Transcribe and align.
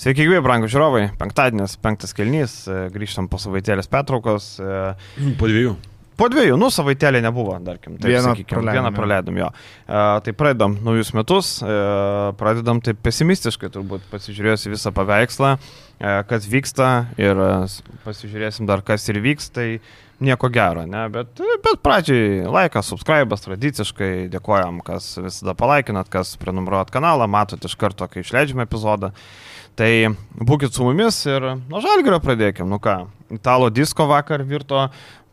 Sveiki, 0.00 0.24
gyvi, 0.24 0.38
brangų 0.40 0.68
žiūrovai. 0.72 1.02
Penktadienis, 1.20 1.74
penktas 1.76 2.14
kelnys, 2.16 2.54
e, 2.64 2.86
grįžtam 2.94 3.26
po 3.28 3.36
savaitėlės 3.36 3.90
pertraukos. 3.92 4.54
e, 4.56 4.94
Po 5.36 5.44
dviejų. 5.44 5.74
Po 6.16 6.28
dviejų, 6.32 6.56
nu, 6.56 6.70
savaitėlė 6.72 7.20
nebuvo, 7.20 7.52
tarkim. 7.60 7.98
Taip, 7.98 8.08
Vieną 8.08 8.30
sakykim, 8.32 8.48
praleidom, 8.48 8.78
vieną 8.78 8.92
praleidom 8.96 9.36
jo. 9.36 9.50
E, 9.84 10.20
Tai 10.24 10.32
pradedam 10.32 10.78
naujus 10.80 11.12
metus, 11.12 11.50
pradedam 12.40 12.80
taip 12.80 12.96
pesimistiškai, 13.04 13.68
turbūt 13.68 14.08
pasižiūrėjus 14.08 14.64
į 14.68 14.72
visą 14.72 14.92
paveikslą, 14.96 15.58
kas 16.00 16.48
vyksta 16.48 16.88
ir 17.20 17.36
pasižiūrėsim 18.06 18.64
dar, 18.64 18.80
kas 18.80 19.04
ir 19.12 19.20
vyks, 19.20 19.50
tai 19.52 19.80
nieko 20.20 20.48
gero, 20.48 20.86
ne? 20.88 21.08
Bet, 21.12 21.40
bet 21.64 21.80
pradžiai 21.84 22.48
laikas, 22.48 22.88
subscribas 22.88 23.44
tradiciškai, 23.44 24.30
dėkojam, 24.32 24.80
kas 24.84 25.18
visada 25.20 25.52
palaikinat, 25.52 26.08
kas 26.08 26.36
prenumeruojat 26.40 26.90
kanalą, 26.90 27.28
matot 27.28 27.64
iš 27.64 27.76
karto, 27.76 28.08
kai 28.08 28.24
išleidžiame 28.24 28.64
epizodą. 28.64 29.12
Tai 29.78 29.90
būkit 30.36 30.74
su 30.74 30.84
mumis 30.84 31.22
ir 31.30 31.46
nuo 31.70 31.80
žalgerio 31.82 32.20
pradėkim. 32.22 32.68
Nu 32.68 32.80
ką, 32.82 33.04
italo 33.32 33.70
disko 33.72 34.06
vakar 34.10 34.44
virto, 34.46 34.88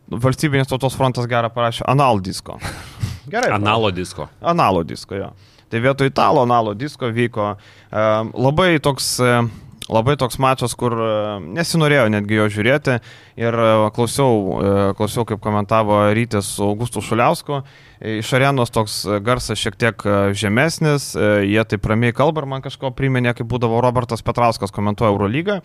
valstybinės 0.07 0.69
tautos 0.71 0.95
frontas 0.95 1.27
gerą 1.29 1.49
parašė, 1.53 1.85
anal 1.89 2.21
disko. 2.23 2.59
Gerai. 3.31 3.51
Analo 3.57 3.91
disko. 3.91 4.29
Analo 4.39 4.83
disko, 4.87 5.17
jo. 5.19 5.31
Tai 5.67 5.81
vietoj 5.83 6.07
italo 6.07 6.45
analo 6.47 6.71
disko 6.77 7.11
vyko 7.11 7.53
e, 7.55 8.03
labai 8.33 8.75
toks... 8.83 9.15
E, 9.19 9.39
Labai 9.87 10.17
toks 10.19 10.35
mačas, 10.43 10.73
kur 10.75 10.91
nesinorėjo 11.39 12.09
netgi 12.11 12.35
jo 12.35 12.47
žiūrėti 12.51 12.97
ir 13.39 13.55
e, 13.55 13.67
klausiau, 13.95 14.33
e, 14.59 14.71
klausiau 14.99 15.23
kaip 15.29 15.39
komentavo 15.39 16.01
rytis 16.11 16.49
su 16.57 16.65
Augustu 16.65 16.99
Šuliausku. 16.99 17.61
E, 17.61 17.86
Iš 17.97 18.29
arenos 18.37 18.69
toks 18.69 18.99
e, 19.05 19.19
garsas 19.25 19.57
šiek 19.57 19.77
tiek 19.79 20.03
e, 20.05 20.17
žemesnis, 20.37 21.09
e, 21.17 21.29
jie 21.49 21.63
taip 21.65 21.85
ramiai 21.89 22.13
kalba 22.13 22.43
ir 22.43 22.49
man 22.49 22.61
kažko 22.61 22.91
priminė, 22.93 23.33
kaip 23.37 23.49
būdavo 23.49 23.79
Robertas 23.81 24.21
Petrauskas 24.25 24.73
komentuoja 24.73 25.09
Eurolygą. 25.15 25.61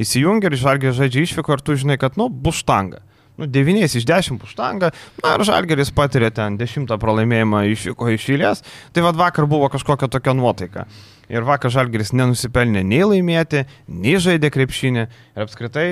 Įsijungia 0.00 0.48
ir 0.48 0.56
žalgiai 0.60 0.94
žaidžia 0.96 1.26
išvyko 1.26 1.58
ir 1.58 1.64
tu 1.64 1.76
žinai, 1.76 1.98
kad, 2.00 2.16
nu, 2.20 2.30
bus 2.32 2.62
štanga. 2.62 3.02
Nu, 3.36 3.48
9 3.50 3.82
iš 3.82 4.06
10 4.06 4.38
puštanga, 4.38 4.92
na 5.18 5.32
ir 5.34 5.42
Žalgeris 5.42 5.90
patyrė 5.90 6.28
ten 6.30 6.54
10 6.54 6.86
pralaimėjimą 7.02 7.64
išvyko 7.72 8.12
iš 8.14 8.28
eilės, 8.30 8.62
tai 8.94 9.02
vad 9.02 9.18
vakar 9.18 9.48
buvo 9.50 9.66
kažkokia 9.72 10.06
tokia 10.06 10.36
nuotaika. 10.38 10.84
Ir 11.26 11.42
vakar 11.42 11.72
Žalgeris 11.74 12.14
nenusipelnė 12.14 12.84
nei 12.86 13.02
laimėti, 13.02 13.64
nei 13.90 14.20
žaidė 14.22 14.52
krepšinį 14.54 15.02
ir 15.08 15.48
apskritai 15.48 15.88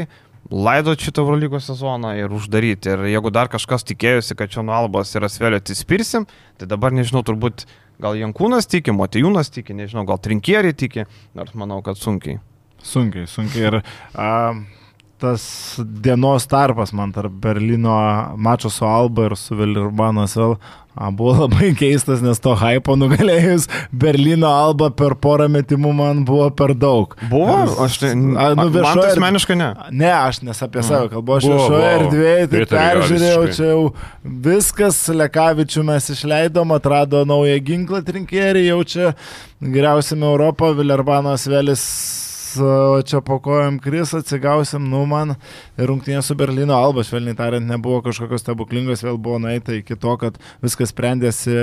laidot 0.51 1.01
šitą 1.01 1.23
Eurolygos 1.23 1.69
sezoną 1.71 2.15
ir 2.19 2.33
uždaryti. 2.35 2.93
Ir 2.95 3.07
jeigu 3.12 3.33
dar 3.35 3.51
kažkas 3.53 3.87
tikėjosi, 3.89 4.37
kad 4.39 4.53
čia 4.53 4.65
nuo 4.67 4.75
Albos 4.77 5.15
ir 5.15 5.27
Asvelio 5.27 5.61
atsispirsim, 5.61 6.27
tai 6.59 6.69
dabar 6.71 6.95
nežinau, 6.95 7.23
turbūt 7.27 7.67
gal 8.03 8.19
Jankūnas 8.19 8.69
tiki, 8.70 8.95
Motijūnas 8.97 9.53
tiki, 9.55 9.77
nežinau, 9.79 10.05
gal 10.09 10.20
Trinkieri 10.23 10.75
tiki, 10.75 11.07
nors 11.39 11.55
manau, 11.59 11.81
kad 11.87 12.01
sunkiai. 12.01 12.41
Sunkiai, 12.83 13.29
sunkiai. 13.31 13.69
Ir 13.69 13.79
a, 14.19 14.29
tas 15.23 15.42
dienos 16.03 16.48
tarpas 16.51 16.92
man 16.97 17.12
tarp 17.15 17.33
Berlyno 17.45 17.95
mačo 18.42 18.70
su 18.70 18.84
Alba 18.89 19.31
ir 19.31 19.37
su 19.39 19.55
Vilirbanas 19.59 20.34
vėl 20.39 20.56
buvo 21.17 21.33
labai 21.47 21.70
keistas, 21.79 22.20
nes 22.20 22.41
to 22.45 22.53
hypo 22.61 22.92
nugalėjus 23.01 23.64
Berlyno 23.97 24.51
Alba 24.53 24.91
per 24.92 25.14
porą 25.25 25.47
metimų 25.55 25.92
man 25.97 26.25
buvo 26.29 26.51
per 26.59 26.75
daug. 26.77 27.14
Buvo? 27.31 27.55
Nes- 27.62 27.79
Aš 27.87 27.97
tai... 28.03 28.11
A, 28.12 28.17
nu, 28.19 28.34
man 28.59 28.59
tai 28.67 28.75
viešoje 28.75 29.12
asmeniškai 29.14 29.56
ne. 29.56 29.69
Ne, 30.03 30.11
aš 30.12 30.42
nes 30.45 30.61
apie 30.67 30.84
save 30.84 31.09
kalbu, 31.14 31.39
aš 31.39 31.47
Buvo, 31.48 31.61
viešoje 31.62 31.92
erdvėje 32.01 32.51
tai 32.53 32.64
peržiūrėjau, 32.75 33.47
čia 33.57 33.70
jau 33.70 33.86
viskas, 34.48 35.01
Lekavičių 35.23 35.86
mes 35.89 36.11
išleidom, 36.17 36.75
atrado 36.77 37.23
naują 37.29 37.57
ginklą 37.70 38.03
trinkierį, 38.11 38.67
jau 38.69 38.83
čia 38.84 39.14
geriausiame 39.62 40.29
Europo, 40.29 40.75
Vilerbanas 40.77 41.47
Velis 41.48 41.86
o 42.61 43.00
čia 43.06 43.20
po 43.25 43.39
kojam 43.42 43.78
kris, 43.83 44.12
atsigausim, 44.17 44.84
nu 44.91 45.05
man 45.08 45.34
rungtynė 45.78 46.22
su 46.25 46.36
Berlyno 46.39 46.77
Alba, 46.77 47.05
švelniai 47.06 47.36
tariant, 47.39 47.67
nebuvo 47.69 48.00
kažkokios 48.05 48.42
stebuklingos, 48.45 49.05
vėl 49.05 49.19
buvo 49.22 49.39
nueita 49.42 49.77
iki 49.78 49.97
to, 50.00 50.17
kad 50.20 50.39
viskas 50.64 50.92
sprendėsi 50.92 51.55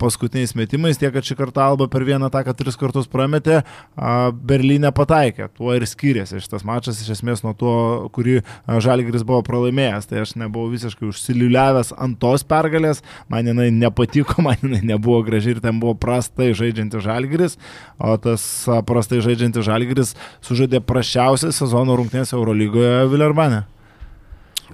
paskutiniais 0.00 0.54
metimais, 0.58 1.00
tiek, 1.00 1.12
kad 1.14 1.26
šį 1.26 1.38
kartą 1.38 1.64
Alba 1.66 1.88
per 1.92 2.06
vieną 2.06 2.30
ataką 2.30 2.54
tris 2.58 2.78
kartus 2.80 3.10
prametė, 3.10 3.62
Berlyne 3.96 4.92
pataikė, 4.94 5.48
tuo 5.56 5.74
ir 5.76 5.86
skiriasi 5.88 6.40
šitas 6.42 6.64
mačas 6.66 7.00
iš 7.02 7.14
esmės 7.16 7.42
nuo 7.44 7.54
to, 7.56 7.74
kurį 8.14 8.38
a, 8.40 8.78
Žalgiris 8.82 9.24
buvo 9.26 9.42
pralaimėjęs, 9.46 10.08
tai 10.10 10.22
aš 10.22 10.34
nebuvau 10.40 10.70
visiškai 10.72 11.08
užsiliuliavęs 11.10 11.94
ant 11.96 12.18
tos 12.22 12.44
pergalės, 12.46 13.02
man 13.32 13.48
jinai 13.48 13.70
nepatiko, 13.74 14.38
man 14.46 14.60
jinai 14.62 14.82
nebuvo 14.94 15.22
graži 15.26 15.56
ir 15.56 15.62
ten 15.64 15.80
buvo 15.82 15.96
prastai 15.98 16.52
žaidžiantis 16.56 17.04
Žalgiris, 17.06 17.56
o 17.98 18.16
tas 18.20 18.44
prastai 18.88 19.22
žaidžiantis 19.24 19.66
Žalgiris 19.66 20.14
sužaidė 20.44 20.82
prašiausią 20.84 21.52
sezono 21.54 21.96
rungtynės 21.98 22.34
Eurolygoje 22.36 23.06
Vilerbane. 23.12 23.64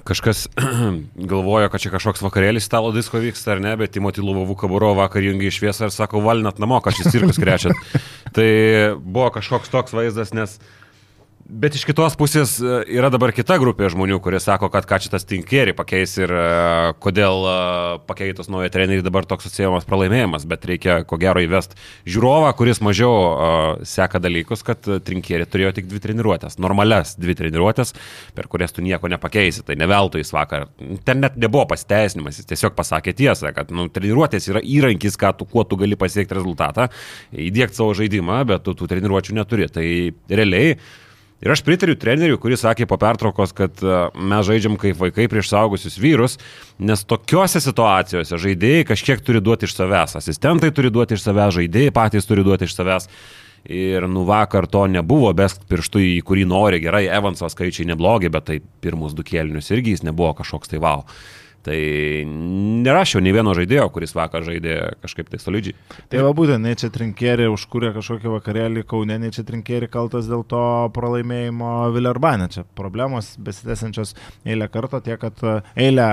Kažkas 0.08 0.46
galvoja, 1.32 1.68
kad 1.70 1.82
čia 1.82 1.92
kažkoks 1.92 2.24
vakarėlis 2.24 2.66
stalo 2.66 2.90
disko 2.94 3.20
vyksta 3.22 3.54
ar 3.54 3.62
ne, 3.62 3.74
bet 3.78 3.92
Timoti 3.94 4.24
Luvovų 4.24 4.56
kaburo 4.64 4.94
vakar 4.98 5.22
jungi 5.22 5.50
iš 5.50 5.60
šviesą 5.60 5.88
ir 5.88 5.94
sako, 5.94 6.24
valinat 6.24 6.58
namo, 6.62 6.80
kad 6.82 6.96
šis 6.96 7.12
cirkus 7.14 7.38
krečiat. 7.42 7.76
tai 8.36 8.48
buvo 8.98 9.30
kažkoks 9.38 9.72
toks 9.72 9.94
vaizdas, 9.96 10.34
nes... 10.36 10.58
Bet 11.42 11.74
iš 11.74 11.82
kitos 11.88 12.14
pusės 12.14 12.52
e, 12.62 12.74
yra 12.94 13.08
dabar 13.10 13.32
kita 13.34 13.56
grupė 13.58 13.88
žmonių, 13.90 14.20
kurie 14.22 14.38
sako, 14.40 14.68
kad 14.70 14.86
ką 14.86 15.00
šitas 15.02 15.26
tinkerį 15.26 15.72
pakeis 15.74 16.14
ir 16.20 16.30
e, 16.30 16.44
kodėl 17.02 17.42
e, 17.50 17.54
pakeitus 18.06 18.46
naują 18.52 18.70
trenerį 18.70 19.02
dabar 19.02 19.26
toks 19.26 19.48
atsiejamas 19.50 19.86
pralaimėjimas, 19.88 20.46
bet 20.46 20.68
reikia 20.70 21.00
ko 21.08 21.18
gero 21.18 21.42
įvest 21.42 21.74
žiūrovą, 22.06 22.52
kuris 22.58 22.78
mažiau 22.86 23.82
seka 23.88 24.22
dalykus, 24.22 24.62
kad 24.66 24.86
trinkerį 24.86 25.50
turėjo 25.50 25.74
tik 25.80 25.90
dvi 25.90 26.04
treniruotės, 26.06 26.60
normales 26.62 27.16
dvi 27.18 27.34
treniruotės, 27.42 27.94
per 28.38 28.46
kurias 28.52 28.76
tu 28.76 28.86
nieko 28.86 29.10
nepakeisi, 29.10 29.66
tai 29.66 29.76
ne 29.82 29.90
veltui 29.90 30.22
jis 30.22 30.32
vakar. 30.38 30.70
Ten 31.02 31.24
net 31.26 31.36
nebuvo 31.42 31.66
pasiteisinimas, 31.74 32.38
jis 32.38 32.52
tiesiog 32.54 32.78
pasakė 32.78 33.16
tiesą, 33.18 33.50
kad 33.56 33.74
nu, 33.74 33.90
treniruotės 33.90 34.46
yra 34.52 34.62
įrankis, 34.62 35.18
tu, 35.18 35.50
kuo 35.50 35.66
tu 35.66 35.80
gali 35.80 35.98
pasiekti 35.98 36.38
rezultatą, 36.38 36.88
įdėkti 37.34 37.82
savo 37.82 37.98
žaidimą, 37.98 38.44
bet 38.46 38.68
tu 38.68 38.78
tų 38.78 38.94
treniruočių 38.94 39.40
neturi. 39.42 39.72
Tai 39.72 39.88
realiai 40.30 40.76
Ir 41.42 41.50
aš 41.50 41.64
pritariu 41.66 41.96
treneriui, 41.98 42.38
kuris 42.38 42.62
sakė 42.62 42.86
po 42.86 42.94
pertraukos, 43.02 43.50
kad 43.56 43.80
e, 43.82 43.94
mes 44.14 44.44
žaidžiam 44.46 44.76
kaip 44.78 44.98
vaikai 45.00 45.26
prieš 45.30 45.48
saugusius 45.50 45.98
vyrus, 45.98 46.36
nes 46.78 47.02
tokiuose 47.02 47.58
situacijose 47.64 48.38
žaidėjai 48.44 48.84
kažkiek 48.92 49.24
turi 49.26 49.42
duoti 49.42 49.66
iš 49.66 49.74
savęs, 49.74 50.14
asistentai 50.20 50.70
turi 50.74 50.92
duoti 50.94 51.18
iš 51.18 51.24
savęs, 51.26 51.56
žaidėjai 51.58 51.94
patys 51.96 52.30
turi 52.30 52.46
duoti 52.46 52.70
iš 52.70 52.76
savęs. 52.78 53.10
Ir 53.62 54.06
nu 54.10 54.22
vakar 54.26 54.66
to 54.70 54.88
nebuvo, 54.90 55.30
besk 55.38 55.66
pirštų 55.70 56.00
į 56.02 56.16
kurį 56.26 56.46
nori, 56.50 56.80
gerai, 56.82 57.04
Evanso 57.10 57.50
skaičiai 57.50 57.90
neblogi, 57.90 58.30
bet 58.30 58.46
tai 58.48 58.56
pirmus 58.82 59.14
du 59.14 59.26
kėlinius 59.26 59.70
irgi 59.74 59.94
jis 59.96 60.06
nebuvo 60.06 60.32
kažkoks 60.38 60.70
tai 60.70 60.82
wow. 60.82 61.04
Tai 61.62 61.78
nerašiau 62.82 63.22
nei 63.22 63.32
vieno 63.34 63.54
žaidėjo, 63.54 63.86
kuris 63.94 64.14
vakar 64.16 64.42
žaidė 64.46 64.76
kažkaip 65.02 65.28
tai 65.30 65.38
solidžiai. 65.38 65.76
Tai 66.10 66.24
va 66.26 66.32
būtent, 66.34 66.62
nei 66.64 66.78
čia 66.78 66.90
trinkėri 66.90 67.46
užkūrė 67.52 67.92
kažkokį 67.94 68.32
vakarėlį 68.32 68.82
Kaune, 68.90 69.18
nei 69.22 69.30
čia 69.34 69.44
trinkėri 69.46 69.86
kaltas 69.92 70.26
dėl 70.30 70.42
to 70.50 70.62
pralaimėjimo 70.96 71.92
Vilerbane. 71.94 72.48
Čia 72.52 72.64
problemos 72.78 73.36
besitęsiančios 73.38 74.16
eilę 74.42 74.66
kartą, 74.72 75.02
tiek 75.06 75.20
kad 75.22 75.38
e, 75.46 75.54
eilę, 75.86 76.08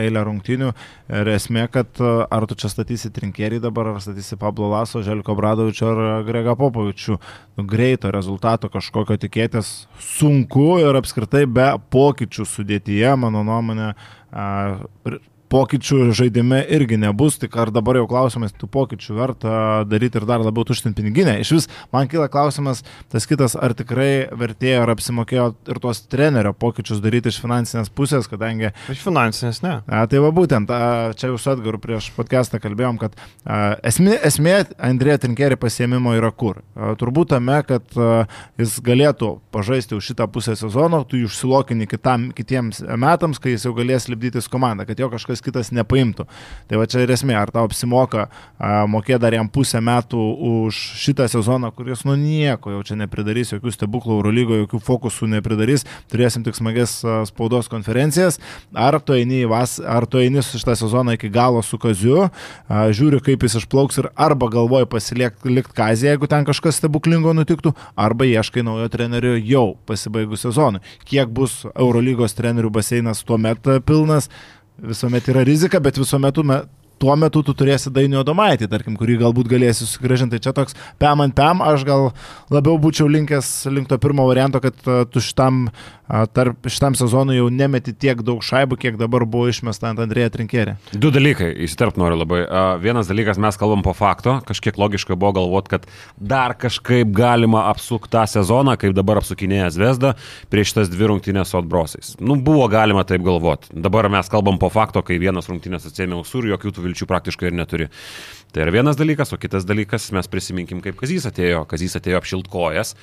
eilę 0.00 0.24
rungtinių 0.24 0.72
ir 1.20 1.32
esmė, 1.34 1.66
kad 1.72 2.00
e, 2.00 2.14
ar 2.24 2.48
tu 2.48 2.56
čia 2.58 2.72
statysi 2.72 3.12
trinkėri 3.12 3.60
dabar, 3.60 3.92
ar 3.92 4.00
statysi 4.04 4.40
Pablo 4.40 4.70
Laso, 4.72 5.04
Želko 5.04 5.36
Bradovičio 5.36 5.92
ar 5.92 6.24
Grega 6.24 6.56
Popovičių. 6.58 7.20
Nu, 7.54 7.68
greito 7.70 8.10
rezultato 8.10 8.66
kažkokio 8.72 9.14
tikėtis 9.20 9.84
sunku 10.02 10.80
ir 10.82 10.96
apskritai 10.98 11.44
be 11.46 11.68
pokyčių 11.94 12.46
sudėtyje, 12.50 13.12
mano 13.20 13.44
nuomonė, 13.46 13.92
but 14.34 15.14
it, 15.14 15.22
pokyčių 15.52 16.10
žaidime 16.16 16.64
irgi 16.74 16.98
nebus, 17.00 17.38
tik 17.38 17.54
ar 17.60 17.70
dabar 17.74 18.00
jau 18.00 18.08
klausimas, 18.10 18.54
tų 18.58 18.68
pokyčių 18.74 19.18
verta 19.18 19.56
daryti 19.86 20.18
ir 20.18 20.26
dar 20.28 20.42
labiau 20.42 20.66
tuštinti 20.66 21.04
piniginę. 21.04 21.38
Iš 21.40 21.52
vis 21.52 21.68
man 21.92 22.08
kyla 22.08 22.28
klausimas, 22.32 22.82
tas 23.12 23.26
kitas, 23.26 23.56
ar 23.56 23.74
tikrai 23.76 24.28
vertėjo 24.32 24.82
ar 24.84 24.94
apsimokėjo 24.94 25.46
ir 25.70 25.80
tuos 25.82 26.02
trenerio 26.10 26.54
pokyčius 26.56 27.02
daryti 27.04 27.30
iš 27.32 27.40
finansinės 27.42 27.92
pusės, 27.94 28.28
kadangi 28.30 28.72
Iš 28.90 29.02
finansinės 29.04 29.62
ne. 29.64 29.76
A, 29.86 30.04
tai 30.10 30.20
va 30.22 30.30
būtent, 30.34 30.70
a, 30.70 31.12
čia 31.18 31.30
jau 31.30 31.38
su 31.40 31.52
Edgaru 31.52 31.80
prieš 31.82 32.10
podcastą 32.16 32.60
kalbėjom, 32.62 32.98
kad 33.02 33.16
a, 33.44 33.76
esmė, 33.86 34.16
esmė 34.24 34.56
Andrėja 34.78 35.20
Trinkeri 35.24 35.58
pasiemimo 35.60 36.14
yra 36.16 36.30
kur. 36.32 36.62
A, 36.74 36.94
turbūt 37.00 37.32
tame, 37.34 37.60
kad 37.68 37.98
a, 37.98 38.24
jis 38.60 38.78
galėtų 38.84 39.34
pažaisti 39.54 39.98
už 39.98 40.12
šitą 40.12 40.28
pusę 40.32 40.56
sezono, 40.58 41.02
tu 41.08 41.20
jį 41.20 41.28
užsilokini 41.28 41.88
kitam, 41.90 42.30
kitiems 42.36 42.82
metams, 43.00 43.40
kai 43.42 43.54
jis 43.54 43.68
jau 43.68 43.74
galės 43.76 44.08
lipdytis 44.10 44.50
komandą, 44.50 44.86
kad 44.88 45.00
jo 45.00 45.10
kažkas 45.12 45.43
kitas 45.44 45.70
nepaimtų. 45.76 46.26
Tai 46.70 46.80
va 46.80 46.88
čia 46.90 47.04
ir 47.04 47.12
esmė, 47.14 47.36
ar 47.38 47.52
tau 47.54 47.66
apsimoka 47.68 48.26
mokėti 48.90 49.20
dar 49.22 49.36
jam 49.36 49.48
pusę 49.52 49.80
metų 49.84 50.22
už 50.48 50.80
šitą 51.04 51.28
sezoną, 51.30 51.70
kuris 51.76 52.04
nu 52.08 52.16
nieko 52.18 52.72
jau 52.74 52.82
čia 52.86 52.98
nepridarys, 52.98 53.52
jokių 53.54 53.74
stebuklų 53.74 54.18
Eurolygo, 54.18 54.58
jokių 54.62 54.80
fokusų 54.84 55.28
nepridarys, 55.36 55.84
turėsim 56.12 56.44
tik 56.46 56.56
smages 56.58 56.96
spaudos 57.28 57.68
konferencijas, 57.72 58.40
ar 58.72 58.98
tu 59.04 59.16
eini, 59.16 59.44
vas, 59.50 59.76
ar 59.80 60.08
tu 60.10 60.22
eini 60.22 60.42
šitą 60.44 60.76
sezoną 60.78 61.18
iki 61.18 61.30
galo 61.32 61.62
su 61.64 61.78
Kaziu, 61.80 62.28
žiūri, 62.70 63.20
kaip 63.24 63.44
jis 63.44 63.58
išplauks 63.60 64.00
ir 64.02 64.10
arba 64.16 64.48
galvoji 64.52 64.88
pasiliekti 64.90 65.62
Kazį, 65.74 66.10
jeigu 66.12 66.28
ten 66.30 66.46
kažkas 66.46 66.78
stebuklingo 66.80 67.32
nutiktų, 67.36 67.74
arba 67.98 68.26
ieškai 68.28 68.62
naujo 68.66 68.88
trenerio 68.92 69.34
jau 69.38 69.74
pasibaigus 69.88 70.44
sezonui. 70.46 70.82
Kiek 71.08 71.30
bus 71.34 71.62
Eurolygos 71.74 72.36
trenerių 72.38 72.70
baseinas 72.74 73.24
tuo 73.26 73.38
metu 73.40 73.74
pilnas, 73.84 74.30
visuomet 74.78 75.28
yra 75.30 75.44
rizika, 75.46 75.80
bet 75.80 75.98
visuomet 75.98 76.40
tuo 76.98 77.14
metu 77.18 77.42
tu 77.44 77.52
turėsi 77.56 77.92
dainio 77.92 78.22
domaitį, 78.26 78.68
tarkim, 78.70 78.96
kurį 78.98 79.18
galbūt 79.24 79.48
galėsi 79.50 79.84
susigražinti. 79.84 80.38
Tai 80.38 80.44
čia 80.46 80.54
toks 80.56 80.76
pam 81.02 81.24
ant 81.24 81.34
pam, 81.36 81.62
aš 81.64 81.84
gal 81.86 82.12
labiau 82.54 82.78
būčiau 82.80 83.08
linkęs 83.10 83.50
link 83.74 83.90
to 83.90 83.98
pirmo 84.00 84.26
varianto, 84.30 84.62
kad 84.62 84.78
tu 84.82 85.22
šitam, 85.22 85.66
tarp, 86.08 86.66
šitam 86.68 86.96
sezonui 86.98 87.38
jau 87.38 87.46
nemeti 87.52 87.94
tiek 87.96 88.20
daug 88.24 88.42
šaibų, 88.44 88.76
kiek 88.80 88.98
dabar 89.00 89.24
buvo 89.28 89.48
išmesta 89.48 89.88
ant 89.88 90.02
Andrėja 90.04 90.32
Trinkerė. 90.34 90.76
Du 90.92 91.08
dalykai, 91.14 91.48
įsiterp 91.64 91.96
noriu 92.00 92.18
labai. 92.20 92.42
Vienas 92.82 93.08
dalykas, 93.08 93.40
mes 93.40 93.56
kalbam 93.60 93.84
po 93.86 93.94
fakto, 93.96 94.36
kažkiek 94.44 94.76
logiška 94.80 95.16
buvo 95.16 95.32
galvoti, 95.40 95.72
kad 95.72 95.88
dar 96.20 96.56
kažkaip 96.60 97.12
galima 97.16 97.66
apsukti 97.70 98.12
tą 98.12 98.26
sezoną, 98.28 98.76
kaip 98.80 98.92
dabar 98.96 99.22
apsukinėja 99.22 99.72
Zvezda 99.74 100.14
prieš 100.52 100.76
tas 100.76 100.92
dvi 100.92 101.08
rungtynės 101.10 101.54
su 101.54 101.60
atbrosais. 101.60 102.14
Nu, 102.20 102.36
buvo 102.36 102.68
galima 102.72 103.06
taip 103.08 103.24
galvoti. 103.24 103.72
Dabar 103.72 104.10
mes 104.12 104.28
kalbam 104.32 104.60
po 104.60 104.68
fakto, 104.74 105.02
kai 105.06 105.18
vienas 105.22 105.48
rungtynės 105.50 105.88
atsėmė 105.88 106.20
usur, 106.20 106.44
jokių 106.52 106.74
tų 106.76 106.88
vilčių 106.88 107.08
praktiškai 107.10 107.48
ir 107.48 107.56
neturi. 107.56 107.90
Tai 108.54 108.62
yra 108.62 108.76
vienas 108.76 108.94
dalykas, 109.00 109.32
o 109.34 109.40
kitas 109.40 109.64
dalykas, 109.66 110.12
mes 110.14 110.28
prisiminkim, 110.30 110.78
kaip 110.84 111.00
Kazys 111.00 111.24
atėjo. 111.26 111.64
Kazys 111.66 111.96
atėjo 111.98 112.20
apšiltkojas. 112.20 112.94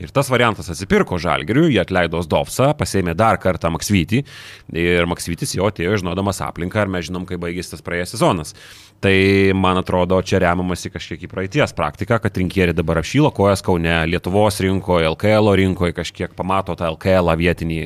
Ir 0.00 0.10
tas 0.14 0.30
variantas 0.32 0.70
atsipirko 0.72 1.18
Žalgiriui, 1.20 1.74
jie 1.74 1.82
atleido 1.82 2.22
Zdovsą, 2.24 2.70
pasėmė 2.78 3.12
dar 3.18 3.36
kartą 3.42 3.70
Maksvytį 3.74 4.22
ir 4.80 5.08
Maksvytis 5.10 5.52
jo 5.58 5.68
atėjo 5.68 5.98
žinodamas 6.00 6.40
aplinką, 6.44 6.80
ar 6.80 6.92
mes 6.92 7.10
žinom, 7.10 7.26
kaip 7.28 7.42
baigėsi 7.42 7.74
tas 7.74 7.84
praėjęs 7.84 8.16
sezonas. 8.16 8.56
Tai 9.02 9.50
man 9.58 9.80
atrodo, 9.80 10.20
čia 10.22 10.38
remiamasi 10.38 10.92
kažkiek 10.94 11.24
į 11.26 11.28
praeities 11.30 11.72
praktiką, 11.74 12.20
kad 12.22 12.36
rinkėri 12.38 12.70
dabar 12.70 13.00
apšylo 13.00 13.32
kojas 13.34 13.58
Kaune, 13.66 13.90
Lietuvos 14.06 14.60
rinkoje, 14.62 15.08
LKL 15.10 15.48
rinkoje, 15.58 15.96
kažkiek 15.96 16.36
pamato 16.38 16.76
tą 16.78 16.92
LKL 16.92 17.32
vietinį 17.40 17.78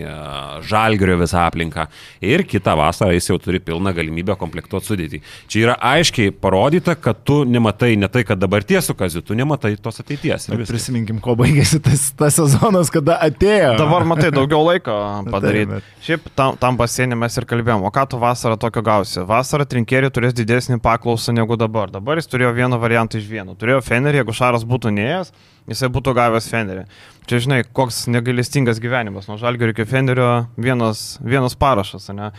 žalgerio 0.69 1.17
visą 1.23 1.47
aplinką 1.47 1.87
ir 2.21 2.45
kitą 2.45 2.75
vasarą 2.77 3.15
jis 3.17 3.31
jau 3.31 3.39
turi 3.41 3.63
pilną 3.65 3.95
galimybę 3.97 4.37
komplektuoti 4.37 4.91
sudėtį. 4.91 5.21
Čia 5.49 5.63
yra 5.63 5.79
aiškiai 5.95 6.35
parodyta, 6.37 6.99
kad 7.01 7.25
tu 7.25 7.39
nematai 7.49 7.95
ne 7.97 8.13
tai, 8.13 8.27
kad 8.29 8.43
dabarties 8.43 8.91
su 8.91 8.99
kaziu, 8.99 9.25
tu 9.25 9.39
nematai 9.41 9.73
tos 9.81 10.05
ateities. 10.05 10.51
Prisiminkim, 10.69 11.25
ko 11.25 11.33
baigėsi 11.41 11.81
tas, 11.81 12.11
tas 12.21 12.37
sezonas, 12.37 12.93
kada 12.93 13.17
atėjo. 13.25 13.73
Dabar 13.81 14.05
matai 14.13 14.35
daugiau 14.37 14.61
laiko 14.69 15.01
padaryti. 15.33 15.81
Šiaip 16.05 16.29
tam, 16.37 16.61
tam 16.61 16.77
pasienį 16.77 17.23
mes 17.25 17.41
ir 17.41 17.49
kalbėjom, 17.49 17.89
o 17.89 17.95
ką 17.95 18.05
tu 18.13 18.21
vasarą 18.21 18.61
tokio 18.61 18.85
gausi? 18.85 19.25
Vasarą 19.25 19.65
trinkėri 19.65 20.13
turės 20.13 20.37
didesnį 20.37 20.77
paklausimą 20.85 21.06
paklausą 21.07 21.33
negu 21.33 21.57
dabar. 21.57 21.91
Dabar 21.91 22.19
jis 22.19 22.27
turėjo 22.27 22.53
vieną 22.55 22.79
variantą 22.83 23.19
iš 23.19 23.29
vieno. 23.31 23.55
Turėjo 23.55 23.83
Fenerį, 23.85 24.21
jeigu 24.21 24.35
Šaras 24.35 24.65
būtų 24.67 24.91
neėjęs, 24.97 25.31
jisai 25.71 25.89
būtų 25.95 26.15
gavęs 26.17 26.49
Fenerį. 26.51 26.85
Čia 27.31 27.39
žinai, 27.45 27.61
koks 27.65 28.07
negailestingas 28.11 28.81
gyvenimas. 28.83 29.29
Nuo 29.31 29.39
Žalgerio 29.39 29.75
iki 29.75 29.87
Fenerio 29.87 30.47
vienas, 30.59 31.19
vienas 31.23 31.55
parašas, 31.55 32.09
ne? 32.11 32.33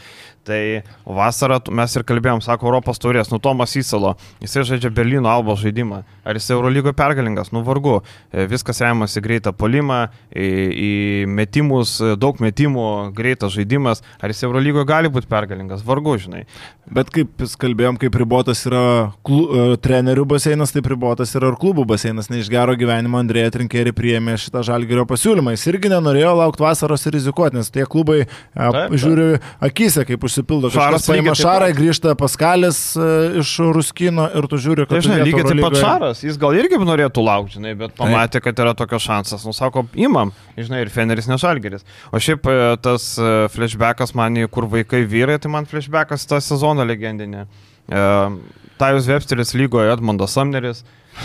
Tai 0.48 0.62
vasarą 1.04 1.60
mes 1.76 1.96
ir 1.98 2.06
kalbėjom, 2.08 2.42
sako, 2.46 2.70
Europos 2.70 3.02
turės, 3.04 3.28
nu 3.34 3.40
Tomas 3.44 3.74
Įsalo, 3.80 4.14
jisai 4.44 4.64
žaidžia 4.68 4.92
Berlyno 4.96 5.28
Albo 5.32 5.58
žaidimą. 5.60 6.04
Ar 6.28 6.40
jisai 6.40 6.56
Eurolygo 6.56 6.94
pergalingas? 6.96 7.52
Nu 7.56 7.64
vargu. 7.68 7.98
E, 8.32 8.46
viskas 8.48 8.80
remiasi 8.84 9.24
greitą 9.24 9.52
polimą, 9.56 10.06
į, 10.32 10.48
į 10.88 10.92
metimus, 11.28 11.98
daug 12.20 12.40
metimų, 12.44 12.88
greitas 13.18 13.56
žaidimas. 13.56 14.04
Ar 14.22 14.32
jisai 14.32 14.48
Eurolygo 14.48 14.86
gali 14.88 15.12
būti 15.12 15.28
pergalingas? 15.32 15.84
Vargu, 15.88 16.16
žinai. 16.22 16.46
Bet 16.88 17.12
kaip 17.12 17.44
kalbėjom, 17.60 18.00
kaip 18.00 18.16
ribotas 18.20 18.64
yra 18.70 18.84
klu, 19.28 19.42
uh, 19.48 19.76
trenerių 19.84 20.24
baseinas, 20.32 20.72
taip 20.76 20.88
ribotas 20.92 21.36
yra 21.36 21.52
ir 21.52 21.60
klubų 21.60 21.84
baseinas. 21.90 22.32
Ne 22.32 22.40
iš 22.40 22.52
gero 22.52 22.76
gyvenimo 22.80 23.20
Andrėja 23.20 23.52
Trinkeri 23.58 23.92
priėmė 23.96 24.38
šitą 24.40 24.64
žalgerio 24.68 25.04
pasiūlymą. 25.10 25.56
Jis 25.58 25.68
irgi 25.74 25.92
nenorėjo 25.92 26.34
laukti 26.40 26.64
vasaros 26.64 27.04
ir 27.08 27.18
rizikuoti, 27.18 27.60
nes 27.60 27.72
tie 27.74 27.88
klubai 27.90 28.22
taip, 28.28 28.76
taip. 28.78 28.96
žiūri 29.04 29.28
akise, 29.68 30.06
kaip 30.08 30.24
užsienio 30.24 30.37
užsipildo. 30.38 30.70
Šaras 30.74 31.08
paima 31.08 31.34
Šarą, 31.38 31.70
grįžta 31.76 32.14
Paskalis 32.18 32.80
uh, 32.98 33.38
iš 33.42 33.58
Ruskino 33.74 34.28
ir 34.30 34.48
tu 34.50 34.60
žiūri, 34.62 34.86
kad... 34.86 34.98
Tai, 34.98 35.04
žinai, 35.06 35.22
lygiai 35.26 35.46
taip 35.48 35.64
pat 35.66 35.78
Šaras, 35.82 36.24
jis 36.26 36.38
gal 36.42 36.58
irgi 36.58 36.80
norėtų 36.82 37.24
laukti, 37.26 37.58
žinai, 37.58 37.74
bet 37.80 37.96
pamatė, 37.98 38.42
kad 38.46 38.60
yra 38.64 38.76
tokio 38.78 39.00
šansas. 39.02 39.46
Nu, 39.48 39.56
sako, 39.56 39.88
imam, 39.98 40.34
žinai, 40.58 40.84
ir 40.86 40.94
Feneris 40.94 41.30
nešalgeris. 41.30 41.86
O 42.12 42.22
šiaip 42.22 42.48
e, 42.50 42.60
tas 42.84 43.10
e, 43.20 43.34
flashbackas 43.54 44.14
man, 44.18 44.38
kur 44.54 44.70
vaikai 44.72 45.04
vyrai, 45.10 45.40
tai 45.42 45.52
man 45.54 45.68
flashbackas 45.70 46.28
tą 46.30 46.42
sezoną 46.44 46.86
legendinė. 46.88 47.48
Uh, 47.88 48.36
Tajus 48.78 49.08
Websteris 49.08 49.56
lygoje 49.58 49.94
Edmondas 49.94 50.36
Samneris. 50.36 50.84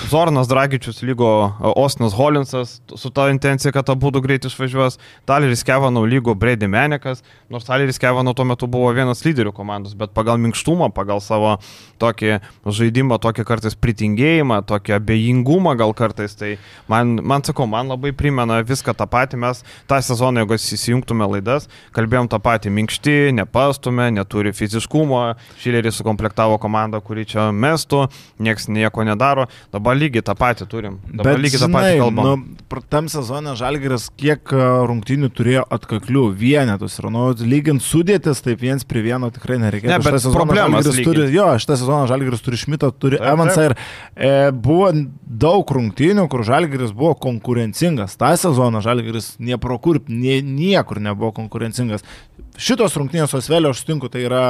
Zornas 0.09 0.49
Dragičius 0.49 1.03
lygo 1.03 1.53
Ostinas 1.77 2.15
Holinsas 2.15 2.81
su 2.97 3.11
ta 3.11 3.31
intencija, 3.31 3.73
kad 3.73 3.91
abu 3.91 4.11
greit 4.21 4.45
išvažiuos. 4.45 4.99
Taleris 5.25 5.63
Kevanau 5.65 6.05
lygo 6.05 6.35
Brady 6.35 6.67
Menekas, 6.67 7.23
nors 7.49 7.65
Taleris 7.65 7.99
Kevanau 7.99 8.35
tuo 8.35 8.45
metu 8.45 8.67
buvo 8.67 8.89
vienas 8.93 9.21
lyderių 9.25 9.53
komandos, 9.53 9.95
bet 9.95 10.15
pagal 10.17 10.41
minkštumą, 10.41 10.89
pagal 10.97 11.21
savo 11.21 11.59
tokį 12.01 12.39
žaidimą, 12.65 13.19
tokį 13.21 13.45
kartais 13.45 13.77
pritingėjimą, 13.77 14.63
tokį 14.69 14.97
abejingumą 14.97 15.77
gal 15.77 15.93
kartais, 15.95 16.37
tai 16.41 16.57
man, 16.89 17.19
man 17.21 17.45
sakau, 17.45 17.69
man 17.69 17.93
labai 17.93 18.15
primena 18.17 18.63
viską 18.65 18.97
tą 18.97 19.07
patį. 19.07 19.43
Mes 19.45 19.63
tą 19.91 20.01
sezoną, 20.01 20.43
jeigu 20.43 20.57
įsijungtume 20.57 21.29
laidas, 21.37 21.69
kalbėjom 21.93 22.33
tą 22.33 22.41
patį, 22.41 22.73
minkšti, 22.81 23.19
nepastume, 23.37 24.09
neturi 24.17 24.55
fiziškumo, 24.57 25.23
Šileris 25.61 26.01
sukomplektavo 26.01 26.57
komandą, 26.63 27.03
kuri 27.05 27.29
čia 27.29 27.51
mestų, 27.53 28.07
niekas 28.41 28.71
nieko 28.73 29.05
nedaro. 29.05 29.49
Dabar 29.73 29.82
Dabar 29.83 29.97
lygiai 29.99 30.23
tą 30.23 30.35
patį 30.39 30.67
turim. 30.71 30.99
Dabar 31.11 31.35
Bet, 31.35 31.41
lygiai 31.43 31.61
tą 31.65 31.69
patį 31.75 31.95
kalbam. 31.99 32.43
Nu, 32.47 32.83
tam 32.93 33.09
sezone 33.11 33.57
Žalgiris 33.59 34.05
kiek 34.15 34.53
rungtynių 34.87 35.31
turėjo 35.35 35.65
atkaklių 35.75 36.23
vienetus. 36.39 37.01
Ir, 37.01 37.09
nu, 37.11 37.25
lygint 37.51 37.83
sudėtis, 37.83 38.45
taip 38.45 38.63
viens 38.63 38.87
prie 38.87 39.03
vieno 39.03 39.33
tikrai 39.35 39.59
nereikia. 39.59 39.91
Ne, 39.91 39.99
bet 40.05 40.29
problemas 40.31 40.87
turi, 40.87 41.27
jo, 41.35 41.49
šitą 41.59 41.81
sezoną 41.81 42.07
Žalgiris 42.13 42.47
turi 42.47 42.61
Šmitą, 42.63 42.93
turi 42.95 43.19
taip, 43.19 43.27
Evansą 43.33 43.67
ir 43.73 43.75
e, 43.75 44.31
buvo 44.55 44.93
daug 45.27 45.75
rungtynių, 45.75 46.29
kur 46.31 46.47
Žalgiris 46.47 46.95
buvo 46.95 47.17
konkurencingas. 47.27 48.15
Ta 48.21 48.37
sezoną 48.39 48.85
Žalgiris 48.87 49.33
niepro 49.43 49.81
kur, 49.83 49.99
nie, 50.07 50.39
niekur 50.47 51.03
nebuvo 51.03 51.35
konkurencingas. 51.43 52.07
Šitos 52.55 52.95
rungtynės 53.01 53.35
Osvelio 53.35 53.75
aš 53.75 53.83
sutinku, 53.83 54.13
tai 54.13 54.29
yra 54.31 54.47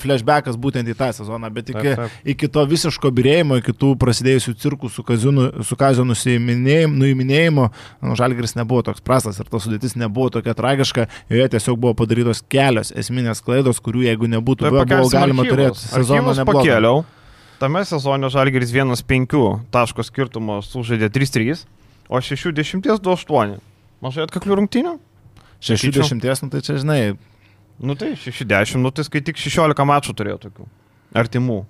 flashbackas 0.00 0.56
būtent 0.60 0.88
į 0.90 0.94
tą 0.98 1.10
sezoną, 1.14 1.50
bet 1.54 1.70
iki, 1.70 1.82
taip, 1.82 2.00
taip. 2.00 2.16
iki 2.32 2.48
to 2.52 2.64
visiško 2.68 3.10
birėjimo, 3.14 3.58
iki 3.60 3.74
tų 3.76 3.92
prasidėjusių 4.00 4.54
cirkų 4.60 4.90
su, 4.92 5.04
kazio 5.04 6.04
nuiminėjimu, 6.06 7.68
nu, 8.02 8.16
Žalgris 8.18 8.56
nebuvo 8.58 8.82
toks 8.90 9.04
prastas 9.04 9.38
ir 9.40 9.48
ta 9.50 9.60
sudėtis 9.62 9.96
nebuvo 10.00 10.30
tokia 10.34 10.56
tragiška, 10.58 11.06
joje 11.30 11.48
tiesiog 11.54 11.78
buvo 11.80 11.94
padarytos 12.02 12.42
kelios 12.50 12.92
esminės 12.92 13.42
klaidos, 13.44 13.80
kurių 13.84 14.06
jeigu 14.08 14.30
nebūtų 14.34 14.68
buvę, 14.68 14.84
buvo 14.90 15.08
galima 15.12 15.46
archyvus. 15.46 15.54
turėti 15.54 15.78
sezoną 15.86 16.36
nepakėliau. 16.42 17.04
Tame 17.60 17.84
sezone 17.84 18.30
Žalgiris 18.32 18.72
1-5 18.72 19.36
taško 19.74 20.04
skirtumo 20.06 20.62
sužaidė 20.64 21.10
3-3, 21.12 21.66
o 22.08 22.20
60 22.24 22.88
2-8. 22.88 23.58
Mažai 24.00 24.24
atkaklių 24.24 24.62
rungtynių? 24.62 24.96
60, 25.60 26.24
nu 26.42 26.48
tai 26.48 26.62
čia 26.64 26.78
žinai, 26.80 27.00
Nu 27.80 27.96
tai 27.96 28.12
60, 28.16 28.80
nu 28.82 28.90
tai 28.92 29.04
kai 29.08 29.22
tik 29.24 29.40
16 29.40 29.86
mačų 29.88 30.16
turėjo 30.16 30.40
tokių 30.46 30.66
artimų. 31.16 31.60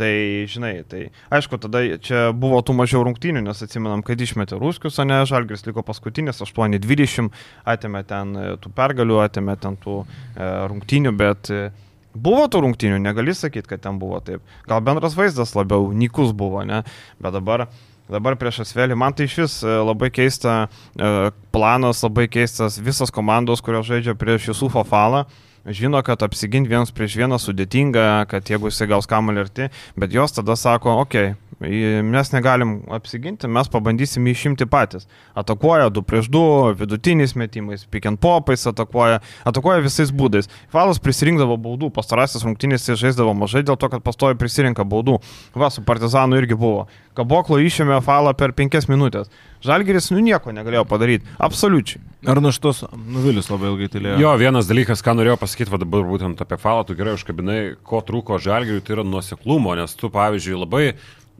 Tai, 0.00 0.12
žinai, 0.48 0.80
tai 0.88 1.00
aišku, 1.28 1.58
tada 1.60 1.82
čia 2.00 2.30
buvo 2.32 2.62
tų 2.64 2.72
mažiau 2.78 3.02
rungtynių, 3.04 3.42
nes 3.44 3.58
atsimenam, 3.60 4.00
kad 4.06 4.16
išmetė 4.16 4.56
Ruskius, 4.56 4.96
o 4.96 5.04
ne 5.04 5.18
Žalgris 5.28 5.66
liko 5.66 5.84
paskutinis, 5.84 6.40
8-20, 6.40 7.28
atėmė 7.68 8.00
ten 8.08 8.32
e, 8.32 8.46
tų 8.62 8.72
pergalių, 8.78 9.18
atėmė 9.26 9.58
ten 9.60 9.76
tų 9.82 9.98
e, 10.00 10.48
rungtynių, 10.72 11.12
bet 11.20 11.52
e, 11.52 11.66
buvo 12.14 12.46
tų 12.48 12.64
rungtynių, 12.64 13.02
negali 13.04 13.36
sakyti, 13.36 13.68
kad 13.74 13.84
ten 13.84 14.00
buvo 14.00 14.22
taip. 14.24 14.40
Gal 14.70 14.80
bendras 14.86 15.18
vaizdas 15.18 15.52
labiau 15.58 15.90
nykus 15.92 16.32
buvo, 16.32 16.64
ne? 16.64 16.80
Bet 17.20 17.36
dabar 17.36 17.66
dabar 18.10 18.36
prieš 18.40 18.62
Asvelį. 18.66 18.96
Man 18.98 19.14
tai 19.16 19.28
iš 19.28 19.36
vis 19.40 19.54
e, 19.64 19.76
labai 19.86 20.10
keista 20.14 20.64
e, 20.66 21.30
planas, 21.54 22.02
labai 22.06 22.26
keistas 22.30 22.80
visas 22.82 23.12
komandos, 23.14 23.62
kurios 23.64 23.88
žaidžia 23.88 24.16
prieš 24.18 24.50
Jusufą 24.50 24.84
Falą. 24.86 25.24
Žino, 25.60 26.00
kad 26.00 26.22
apsiginti 26.24 26.72
vienas 26.72 26.92
prieš 26.96 27.18
vieną 27.20 27.36
sudėtinga, 27.36 28.24
kad 28.30 28.48
jeigu 28.48 28.70
jisai 28.70 28.88
gaus 28.88 29.08
kamuolį 29.10 29.42
arti, 29.44 29.66
bet 30.00 30.14
jos 30.16 30.32
tada 30.32 30.56
sako, 30.56 30.94
okei, 31.02 31.34
okay, 31.34 31.49
mes 31.60 32.30
negalim 32.32 32.78
apsiginti, 32.88 33.48
mes 33.52 33.68
pabandysim 33.68 34.24
jį 34.24 34.32
išimti 34.32 34.66
patys. 34.70 35.04
Atakuoja 35.36 35.90
2 35.92 36.02
prieš 36.08 36.30
2, 36.32 36.72
vidutiniais 36.80 37.34
metimais, 37.36 37.84
pick 37.84 38.08
and 38.08 38.20
popais 38.20 38.64
atakuoja, 38.70 39.20
atakuoja 39.44 39.84
visais 39.84 40.08
būdais. 40.08 40.48
Falas 40.72 41.02
prisirinkdavo 41.02 41.58
baudų, 41.60 41.90
pastarasis 41.92 42.46
rungtynės 42.48 42.88
jis 42.88 43.02
žaisdavo 43.02 43.36
mažai 43.36 43.60
dėl 43.60 43.76
to, 43.76 43.90
kad 43.92 44.00
pastoja 44.06 44.38
prisirinka 44.40 44.88
baudų. 44.88 45.18
Va, 45.52 45.68
su 45.68 45.84
Partizanu 45.84 46.40
irgi 46.40 46.56
buvo. 46.56 46.86
Kaboklo 47.18 47.58
išėmė 47.60 48.00
falą 48.06 48.32
per 48.38 48.54
5 48.56 48.88
minutės. 48.88 49.28
Žalgeris 49.60 50.08
nu 50.14 50.22
nieko 50.24 50.54
negalėjo 50.56 50.86
padaryti. 50.88 51.28
Absoliučiai. 51.42 52.00
Ar 52.28 52.40
nuštus 52.40 52.82
Nuvilius 52.92 53.50
labai 53.50 53.70
ilgai 53.70 53.88
tylėjo? 53.92 54.16
Jo, 54.20 54.32
vienas 54.40 54.68
dalykas, 54.68 55.00
ką 55.04 55.14
norėjau 55.18 55.36
pasakyti, 55.40 55.72
va 55.72 55.80
dabar 55.80 56.04
būtent 56.08 56.40
apie 56.40 56.56
falą, 56.60 56.86
tu 56.88 56.96
gerai 56.96 57.14
užkabinai, 57.16 57.58
ko 57.84 58.00
trūko 58.04 58.36
žalgiriui, 58.40 58.80
tai 58.84 58.96
yra 58.96 59.04
nuoseklumo, 59.08 59.72
nes 59.76 59.96
tu, 59.96 60.08
pavyzdžiui, 60.12 60.58
labai 60.60 60.84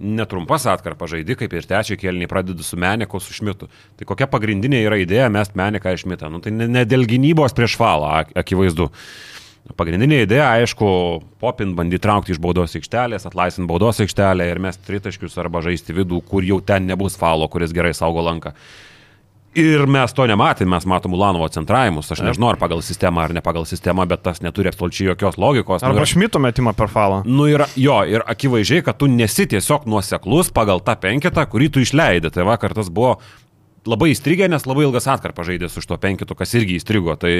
netrumpas 0.00 0.64
atkarpa 0.70 1.06
žaidži, 1.10 1.36
kaip 1.42 1.54
ir 1.54 1.66
trečią 1.68 1.98
kėlinį 2.00 2.28
pradedi 2.30 2.64
su 2.64 2.78
Meneko, 2.80 3.20
su 3.20 3.36
Šmitu. 3.36 3.68
Tai 4.00 4.08
kokia 4.08 4.26
pagrindinė 4.32 4.80
yra 4.86 4.98
idėja 5.00 5.28
mest 5.32 5.56
Meneką 5.58 5.92
iš 5.94 6.06
Šmitą? 6.06 6.30
Nu, 6.32 6.40
tai 6.40 6.52
ne, 6.56 6.86
dėl 6.88 7.04
gynybos 7.08 7.54
prieš 7.56 7.76
falą, 7.80 8.08
ak- 8.22 8.32
akivaizdu. 8.40 8.88
Pagrindinė 9.76 10.22
idėja, 10.24 10.48
aišku, 10.56 10.86
popin 11.38 11.74
bandyti 11.78 12.02
traukti 12.02 12.32
iš 12.34 12.40
baudos 12.42 12.72
aikštelės, 12.78 13.26
atlaisvinti 13.28 13.68
baudos 13.70 14.00
aikštelę 14.02 14.46
ir 14.48 14.58
mes 14.58 14.80
tritaškius 14.88 15.36
arba 15.38 15.60
žaisti 15.62 15.94
vidų, 15.94 16.22
kur 16.26 16.42
jau 16.42 16.58
ten 16.64 16.88
nebus 16.88 17.18
falo, 17.20 17.46
kuris 17.52 17.74
gerai 17.76 17.92
saugo 17.94 18.24
lanką. 18.24 18.54
Ir 19.58 19.82
mes 19.90 20.12
to 20.14 20.22
nematėme, 20.30 20.70
mes 20.76 20.84
matom 20.86 21.16
Ulanovo 21.16 21.48
centravimus, 21.50 22.06
aš 22.14 22.20
nežinau 22.22 22.52
ar 22.52 22.58
pagal 22.60 22.84
sistemą 22.86 23.24
ar 23.24 23.32
ne 23.34 23.40
pagal 23.42 23.64
sistemą, 23.66 24.04
bet 24.06 24.22
tas 24.22 24.38
neturi 24.44 24.70
absoliučiai 24.70 25.08
jokios 25.08 25.38
logikos. 25.42 25.82
Nu, 25.82 25.88
Arba 25.88 26.04
ir- 26.04 26.10
šmito 26.12 26.38
metimą 26.38 26.70
per 26.78 26.86
falą. 26.92 27.24
Nu 27.26 27.48
ir 27.50 27.64
jo, 27.74 27.96
ir 28.06 28.22
akivaizdžiai, 28.30 28.84
kad 28.86 28.98
tu 29.00 29.08
nesi 29.10 29.48
tiesiog 29.50 29.88
nuoseklus 29.90 30.52
pagal 30.54 30.78
tą 30.86 30.94
penketą, 31.02 31.42
kurį 31.50 31.70
tu 31.74 31.80
išleidai. 31.82 32.30
Tai 32.30 32.46
vakar 32.46 32.74
tas 32.78 32.88
buvo 32.94 33.16
labai 33.90 34.12
įstrigę, 34.14 34.46
nes 34.48 34.66
labai 34.70 34.84
ilgas 34.86 35.08
atkarpas 35.10 35.48
žaidė 35.50 35.68
su 35.68 35.82
šito 35.82 35.98
penketu, 35.98 36.36
kas 36.38 36.54
irgi 36.54 36.78
įstrigo. 36.78 37.18
Tai 37.18 37.34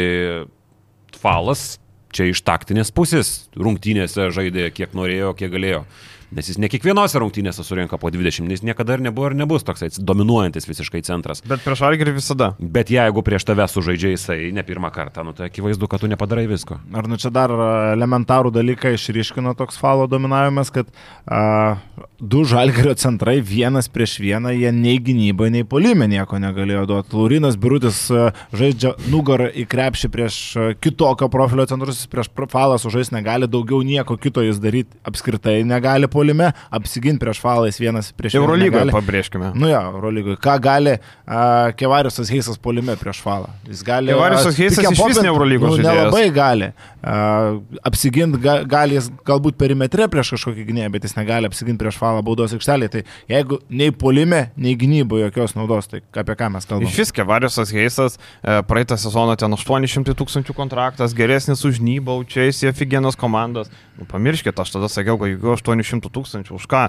falas 1.20 1.78
čia 2.10 2.26
iš 2.32 2.42
taktinės 2.42 2.90
pusės 2.90 3.46
rungtynėse 3.54 4.32
žaidė 4.34 4.72
kiek 4.74 4.94
norėjo, 4.98 5.30
kiek 5.38 5.52
galėjo. 5.54 5.84
Nes 6.30 6.46
jis 6.46 6.60
ne 6.62 6.68
kiekvienose 6.70 7.18
rungtynėse 7.18 7.64
surinka 7.66 7.98
po 7.98 8.10
20, 8.12 8.46
jis 8.54 8.62
niekada 8.62 8.94
ir 8.94 9.02
nebuvo 9.02 9.32
ir 9.32 9.34
nebus 9.38 9.64
toks 9.66 9.98
dominuojantis 9.98 10.68
visiškai 10.68 11.02
centras. 11.06 11.42
Bet 11.42 11.64
prieš 11.64 11.80
Žalgerį 11.82 12.14
visada. 12.14 12.52
Bet 12.60 12.92
jeigu 12.92 13.24
prieš 13.26 13.48
tave 13.48 13.66
sužaidžia 13.66 14.12
jisai 14.12 14.50
ne 14.54 14.62
pirmą 14.66 14.92
kartą, 14.94 15.24
nu, 15.26 15.34
tai 15.34 15.48
akivaizdu, 15.50 15.88
kad 15.90 16.02
tu 16.02 16.10
nepadarai 16.10 16.46
visko. 16.50 16.78
Ar 16.94 17.08
nu 17.10 17.18
čia 17.20 17.32
dar 17.34 17.50
a, 17.50 17.70
elementarų 17.96 18.52
dalyką 18.54 18.92
išryškino 18.94 19.56
toks 19.58 19.80
falo 19.80 20.06
dominavimas, 20.10 20.70
kad 20.74 20.92
a, 21.26 21.80
du 22.20 22.44
žalgerio 22.46 22.94
centrai 23.00 23.40
vienas 23.42 23.90
prieš 23.90 24.18
vieną, 24.22 24.52
jie 24.54 24.70
nei 24.76 25.00
gynybai, 25.02 25.50
nei 25.50 25.66
polime 25.66 26.06
nieko 26.10 26.38
negalėjo 26.42 26.84
duoti. 26.92 27.16
Laurinas 27.16 27.58
Birutis 27.58 28.04
a, 28.14 28.30
žaidžia 28.54 28.94
nugarą 29.10 29.50
į 29.50 29.66
krepšį 29.70 30.12
prieš 30.14 30.38
a, 30.54 30.70
kitokio 30.78 31.30
profilio 31.32 31.66
centrus, 31.70 32.04
prieš 32.12 32.30
falą 32.54 32.78
sužais 32.78 33.10
negali, 33.14 33.50
daugiau 33.50 33.82
nieko 33.86 34.14
kito 34.20 34.44
jis 34.46 34.62
daryti 34.62 35.00
apskritai 35.06 35.60
negali 35.66 36.06
polime, 36.20 36.52
apsiginti 36.70 37.24
prieš 37.24 37.40
falą 37.40 37.66
jis 37.70 37.80
vienas 37.80 38.12
prieš 38.12 38.36
vieną. 38.36 38.44
Eurolygoje 38.44 38.94
pabrėžkime. 38.94 39.52
Nu 39.56 39.70
jo, 39.72 39.80
Eurolygoje. 39.96 40.38
Ką 40.44 40.56
gali 40.62 40.96
uh, 41.00 41.72
Kevariusas 41.80 42.30
Heisas 42.32 42.60
polime 42.60 42.96
prieš 43.00 43.22
falą? 43.24 43.50
Jis 43.68 43.82
gali... 43.86 44.12
Kevariusas 44.12 44.52
a, 44.52 44.56
Heisas 44.58 44.84
išvis 44.84 45.00
popint, 45.00 45.22
ne 45.24 45.32
Eurolygos 45.32 45.76
nu. 45.78 45.84
Nelabai 45.86 46.26
gali. 46.34 46.70
Uh, 47.00 47.60
apsiginti 47.88 48.40
ga, 48.44 48.58
gali 48.68 48.98
jis 48.98 49.08
galbūt 49.26 49.56
perimetre 49.60 50.08
prieš 50.12 50.34
kažkokį 50.36 50.66
gynėją, 50.68 50.92
bet 50.92 51.06
jis 51.08 51.16
negali 51.16 51.48
apsiginti 51.48 51.80
prieš 51.80 51.96
falą 52.00 52.20
baudos 52.26 52.52
aikštelėje. 52.56 52.92
Tai 52.92 53.04
jeigu 53.32 53.60
nei 53.72 53.94
polime, 53.96 54.42
nei 54.60 54.76
gynyboje 54.78 55.30
jokios 55.30 55.56
naudos, 55.56 55.88
tai 55.90 56.02
apie 56.20 56.36
ką 56.36 56.50
mes 56.56 56.68
kalbame? 56.68 56.90
Iš 56.90 57.00
vis 57.00 57.14
Kevariusas 57.16 57.72
Heisas 57.74 58.18
e, 58.18 58.58
praeitą 58.68 58.98
sezoną 59.00 59.38
ten 59.40 59.56
800 59.56 60.16
tūkstančių 60.18 60.56
kontraktas, 60.56 61.16
geresnis 61.16 61.64
už 61.64 61.80
Nybą, 61.84 62.20
čia 62.28 62.50
jis 62.50 62.66
Efigienos 62.68 63.16
komandos. 63.16 63.72
Nu, 63.96 64.06
pamirškit, 64.08 64.60
aš 64.60 64.76
tada 64.76 64.88
sakiau, 64.92 65.16
kad 65.20 65.32
jeigu 65.32 65.54
800 65.56 66.09
tūkstančių, 66.14 66.56
už 66.58 66.66
ką? 66.70 66.82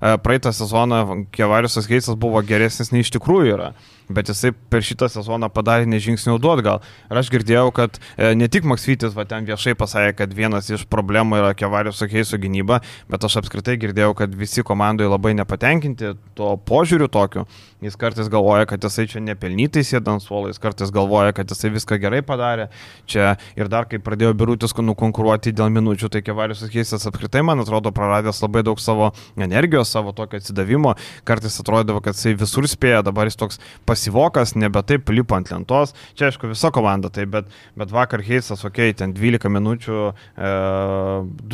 Praeitą 0.00 0.52
sezoną 0.52 1.26
Kevariusas 1.32 1.88
Heisas 1.90 2.18
buvo 2.20 2.42
geresnis 2.44 2.92
nei 2.92 3.04
iš 3.04 3.12
tikrųjų 3.16 3.52
yra. 3.56 3.70
Bet 4.08 4.28
jisai 4.30 4.52
per 4.70 4.84
šitą 4.86 5.08
sezoną 5.10 5.48
padarė 5.50 5.86
nežingsnių 5.90 6.36
duot 6.38 6.62
gal. 6.62 6.82
Ir 7.10 7.18
aš 7.18 7.30
girdėjau, 7.32 7.72
kad 7.74 7.96
e, 7.98 8.34
ne 8.38 8.46
tik 8.46 8.66
Maksvytis 8.68 9.16
va 9.16 9.24
ten 9.26 9.46
viešai 9.48 9.74
pasakė, 9.78 10.12
kad 10.20 10.34
vienas 10.36 10.70
iš 10.70 10.84
problemų 10.90 11.40
yra 11.40 11.54
Kevariuso 11.58 12.06
Heiso 12.10 12.38
gynyba, 12.38 12.78
bet 13.10 13.26
aš 13.26 13.40
apskritai 13.42 13.74
girdėjau, 13.82 14.12
kad 14.20 14.36
visi 14.38 14.62
komandoje 14.66 15.10
labai 15.10 15.34
nepatenkinti 15.40 16.12
to 16.38 16.52
požiūriu 16.70 17.10
tokiu. 17.10 17.46
Jis 17.82 17.98
kartais 17.98 18.30
galvoja, 18.32 18.64
kad 18.70 18.82
jisai 18.86 19.08
čia 19.10 19.20
nepelnytai 19.20 19.82
sėda 19.84 20.14
ant 20.14 20.24
suolo, 20.24 20.48
jis 20.48 20.62
kartais 20.62 20.92
galvoja, 20.94 21.34
kad 21.36 21.50
jisai 21.50 21.72
viską 21.74 21.98
gerai 22.00 22.22
padarė. 22.24 22.70
Čia 23.10 23.34
ir 23.58 23.68
dar 23.72 23.90
kai 23.90 23.98
pradėjo 24.02 24.32
birutis 24.38 24.72
nukonkuruoti 24.76 25.52
dėl 25.52 25.74
minučių, 25.74 26.08
tai 26.14 26.22
Kevariusas 26.24 26.70
Heisas 26.72 27.04
apskritai, 27.10 27.42
man 27.44 27.60
atrodo, 27.60 27.92
praradęs 27.94 28.40
labai 28.44 28.62
daug 28.66 28.80
savo 28.80 29.10
energijos, 29.36 29.85
savo 29.88 30.12
tokio 30.16 30.40
atsidavimo. 30.40 30.94
Kartais 31.28 31.58
atrodavo, 31.62 32.02
kad 32.04 32.18
jisai 32.18 32.34
visur 32.38 32.66
spėja, 32.70 33.02
dabar 33.06 33.30
jis 33.30 33.38
toks 33.40 33.60
pasivokas, 33.88 34.54
nebe 34.58 34.82
taip 34.86 35.08
lipa 35.14 35.38
ant 35.40 35.52
lentos. 35.52 35.94
Čia 36.18 36.30
aišku 36.30 36.50
visa 36.50 36.72
komanda, 36.74 37.10
tai 37.12 37.26
bet, 37.30 37.48
bet 37.78 37.94
vakar 37.94 38.24
Heisas, 38.26 38.64
okei, 38.66 38.92
okay, 38.92 38.98
ten 38.98 39.14
12 39.16 39.50
minučių, 39.56 40.02
e, 40.36 40.52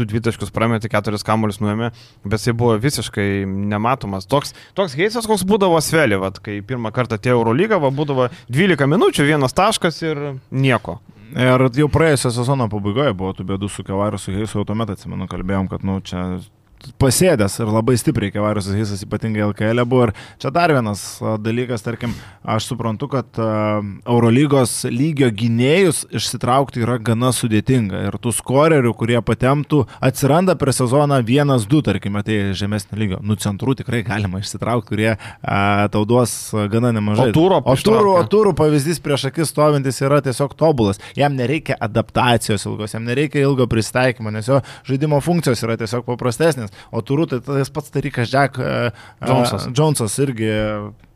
2 0.03 0.09
dvitaškus 0.13 0.53
prametė, 0.55 0.91
4 0.93 1.23
kamuolius 1.27 1.61
nuėmė, 1.63 1.93
bet 2.25 2.41
jisai 2.41 2.57
buvo 2.59 2.77
visiškai 2.83 3.45
nematomas. 3.47 4.29
Toks, 4.31 4.57
toks 4.79 4.97
Heisas, 4.99 5.29
koks 5.29 5.47
būdavo 5.49 5.81
Svelė, 5.85 6.21
vat, 6.23 6.41
kai 6.43 6.61
pirmą 6.67 6.93
kartą 6.95 7.21
atėjo 7.21 7.41
Eurolyga, 7.41 7.81
va, 7.83 7.93
būdavo 7.95 8.29
12 8.53 8.91
minučių, 8.91 9.29
vienas 9.29 9.57
taškas 9.57 10.03
ir 10.07 10.23
nieko. 10.51 11.01
Ir 11.33 11.65
jau 11.79 11.89
praėjusio 11.89 12.29
sezono 12.35 12.67
pabaigoje 12.69 13.15
buvo 13.17 13.33
tų 13.37 13.47
bėdų 13.49 13.71
su 13.73 13.85
Kevariusu 13.87 14.35
Heisu, 14.35 14.59
jau 14.59 14.67
tuomet 14.69 14.93
atsimenu, 14.93 15.25
kalbėjom, 15.31 15.71
kad, 15.71 15.85
nu, 15.89 15.97
čia 16.05 16.43
pasėdęs 17.03 17.59
ir 17.63 17.71
labai 17.73 17.97
stipriai 18.01 18.33
Kevariusas 18.35 18.77
Heisas 18.77 19.03
ypatingai 19.07 19.45
LKL 19.49 19.85
buvo. 19.89 20.09
Ir 20.09 20.15
čia 20.43 20.53
dar 20.55 20.73
vienas 20.75 21.05
dalykas, 21.43 21.85
tarkim, 21.85 22.15
aš 22.43 22.71
suprantu, 22.71 23.09
kad 23.13 23.39
Eurolygos 23.39 24.75
lygio 24.91 25.31
gynėjus 25.35 26.05
išsitraukti 26.15 26.83
yra 26.85 26.99
gana 27.03 27.33
sudėtinga. 27.35 28.05
Ir 28.09 28.19
tų 28.23 28.35
skorerių, 28.37 28.95
kurie 28.99 29.19
patemtų, 29.25 29.85
atsiranda 30.03 30.57
per 30.59 30.73
sezoną 30.75 31.21
vienas, 31.27 31.67
du, 31.71 31.83
tarkime, 31.85 32.25
tai 32.27 32.41
žemesnio 32.59 32.99
lygio. 32.99 33.21
Nu, 33.23 33.39
centrų 33.41 33.77
tikrai 33.81 34.03
galima 34.07 34.43
išsitraukti, 34.43 34.91
kurie 34.93 35.11
a, 35.15 35.89
tau 35.93 36.05
duos 36.09 36.35
gana 36.73 36.93
nemažai. 36.95 37.31
O 37.31 37.37
Turo 37.37 37.61
o 37.63 37.77
turų, 37.79 38.17
o 38.21 38.25
turų 38.29 38.55
pavyzdys 38.59 39.01
prieš 39.03 39.29
akis 39.31 39.53
stovintis 39.53 40.01
yra 40.05 40.21
tiesiog 40.25 40.57
tobulas. 40.59 41.01
Jam 41.19 41.37
nereikia 41.39 41.77
adaptacijos 41.83 42.67
ilgos, 42.69 42.95
jam 42.97 43.07
nereikia 43.09 43.43
ilgo 43.45 43.67
pristaikymo, 43.71 44.33
nes 44.35 44.51
jo 44.51 44.61
žaidimo 44.89 45.21
funkcijos 45.25 45.63
yra 45.65 45.79
tiesiog 45.81 46.05
paprastesnės. 46.09 46.72
O 46.91 47.03
turų 47.05 47.29
tai 47.31 47.41
tas 47.45 47.73
pats 47.73 47.95
Tarikas 47.95 48.33
Jack 48.33 48.59
Jonesas. 48.59 49.69
Jonesas 49.73 50.19
irgi 50.23 50.51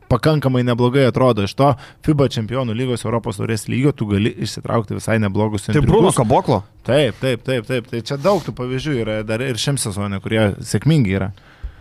pakankamai 0.07 0.63
neblogai 0.63 1.05
atrodo. 1.07 1.43
Iš 1.47 1.55
to 1.57 1.73
FIBA 2.05 2.29
čempionų 2.37 2.75
lygos 2.77 3.05
Europos 3.05 3.39
taurės 3.39 3.67
lygio 3.71 3.93
tu 3.95 4.07
gali 4.09 4.31
išsitraukti 4.45 4.97
visai 4.97 5.19
neblogus 5.23 5.67
Tai 5.67 5.83
Bruno. 5.83 6.13
Kaboklo. 6.15 6.61
Taip, 6.87 7.19
taip, 7.21 7.43
taip, 7.47 7.67
taip. 7.67 7.91
Tai 7.91 8.01
čia 8.07 8.19
daug 8.21 8.41
tų 8.45 8.55
pavyzdžių 8.57 8.97
yra 9.03 9.19
dar 9.27 9.43
ir 9.43 9.59
šiam 9.59 9.79
sezonė, 9.81 10.21
kurie 10.23 10.49
sėkmingi 10.63 11.19
yra. 11.19 11.31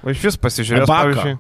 O 0.07 0.13
iš 0.13 0.21
vis 0.23 0.37
pasižiūrėjus, 0.39 0.87
pavyzdžiui, 0.87 1.33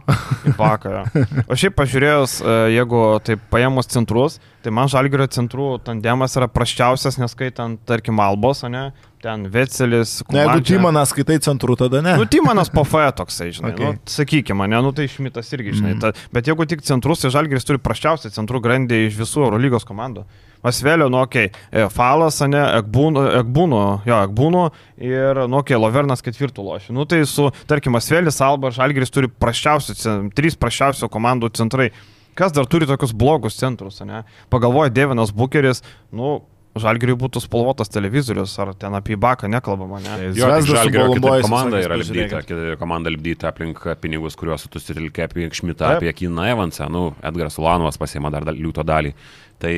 į 0.50 0.52
vakarą. 0.58 1.02
O 1.46 1.54
šiaip 1.58 1.76
pažiūrėjus, 1.78 2.40
e, 2.40 2.54
jeigu 2.74 3.02
taip 3.22 3.44
paėmus 3.52 3.86
centrus, 3.92 4.40
tai 4.64 4.72
man 4.74 4.90
žalgerio 4.90 5.28
centrų 5.30 5.68
tandemas 5.86 6.34
yra 6.34 6.48
praščiausias, 6.50 7.20
neskaitant, 7.20 7.78
tarkim, 7.86 8.18
Albos, 8.24 8.64
ne? 8.66 8.88
Ten 9.22 9.46
Vecelis, 9.48 10.18
Na, 10.28 10.42
jeigu. 10.44 10.64
Timaną 10.68 11.02
skaitai 11.08 11.38
centrų, 11.40 11.76
tada 11.80 12.02
ne. 12.04 12.16
Nu, 12.20 12.26
Timanas 12.28 12.68
po 12.72 12.84
FE 12.84 13.06
toksai, 13.16 13.50
žinai. 13.56 13.72
Okay. 13.76 13.92
Nu, 13.96 14.08
sakykime, 14.08 14.66
ne, 14.70 14.78
nu 14.84 14.92
tai 14.96 15.08
Šmitas 15.10 15.48
irgi, 15.56 15.74
žinai. 15.76 15.94
Mm. 15.96 16.02
Ta, 16.04 16.28
bet 16.32 16.48
jeigu 16.48 16.64
tik 16.68 16.84
centrus, 16.86 17.24
tai 17.24 17.32
Žalgiris 17.34 17.66
turi 17.66 17.80
praščiausią 17.82 18.30
centrų 18.34 18.60
grandį 18.64 19.06
iš 19.08 19.18
visų 19.20 19.46
Eurolygos 19.48 19.84
komandų. 19.88 20.24
Vasvelio, 20.64 21.08
nu, 21.12 21.20
okei, 21.22 21.50
okay. 21.50 21.88
Falas, 21.92 22.40
ne, 22.48 22.62
Ekbūno, 22.80 23.84
jo, 24.08 24.18
Ekbūno 24.28 24.64
ir, 24.96 25.42
nu, 25.44 25.60
okei, 25.60 25.76
okay, 25.76 25.80
Lovernas 25.82 26.24
ketvirtų 26.24 26.64
lošių. 26.66 26.96
Nu, 26.96 27.06
tai 27.08 27.22
su, 27.28 27.48
tarkim, 27.70 27.96
Vasvelis, 27.96 28.40
Alba, 28.44 28.72
Žalgiris 28.74 29.14
turi 29.14 29.30
praščiausių, 29.30 29.96
trys 30.36 30.58
praščiausių 30.60 31.10
komandų 31.12 31.52
centrai. 31.56 31.90
Kas 32.36 32.52
dar 32.52 32.68
turi 32.68 32.88
tokius 32.88 33.14
blogus 33.16 33.56
centrus, 33.56 34.02
ne? 34.04 34.24
Pagalvoja 34.52 34.92
Devinas 34.92 35.32
Bukeris, 35.32 35.80
nu, 36.12 36.40
Žalgiriui 36.82 37.16
būtų 37.20 37.40
spalvotas 37.44 37.90
televizorius, 37.92 38.54
ar 38.62 38.72
ten 38.78 38.94
apie 38.98 39.16
Baką 39.20 39.48
nekalbama, 39.52 40.00
ne? 40.04 40.30
Su 40.36 40.74
Žalgirio 40.74 41.08
komanda 41.44 41.80
yra 41.82 41.98
lipdyta, 42.00 42.42
komanda 42.80 43.12
lipdyta 43.12 43.50
aplink 43.52 43.82
pinigus, 44.02 44.36
kuriuos 44.38 44.68
tu 44.68 44.82
susitelkė 44.82 45.26
apie 45.26 45.48
Šmitą, 45.56 45.96
apie 45.96 46.12
Kiną 46.16 46.46
Evansą, 46.52 46.90
nu, 46.92 47.08
Edgaras 47.24 47.58
Ulanovas 47.60 48.00
pasiema 48.00 48.32
dar 48.34 48.48
liūto 48.52 48.84
dalį. 48.86 49.14
Tai, 49.56 49.72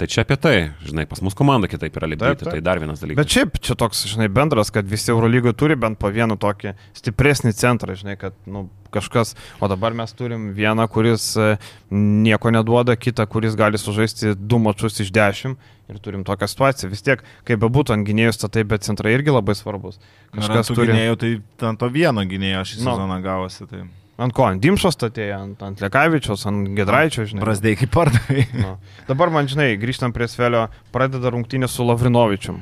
tai 0.00 0.06
čia 0.08 0.22
apie 0.24 0.38
tai, 0.40 0.54
žinai, 0.80 1.04
pas 1.04 1.20
mus 1.20 1.34
komanda 1.36 1.68
kitaip 1.68 1.96
yra 2.00 2.08
taip. 2.16 2.40
tai 2.40 2.62
dar 2.64 2.80
vienas 2.80 3.02
dalykas. 3.02 3.20
Bet 3.20 3.34
šiaip 3.34 3.58
čia 3.60 3.74
toks, 3.76 4.06
žinai, 4.08 4.30
bendras, 4.32 4.70
kad 4.72 4.88
visi 4.88 5.12
Eurolygoje 5.12 5.52
turi 5.60 5.76
bent 5.76 6.00
po 6.00 6.08
vieną 6.08 6.38
tokį 6.40 6.72
stipresnį 6.96 7.52
centrą, 7.52 7.98
žinai, 8.00 8.16
kad 8.16 8.32
nu, 8.48 8.70
kažkas, 8.94 9.34
o 9.60 9.68
dabar 9.68 9.92
mes 9.92 10.16
turim 10.16 10.54
vieną, 10.56 10.88
kuris 10.88 11.34
e, 11.36 11.50
nieko 11.92 12.48
neduoda, 12.54 12.96
kitą, 12.96 13.28
kuris 13.28 13.58
gali 13.60 13.76
sužaisti 13.76 14.32
du 14.38 14.56
mačius 14.56 15.02
iš 15.04 15.12
dešimt 15.12 15.76
ir 15.88 15.98
turim 16.04 16.24
tokią 16.28 16.48
situaciją. 16.52 16.90
Vis 16.92 17.02
tiek, 17.06 17.22
kaip 17.48 17.60
bebūtų 17.62 17.94
ant 17.96 18.06
gynėjų 18.08 18.34
statai, 18.36 18.64
bet 18.68 18.84
centrai 18.86 19.14
irgi 19.16 19.32
labai 19.34 19.54
svarbus. 19.58 19.96
Kažkas 20.36 20.68
turi. 20.72 20.90
Gynėjų, 20.92 21.16
tai 21.22 21.32
ant 21.72 21.80
to 21.80 21.88
vieno 21.92 22.24
gynėjo 22.28 22.64
šį 22.72 22.82
Nu. 22.82 22.90
sezoną 22.92 23.20
gavosi. 23.24 23.66
Tai... 23.70 23.84
Ant 24.18 24.34
ko? 24.34 24.48
Ant 24.50 24.58
Dimšo 24.62 24.90
statėje, 24.90 25.34
ant, 25.36 25.60
ant 25.62 25.78
Lekavičiaus, 25.80 26.42
ant 26.50 26.72
Gedraičio, 26.74 27.22
žinai. 27.30 27.44
Brazdai 27.44 27.76
kaip 27.78 27.92
pardavai. 27.94 28.46
Nu. 28.64 28.72
Dabar 29.06 29.30
man, 29.30 29.46
žinai, 29.50 29.76
grįžtam 29.78 30.10
prie 30.12 30.26
Svelio, 30.28 30.66
pradeda 30.92 31.30
rungtynė 31.30 31.68
su 31.70 31.86
Lavrinovičium. 31.86 32.58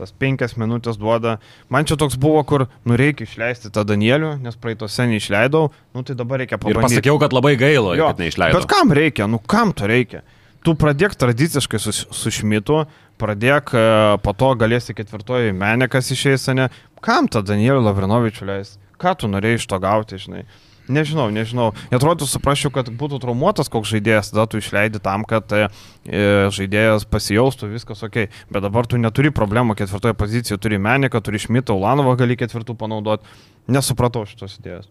Tas 0.00 0.08
penkias 0.16 0.54
minutės 0.56 0.96
duoda. 0.96 1.34
Man 1.68 1.84
čia 1.84 1.98
toks 2.00 2.16
buvo, 2.16 2.40
kur, 2.48 2.64
nu, 2.88 2.96
reikia 2.96 3.26
išleisti 3.28 3.68
tą 3.70 3.84
Danielių, 3.84 4.38
nes 4.40 4.56
praeitose 4.56 5.04
neišleidau, 5.10 5.66
nu 5.92 6.02
tai 6.08 6.16
dabar 6.16 6.40
reikia 6.40 6.56
Ir 6.56 6.62
pabandyti. 6.64 6.86
pasakiau, 6.96 7.18
kad 7.20 7.36
labai 7.36 7.52
gaila, 7.60 7.92
Jo, 8.00 8.08
kad 8.08 8.22
neišleidau. 8.24 8.56
Bet 8.56 8.70
kam 8.72 8.94
reikia, 8.96 9.28
nu 9.28 9.36
kam 9.38 9.74
to 9.76 9.84
reikia? 9.86 10.22
Tu 10.62 10.74
pradėk 10.78 11.16
tradiciškai 11.18 11.78
su, 11.82 11.90
su 11.90 12.30
Šmitu, 12.30 12.84
pradėk, 13.18 13.72
e, 13.74 13.86
po 14.22 14.34
to 14.38 14.52
galėsi 14.58 14.94
ketvirtoji 14.94 15.54
Menekas 15.58 16.12
išeis, 16.14 16.46
ne? 16.54 16.68
Kam 17.02 17.26
tą 17.26 17.42
Danielių 17.42 17.82
Lavrinovičių 17.82 18.46
leis? 18.46 18.76
Ką 19.02 19.16
tu 19.18 19.30
norėjai 19.30 19.58
iš 19.58 19.66
to 19.66 19.80
gauti, 19.82 20.20
žinai? 20.22 20.44
Nežinau, 20.92 21.28
nežinau. 21.34 21.72
Atrodo, 21.94 22.26
suprasčiau, 22.30 22.70
kad 22.74 22.90
būtų 22.94 23.18
traumuotas 23.22 23.70
koks 23.70 23.90
žaidėjas, 23.90 24.30
tada 24.30 24.46
tu 24.50 24.62
išleidi 24.62 25.02
tam, 25.02 25.26
kad 25.26 25.50
e, 25.50 25.66
e, 26.06 26.24
žaidėjas 26.54 27.06
pasijaustų, 27.10 27.70
viskas 27.74 28.06
ok. 28.06 28.24
Bet 28.50 28.62
dabar 28.62 28.86
tu 28.86 29.02
neturi 29.02 29.34
problemų 29.34 29.78
ketvirtoje 29.78 30.14
pozicijoje, 30.18 30.62
turi 30.62 30.78
Meniką, 30.82 31.22
turi 31.22 31.42
Šmitą, 31.42 31.74
Ulanovą 31.74 32.14
gali 32.22 32.38
ketvirtų 32.38 32.78
panaudoti. 32.78 33.26
Nesupratau 33.70 34.26
šitos 34.30 34.58
idėjos. 34.62 34.90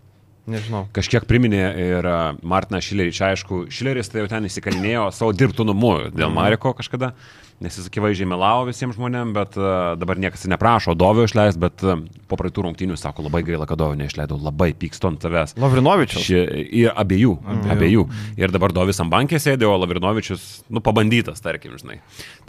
Nežinau. 0.52 0.86
Kažkiek 0.96 1.26
priminė 1.30 1.64
ir 1.80 2.08
a, 2.08 2.18
Martiną 2.44 2.82
Šilerį, 2.84 3.14
čia 3.16 3.32
aišku, 3.32 3.66
Šileris 3.72 4.12
tai 4.12 4.24
jau 4.24 4.32
ten 4.32 4.48
įsikalinėjo 4.50 5.08
savo 5.16 5.32
dirbtinumu 5.38 5.94
dėl 6.16 6.34
Mariko 6.34 6.74
kažkada, 6.78 7.14
nes 7.62 7.78
jis 7.78 7.88
akivaizdžiai 7.90 8.30
melavo 8.30 8.68
visiems 8.70 8.98
žmonėms, 8.98 9.36
bet 9.36 9.58
a, 9.60 9.94
dabar 10.00 10.20
niekas 10.22 10.48
neprašo 10.52 10.96
Dovio 10.98 11.28
išleisti, 11.28 11.62
bet 11.62 11.84
a, 11.86 11.98
po 12.32 12.40
praeitų 12.40 12.66
rungtynių 12.68 12.98
sako, 13.00 13.26
labai 13.28 13.44
gaila, 13.48 13.68
kad 13.70 13.80
Dovio 13.82 13.98
neišleidau, 14.00 14.40
labai 14.42 14.72
pykstu 14.78 15.12
ant 15.12 15.22
tavęs. 15.24 15.56
Lavrinovičius. 15.62 16.26
Ši, 16.26 16.42
ir 16.84 16.96
abiejų, 16.96 17.36
abiejų. 17.46 17.72
abiejų. 17.76 18.06
Ir 18.42 18.54
dabar 18.54 18.74
Dovis 18.76 19.02
ant 19.04 19.12
bankė 19.14 19.40
sėdė, 19.42 19.68
o 19.70 19.76
Lavrinovičius, 19.82 20.48
nu, 20.74 20.84
pabandytas, 20.84 21.44
tarkim, 21.44 21.78
žinai. 21.80 22.00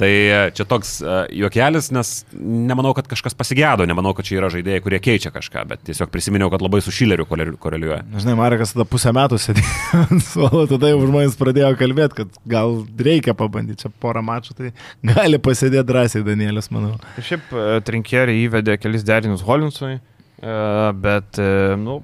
Tai 0.01 0.11
e, 0.11 0.41
čia 0.57 0.67
toks 0.69 0.95
uh, 1.05 1.25
juokelis, 1.33 1.91
nes 1.95 2.13
nemanau, 2.33 2.95
kad 2.97 3.09
kažkas 3.11 3.37
pasigėdo, 3.39 3.87
nemanau, 3.89 4.15
kad 4.17 4.27
čia 4.29 4.39
yra 4.41 4.51
žaidėjai, 4.53 4.83
kurie 4.85 5.01
keičia 5.03 5.33
kažką, 5.35 5.67
bet 5.71 5.85
tiesiog 5.89 6.13
prisiminiau, 6.13 6.51
kad 6.53 6.65
labai 6.65 6.83
su 6.85 6.95
Šileriu 6.95 7.27
koreli- 7.29 7.59
koreliuoja. 7.61 8.03
Žinai, 8.23 8.37
Marekas 8.39 8.75
tada 8.77 8.87
pusę 8.89 9.13
metų 9.15 9.41
sėdėjo 9.43 10.03
ant 10.07 10.25
suolo, 10.33 10.65
tada 10.71 10.93
jau 10.93 11.03
žmonės 11.05 11.37
pradėjo 11.41 11.73
kalbėti, 11.81 12.23
kad 12.23 12.41
gal 12.49 12.81
reikia 13.09 13.37
pabandyti 13.39 13.85
čia 13.85 13.93
porą 14.03 14.23
mačų, 14.27 14.57
tai 14.59 14.73
gali 15.03 15.41
pasėdėti 15.43 15.87
drąsiai 15.89 16.25
Danielis, 16.27 16.71
manau. 16.75 16.97
Šiaip 17.19 17.53
e, 17.53 17.69
trinkeriai 17.87 18.45
įvedė 18.47 18.79
kelis 18.81 19.05
derinius 19.07 19.45
Holinsui, 19.47 19.97
e, 19.99 20.59
bet, 21.03 21.41
e, 21.43 21.75
nu, 21.81 22.01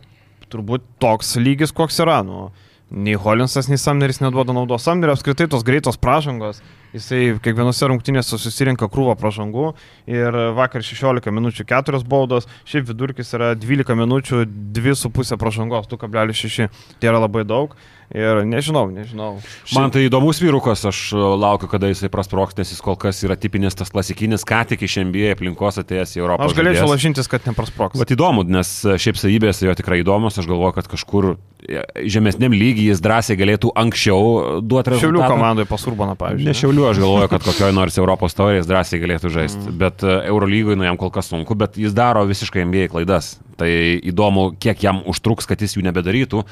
turbūt 0.52 0.87
toks 1.02 1.37
lygis, 1.40 1.75
koks 1.75 2.00
yra. 2.05 2.21
Nu, 2.26 2.49
nei 2.90 3.19
Holinsas, 3.21 3.69
nei 3.71 3.81
Samneris 3.81 4.23
neduoda 4.25 4.55
naudos. 4.57 4.85
Samnerio 4.87 5.14
apskritai 5.17 5.49
tos 5.52 5.67
greitos 5.67 6.00
pražangos, 6.00 6.62
jisai 6.95 7.37
kiekvienose 7.42 7.90
rungtynėse 7.90 8.38
susirinka 8.40 8.88
krūvą 8.92 9.16
pražangų 9.21 9.73
ir 10.11 10.40
vakar 10.57 10.85
16 10.85 11.35
minučių 11.35 11.68
4 11.68 12.02
baudos, 12.09 12.49
šiaip 12.68 12.88
vidurkis 12.92 13.35
yra 13.37 13.52
12 13.59 13.99
minučių 13.99 14.42
2,5 14.78 15.38
pražangos, 15.40 15.88
2,6. 15.92 16.68
Tai 16.99 17.12
yra 17.12 17.23
labai 17.23 17.45
daug 17.49 17.76
ir 18.14 18.40
nežinau, 18.49 18.88
nežinau. 18.92 19.37
Man 19.76 19.92
tai 19.92 20.07
įdomus 20.07 20.40
vyrukas, 20.40 20.85
aš 20.88 21.00
uh, 21.12 21.25
laukiu, 21.37 21.68
kada 21.71 21.90
jisai 21.90 22.09
prasproks, 22.12 22.57
nes 22.57 22.73
jis 22.73 22.80
kol 22.85 22.97
kas 23.00 23.21
yra 23.26 23.37
tipinis 23.37 23.76
tas 23.76 23.92
klasikinis, 23.92 24.47
ką 24.49 24.62
tik 24.71 24.85
iš 24.87 24.99
NBA 25.09 25.35
aplinkos 25.37 25.80
atėjęs 25.83 26.16
į 26.16 26.23
Europą. 26.23 26.49
Aš 26.49 26.57
galėčiau 26.57 26.88
lažintis, 26.88 27.28
kad 27.30 27.45
neprasproks. 27.49 28.00
Vat 28.00 28.14
įdomu, 28.14 28.47
nes 28.49 28.73
uh, 28.87 28.97
šiaip 29.00 29.21
savybės 29.21 29.61
jo 29.64 29.76
tikrai 29.78 30.00
įdomus, 30.04 30.40
aš 30.40 30.49
galvoju, 30.49 30.76
kad 30.78 30.88
kažkur 30.88 31.35
e, 31.35 31.85
žemesniam 32.09 32.57
lygiai 32.57 32.88
jis 32.95 33.04
drąsiai 33.04 33.37
galėtų 33.40 33.75
anksčiau 33.76 34.62
duoti 34.64 34.95
rezultatą. 34.95 35.04
Šiaulių 35.04 35.25
komandoje 35.28 35.68
pasurbaną, 35.68 36.16
pavyzdžiui. 36.18 36.49
Ne 36.49 36.57
Šiauliu, 36.78 36.90
aš 36.90 36.99
galvoju, 37.02 37.28
kad 37.28 37.42
kokioje 37.42 37.75
nors 37.75 37.97
Europos 37.99 38.37
taurės 38.38 38.68
drąsiai 38.68 39.00
galėtų 39.02 39.30
žaisti. 39.35 39.64
Mm. 39.66 39.78
Bet 39.80 40.04
uh, 40.06 40.20
Eurolygoje, 40.30 40.78
nu 40.78 40.87
jam 40.87 40.99
kol 41.00 41.11
kas 41.14 41.30
sunku, 41.32 41.56
bet 41.58 41.75
jis 41.80 41.94
daro 41.97 42.23
visiškai 42.28 42.62
NBA 42.68 42.87
klaidas. 42.92 43.35
Tai 43.58 43.68
įdomu, 44.06 44.52
kiek 44.62 44.85
jam 44.87 45.00
užtruks, 45.11 45.49
kad 45.50 45.58
jis 45.58 45.75
jų 45.75 45.82
nebedarytų. 45.88 46.44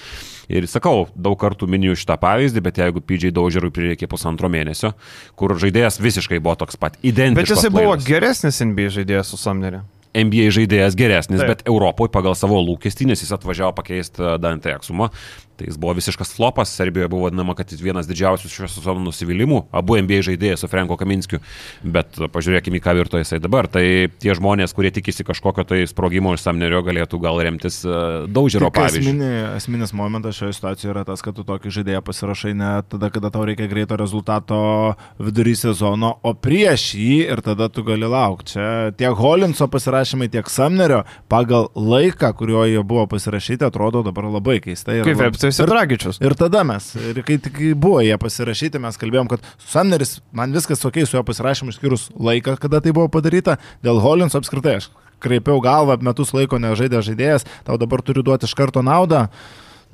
Ir 0.51 0.67
sakau, 0.71 1.07
daug 1.15 1.39
kartų 1.39 1.69
miniu 1.71 1.95
šitą 1.95 2.19
pavyzdį, 2.23 2.63
bet 2.67 2.81
jeigu 2.83 3.03
PJ 3.07 3.31
Daužerui 3.37 3.71
prireikė 3.75 4.11
pusantro 4.11 4.51
mėnesio, 4.51 4.97
kur 5.39 5.55
žaidėjas 5.55 6.01
visiškai 6.03 6.43
buvo 6.43 6.57
toks 6.59 6.79
pat, 6.79 6.99
identiškas. 7.07 7.47
Bet 7.47 7.55
jisai 7.55 7.75
buvo 7.75 7.95
geresnis 8.03 8.59
NBA 8.67 8.91
žaidėjas 8.99 9.31
su 9.31 9.39
Samneriu. 9.39 9.85
NBA 10.17 10.51
žaidėjas 10.55 10.97
geresnis, 10.97 11.43
Taip. 11.43 11.51
Bet 11.51 11.65
Europoje 11.69 12.13
pagal 12.15 12.37
savo 12.39 12.59
lūkestį, 12.65 13.11
nes 13.11 13.21
jis 13.21 13.35
atvažiavo 13.37 13.75
pakeisti 13.77 14.23
e, 14.25 14.37
Dante 14.41 14.73
Aksumą, 14.73 15.11
tai 15.57 15.67
jis 15.71 15.79
buvo 15.81 15.95
visiškas 15.99 16.35
flopas, 16.37 16.71
Serbijoje 16.77 17.09
buvo 17.13 17.27
vadinama, 17.29 17.55
kad 17.59 17.71
jis 17.73 17.81
vienas 17.83 18.07
didžiausių 18.11 18.51
šio 18.53 18.69
sezono 18.69 19.01
nusivylimų, 19.07 19.63
abu 19.73 19.97
NBA 20.03 20.21
žaidėjai 20.29 20.59
su 20.61 20.69
Franko 20.69 20.97
Kaminskiu, 21.01 21.41
bet 21.85 22.19
pažiūrėkime, 22.33 22.79
į 22.81 22.85
ką 22.85 22.95
virto 22.99 23.21
jisai 23.21 23.41
dabar. 23.43 23.69
Tai 23.73 23.83
tie 24.21 24.35
žmonės, 24.37 24.75
kurie 24.77 24.91
tikisi 24.95 25.25
kažkokio 25.27 25.65
tai 25.67 25.83
sprogimo 25.89 26.35
iš 26.37 26.45
Samnerio, 26.47 26.83
galėtų 26.87 27.21
gal 27.23 27.41
remtis 27.43 27.81
Daužero 28.29 28.69
Tik 28.71 28.77
pavyzdžiu. 28.79 29.03
esminė, 29.11 29.33
esminis 29.57 29.93
momentas 29.97 30.37
šioje 30.39 30.57
situacijoje 30.59 30.93
yra 30.95 31.05
tas, 31.09 31.23
kad 31.25 31.35
tu 31.37 31.45
tokį 31.47 31.73
žaidėją 31.81 32.03
pasirašai 32.07 32.55
ne 32.57 32.71
tada, 32.91 33.11
kada 33.15 33.31
tau 33.35 33.45
reikia 33.49 33.67
greito 33.71 33.97
rezultato 33.97 34.95
vidury 35.19 35.55
sezono, 35.57 36.17
o 36.23 36.35
prieš 36.35 36.91
jį 36.99 37.19
ir 37.33 37.41
tada 37.45 37.69
tu 37.73 37.85
gali 37.87 38.07
laukti. 38.09 38.53
Čia 38.57 38.93
tiek 38.97 39.15
Holinso 39.19 39.67
pasirašymai, 39.73 40.29
tiek 40.31 40.47
Samnerio 40.51 41.03
pagal 41.33 41.69
laiką, 41.75 42.31
kuriuo 42.39 42.65
jie 42.69 42.83
buvo 42.87 43.07
pasirašyti, 43.11 43.65
atrodo 43.67 44.03
dabar 44.07 44.29
labai 44.31 44.59
keistai. 44.63 45.01
Ir 45.01 45.05
Kaip 45.09 45.17
lab- 45.19 45.25
Vepstis 45.47 45.63
ir 45.65 45.71
Dragičius. 45.73 46.21
Ir 46.27 46.35
tada 46.39 46.63
mes, 46.67 46.91
ir 46.99 47.23
kai 47.27 47.39
tik 47.43 47.59
buvo 47.81 48.03
jie 48.05 48.17
pasirašyti, 48.21 48.81
mes 48.83 48.99
kalbėjom, 49.01 49.31
kad 49.33 49.47
Samneris, 49.71 50.19
man 50.37 50.53
viskas 50.57 50.83
ok 50.85 51.01
su 51.07 51.17
jo 51.17 51.23
pasirašymu, 51.27 51.73
išskyrus 51.75 52.09
laiką, 52.19 52.59
kada 52.63 52.83
tai 52.85 52.93
buvo 52.97 53.09
padaryta, 53.17 53.57
dėl 53.87 54.03
Holinso 54.05 54.43
apskritai 54.43 54.77
aš 54.83 54.91
kreipiau 55.23 55.63
galvą, 55.65 55.97
metus 56.05 56.35
laiko 56.37 56.59
nežaidė 56.61 57.01
žaidėjas, 57.07 57.47
tau 57.65 57.79
dabar 57.81 58.03
turiu 58.05 58.21
duoti 58.27 58.45
iš 58.45 58.53
karto 58.59 58.83
naudą. 58.85 59.29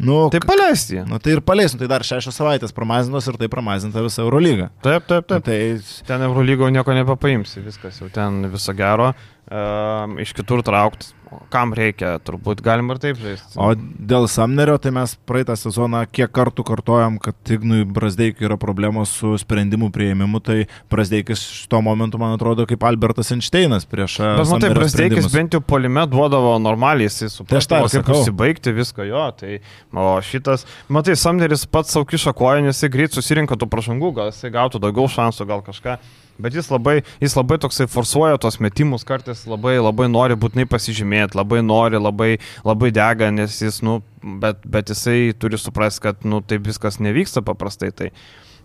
Nu, 0.03 0.31
Tai 0.33 0.41
paleisti. 0.43 1.03
nu, 1.07 1.19
tai 1.23 1.35
ir 1.37 1.43
paleis, 1.47 1.75
nu, 1.77 1.79
tai 1.83 1.87
dar 1.93 2.03
šešios 2.03 2.35
savaitės 2.35 2.73
pramazinos 2.75 3.27
ir 3.29 3.37
tai 3.39 3.47
pramazinta 3.53 4.03
visa 4.03 4.23
Eurolyga. 4.25 4.71
Taip, 4.83 5.05
taip, 5.07 5.29
Nu, 5.31 5.39
taip. 5.39 5.45
tai 5.47 6.07
Ten 6.09 6.25
Eurolygo 6.27 6.67
nieko 6.73 6.95
nebepaimsi, 6.97 7.61
viskas 7.63 8.01
jau 8.01 8.09
ten 8.11 8.41
viso 8.51 8.73
gero. 8.75 9.13
Um, 9.53 10.17
iš 10.19 10.33
kitur 10.35 10.65
traukti. 10.65 11.13
Kam 11.53 11.73
reikia, 11.77 12.15
turbūt 12.25 12.63
galima 12.65 12.95
ir 12.97 13.01
taip 13.03 13.19
žaisti. 13.21 13.57
O 13.61 13.73
dėl 13.77 14.27
Samnerio, 14.31 14.77
tai 14.83 14.93
mes 14.95 15.15
praeitą 15.29 15.57
sezoną 15.59 16.03
kiek 16.13 16.31
kartų 16.33 16.65
kartojom, 16.69 17.19
kad 17.23 17.53
Ignui 17.55 17.85
Brasdeikui 17.89 18.47
yra 18.49 18.59
problemos 18.61 19.13
su 19.21 19.35
sprendimų 19.41 19.91
prieimimu, 19.95 20.41
tai 20.45 20.67
Brasdeikis 20.93 21.43
tuo 21.73 21.83
momentu, 21.85 22.21
man 22.23 22.35
atrodo, 22.37 22.67
kaip 22.71 22.85
Albertas 22.89 23.33
Einšteinas 23.35 23.87
prieš... 23.89 24.19
e, 24.21 24.31
Bet 24.31 24.45
matai, 24.45 24.51
Samnerio 24.53 24.81
Brasteikis 24.81 25.27
sprendimus. 25.27 25.37
bent 25.37 25.57
jau 25.59 25.63
polime 25.75 26.07
duodavo 26.11 26.57
normaliai, 26.63 27.11
jisai 27.11 27.47
Tai 27.49 27.61
aš 27.61 27.71
ir 27.71 28.03
kaip 28.03 28.13
užsibaigti 28.17 28.75
viską 28.77 29.07
jo. 29.09 29.27
Tai, 29.39 29.61
o 29.93 30.09
šitas, 30.25 30.67
matai, 30.93 31.17
Samneris 31.19 31.67
pats 31.71 31.95
savo 31.97 32.09
kišo 32.09 32.35
koją, 32.37 32.65
nes 32.67 32.77
jisai 32.77 32.93
greit 32.93 33.17
susirinko 33.17 33.59
tų 33.61 33.69
pražangų, 33.73 34.13
gal 34.19 34.33
jisai 34.33 34.53
gautų 34.55 34.81
daugiau 34.83 35.09
šansų, 35.11 35.49
gal 35.49 35.65
kažką. 35.67 35.99
Bet 36.41 36.55
jis 36.57 36.71
labai, 36.73 37.03
jis 37.21 37.35
labai 37.37 37.59
toksai 37.61 37.87
forsuoja 37.91 38.39
tos 38.41 38.57
metimus, 38.63 39.05
kartais 39.07 39.45
labai, 39.51 39.77
labai 39.83 40.09
nori 40.11 40.37
būtinai 40.39 40.65
pasižymėti, 40.71 41.37
labai 41.39 41.61
nori, 41.65 42.01
labai, 42.01 42.31
labai 42.65 42.91
dega, 42.95 43.29
nes 43.35 43.59
jis, 43.61 43.83
nu, 43.85 43.99
bet, 44.23 44.65
bet 44.65 44.93
jisai 44.95 45.35
turi 45.39 45.61
suprasti, 45.61 46.07
kad, 46.09 46.25
nu, 46.25 46.41
taip 46.41 46.65
viskas 46.67 46.99
nevyksta 47.03 47.45
paprastai. 47.47 47.93
Tai. 47.97 48.11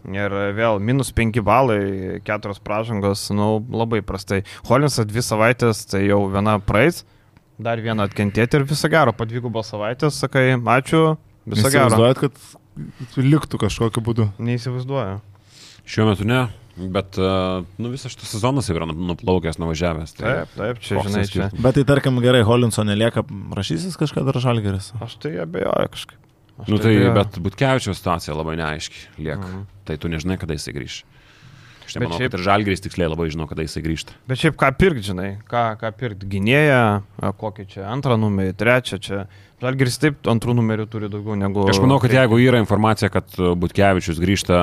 Ir 0.08 0.34
vėl 0.56 0.80
minus 0.80 1.10
5 1.12 1.42
balai, 1.44 2.22
4 2.26 2.62
pražangos, 2.64 3.26
nu, 3.36 3.58
labai 3.74 4.00
prastai. 4.06 4.44
Holinsas 4.70 5.10
dvi 5.10 5.26
savaitės, 5.26 5.84
tai 5.92 6.06
jau 6.06 6.22
viena 6.32 6.56
praeis, 6.64 7.04
dar 7.60 7.82
vieną 7.84 8.06
atkentėti 8.08 8.60
ir 8.60 8.68
viso 8.70 8.88
gero, 8.94 9.12
po 9.18 9.28
dvigubą 9.28 9.66
savaitę 9.66 10.12
sakai, 10.14 10.54
ačiū, 10.56 11.18
viso 11.50 11.74
gero. 11.74 11.90
Įsivaizduojat, 11.90 12.24
kad 12.24 13.20
liktų 13.20 13.60
kažkokiu 13.66 14.06
būdu. 14.06 14.30
Neįsivaizduoju. 14.40 15.20
Šiuo 15.88 16.08
metu 16.10 16.28
ne, 16.28 16.46
bet 16.78 17.18
uh, 17.18 17.66
nu, 17.82 17.90
visas 17.94 18.14
šitas 18.14 18.30
sezonas 18.36 18.70
jau 18.70 18.76
yra 18.78 18.88
nu- 18.90 18.96
nuplaukęs, 19.12 19.58
nuvažiavęs. 19.62 20.14
Tai 20.20 20.26
Taip, 20.30 20.54
taip, 20.58 20.80
čia, 20.86 21.02
žinai, 21.08 21.26
čia. 21.32 21.50
Bet 21.58 21.76
tai 21.80 21.84
tarkim 21.90 22.22
gerai, 22.24 22.44
Holinso 22.48 22.86
nelieka, 22.88 23.26
rašysis 23.58 23.98
kažką 23.98 24.24
dar 24.30 24.38
žalgeris. 24.44 24.94
Aš 25.02 25.18
tai 25.24 25.36
abejoju 25.44 25.92
kažkaip. 25.98 26.20
Aš 26.58 26.68
Nu 26.72 26.78
taip 26.78 26.88
tai, 26.88 26.96
abejoju. 26.96 27.14
bet 27.20 27.40
Butkevičiaus 27.50 28.00
situacija 28.02 28.38
labai 28.38 28.56
neaiški 28.62 29.04
lieka. 29.22 29.44
Mhm. 29.46 29.66
Tai 29.90 29.98
tu 29.98 30.10
nežinai, 30.10 30.38
kada 30.42 30.54
jisai 30.58 30.74
grįš. 30.78 31.04
Aš 31.88 31.96
nemanau, 31.96 32.18
šiaip- 32.20 32.32
kad 32.34 32.40
ir 32.40 32.44
Žalgiris 32.44 32.82
tiksliai 32.84 33.08
labai 33.08 33.30
žino, 33.32 33.46
kada 33.48 33.64
jisai 33.64 33.80
grįžta. 33.86 34.12
Bet 34.28 34.42
šiaip 34.42 34.58
ką 34.60 34.72
pirkti, 34.76 35.06
žinai, 35.14 35.30
ką, 35.48 35.62
ką 35.80 35.92
pirkti, 35.96 36.28
gynėją, 36.28 36.82
a, 37.24 37.32
kokį 37.32 37.64
čia 37.72 37.86
antrą 37.88 38.18
numerį, 38.20 38.54
trečią 38.60 39.00
čia. 39.00 39.22
Žalgiris 39.64 39.96
taip 39.98 40.28
antrų 40.28 40.54
numerių 40.60 40.84
turi 40.92 41.08
daugiau 41.10 41.38
negu... 41.40 41.64
Aš 41.72 41.80
manau, 41.80 41.96
kad 42.04 42.12
jeigu 42.12 42.38
yra 42.44 42.60
informacija, 42.60 43.08
kad 43.10 43.26
uh, 43.40 43.56
Butkevičius 43.56 44.20
grįžta 44.20 44.60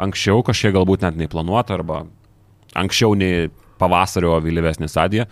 anksčiau, 0.00 0.42
kažkiek 0.46 0.74
galbūt 0.76 1.06
net 1.06 1.18
nei 1.20 1.30
planuota, 1.30 1.78
arba 1.78 2.04
anksčiau 2.78 3.16
nei 3.18 3.48
pavasario 3.80 4.36
vėlyvesnė 4.42 4.88
stadija, 4.90 5.28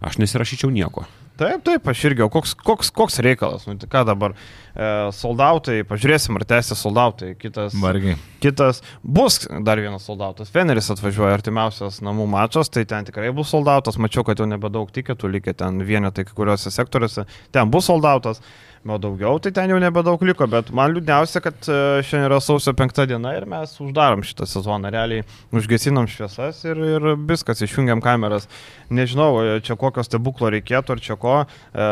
aš 0.00 0.20
nesirašyčiau 0.22 0.70
nieko. 0.72 1.06
Taip, 1.40 1.62
taip, 1.64 1.86
aš 1.88 2.02
irgi, 2.04 2.20
o 2.20 2.28
koks, 2.28 2.52
koks, 2.52 2.90
koks 2.92 3.16
reikalas, 3.24 3.62
nu 3.64 3.72
tai 3.80 3.86
ką 3.88 4.02
dabar, 4.04 4.34
e, 4.76 4.88
soldautai, 5.16 5.78
pažiūrėsim, 5.88 6.36
ar 6.36 6.44
tęsia 6.50 6.76
soldautai, 6.76 7.30
kitas, 7.40 7.72
Vargiai. 7.80 8.18
kitas, 8.44 8.82
bus 9.00 9.46
dar 9.64 9.80
vienas 9.80 10.04
soldautas, 10.04 10.52
Feneris 10.52 10.92
atvažiuoja 10.92 11.38
artimiausias 11.38 12.02
namų 12.04 12.26
mačas, 12.34 12.68
tai 12.68 12.84
ten 12.84 13.08
tikrai 13.08 13.32
bus 13.32 13.54
soldautas, 13.54 13.96
mačiau, 13.96 14.26
kad 14.28 14.42
jau 14.42 14.48
nebedaug 14.50 14.92
tiketų 14.92 15.32
likę 15.38 15.56
ten 15.56 15.80
vienetai 15.80 16.26
kai 16.28 16.36
kuriuose 16.36 16.74
sektoriuose, 16.76 17.24
ten 17.56 17.72
bus 17.72 17.88
soldautas, 17.88 18.44
o 18.88 18.96
daugiau, 18.96 19.38
tai 19.42 19.52
ten 19.52 19.68
jau 19.68 19.78
nebedaug 19.80 20.22
liko, 20.24 20.46
bet 20.48 20.70
man 20.72 20.94
liūdniausia, 20.94 21.42
kad 21.44 21.68
e, 21.68 21.74
šiandien 22.06 22.28
yra 22.30 22.38
sausio 22.40 22.72
penktą 22.76 23.04
diena 23.08 23.34
ir 23.36 23.44
mes 23.48 23.74
uždarom 23.82 24.22
šitą 24.24 24.48
sezoną, 24.48 24.88
realiai 24.94 25.24
užgesinam 25.52 26.08
šviesas 26.08 26.62
ir, 26.64 26.80
ir 26.96 27.08
viskas, 27.28 27.60
išjungiam 27.66 28.00
kameras. 28.04 28.48
Nežinau, 28.88 29.34
e, 29.44 29.58
čia 29.66 29.76
kokio 29.80 30.04
stebuklo 30.06 30.48
reikėtų 30.56 30.96
ar 30.96 31.04
čia 31.04 31.18
ko, 31.20 31.36
e, 31.44 31.90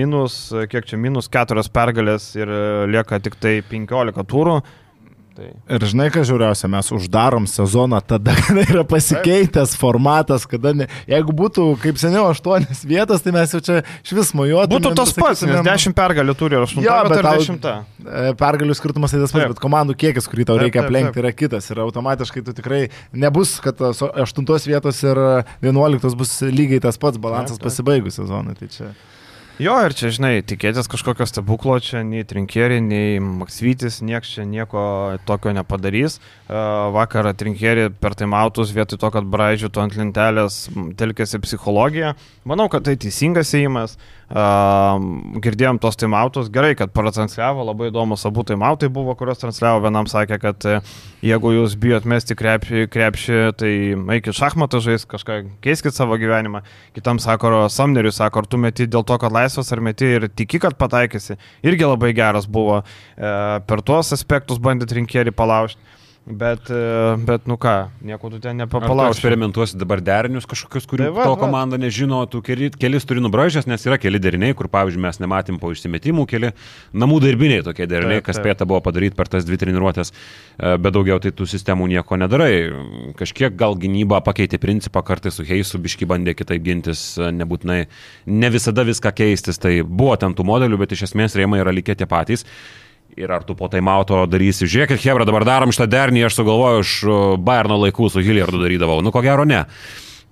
minus, 0.00 0.40
kiek 0.72 0.88
čia, 0.88 0.96
minus 1.00 1.28
keturios 1.28 1.68
pergalės 1.68 2.32
ir 2.38 2.48
e, 2.48 2.62
lieka 2.96 3.20
tik 3.20 3.36
tai 3.42 3.58
15 3.68 4.24
turų. 4.30 4.60
Tai 5.40 5.76
Ir 5.76 5.84
žinai, 5.88 6.08
ką 6.12 6.20
žiūriausia, 6.26 6.68
mes 6.68 6.90
uždarom 6.92 7.46
sezoną 7.48 8.00
tada, 8.04 8.34
kada 8.44 8.64
yra 8.66 8.82
pasikeitęs 8.88 9.72
formatas, 9.80 10.44
kada 10.48 10.72
ne... 10.76 10.88
Jeigu 11.08 11.32
būtų 11.36 11.64
kaip 11.80 12.00
seniau 12.00 12.26
aštuonias 12.28 12.82
vietas, 12.88 13.24
tai 13.24 13.32
mes 13.32 13.54
jau 13.54 13.60
čia 13.64 13.78
iš 14.04 14.12
vis 14.18 14.32
mojuotumėm. 14.36 14.74
Būtų 14.74 14.92
tas 14.98 15.14
pats, 15.16 15.44
nes 15.48 15.62
10 15.64 15.96
pergalių 15.96 16.34
turi 16.36 16.58
ir 16.58 16.66
8 16.66 16.84
Jo, 16.84 16.96
bet 17.08 17.24
10. 17.24 17.68
E, 18.04 18.24
Pergalių 18.40 18.76
skirtumas 18.76 19.14
tai 19.14 19.22
tas 19.22 19.32
pats, 19.32 19.54
bet 19.54 19.62
komandų 19.62 19.96
kiekis, 20.02 20.28
kurį 20.28 20.50
tau 20.50 20.58
Taip, 20.58 20.66
reikia 20.66 20.84
aplenkti, 20.84 21.22
yra 21.22 21.32
kitas. 21.32 21.70
Ir 21.72 21.80
automatiškai 21.86 22.44
tu 22.44 22.56
tikrai 22.56 22.82
nebus, 23.16 23.56
kad 23.64 23.78
tos 23.80 24.02
aštuntos 24.10 24.68
vietos 24.68 25.00
ir 25.06 25.22
vienuoliktos 25.64 26.18
bus 26.18 26.36
lygiai 26.44 26.82
tas 26.84 27.00
pats 27.00 27.20
balansas 27.22 27.62
pasibaigus 27.62 28.20
sezonui. 28.20 28.58
Tai 28.60 28.68
čia... 28.76 28.92
Jo, 29.60 29.74
ir 29.84 29.92
čia, 29.96 30.08
žinai, 30.14 30.44
tikėtis 30.46 30.88
kažkokio 30.88 31.26
stebuklo 31.28 31.74
čia 31.84 32.04
nei 32.06 32.22
Trinkeri, 32.24 32.78
nei 32.84 33.18
Maksvytis, 33.20 33.98
nieks 34.06 34.30
čia 34.36 34.46
nieko 34.48 35.18
tokio 35.28 35.52
nepadarys. 35.56 36.20
E, 36.20 36.60
Vakar 36.94 37.28
Trinkeri 37.36 37.88
per 37.90 38.16
taimautus 38.16 38.72
vietoj 38.76 39.00
to, 39.02 39.10
kad 39.16 39.28
braidžiutų 39.28 39.82
ant 39.82 39.98
lentelės, 39.98 40.62
telkėsi 41.00 41.42
psichologiją. 41.44 42.14
Manau, 42.48 42.70
kad 42.72 42.86
tai 42.86 42.96
teisingas 43.00 43.52
įimas. 43.58 43.98
Girdėjom 44.30 45.80
tos 45.82 45.96
taimautus, 45.98 46.52
gerai, 46.54 46.76
kad 46.78 46.92
pratransliavo, 46.94 47.64
labai 47.66 47.88
įdomus 47.90 48.22
abu 48.28 48.44
taimautai 48.46 48.86
buvo, 48.86 49.16
kuriuos 49.18 49.42
transliavo. 49.42 49.80
Vienam 49.82 50.06
sakė, 50.06 50.38
kad 50.38 50.66
e, 50.70 50.76
jeigu 51.26 51.50
jūs 51.56 51.74
bijot 51.82 52.06
mesti 52.06 52.36
krepšį, 52.38 52.84
krepšį 52.94 53.40
tai 53.58 53.72
eikit 54.14 54.38
šachmatą 54.38 54.78
žais, 54.84 55.04
kažką 55.10 55.40
keiskit 55.66 55.98
savo 55.98 56.14
gyvenimą. 56.20 56.62
Kitam 56.94 57.18
sako, 57.18 57.66
Samneriui 57.74 58.14
sako, 58.14 58.44
ar 58.44 58.48
tu 58.48 58.62
meti 58.62 58.86
dėl 58.86 59.02
to, 59.04 59.18
kad 59.18 59.34
laisvas, 59.50 59.72
ar 59.72 59.80
meti 59.82 60.06
ir 60.16 60.28
tiki, 60.28 60.60
kad 60.62 60.76
pataikysi. 60.78 61.36
Irgi 61.66 61.86
labai 61.86 62.12
geras 62.14 62.46
buvo. 62.46 62.80
E, 63.16 63.32
per 63.66 63.82
tuos 63.82 64.12
aspektus 64.12 64.58
bandė 64.62 64.88
rinkėri 64.94 65.34
palaužti. 65.34 65.80
Bet, 66.30 66.70
e, 66.70 67.16
bet, 67.26 67.46
nu 67.50 67.56
ką, 67.58 67.88
nieko 68.06 68.30
tu 68.30 68.38
ten 68.38 68.56
nepapalauži. 68.56 69.18
eksperimentuosi 69.18 69.78
dabar 69.80 69.98
derinius 70.04 70.46
kažkokius, 70.46 70.86
kurių 70.86 71.08
Tai 71.08 71.14
va, 71.16 71.24
to 71.26 71.32
va. 71.34 71.40
komanda 71.40 71.78
nežino, 71.80 72.20
tu 72.30 72.38
keli, 72.44 72.68
kelis 72.70 73.06
turi 73.08 73.22
nubražęs, 73.24 73.66
nes 73.66 73.86
yra 73.88 73.98
keli 73.98 74.20
deriniai, 74.22 74.54
kur, 74.54 74.68
pavyzdžiui, 74.70 75.02
mes 75.02 75.18
nematėm 75.22 75.58
po 75.58 75.72
išsimetimų, 75.74 76.26
keli 76.30 76.52
namų 76.94 77.18
darbiniai 77.24 77.64
tokie 77.66 77.88
deriniai, 77.90 78.20
Taip, 78.20 78.28
kas 78.28 78.38
taip. 78.38 78.46
spėta 78.46 78.68
buvo 78.70 78.78
padaryti 78.86 79.18
per 79.18 79.30
tas 79.32 79.46
dvi 79.48 79.58
treniruotės, 79.58 80.12
e, 80.14 80.76
bet 80.78 80.94
daugiau 80.94 81.18
tai 81.24 81.32
tų 81.34 81.48
sistemų 81.50 81.88
nieko 81.96 82.20
nedarai. 82.20 82.52
Kažkiek 83.18 83.56
gal 83.58 83.74
gynyba 83.80 84.22
pakeitė 84.22 84.60
principą, 84.62 85.02
kartais 85.02 85.34
su 85.34 85.46
Heisu 85.48 85.82
biški 85.82 86.06
bandė 86.06 86.36
kitaip 86.38 86.62
gintis, 86.62 87.02
e, 87.18 87.32
nebūtinai 87.40 87.80
ne 88.26 88.52
visada 88.54 88.86
viską 88.86 89.10
keistis, 89.18 89.58
tai 89.58 89.80
buvo 89.82 90.14
ten 90.20 90.36
tų 90.38 90.46
modelių, 90.46 90.78
bet 90.84 90.94
iš 90.94 91.08
esmės 91.10 91.34
rėmai 91.34 91.64
yra 91.64 91.74
likę 91.74 91.98
tie 91.98 92.06
patys. 92.06 92.46
Ir 93.18 93.32
ar 93.34 93.42
tu 93.46 93.56
po 93.58 93.66
taimauto 93.70 94.20
darysi, 94.30 94.68
žiūrėkit, 94.70 95.00
Hebra, 95.02 95.26
dabar 95.28 95.46
darom 95.48 95.72
šitą 95.74 95.88
dernį, 95.90 96.28
aš 96.28 96.38
sugalvoju 96.38 96.84
iš 96.84 96.92
Bayerno 97.42 97.80
laikų 97.82 98.10
su 98.12 98.22
Hilliardu 98.22 98.60
darydavau. 98.62 99.00
Nu, 99.02 99.10
ko 99.14 99.22
gero 99.24 99.46
ne. 99.48 99.64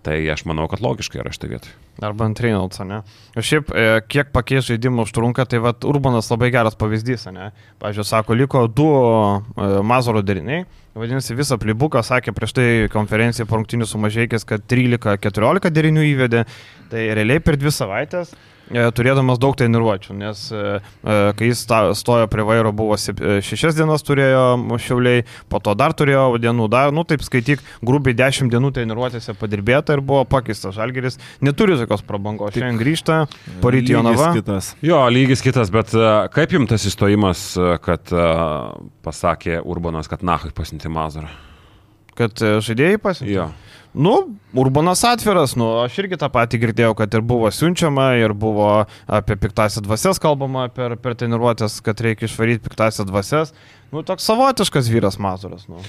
Tai 0.06 0.14
aš 0.30 0.44
manau, 0.46 0.68
kad 0.70 0.80
logiškai 0.80 1.18
yra 1.20 1.32
šitą 1.34 1.50
vietą. 1.50 1.72
Arba 2.06 2.28
ant 2.28 2.38
Reynolds, 2.40 2.78
ne? 2.86 3.00
O 3.36 3.42
šiaip, 3.42 3.72
e, 3.74 3.86
kiek 4.06 4.30
pakeis 4.32 4.68
žaidimų 4.68 5.08
užtrunka, 5.08 5.42
tai 5.50 5.58
vad 5.60 5.82
Urbanas 5.88 6.30
labai 6.30 6.52
geras 6.54 6.78
pavyzdys, 6.78 7.26
ne? 7.34 7.50
Pavyzdžiui, 7.82 8.06
sako, 8.06 8.36
liko 8.38 8.62
du 8.70 8.86
e, 8.94 9.66
Mazoro 9.82 10.22
deriniai. 10.22 10.62
Vadinasi, 10.98 11.34
visą 11.38 11.58
plibuką 11.58 12.00
sakė 12.06 12.32
prieš 12.34 12.54
tai 12.54 12.68
konferencijai 12.94 13.46
po 13.50 13.58
rungtinių 13.58 13.86
sumažėjęs, 13.90 14.46
kad 14.46 14.62
13-14 14.70 15.74
derinių 15.74 16.06
įvedė. 16.12 16.46
Tai 16.90 17.02
realiai 17.18 17.42
per 17.42 17.58
dvi 17.58 17.74
savaitės 17.74 18.32
turėdamas 18.68 19.40
daug 19.40 19.56
treniruočių, 19.58 20.14
nes 20.18 20.44
e, 20.52 20.62
e, 20.78 21.16
kai 21.38 21.48
jis 21.50 21.64
stojo 21.98 22.28
prie 22.30 22.44
vairo 22.46 22.72
buvo 22.76 22.96
e, 22.98 23.38
šešias 23.44 23.78
dienas 23.78 24.04
turėjo 24.06 24.76
šiauliai, 24.82 25.24
po 25.48 25.60
to 25.64 25.74
dar 25.78 25.94
turėjo 25.96 26.36
dienų, 26.42 26.68
dar, 26.72 26.92
nu 26.94 27.04
taip 27.08 27.24
skaityk, 27.24 27.62
grubiai 27.84 28.16
dešimt 28.18 28.52
dienų 28.52 28.72
treniruotėse 28.76 29.34
padirbėta 29.38 29.96
ir 29.96 30.04
buvo 30.04 30.24
pakeistas. 30.28 30.76
Žalgeris 30.78 31.18
neturi 31.44 31.78
tokios 31.80 32.04
prabangos. 32.06 32.54
Šiandien 32.56 32.80
grįžta, 32.80 33.18
poryt 33.64 33.88
Jonava. 33.90 34.32
Kitas. 34.36 34.74
Jo, 34.84 35.00
lygis 35.12 35.44
kitas, 35.44 35.72
bet 35.74 35.94
e, 35.96 36.06
kaip 36.34 36.56
jums 36.56 36.72
tas 36.72 36.86
įstojimas, 36.88 37.48
e, 37.56 37.74
kad 37.84 38.12
e, 38.12 38.30
pasakė 39.06 39.62
Urbanas, 39.64 40.10
kad 40.10 40.24
Nahai 40.26 40.52
pasinti 40.54 40.92
Mazarą? 40.92 41.32
Kad 42.18 42.40
e, 42.42 42.58
žaidėjai 42.64 43.00
pasiekė. 43.02 43.32
Jo. 43.32 43.50
Nu, 43.94 44.14
Urbanas 44.58 45.04
atviras, 45.04 45.54
nu, 45.56 45.66
aš 45.84 45.96
irgi 46.02 46.18
tą 46.20 46.28
patį 46.32 46.60
girdėjau, 46.62 46.92
kad 46.98 47.14
ir 47.14 47.24
buvo 47.24 47.48
siunčiama, 47.52 48.10
ir 48.20 48.34
buvo 48.36 48.68
apie 49.06 49.36
piktasią 49.40 49.82
dvasias 49.84 50.20
kalbama 50.22 50.66
per, 50.72 50.96
per 51.00 51.16
treniruotės, 51.18 51.80
kad 51.84 52.00
reikia 52.04 52.28
išvaryti 52.28 52.64
piktasią 52.68 53.08
dvasias. 53.08 53.52
Nu, 53.92 54.04
toks 54.04 54.28
savotiškas 54.28 54.88
vyras 54.92 55.20
Mazuras. 55.20 55.68
Nu. 55.68 55.80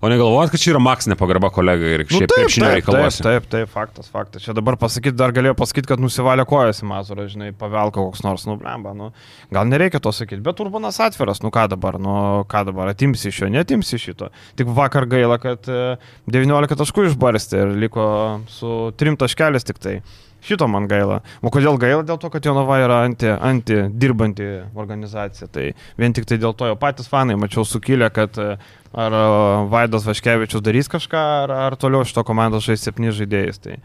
O 0.00 0.08
negalvojat, 0.12 0.50
kad 0.52 0.60
čia 0.60 0.74
yra 0.74 0.80
Maks 0.82 1.06
nepagarba 1.08 1.48
kolegai 1.48 1.94
ir 1.94 2.02
Nu, 2.04 2.18
šiaip 2.18 2.28
taip, 2.28 2.42
krepšinio 2.42 2.68
taip, 2.68 2.84
taip, 2.84 3.22
taip, 3.24 3.46
taip, 3.52 3.70
faktas, 3.72 4.10
faktas. 4.12 4.42
Čia 4.44 4.52
dabar 4.56 4.76
pasakyti, 4.76 5.16
dar 5.16 5.32
galėjo 5.32 5.54
pasakyti, 5.56 5.88
kad 5.88 6.02
nusivalė 6.02 6.44
kojas 6.48 6.82
į 6.84 6.88
Mazurą, 6.90 7.24
žinai, 7.32 7.48
pavelko 7.56 8.04
koks 8.10 8.20
nors, 8.26 8.44
nu, 8.48 8.58
blemba, 8.60 8.92
nu, 8.96 9.08
gal 9.56 9.68
nereikia 9.70 10.02
to 10.04 10.12
sakyti, 10.12 10.42
bet 10.44 10.60
Urbanas 10.60 11.00
atviras, 11.00 11.40
nu 11.40 11.48
ką 11.54 11.64
dabar, 11.72 11.96
nu, 12.02 12.16
ką 12.50 12.66
dabar, 12.68 12.92
atimsi 12.92 13.32
iš 13.32 13.40
jo, 13.46 13.48
netimsi 13.54 14.00
šito. 14.02 14.28
Tik 14.60 14.68
vakar 14.76 15.08
gaila, 15.08 15.40
kad 15.40 15.64
e, 15.64 15.96
19 16.28 16.76
taškų 16.76 17.08
išbarstė 17.46 17.62
ir 17.62 17.76
liko 17.80 18.40
su 18.48 18.92
3 18.96 19.16
taškelis 19.16 19.64
tik 19.64 19.78
tai. 19.78 20.02
Šito 20.46 20.68
man 20.68 20.86
gaila. 20.86 21.22
O 21.42 21.50
kodėl 21.50 21.76
gaila? 21.78 22.04
Dėl 22.06 22.18
to, 22.18 22.28
kad 22.30 22.44
Jonava 22.44 22.78
yra 22.78 23.00
anti, 23.04 23.26
anti 23.26 23.88
dirbanti 23.90 24.62
organizacija. 24.76 25.48
Tai 25.48 25.72
vien 25.98 26.12
tik 26.12 26.26
tai 26.26 26.38
dėl 26.38 26.54
to 26.54 26.68
jo 26.68 26.76
patys 26.76 27.08
fanai, 27.08 27.34
mačiau 27.34 27.64
sukilę, 27.64 28.10
kad 28.14 28.36
e, 28.38 28.56
ar 28.94 29.12
e, 29.16 29.24
Vaidas 29.72 30.06
Vaškevičius 30.06 30.62
darys 30.62 30.88
kažką, 30.92 31.22
ar, 31.46 31.50
ar 31.50 31.76
toliau 31.76 32.04
šito 32.06 32.22
komandos 32.22 32.68
žais 32.68 32.84
septyni 32.84 33.10
žaidėjais. 33.10 33.58
Tai 33.58 33.80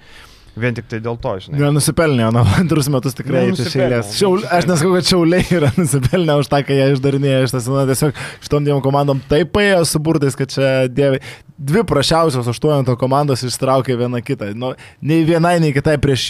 vien 0.59 0.75
tik 0.75 0.87
tai 0.91 0.99
dėl 1.03 1.15
to, 1.21 1.35
žinai. 1.45 1.59
Nenusipelnė, 1.61 2.25
na, 2.35 2.43
antrus 2.61 2.89
metus 2.91 3.15
tikrai 3.17 3.45
Nu, 3.45 3.51
eiti 3.51 3.63
nusipelnė, 3.63 4.01
šeilės. 4.01 4.15
Šiaul, 4.17 4.41
aš 4.57 4.67
nesakau, 4.69 4.95
kad 4.97 5.07
šiauliai 5.11 5.45
yra 5.59 5.69
nusipelnę 5.79 6.39
už 6.41 6.49
tą, 6.51 6.59
kai 6.67 6.79
jie 6.79 6.89
išdarinėja 6.95 7.45
šitą 7.47 7.61
sezoną. 7.61 7.85
Tiesiog 7.91 8.19
šitom 8.47 8.67
dviem 8.67 8.83
komandom 8.83 9.21
taip 9.31 9.53
paėjo 9.55 9.85
su 9.87 10.01
burtais, 10.03 10.35
kad 10.39 10.51
čia 10.51 10.73
dievai. 10.91 11.21
Dvi 11.61 11.83
prašiausios 11.85 12.47
aštuonto 12.49 12.95
komandos 12.97 13.43
ištraukė 13.45 13.93
vieną 13.99 14.23
kitą. 14.25 14.47
Nu, 14.57 14.71
nei 15.05 15.21
vienai, 15.27 15.59
nei 15.61 15.69
kitai 15.75 15.93
prieš 16.01 16.23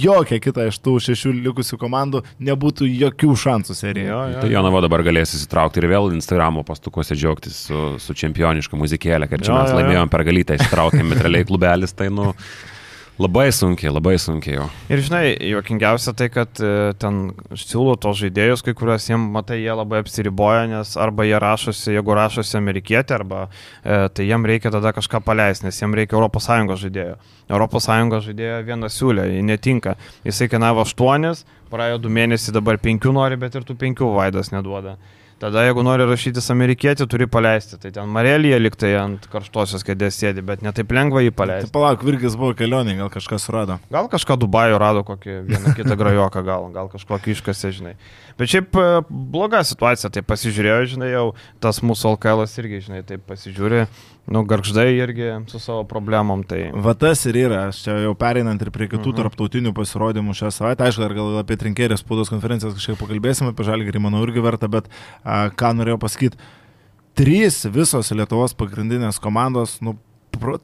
jokią 0.00 0.38
kitą 0.40 0.64
iš 0.70 0.78
tų 0.80 0.94
šešių 1.04 1.32
likusių 1.44 1.76
komandų 1.82 2.22
nebūtų 2.48 2.88
jokių 2.88 3.34
šansų 3.42 3.76
serijoje. 3.76 4.08
Jo, 4.08 4.22
jo. 4.32 4.40
Tai 4.40 4.48
Jonava 4.54 4.80
dabar 4.86 5.04
galės 5.04 5.36
įsitraukti 5.36 5.82
ir 5.82 5.90
vėl 5.92 6.08
Instagramo 6.16 6.64
pastukuose 6.64 7.18
džiaugtis 7.20 7.60
su, 7.68 7.82
su 8.00 8.16
čempioniška 8.16 8.80
muzikėlė, 8.80 9.28
kad 9.28 9.44
čia 9.44 9.52
Jo, 9.52 9.60
mes 9.60 9.68
jo, 9.68 9.76
jo. 9.76 9.82
laimėjom 9.82 10.14
per 10.16 10.24
galytę, 10.30 10.56
įsitraukėm 10.56 11.08
mitraliai 11.12 11.44
klubelis, 11.52 11.92
tai 11.92 12.08
nu 12.08 12.32
Labai 13.18 13.48
sunkiai, 13.50 13.90
labai 13.90 14.14
sunkiai 14.22 14.54
jo. 14.54 14.64
Ir 14.94 15.00
žinai, 15.02 15.32
juokingiausia 15.50 16.12
tai, 16.14 16.28
kad 16.30 16.60
e, 16.62 16.92
ten 17.02 17.32
siūlo 17.50 17.96
tos 17.98 18.20
žaidėjus, 18.20 18.62
kai 18.62 18.76
kuriuos 18.78 19.08
jiems, 19.10 19.26
matai, 19.34 19.56
jie 19.58 19.74
labai 19.74 20.04
apsiriboja, 20.04 20.68
nes 20.70 20.92
arba 21.02 21.26
jie 21.26 21.40
rašosi, 21.42 21.96
jeigu 21.96 22.14
rašosi 22.14 22.54
amerikietė, 22.60 23.16
arba 23.18 23.40
e, 23.48 24.04
tai 24.14 24.28
jiems 24.28 24.46
reikia 24.46 24.70
tada 24.70 24.94
kažką 24.94 25.18
paleisti, 25.26 25.66
nes 25.66 25.82
jiems 25.82 25.98
reikia 25.98 26.22
ES 26.28 26.78
žaidėjo. 26.84 27.18
ES 27.50 27.90
žaidėjo 28.28 28.62
vieną 28.70 28.92
siūlę, 29.00 29.26
jį 29.34 29.42
netinka. 29.50 29.96
Jisai 30.22 30.46
kainavo 30.54 30.86
8, 30.86 31.42
praėjo 31.74 31.98
2 32.06 32.16
mėnesiai, 32.20 32.54
dabar 32.54 32.78
5 32.78 33.10
nori, 33.18 33.40
bet 33.40 33.58
ir 33.58 33.66
tų 33.66 33.74
5 33.82 34.12
vaidas 34.14 34.54
neduoda. 34.54 34.94
Tada 35.38 35.62
jeigu 35.62 35.84
nori 35.86 36.02
rašytis 36.02 36.50
amerikietį, 36.50 37.06
turi 37.06 37.28
paleisti. 37.30 37.76
Tai 37.78 37.92
ten 37.94 38.08
Marelija 38.10 38.56
liktai 38.58 38.90
ant 38.98 39.28
karštosios 39.30 39.84
kėdės 39.86 40.18
sėdi, 40.18 40.42
bet 40.42 40.64
netaip 40.66 40.90
lengva 40.90 41.22
jį 41.22 41.30
paleisti. 41.38 41.68
Tai 41.70 41.76
palauk, 41.76 42.02
Virgis 42.06 42.34
buvo 42.38 42.56
kelionė, 42.58 42.96
gal 42.98 43.12
kažkas 43.14 43.46
surado. 43.46 43.76
Gal 43.94 44.10
kažką 44.10 44.34
Dubajų 44.42 44.80
rado 44.82 45.04
kokį 45.06 45.36
vieną 45.46 45.76
kitą 45.78 45.94
grajoką, 46.00 46.42
gal, 46.46 46.66
gal 46.74 46.90
kažkokį 46.90 47.36
iškasę, 47.36 47.70
žinai. 47.76 47.94
Bet 48.38 48.50
šiaip 48.50 48.74
e, 48.82 48.88
bloga 49.08 49.62
situacija, 49.66 50.10
tai 50.14 50.24
pasižiūrėjau, 50.26 50.90
žinai, 50.96 51.12
jau 51.14 51.24
tas 51.62 51.78
mūsų 51.86 52.16
LKL 52.16 52.42
irgi, 52.58 52.82
žinai, 52.88 53.04
taip 53.06 53.22
pasižiūrė, 53.30 53.84
nu, 54.28 54.42
garždai 54.48 54.90
irgi 54.96 55.30
su 55.50 55.60
savo 55.62 55.84
problemom. 55.88 56.42
Tai... 56.48 56.60
Va 56.84 56.94
tas 56.98 57.24
ir 57.28 57.38
yra, 57.46 57.64
aš 57.70 57.82
čia 57.86 57.96
jau 58.04 58.14
pereinant 58.18 58.62
ir 58.62 58.70
prie 58.74 58.88
kitų 58.90 59.12
mhm. 59.12 59.18
tarptautinių 59.22 59.74
pasirodymų 59.76 60.36
šią 60.38 60.52
savaitę, 60.54 60.88
aišku, 60.88 61.04
dar 61.04 61.16
gal 61.16 61.40
apie 61.40 61.58
trinkėrės 61.60 62.04
spaudos 62.04 62.32
konferencijas 62.32 62.76
kažkiek 62.76 63.00
pakalbėsime, 63.00 63.52
apie 63.54 63.68
žalgerį, 63.68 64.02
manau, 64.04 64.22
irgi 64.26 64.44
verta, 64.44 64.70
bet 64.72 64.90
a, 65.22 65.46
ką 65.48 65.72
norėjau 65.78 66.00
pasakyti, 66.04 66.40
trys 67.18 67.64
visos 67.74 68.12
Lietuvos 68.14 68.54
pagrindinės 68.58 69.20
komandos, 69.22 69.78
nu, 69.84 69.96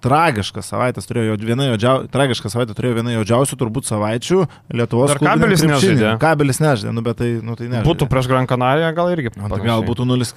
tragiškas 0.05 0.68
savaitės 0.70 1.09
turėjo 1.09 1.37
viena 1.40 1.68
jaudžiausių, 1.70 2.09
tragišką 2.12 2.50
savaitę 2.53 2.77
turėjo 2.77 2.98
viena 2.98 3.14
jaudžiausių 3.16 3.59
turbūt 3.61 3.88
savaičių 3.88 4.40
Lietuvos. 4.77 5.14
Ar 5.14 5.20
kabelis 5.22 5.64
nežaidė? 5.66 6.12
Kabelis 6.22 6.61
nežaidė, 6.62 6.92
nu 6.94 7.05
bet 7.07 7.18
tai, 7.20 7.31
nu, 7.44 7.57
tai 7.59 7.68
nežaidė. 7.70 7.87
Būtų 7.88 8.09
prieš 8.11 8.29
Gran 8.31 8.48
Canariją 8.50 8.92
gal 8.96 9.11
irgi. 9.14 9.33
Nu, 9.38 9.48
tai 9.53 9.61
gal 9.64 9.85
būtų 9.87 10.07
nulis, 10.09 10.35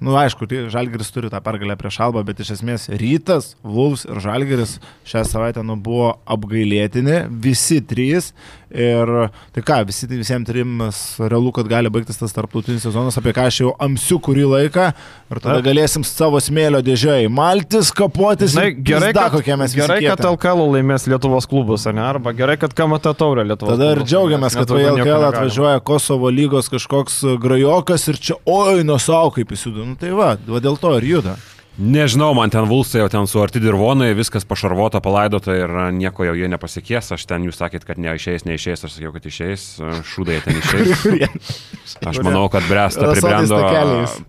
nu 0.00 0.16
aišku, 0.20 0.48
tai 0.50 0.64
Žalgiris 0.72 1.12
turi 1.14 1.32
tą 1.32 1.42
pergalę 1.44 1.76
prieš 1.80 2.00
Alba, 2.06 2.24
bet 2.26 2.40
iš 2.44 2.54
esmės 2.58 2.88
Rytas, 3.02 3.54
Vulfs 3.66 4.06
ir 4.08 4.22
Žalgiris 4.22 4.78
šią 5.08 5.26
savaitę 5.28 5.66
nu, 5.66 5.76
buvo 5.80 6.14
apgailėtini, 6.30 7.26
visi 7.42 7.82
trys. 7.84 8.32
Ir 8.70 9.10
tai 9.50 9.62
ką, 9.66 9.80
visi, 9.88 10.06
visiems 10.06 10.46
trims 10.46 10.98
realu, 11.18 11.50
kad 11.54 11.66
gali 11.66 11.90
baigtis 11.90 12.20
tas 12.20 12.30
tarptautinis 12.30 12.84
sezonas, 12.86 13.16
apie 13.18 13.32
ką 13.34 13.48
aš 13.50 13.56
jau 13.64 13.72
amsiu 13.82 14.20
kurį 14.22 14.44
laiką 14.46 14.84
ir 14.94 15.40
tada 15.42 15.58
galėsim 15.66 16.04
savo 16.06 16.38
smėlio 16.38 16.78
dėžėjai 16.86 17.26
maltis, 17.34 17.90
kapotis. 17.90 18.54
Na, 18.54 18.68
gerai, 18.74 19.12
da, 19.16 19.28
kad, 19.32 19.44
gerai 19.74 19.98
kad 20.04 20.24
LKL 20.24 20.64
laimės 20.76 21.06
Lietuvos 21.10 21.48
klubus, 21.50 21.86
ne? 21.90 22.02
Arba 22.04 22.32
gerai, 22.36 22.56
kad 22.60 22.74
KMT 22.76 23.14
taurė 23.20 23.44
Lietuvos. 23.48 23.76
Tada 23.76 23.92
ir 23.94 24.02
džiaugiamės, 24.06 24.58
kad 24.58 24.74
į 24.74 24.82
LKL 24.96 25.28
atvažiuoja 25.30 25.84
Kosovo 25.86 26.32
lygos 26.34 26.70
kažkoks 26.72 27.22
grajokas 27.42 28.08
ir 28.12 28.20
čia, 28.20 28.38
oi, 28.46 28.84
nuo 28.86 28.98
savo 29.02 29.32
kaip 29.36 29.54
įsiūdo. 29.56 29.86
Nu 29.86 29.98
tai 30.00 30.14
va, 30.16 30.34
va 30.48 30.62
dėl 30.62 30.78
to 30.80 30.96
ir 31.00 31.08
juda. 31.14 31.36
Nežinau, 31.80 32.34
man 32.36 32.50
ten 32.52 32.66
vulsai 32.68 33.00
jau 33.00 33.08
ten 33.08 33.24
su 33.24 33.40
arti 33.40 33.60
dirvonai, 33.62 34.10
viskas 34.12 34.44
pašarvota, 34.44 35.00
palaidota 35.00 35.54
ir 35.56 35.70
nieko 35.96 36.26
jau 36.28 36.34
jie 36.36 36.48
nepasiekės. 36.52 37.14
Aš 37.16 37.24
ten 37.24 37.46
jūs 37.48 37.56
sakėt, 37.56 37.86
kad 37.88 37.96
neišeis, 37.96 38.44
neišeis, 38.44 38.84
aš 38.84 38.98
sakiau, 38.98 39.14
kad 39.14 39.24
išeis, 39.24 39.64
šūdai 40.12 40.42
ten 40.44 40.60
išeis. 40.60 41.06
Aš 42.06 42.20
manau, 42.22 42.44
kad 42.52 42.62
bręsta, 42.68 43.08
pribrendo, 43.16 43.56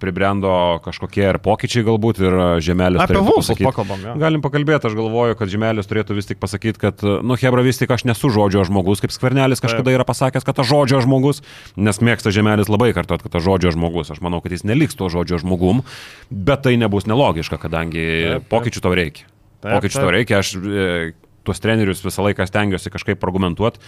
pribrendo 0.01 0.53
kažkokie 0.81 1.27
ir 1.27 1.37
pokyčiai 1.43 1.83
galbūt 1.85 2.21
ir 2.23 2.37
žemelis. 2.63 3.03
Apie 3.03 3.19
vulsus 3.21 3.59
pakalbam. 3.61 4.01
Ja. 4.01 4.15
Galim 4.17 4.41
pakalbėti, 4.41 4.89
aš 4.89 4.95
galvoju, 4.97 5.37
kad 5.37 5.51
žemelis 5.51 5.85
turėtų 5.85 6.17
vis 6.17 6.25
tik 6.31 6.39
pasakyti, 6.41 6.81
kad, 6.81 7.03
nu, 7.03 7.37
Hebra 7.37 7.61
vis 7.61 7.77
tik 7.77 7.93
aš 7.93 8.07
nesu 8.09 8.31
žodžio 8.33 8.65
žmogus, 8.65 9.03
kaip 9.03 9.13
skvernelis 9.13 9.61
kažkada 9.61 9.93
yra 9.93 10.07
pasakęs, 10.07 10.47
kad 10.47 10.63
aš 10.63 10.71
žodžio 10.71 11.03
žmogus, 11.05 11.43
nes 11.77 12.01
mėgsta 12.01 12.33
žemelis 12.33 12.71
labai 12.71 12.89
kartuot, 12.97 13.21
kad 13.27 13.37
aš 13.37 13.45
žodžio 13.45 13.75
žmogus. 13.77 14.09
Aš 14.15 14.25
manau, 14.25 14.41
kad 14.41 14.57
jis 14.57 14.65
neliks 14.65 14.97
to 14.97 15.11
žodžio 15.13 15.37
žmogum, 15.43 15.85
bet 16.33 16.65
tai 16.65 16.73
nebus 16.81 17.05
nelogiška 17.05 17.40
logiška, 17.41 17.59
kadangi 17.61 18.07
taip, 18.37 18.47
pokyčių 18.51 18.81
tau 18.85 18.95
reikia. 18.95 19.27
Taip, 19.61 19.77
pokyčių 19.77 19.97
taip. 19.97 20.05
tau 20.05 20.15
reikia, 20.15 20.39
aš 20.41 20.55
e, 20.55 21.13
tuos 21.45 21.61
trenerius 21.61 22.03
visą 22.05 22.25
laiką 22.29 22.47
stengiuosi 22.47 22.93
kažkaip 22.93 23.23
argumentuoti. 23.23 23.81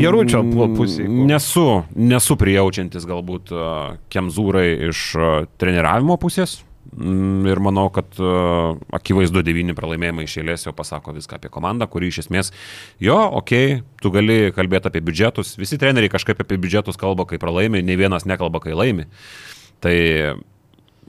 Jaručio 0.00 0.40
pusėje. 0.72 1.04
Nesu, 1.28 1.82
nesu 1.92 2.36
prijaučiantis 2.40 3.04
galbūt 3.04 3.50
uh, 3.52 3.98
Kemzūrai 4.08 4.70
iš 4.86 5.10
uh, 5.18 5.26
treniravimo 5.60 6.16
pusės. 6.16 6.62
Mm, 6.94 7.44
ir 7.48 7.60
manau, 7.64 7.90
kad 7.92 8.16
akivaizdu 8.94 9.42
devyni 9.44 9.74
pralaimėjimai 9.76 10.24
iš 10.24 10.38
eilės 10.40 10.64
jau 10.64 10.72
pasako 10.76 11.12
viską 11.16 11.36
apie 11.36 11.50
komandą, 11.52 11.88
kuri 11.90 12.08
iš 12.12 12.22
esmės, 12.22 12.52
jo, 13.02 13.16
okei, 13.40 13.80
okay, 13.80 14.00
tu 14.00 14.12
gali 14.14 14.38
kalbėti 14.56 14.88
apie 14.88 15.02
biudžetus. 15.04 15.56
Visi 15.60 15.80
treneriai 15.80 16.12
kažkaip 16.12 16.40
apie 16.44 16.60
biudžetus 16.60 17.00
kalba, 17.00 17.26
kai 17.28 17.40
pralaimi, 17.42 17.84
ne 17.84 17.98
vienas 18.00 18.24
nekalba, 18.28 18.62
kai 18.64 18.76
laimi. 18.76 19.08
Tai 19.84 19.96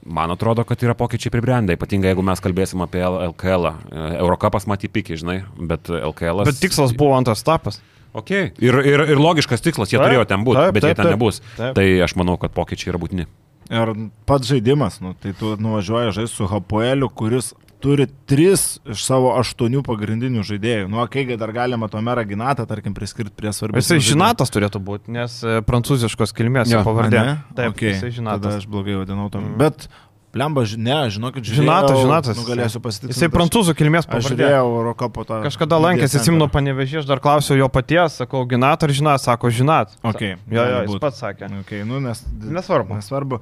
Man 0.05 0.29
atrodo, 0.29 0.61
kad 0.63 0.83
yra 0.85 0.93
pokyčiai 0.93 1.33
pribrendę, 1.33 1.73
ypatingai 1.73 2.11
jeigu 2.11 2.21
mes 2.25 2.41
kalbėsim 2.43 2.83
apie 2.85 3.01
LKL. 3.01 3.71
-ą. 3.71 3.73
Eurocapas 4.19 4.67
matyti 4.69 4.93
pikiai, 4.93 5.17
žinai, 5.17 5.37
bet 5.57 5.89
LKL. 5.89 6.45
Bet 6.45 6.61
tikslas 6.61 6.93
buvo 6.93 7.17
antras 7.17 7.43
tapas. 7.43 7.81
Okay. 8.15 8.51
Ir, 8.63 8.77
ir, 8.85 9.01
ir 9.11 9.19
logiškas 9.19 9.59
tikslas, 9.65 9.91
jie 9.91 9.99
taip, 9.99 10.07
turėjo 10.07 10.27
ten 10.29 10.45
būti, 10.47 10.61
bet 10.71 10.85
taip, 10.85 10.93
jie 10.93 10.95
ten 10.95 11.09
taip, 11.09 11.17
nebus. 11.17 11.41
Taip. 11.57 11.73
Tai 11.75 11.85
aš 12.05 12.15
manau, 12.15 12.37
kad 12.39 12.53
pokyčiai 12.55 12.93
yra 12.93 13.01
būtini. 13.01 13.25
Ir 13.73 13.91
pats 14.29 14.47
žaidimas, 14.47 15.01
nu, 15.01 15.15
tai 15.19 15.33
tu 15.33 15.55
nuvažiuoji 15.59 16.13
žaisti 16.19 16.37
su 16.37 16.47
Hapoeliu, 16.47 17.09
kuris 17.09 17.51
turi 17.85 18.07
tris 18.29 18.63
iš 18.89 19.03
savo 19.05 19.31
aštuonių 19.39 19.83
pagrindinių 19.85 20.45
žaidėjų. 20.47 20.87
Nu, 20.91 21.03
kaigai 21.11 21.37
dar 21.41 21.53
galima 21.55 21.89
to 21.91 22.01
merą 22.05 22.25
Ginatą, 22.27 22.65
tarkim, 22.69 22.95
priskirti 22.97 23.33
prie 23.37 23.53
svarbių. 23.53 23.81
Jisai 23.81 23.99
žinatas 24.03 24.53
turėtų 24.53 24.81
būti, 24.85 25.13
nes 25.15 25.37
e, 25.45 25.59
prancūziškos 25.67 26.33
kilmės 26.37 26.73
jo 26.73 26.81
pavardė. 26.85 27.23
Taip, 27.53 27.75
okay. 27.75 27.93
jisai 27.93 28.11
žinatas. 28.15 28.43
Tada 28.47 28.63
aš 28.63 28.67
blogai 28.71 28.97
vadinau 29.03 29.29
tam. 29.33 29.51
Mm. 29.51 29.61
Bet 29.61 29.87
Lemba, 30.35 30.65
ne, 30.75 30.97
žinokit, 31.15 31.45
žiūrėjau. 31.47 31.63
Žinatas, 31.63 31.99
žinatas. 32.01 32.39
Nugalėsiu 32.41 32.79
pasitikti. 32.83 33.13
Jisai 33.13 33.29
prancūzų 33.31 33.71
kilmės 33.79 34.03
pavardė. 34.03 34.25
Aš 34.25 34.33
žiūrėjau 34.33 34.65
Eurocapo 34.81 35.23
tą. 35.23 35.37
Kažkada 35.45 35.77
lankėsi, 35.79 36.19
Simno 36.19 36.49
panevežė, 36.51 36.97
aš 36.99 37.07
dar 37.07 37.21
klausiau 37.23 37.55
jo 37.55 37.69
paties, 37.71 38.17
sakau, 38.19 38.41
Ginat 38.51 38.83
ar 38.83 38.91
žinat, 38.91 39.23
sako, 39.23 39.47
žinat. 39.55 39.93
Okay, 40.03 40.35
jo, 40.51 40.65
jo, 40.67 40.81
jis 40.89 40.99
pats 40.99 41.21
sakė. 41.23 41.47
Okay, 41.61 41.85
nu, 41.87 42.01
nes, 42.03 42.19
nesvarbu. 42.43 42.97
Nesvarbu. 42.99 43.39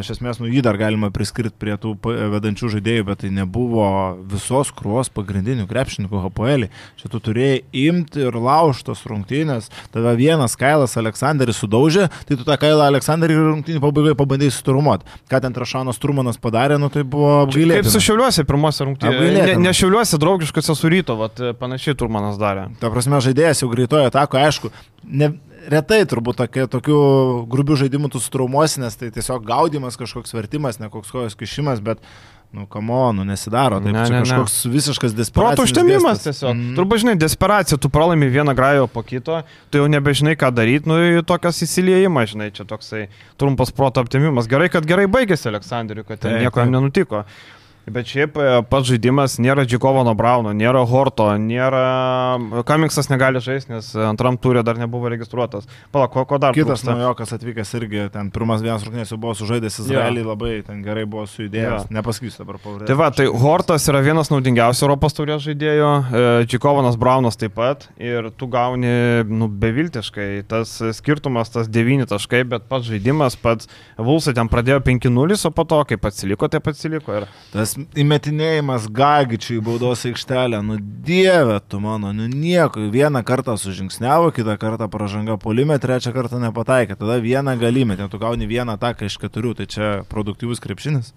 Iš 0.00 0.14
esmės, 0.16 0.40
nu, 0.40 0.48
jį 0.48 0.62
dar 0.64 0.78
galima 0.80 1.12
priskirti 1.12 1.52
prie 1.60 1.76
tų 1.82 1.92
vedančių 2.38 2.72
žaidėjų, 2.78 3.04
bet 3.10 3.20
tai 3.26 3.32
nebuvo 3.36 3.90
visos 4.32 4.72
kruos 4.72 5.12
pagrindinių 5.12 5.68
krepšininkų 5.68 6.24
HPL. 6.30 6.70
Čia 6.96 7.12
tu 7.12 7.20
turėjai 7.28 7.60
imti 7.84 8.24
ir 8.24 8.40
laužtos 8.40 9.04
rungtynės. 9.04 9.68
Tave 9.92 10.16
vienas 10.16 10.56
Kailas 10.56 10.96
Aleksandris 10.96 11.60
sudaužė, 11.60 12.08
tai 12.24 12.40
tu 12.40 12.48
tą 12.48 12.56
Kailą 12.56 12.88
Aleksandrį 12.88 13.36
rungtynį 13.36 13.84
pabaigoje 13.84 14.16
pabandėjai 14.16 14.56
suturumuoti. 14.56 15.20
Ką 15.28 15.44
ten 15.44 15.52
Trašanas 15.52 16.00
Trumanas 16.00 16.21
Šumanas 16.22 16.38
padarė, 16.38 16.78
nu 16.78 16.88
tai 16.92 17.02
buvo 17.02 17.42
apgailėtina. 17.42 17.82
Kaip 17.82 17.90
su 17.90 18.00
Šiauliuose 18.02 18.44
pirmose 18.46 18.86
rungtynėse. 18.86 19.30
Ne, 19.34 19.56
ne 19.58 19.72
Šiauliuose 19.74 20.18
draugiškose 20.22 20.76
su 20.78 20.90
ryto, 20.92 21.16
vat, 21.18 21.40
panašiai 21.58 21.96
Turmanas 21.98 22.38
darė. 22.38 22.68
Ta 22.80 22.90
prasme, 22.92 23.18
žaidėjas 23.24 23.64
jau 23.64 23.70
greitojo 23.72 24.06
atako, 24.06 24.38
aišku, 24.38 24.70
ne, 25.02 25.32
retai 25.72 26.02
turbūt 26.06 26.38
tokie, 26.44 26.68
tokių 26.70 26.98
grubių 27.50 27.80
žaidimų 27.82 28.12
tu 28.14 28.22
sutraumuosi, 28.22 28.82
nes 28.84 28.98
tai 28.98 29.10
tiesiog 29.14 29.42
gaudimas, 29.48 29.98
kažkoks 29.98 30.34
vertimas, 30.36 30.78
ne 30.82 30.90
koks 30.92 31.10
kojos 31.10 31.38
kišimas, 31.38 31.82
bet 31.82 32.02
Nu, 32.52 32.66
kamo, 32.66 33.12
nu 33.12 33.24
nesidaro. 33.24 33.78
Taip, 33.80 33.94
ne, 33.94 34.02
čia 34.06 34.14
ne, 34.14 34.18
kažkoks 34.26 34.56
ne. 34.64 34.70
visiškas 34.74 35.14
desperacija. 35.16 35.56
Proto 35.56 35.64
užtemimas 35.64 36.20
tiesiog. 36.26 36.52
Mm. 36.52 36.74
Turbūt, 36.76 37.00
žinai, 37.00 37.14
desperacija, 37.16 37.78
tu 37.80 37.88
pralaimi 37.88 38.28
vieną 38.28 38.52
grajo 38.56 38.90
po 38.92 39.00
kito, 39.06 39.38
tu 39.72 39.80
jau 39.80 39.86
nebežinai, 39.88 40.34
ką 40.36 40.50
daryti, 40.52 40.90
nu, 40.90 40.98
tokias 41.24 41.62
įsiliejimas, 41.64 42.34
žinai, 42.34 42.50
čia 42.52 42.68
toksai 42.68 43.06
trumpas 43.40 43.72
proto 43.72 44.04
aptemimas. 44.04 44.50
Gerai, 44.52 44.68
kad 44.74 44.84
gerai 44.88 45.08
baigėsi 45.08 45.48
Aleksandriui, 45.48 46.04
kad 46.04 46.20
ten 46.26 46.36
nieko 46.44 46.60
jam 46.60 46.76
nenutiko. 46.76 47.24
Bet 47.90 48.06
šiaip 48.06 48.36
e, 48.38 48.50
pats 48.70 48.86
žaidimas 48.86 49.40
nėra 49.42 49.64
Džikovano 49.66 50.12
Brauno, 50.14 50.52
nėra 50.54 50.84
Horto, 50.86 51.26
nėra... 51.34 51.82
Kamingsas 52.66 53.08
negali 53.10 53.40
žaisti, 53.42 53.72
nes 53.74 53.88
antram 54.06 54.36
turė 54.38 54.62
dar 54.62 54.78
nebuvo 54.78 55.10
registruotas. 55.10 55.66
Palauk, 55.94 56.12
ko, 56.14 56.22
ko 56.30 56.38
dar? 56.42 56.54
Kitas 56.54 56.84
naujokas 56.86 57.34
atvykęs 57.34 57.74
irgi, 57.80 58.04
ten 58.14 58.30
pirmas 58.34 58.62
vienas 58.62 58.84
rungtynės 58.86 59.10
jau 59.10 59.18
buvo 59.18 59.34
sužaidęs 59.34 59.80
Izraelį, 59.82 60.22
ja. 60.22 60.28
labai 60.30 60.52
ten 60.66 60.84
gerai 60.84 61.02
buvo 61.10 61.26
sujudėjęs, 61.26 61.88
ja. 61.88 61.96
nepasakysiu 61.98 62.44
dabar 62.44 62.60
pavardės. 62.62 62.90
Tai 62.92 62.98
va, 63.00 63.08
tai 63.18 63.26
Hortas 63.42 63.88
yra 63.90 64.04
vienas 64.06 64.30
naudingiausių 64.30 64.86
Europos 64.86 65.18
turės 65.18 65.42
žaidėjų, 65.48 65.90
e, 65.90 66.24
Džikovanas 66.46 67.00
Braunas 67.02 67.40
taip 67.40 67.56
pat 67.58 67.88
ir 67.98 68.30
tu 68.38 68.46
gauni, 68.52 68.94
nu, 69.26 69.50
beviltiškai, 69.50 70.28
tas 70.50 70.78
skirtumas, 71.00 71.50
tas 71.50 71.66
9 71.72 72.06
taškai, 72.14 72.44
bet 72.54 72.70
pats 72.70 72.86
žaidimas, 72.86 73.34
pats 73.42 73.66
Vulsai 73.98 74.36
ten 74.38 74.48
pradėjo 74.52 74.78
5-0, 74.86 75.42
o 75.50 75.54
po 75.54 75.66
to, 75.68 75.82
kaip 75.90 76.06
atsiliko, 76.08 76.46
taip 76.52 76.70
atsiliko. 76.70 77.18
Ir... 77.18 77.28
Tas 77.52 77.71
tas 77.72 77.98
įmetinėjimas 77.98 78.88
Gagičiui 78.92 79.58
į 79.58 79.64
baudos 79.64 80.04
aikštelę, 80.08 80.60
nu 80.64 80.78
dieve 80.80 81.60
tu 81.68 81.80
mano, 81.80 82.12
nu 82.12 82.28
nieko, 82.28 82.88
vieną 82.92 83.22
kartą 83.24 83.56
sužingsniavo, 83.56 84.32
kitą 84.32 84.56
kartą 84.60 84.88
pažanga 84.88 85.38
polime, 85.40 85.78
trečią 85.78 86.12
kartą 86.12 86.40
nepataikė, 86.42 86.96
tada 86.96 87.20
vieną 87.22 87.56
galimę, 87.58 87.96
ten 87.96 88.08
tu 88.08 88.18
gauni 88.18 88.46
vieną 88.46 88.76
ataką 88.76 89.08
iš 89.08 89.18
keturių, 89.22 89.54
tai 89.56 89.66
čia 89.66 89.92
produktyvus 90.08 90.60
krepšinis. 90.60 91.12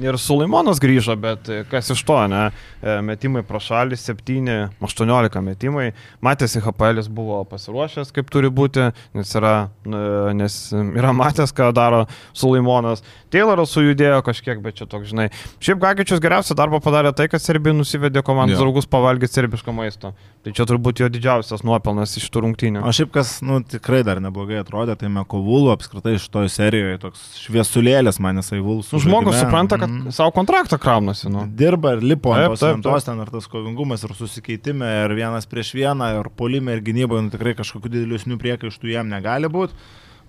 Ir 0.00 0.16
Sulaimonas 0.18 0.80
grįžo, 0.80 1.14
bet 1.20 1.48
kas 1.70 1.90
iš 1.92 2.00
to, 2.08 2.16
ne? 2.30 2.46
E, 2.80 2.94
Metimai 3.04 3.42
pro 3.46 3.60
šalį, 3.62 3.98
7, 4.00 4.54
18 4.82 5.42
metimai. 5.44 5.90
Matėsi, 6.24 6.62
HPL 6.64 7.02
buvo 7.12 7.42
pasiruošęs, 7.50 8.10
kaip 8.16 8.32
turi 8.32 8.48
būti, 8.50 8.88
nes 9.14 9.34
yra, 9.38 9.68
e, 9.84 10.32
nes 10.38 10.56
yra 10.72 11.12
matęs, 11.14 11.52
ką 11.54 11.68
daro 11.76 12.06
Sulaimonas. 12.32 13.04
Tayloras 13.32 13.72
sujudėjo 13.72 14.18
kažkiek, 14.26 14.60
bet 14.62 14.76
čia 14.76 14.86
toks, 14.86 15.08
žinai. 15.10 15.30
Šiaip 15.64 15.80
Gagičius 15.82 16.20
geriausią 16.20 16.54
darbą 16.58 16.78
padarė 16.84 17.14
tai, 17.16 17.26
kad 17.32 17.40
Serbija 17.40 17.72
nusivedė 17.74 18.22
komandos 18.26 18.58
Jo. 18.58 18.66
draugus 18.66 18.86
pavalgyti 18.92 19.32
serbiško 19.32 19.72
maisto. 19.72 20.12
Tai 20.44 20.52
čia 20.52 20.66
turbūt 20.68 21.00
jo 21.00 21.08
didžiausias 21.08 21.62
nuopelnas 21.64 22.12
iš 22.18 22.26
tų 22.34 22.42
rungtynių. 22.44 22.82
O 22.84 22.92
šiaip 22.92 23.12
kas, 23.14 23.38
nu, 23.46 23.60
tikrai 23.64 24.02
dar 24.04 24.20
neblogai 24.20 24.58
atrodė, 24.60 24.96
tai 25.00 25.08
Mekovulų 25.14 25.72
apskritai 25.76 26.16
šitoje 26.20 26.50
serijoje 26.52 26.98
toks 27.06 27.22
šviesulėlis 27.46 28.18
man 28.20 28.42
jisai 28.42 28.60
Vulsų. 28.60 28.98
Nu, 28.98 29.02
žmogus 29.06 29.38
supranta, 29.40 29.78
kad 29.80 29.88
Mhm. 29.90 30.10
savo 30.12 30.30
kontraktą 30.36 30.78
kraunasi. 30.82 31.30
Nu. 31.32 31.46
Dirba 31.46 31.94
ir 31.96 32.02
lipo 32.02 32.32
ant 32.34 32.52
tos 32.52 32.62
lentos 32.66 33.04
ten 33.08 33.20
ir 33.22 33.30
tas 33.32 33.46
kovingumas 33.46 34.02
ir 34.04 34.12
susikeitime 34.18 34.84
ir 35.06 35.14
vienas 35.16 35.46
prieš 35.46 35.72
vieną 35.78 36.10
ir 36.20 36.28
polime 36.36 36.74
ir 36.76 36.82
gynyboje, 36.82 37.22
nu 37.22 37.30
tikrai 37.30 37.54
kažkokių 37.54 37.88
dideliusnių 37.96 38.36
priekaištų 38.42 38.90
jam 38.92 39.08
negali 39.08 39.48
būti, 39.48 39.72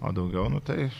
o 0.01 0.11
daugiau, 0.11 0.49
nu 0.51 0.59
tai 0.59 0.91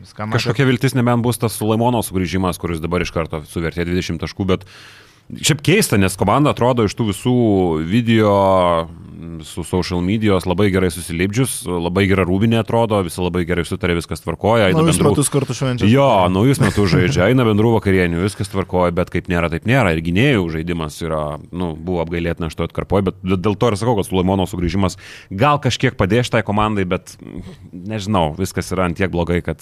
viską 0.00 0.26
matė. 0.28 0.38
Kažkokia 0.38 0.68
viltis 0.68 0.96
nebent 0.98 1.24
bus 1.24 1.40
tas 1.40 1.56
Sulaimono 1.58 2.02
sugrįžimas, 2.04 2.60
kuris 2.62 2.82
dabar 2.82 3.04
iš 3.04 3.12
karto 3.14 3.42
suvertė 3.50 3.86
20 3.88 4.22
taškų, 4.22 4.46
bet 4.52 4.66
šiaip 5.34 5.62
keista, 5.64 5.98
nes 6.00 6.16
komanda 6.20 6.52
atrodo 6.54 6.86
iš 6.88 6.96
tų 6.98 7.10
visų 7.12 7.36
video 7.88 8.34
su 9.46 9.64
social 9.64 10.02
medijos 10.04 10.46
labai 10.46 10.68
gerai 10.74 10.90
susilipdžius, 10.94 11.62
labai 11.66 12.06
gera 12.10 12.24
rūbinė 12.26 12.58
atrodo, 12.60 12.98
visi 13.06 13.22
labai 13.22 13.44
gerai 13.48 13.64
sutarė, 13.68 13.96
viskas 13.98 14.22
tvarkoja. 14.24 14.70
Naujus 14.74 14.98
bendrų- 14.98 15.12
metus 15.14 15.30
kartu 15.32 15.56
švenčia. 15.56 15.88
Jo, 15.90 16.08
naujus 16.32 16.60
metus 16.62 16.90
žaidžia, 16.92 17.28
eina 17.30 17.46
bendrų 17.46 17.74
vakarienių, 17.78 18.22
viskas 18.24 18.52
tvarkoja, 18.52 18.92
bet 18.94 19.10
kaip 19.14 19.30
nėra, 19.32 19.50
taip 19.52 19.64
nėra. 19.70 19.94
Ir 19.96 20.02
gynėjų 20.06 20.44
žaidimas 20.58 21.00
yra, 21.04 21.38
nu, 21.52 21.72
buvo 21.76 22.04
apgailėtina 22.04 22.50
šito 22.52 22.68
atkarpoje, 22.68 23.08
bet 23.10 23.22
dėl 23.24 23.56
to 23.56 23.72
ir 23.72 23.78
sakau, 23.80 23.96
kad 24.00 24.08
Sulaimono 24.10 24.46
sugrįžimas 24.50 24.98
gal 25.30 25.58
kažkiek 25.58 25.96
padės 25.96 26.30
tai 26.30 26.42
komandai, 26.42 26.84
bet 26.88 27.16
mm, 27.20 27.42
nežinau, 27.94 28.30
viskas 28.38 28.72
yra 28.72 28.86
ant 28.88 28.96
tiek 28.96 29.10
blogai, 29.10 29.42
kad 29.44 29.60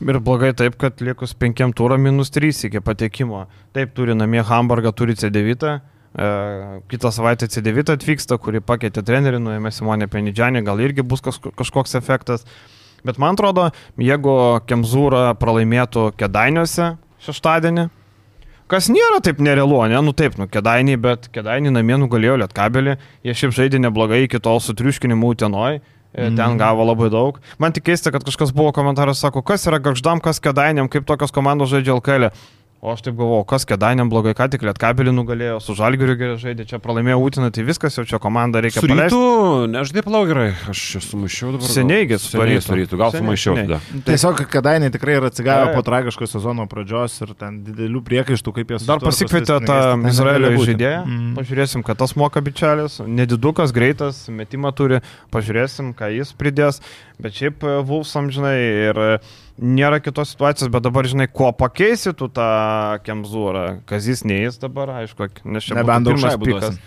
Ir 0.00 0.20
blogai 0.22 0.52
taip, 0.54 0.76
kad 0.78 1.00
likus 1.02 1.34
penkiam 1.34 1.72
turą 1.74 1.98
minus 1.98 2.30
3 2.30 2.68
iki 2.68 2.80
patekimo. 2.80 3.48
Taip, 3.74 3.90
turi 3.92 4.14
namie 4.14 4.40
Hamburgą, 4.46 4.92
turi 4.96 5.16
C9. 5.18 5.80
E, 6.18 6.80
kitą 6.90 7.10
savaitę 7.14 7.46
C9 7.46 7.92
atvyksta, 7.94 8.38
kuri 8.42 8.58
pakeitė 8.60 9.04
trenerį, 9.06 9.38
nuėmė 9.44 9.70
Simonė 9.70 10.08
Penidžianį, 10.10 10.64
gal 10.66 10.82
irgi 10.82 11.06
bus 11.06 11.22
kažkoks 11.22 11.94
efektas. 11.98 12.46
Bet 13.06 13.20
man 13.22 13.38
atrodo, 13.38 13.68
jeigu 13.96 14.34
Kemzūra 14.68 15.30
pralaimėtų 15.40 16.10
Kedainiuose 16.20 16.96
šeštadienį, 17.24 17.86
kas 18.70 18.90
nėra 18.90 19.22
taip 19.24 19.38
nerealu, 19.40 19.78
ne, 19.92 20.02
nu 20.02 20.12
taip, 20.16 20.34
nu 20.40 20.48
Kedainiai, 20.50 20.98
bet 21.00 21.30
Kedainiai 21.32 21.78
namie 21.78 21.96
nugalėjo 22.02 22.40
Lietkabelį, 22.42 22.98
jie 23.24 23.36
šiaip 23.36 23.56
žaidė 23.56 23.80
neblogai 23.86 24.24
iki 24.26 24.42
tol 24.42 24.60
su 24.60 24.74
triuškinimu 24.76 25.32
Utenoj. 25.36 25.80
Mm. 26.10 26.34
Ten 26.34 26.56
gavo 26.58 26.82
labai 26.82 27.06
daug. 27.06 27.36
Man 27.62 27.70
tik 27.70 27.84
keista, 27.86 28.10
kad 28.10 28.24
kažkas 28.26 28.50
buvo 28.50 28.72
komentaras, 28.74 29.20
sako, 29.22 29.44
kas 29.46 29.62
yra 29.70 29.78
garždam, 29.78 30.18
kas 30.18 30.42
kedainiam, 30.42 30.88
kaip 30.90 31.06
tokios 31.06 31.30
komandos 31.30 31.70
žaidžia 31.70 31.94
LKL. 31.94 32.32
O 32.80 32.94
aš 32.94 33.02
taip 33.04 33.16
galvoju, 33.18 33.44
kas 33.44 33.66
kedainiam 33.68 34.08
blogai, 34.08 34.32
ką 34.32 34.46
tik 34.54 34.62
lietkabelį 34.64 35.12
nugalėjo, 35.12 35.58
su 35.60 35.74
žalgiriu 35.76 36.14
gerai 36.16 36.36
žaidė, 36.40 36.64
čia 36.64 36.78
pralaimėjo 36.80 37.18
Utiną, 37.20 37.50
tai 37.52 37.60
viskas 37.68 37.98
jau 37.98 38.06
čia 38.08 38.16
komanda 38.16 38.62
reikia 38.64 38.80
su 38.80 38.88
paleisti. 38.88 39.18
rytu, 39.18 39.66
nežinai, 39.68 40.04
plau 40.06 40.22
gerai, 40.24 40.46
aš 40.72 40.84
čia 40.94 41.02
sumaišiau 41.04 41.52
dabar. 41.58 41.68
Seniai 41.68 42.06
gi 42.08 42.16
su 42.16 42.30
Seniai 42.32 42.56
Rytu. 42.56 42.64
su 42.64 42.78
rytu, 42.78 43.00
gal 43.02 43.12
sumaišiau 43.12 43.58
tada. 43.58 43.80
Tiesiog 44.06 44.40
kadainiai 44.54 44.94
tikrai 44.94 45.18
yra 45.18 45.28
atsigavę 45.28 45.66
Taip. 45.68 45.76
po 45.76 45.84
tragiško 45.90 46.30
sezono 46.32 46.64
pradžios 46.72 47.18
ir 47.20 47.34
ten 47.36 47.60
didelių 47.68 48.00
priekaištų, 48.08 48.56
kaip 48.56 48.72
jie 48.72 48.78
Dar 48.78 48.96
susitvarko 48.96 49.12
su 49.12 49.28
pasikvietė 49.28 49.60
tą 49.60 49.76
tai 49.76 50.14
Izraelio 50.14 50.54
žaidėją. 50.56 51.04
Mm. 51.04 51.36
Pažiūrėsim, 51.36 51.84
kad 51.84 52.00
tas 52.00 52.16
moka 52.16 52.40
bičelis. 52.40 52.96
Nedidukas, 53.04 53.76
greitas, 53.76 54.24
metimą 54.32 54.72
turi. 54.72 55.04
Pažiūrėsim, 55.36 55.92
ką 55.92 56.08
jis 56.16 56.32
pridės. 56.32 56.80
Bet 57.20 57.36
šiaip 57.36 57.60
e, 57.60 57.76
Vulfsam, 57.84 58.32
žinai, 58.32 58.56
ir 58.88 59.04
e, 59.04 59.08
nėra 59.60 60.00
kitos 60.02 60.32
situacijos, 60.34 60.70
bet 60.72 60.84
dabar, 60.86 61.06
žinai, 61.08 61.28
ko 61.32 61.50
pakeisi 61.56 62.14
tu 62.16 62.30
tą 62.32 62.48
Kemzūrą. 63.06 63.66
Kazis 63.88 64.24
neįs 64.26 64.58
dabar, 64.62 64.94
aišku, 65.02 65.28
nes 65.44 65.66
čia 65.68 65.82
daug 65.84 66.08
pirmas 66.08 66.38
pikas. 66.40 66.80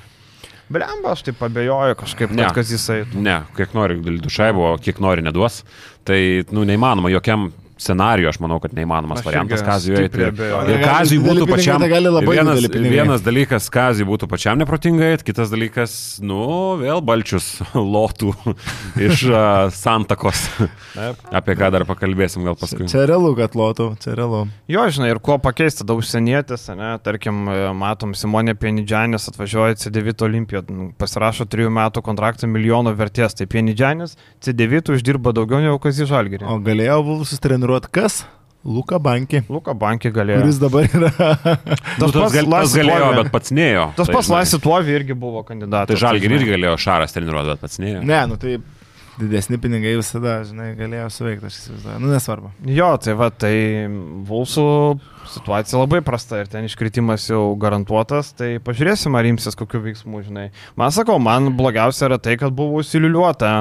Blemba, 0.73 1.11
aš 1.13 1.25
taip 1.27 1.41
abejoju 1.43 1.97
kažkaip, 1.99 2.31
Ne. 2.33 2.47
kad 2.47 2.55
Kazis 2.61 2.85
eitų. 2.89 3.19
Ne, 3.21 3.41
kiek 3.57 3.75
nori 3.77 3.99
du 4.01 4.31
šaibo, 4.31 4.71
kiek 4.81 4.99
nori 5.03 5.21
neduos. 5.21 5.61
Tai, 6.07 6.17
nu, 6.55 6.63
neįmanoma, 6.65 7.11
jokiam 7.13 7.51
scenariui, 7.83 8.29
aš 8.31 8.39
manau, 8.43 8.59
kad 8.63 8.73
neįmanomas 8.77 9.21
Aš 9.21 9.27
variantas 9.27 9.63
Kazijui. 9.65 10.05
eiti. 10.05 10.23
Ir 10.23 10.83
Kazijui 10.83 11.23
būtų 11.25 11.47
pačiam. 11.49 11.83
vienas, 11.83 12.67
vienas 12.71 13.23
dalykas, 13.25 13.69
Kazijui 13.73 14.07
būtų 14.09 14.29
pačiam 14.31 14.59
neprotingai, 14.61 15.13
eiti, 15.17 15.27
kitas 15.31 15.51
dalykas, 15.53 15.95
nu, 16.23 16.39
vėl 16.81 17.03
balčius 17.05 17.57
lotų 17.95 18.33
iš 19.07 19.25
uh, 19.29 19.67
santakos. 19.73 20.45
Apie 21.33 21.57
ką 21.59 21.71
dar 21.73 21.85
pakalbėsim 21.89 22.45
gal 22.47 22.57
paskui. 22.59 22.87
Čia 22.91 23.05
realu, 23.09 23.33
kad 23.37 23.57
lotų, 23.57 23.91
čia 24.03 24.15
realu. 24.17 24.45
Jo, 24.71 24.85
žinai, 24.93 25.11
ir 25.13 25.21
kuo 25.23 25.37
pakeisti, 25.41 25.83
tada 25.83 25.97
užsienietis, 25.97 26.67
ne, 26.77 26.93
tarkim, 27.03 27.43
e, 27.49 27.57
matom, 27.77 28.13
Simonė 28.17 28.55
Pienidžianis 28.59 29.27
atvažiuoja 29.31 29.75
į 29.75 29.79
C9 29.83 30.25
Olimpiją, 30.27 30.63
pasirašo 31.01 31.47
trijų 31.51 31.71
metų 31.73 32.03
kontraktą 32.05 32.49
milijono 32.49 32.93
vertės, 32.97 33.35
tai 33.37 33.47
Pienidžianis 33.49 34.15
C9 34.43 34.93
uždirba 34.95 35.33
daugiau 35.35 35.61
negu 35.63 35.79
Kazis 35.83 36.09
Žalgirį. 36.11 36.47
O 36.47 36.59
galėjo 36.63 36.99
Vulsus 37.07 37.41
treniruoti 37.73 37.91
kas? 37.91 38.25
Luka 38.63 38.95
Banki, 38.99 39.41
Luka 39.51 39.73
Bankį 39.75 40.11
galėjo. 40.15 40.39
kuris 40.39 40.59
dabar 40.61 40.85
yra. 40.87 41.09
Nu, 41.99 42.07
tas, 42.07 42.31
gal, 42.31 42.45
tas 42.45 42.47
Laisvė 42.47 42.79
galėjo, 42.85 43.09
bet 43.19 43.31
pats 43.33 43.51
neėjo. 43.51 43.89
Tas 43.97 44.07
Tai, 44.07 44.13
pats 44.15 44.29
Laisvė 44.31 44.59
Tuovi 44.63 44.93
irgi 44.95 45.17
buvo 45.19 45.43
kandidatas. 45.43 45.91
Tai 45.91 45.99
žalgi 45.99 46.29
žinai. 46.29 46.37
irgi 46.39 46.53
galėjo 46.55 46.77
Šaras 46.79 47.11
treniruoti, 47.15 47.51
bet 47.51 47.65
pats 47.65 47.81
neėjo. 47.83 48.03
ne, 48.07 48.21
nu 48.31 48.37
tai 48.39 48.55
didesni 49.19 49.59
pinigai 49.61 49.97
visada, 49.99 50.39
žinai, 50.47 50.71
galėjo 50.79 51.09
suveikti, 51.13 51.49
aš 51.51 51.57
įsivaizduoju. 51.59 51.99
Nu, 52.01 52.09
nesvarbu. 52.15 52.53
Jo, 52.73 52.87
tai 53.03 53.13
va, 53.19 53.27
tai 53.29 53.53
Vulsų 54.31 54.65
situacija 55.35 55.83
labai 55.83 55.99
prasta 56.05 56.39
ir 56.41 56.49
ten 56.49 56.65
iškritimas 56.65 57.27
jau 57.29 57.43
garantuotas, 57.61 58.31
tai 58.39 58.55
pažiūrėsim, 58.63 59.13
ar 59.19 59.27
imsis 59.29 59.59
kokiu 59.59 59.83
veiksmu, 59.85 60.23
žinai. 60.25 60.47
Man 60.79 60.95
sakau, 60.95 61.19
man 61.21 61.51
blogiausia 61.59 62.07
yra 62.09 62.17
tai, 62.17 62.39
kad 62.41 62.55
buvo 62.55 62.79
užsiliuliuota 62.81 63.53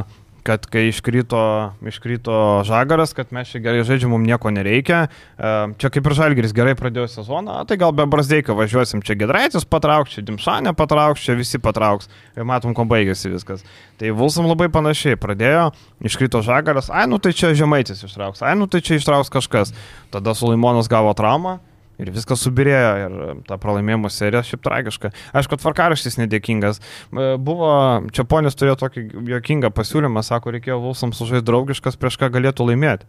kad 0.42 0.66
kai 0.66 0.88
iškrito, 0.90 1.40
iškrito 1.86 2.34
žagaras, 2.66 3.14
kad 3.14 3.30
mes 3.34 3.50
čia 3.50 3.62
gerai 3.62 3.84
žaidžiam, 3.86 4.10
mums 4.14 4.26
nieko 4.26 4.50
nereikia. 4.50 5.06
E, 5.38 5.52
Čia 5.78 5.90
kaip 5.94 6.08
ir 6.10 6.16
žalgeris 6.18 6.54
gerai 6.56 6.74
pradėjo 6.78 7.06
sezoną, 7.12 7.62
tai 7.68 7.78
gal 7.80 7.94
be 7.96 8.06
Brasdeiko 8.10 8.56
važiuosim, 8.58 9.04
čia 9.06 9.16
Gedraitis 9.18 9.66
patrauks, 9.68 10.16
čia 10.16 10.26
Dimšanė 10.26 10.74
patrauks, 10.78 11.22
čia 11.24 11.38
visi 11.38 11.62
patrauks. 11.62 12.10
Ir 12.36 12.46
matom, 12.48 12.74
ko 12.74 12.86
baigėsi 12.88 13.32
viskas. 13.32 13.62
Tai 14.02 14.14
Vulsam 14.18 14.50
labai 14.50 14.68
panašiai 14.72 15.18
pradėjo, 15.20 15.70
iškrito 16.04 16.42
žagaras, 16.44 16.90
ai 16.90 17.06
nu 17.10 17.22
tai 17.22 17.34
čia 17.36 17.54
žemaitis 17.56 18.02
ištrauks, 18.02 18.42
ai 18.42 18.56
nu 18.58 18.66
tai 18.70 18.82
čia 18.84 18.98
ištrauks 18.98 19.32
kažkas. 19.32 19.74
Tada 20.12 20.34
Sulaimonas 20.36 20.90
gavo 20.90 21.14
traumą. 21.16 21.60
Ir 22.00 22.10
viskas 22.14 22.40
subirėjo 22.46 22.92
ir 23.02 23.16
ta 23.48 23.58
pralaimėjimo 23.60 24.10
serija 24.12 24.42
šiaip 24.46 24.62
tragiška. 24.64 25.12
Aišku, 25.36 25.58
tvarkaraštis 25.60 26.16
nedėkingas. 26.22 26.80
E, 26.80 27.32
Buvo, 27.42 27.72
čia 28.14 28.24
ponis 28.28 28.56
turėjo 28.56 28.78
tokį 28.80 29.08
jokingą 29.34 29.72
pasiūlymą, 29.76 30.24
sako, 30.26 30.54
reikėjo 30.56 30.80
Vulsams 30.82 31.20
sužaisti 31.20 31.46
draugiškas, 31.50 32.00
prieš 32.00 32.18
ką 32.22 32.32
galėtų 32.32 32.70
laimėti. 32.70 33.08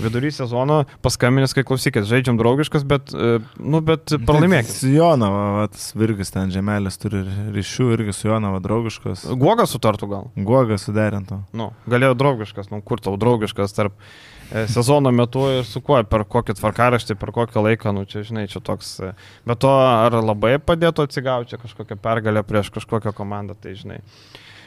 Vidury 0.00 0.30
sezono 0.32 0.78
paskambinęs, 1.04 1.52
kai 1.52 1.66
klausykit, 1.68 2.06
žaidžiam 2.08 2.38
draugiškas, 2.40 2.84
bet, 2.88 3.12
e, 3.12 3.38
nu, 3.60 3.82
bet 3.84 4.14
pralaimėkit. 4.24 4.72
Su 4.72 4.90
Jonava, 4.90 5.42
va, 5.58 5.66
tas 5.72 5.90
Virgis 5.98 6.32
ten 6.32 6.50
žemelis 6.54 6.96
turi 7.00 7.20
ryšių 7.52 7.90
irgi 7.98 8.16
su 8.16 8.30
Jonava 8.30 8.62
draugiškas. 8.64 9.26
Guogas 9.38 9.76
sutartų 9.76 10.08
gal. 10.10 10.28
Guoga 10.48 10.80
suderintų. 10.80 11.42
Nu, 11.52 11.70
galėjo 11.92 12.16
draugiškas, 12.24 12.72
nu, 12.72 12.80
kur 12.80 13.04
tau 13.04 13.18
draugiškas 13.20 13.76
tarp 13.76 13.92
e, 13.92 14.31
sezono 14.68 15.10
metu 15.14 15.44
ir 15.58 15.64
su 15.68 15.80
kuo, 15.84 15.98
per 16.04 16.24
kokį 16.28 16.56
tvarkaraštį, 16.58 17.16
per 17.20 17.32
kokį 17.34 17.64
laiką, 17.68 17.92
nu, 17.96 18.04
čia, 18.08 18.24
žinai, 18.26 18.46
čia 18.52 18.62
toks. 18.64 18.94
e, 19.00 19.12
Bet 19.48 19.62
to 19.64 19.72
ar 19.72 20.16
labai 20.22 20.56
padėtų 20.62 21.08
atsigauti 21.08 21.60
kažkokią 21.60 21.98
pergalę 22.02 22.44
prieš 22.46 22.72
kažkokią 22.74 23.14
komandą, 23.16 23.56
tai 23.58 23.74
žinai. 23.78 24.00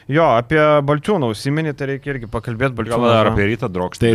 Jo, 0.06 0.22
apie 0.38 0.60
Balčiūną 0.86 1.32
užsiminį, 1.34 1.72
tai 1.74 1.88
reikia 1.90 2.12
irgi 2.12 2.28
pakalbėti 2.30 2.76
Gal 2.76 2.78
Balčiūną. 2.78 3.08
dar 3.10 3.30
apie 3.32 3.46
rytą 3.50 3.70
drokštį. 3.74 4.04
Tai 4.04 4.10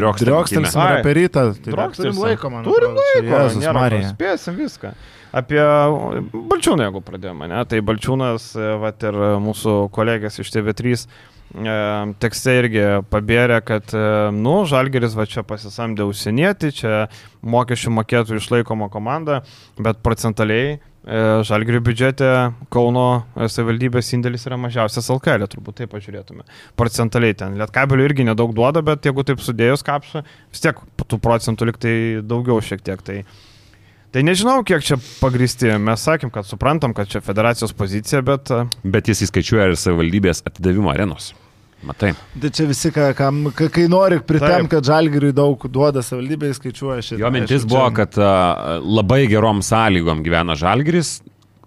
Ai. 0.80 1.02
apie 1.02 1.16
rytą. 1.18 1.42
Tai 1.52 1.66
dar 1.66 1.74
Drokštelsim. 1.76 2.14
turim 2.16 2.22
laiko, 2.24 2.52
man. 2.54 2.64
Turim 2.64 2.96
laiko, 2.96 3.34
Jėzus 3.34 3.74
Marija. 3.76 4.14
Spėsim 4.14 4.56
viską. 4.56 4.94
Apie 5.36 5.60
Balčiūną, 6.32 6.88
jeigu 6.88 7.02
pradėjome, 7.04 7.48
ne? 7.52 7.60
tai 7.68 7.84
Balčiūnas, 7.84 8.48
e, 8.56 8.72
vat 8.80 9.04
ir 9.04 9.20
mūsų 9.44 9.76
kolegės 9.92 10.40
iš 10.44 10.52
TV3 10.56 10.96
e, 10.96 11.22
tekste 12.22 12.54
irgi 12.62 12.84
pabėrė, 13.12 13.60
kad, 13.66 13.92
e, 13.92 14.32
nu, 14.36 14.62
Žalgeris 14.70 15.16
va 15.18 15.26
čia 15.28 15.44
pasisamdė 15.44 16.06
užsienietį, 16.08 16.72
čia 16.72 16.94
mokesčių 17.44 17.92
mokėtų 17.98 18.40
išlaikoma 18.40 18.88
komanda, 18.94 19.42
bet 19.80 20.00
procentaliai 20.06 20.78
e, 20.78 20.80
Žalgerio 21.48 21.82
biudžete 21.84 22.32
Kauno 22.72 23.06
e, 23.36 23.50
savivaldybės 23.52 24.14
indėlis 24.16 24.48
yra 24.48 24.60
mažiausias 24.62 25.12
LKL, 25.12 25.50
turbūt 25.52 25.82
taip 25.82 25.92
pažiūrėtume. 25.92 26.48
Procentaliai 26.80 27.36
ten. 27.36 27.60
Lietkabelių 27.60 28.08
irgi 28.08 28.28
nedaug 28.32 28.56
duoda, 28.56 28.84
bet 28.86 29.06
jeigu 29.06 29.28
taip 29.28 29.44
sudėjus 29.44 29.84
kapšą, 29.84 30.24
vis 30.54 30.64
tiek 30.64 30.80
tų 31.04 31.20
procentų 31.20 31.72
liktai 31.74 31.96
daugiau 32.24 32.62
šiek 32.64 32.84
tiek. 32.86 33.04
Tai, 33.04 33.24
Tai 34.12 34.26
nežinau, 34.28 34.58
kiek 34.68 34.84
čia 34.84 34.98
pagristi. 35.22 35.70
Mes 35.80 36.02
sakėm, 36.04 36.34
kad 36.36 36.44
suprantam, 36.44 36.92
kad 36.92 37.08
čia 37.08 37.22
federacijos 37.24 37.72
pozicija, 37.72 38.20
bet... 38.28 38.52
e, 38.52 38.66
Bet 38.84 39.08
jis 39.08 39.24
įskaičiuoja 39.30 39.70
ir 39.72 39.80
savivaldybės 39.80 40.44
atidavimo 40.44 40.92
arenos. 40.92 41.32
Matai. 41.84 42.12
Tai 42.41 42.50
čia 42.54 42.65
visi, 42.70 42.91
ka- 42.94 43.13
kam, 43.17 43.48
ka- 43.58 43.70
kai 43.74 43.88
nori 43.89 44.20
pritem, 44.22 44.67
kad 44.70 44.84
žalgiriui 44.86 45.34
daug 45.34 45.63
duoda 45.65 46.04
savivaldybė, 46.06 46.52
skaičiuoja 46.54 47.02
šitą. 47.02 47.20
Jo 47.24 47.32
mintis 47.34 47.63
Aišku, 47.63 47.70
buvo, 47.74 47.88
čia- 47.89 47.96
kad 47.96 48.17
a, 48.22 48.80
labai 48.86 49.24
gerom 49.28 49.63
sąlygom 49.65 50.22
gyvena 50.24 50.54
Žalgiris, 50.56 51.22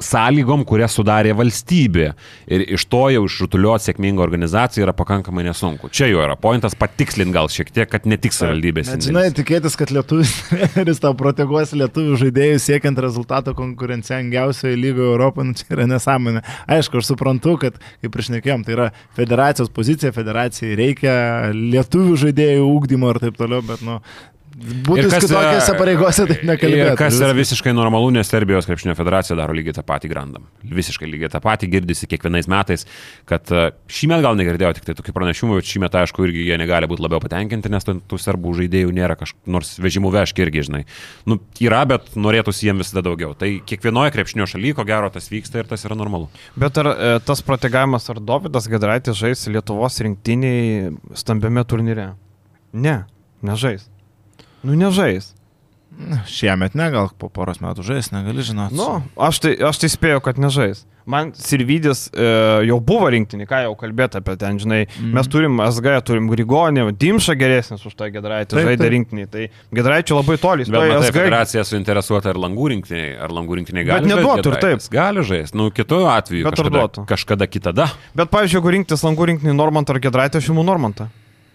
sąlygom, 0.05 0.65
kurias 0.69 0.95
sudarė 0.97 1.35
valstybė. 1.37 2.11
Ir 2.51 2.65
iš 2.77 2.87
to 2.93 3.03
jau 3.13 3.25
išrutuliuoti 3.27 3.89
sėkmingą 3.89 4.23
organizaciją 4.25 4.87
yra 4.87 4.95
pakankamai 4.97 5.47
nesunku. 5.49 5.91
Čia 5.95 6.09
jo 6.11 6.23
yra 6.25 6.37
pointas 6.41 6.77
patikslinti 6.79 7.35
gal 7.35 7.51
šiek 7.53 7.73
tiek, 7.75 7.89
kad 7.91 8.09
ne 8.11 8.19
tik 8.21 8.37
savivaldybės. 8.37 8.93
Žinai, 9.05 9.27
tikėtis, 9.37 9.77
kad 9.81 9.93
lietuvis 9.95 10.35
treneris 10.51 11.03
tau 11.03 11.15
proteguos 11.19 11.75
lietuvių 11.77 12.19
žaidėjus 12.25 12.69
siekiant 12.71 13.01
rezultato 13.05 13.55
konkurencingiausioje 13.59 14.79
lygoje 14.81 15.11
Europoje, 15.15 15.49
nu, 15.51 15.59
čia 15.59 15.71
yra 15.77 15.89
nesąmonė. 15.95 16.45
Aišku, 16.77 17.01
aš 17.01 17.13
suprantu, 17.13 17.57
kad, 17.63 17.81
kaip 18.05 18.21
išnekėjom, 18.21 18.67
tai 18.67 18.77
yra 18.77 18.91
federacijos 19.17 19.73
pozicija, 19.75 20.15
federacijai 20.15 20.79
reikia 20.79 21.17
lietuvių 21.55 22.21
žaidėjų 22.27 22.69
ūkdymo 22.69 23.15
ir 23.15 23.23
taip 23.27 23.41
toliau, 23.41 23.65
bet, 23.67 23.83
nu, 23.87 24.01
būtų 24.55 25.09
kitokiose 25.11 25.75
pareigose, 25.79 26.25
tai 26.31 26.37
nekalbėtų. 26.47 26.95
Kas 26.99 27.19
yra 27.19 27.35
visiškai 27.37 27.73
normalu, 27.75 28.13
nes 28.15 28.29
Serbijos 28.31 28.69
krepšinio 28.69 28.95
federacija 28.99 29.37
daro 29.39 29.55
lygiai 29.57 29.75
tą 29.77 29.83
patį 29.87 30.11
grandam. 30.13 30.47
Visiškai 30.63 31.09
lygiai 31.11 31.31
tą 31.33 31.41
patį 31.45 31.69
girdisi 31.73 32.09
kiekvienais 32.11 32.49
metais, 32.51 32.87
kad 33.31 33.51
e, 33.51 33.65
šį 33.91 34.11
metą 34.13 34.27
gal 34.29 34.39
negirdėjau 34.39 34.75
tik 34.79 34.89
tai 34.89 34.97
tokių 34.99 35.15
pranešimų, 35.17 35.59
bet 35.59 35.71
šį 35.71 35.83
metą 35.85 36.03
aišku 36.05 36.27
irgi 36.29 36.47
jie 36.49 36.59
negali 36.61 36.89
būti 36.91 37.05
labiau 37.05 37.23
patenkinti, 37.25 37.73
nes 37.73 37.87
ten 37.87 38.03
tų 38.11 38.21
serbų 38.23 38.55
žaidėjų 38.61 38.95
nėra 38.95 39.19
kažkokių, 39.21 39.55
nors 39.57 39.75
vežimų 39.83 40.13
veški 40.15 40.47
irgi, 40.47 40.67
žinai. 40.69 40.83
Nu, 41.31 41.41
yra, 41.63 41.83
bet 41.91 42.13
norėtųsi 42.19 42.69
jiems 42.69 42.85
visada 42.85 43.05
daugiau. 43.07 43.33
Tai 43.39 43.51
kiekvienoje 43.67 44.15
krepšinio 44.15 44.47
šalyje, 44.51 44.79
ko 44.79 44.87
gero, 44.89 45.11
tas 45.15 45.31
vyksta 45.33 45.63
ir 45.63 45.71
tas 45.71 45.87
yra 45.89 45.99
normalu. 45.99 46.31
Bet 46.61 46.79
ar 46.83 46.93
e, 46.95 47.15
tas 47.27 47.43
protegavimas, 47.47 48.07
ar 48.13 48.23
Davidas 48.23 48.71
Gedraitis 48.71 49.19
žais 49.19 49.49
Lietuvos 49.51 49.99
rinktiniai 50.05 50.95
stambiame 51.19 51.67
turnyre? 51.69 52.13
Ne, 52.75 53.03
nežais. 53.45 53.89
Nu, 54.65 54.77
nežais. 54.79 55.35
Šiemet 56.27 56.75
ne, 56.75 56.89
gal 56.91 57.13
po 57.19 57.29
poros 57.31 57.61
metų 57.63 57.85
žais, 57.87 58.11
negali 58.11 58.43
žinoti. 58.43 58.75
Nu, 58.75 58.99
aš 59.21 59.45
tai, 59.45 59.55
aš 59.63 59.85
tai 59.85 59.93
spėjau, 59.93 60.25
kad 60.25 60.41
nežais. 60.43 60.83
Man 61.05 61.35
Sirvidis 61.37 62.07
e, 62.17 62.25
jau 62.65 62.79
buvo 62.81 63.11
rinktinį, 63.13 63.45
ką 63.49 63.59
jau 63.67 63.75
kalbėti 63.77 64.17
apie 64.23 64.35
ten, 64.41 64.57
žinai, 64.61 64.79
mm. 64.89 65.11
mes 65.13 65.27
turim 65.29 65.59
SG, 65.67 65.99
turim 66.09 66.31
Grigonį, 66.33 66.87
Dimša 66.97 67.35
geresnis 67.37 67.85
už 67.85 67.93
tą 67.99 68.09
Gedraitį, 68.15 68.57
Taip, 68.57 68.71
žaidė 68.71 68.81
taip. 68.81 68.93
rinktinį, 68.95 69.27
tai 69.29 69.49
Gedraičių 69.77 70.17
labai 70.17 70.39
toli, 70.41 70.65
Bet 70.65 70.79
matai, 70.79 71.03
SG. 71.03 71.19
federacija 71.19 71.65
suinteresuota 71.69 72.33
ir 72.33 72.41
langų 72.41 72.71
rinktiniai, 72.73 73.11
ar 73.21 73.35
langų 73.37 73.61
rinktiniai 73.61 73.85
gali 73.91 74.09
Bet 74.09 74.15
neduotų 74.15 74.49
ir 74.49 74.57
Giedraitis? 74.57 74.89
Gali 74.95 75.27
žaisti, 75.29 75.59
nu 75.61 75.69
kitu 75.77 76.01
atveju. 76.09 76.47
Bet 76.49 76.55
ar 76.55 76.57
kažkada, 76.57 76.79
duotų? 76.81 77.05
kažkada 77.13 77.51
kitada. 77.53 77.91
Bet, 78.17 78.33
pavyzdžiui, 78.33 78.63
jeigu 78.63 78.75
rinktis 78.79 79.05
langų 79.05 79.29
rinktinį 79.35 79.59
Normantą 79.61 79.93
ar 79.93 80.01
Gedraitį, 80.09 80.41
aš 80.41 80.51
imu 80.57 80.65
Normantą. 80.65 81.11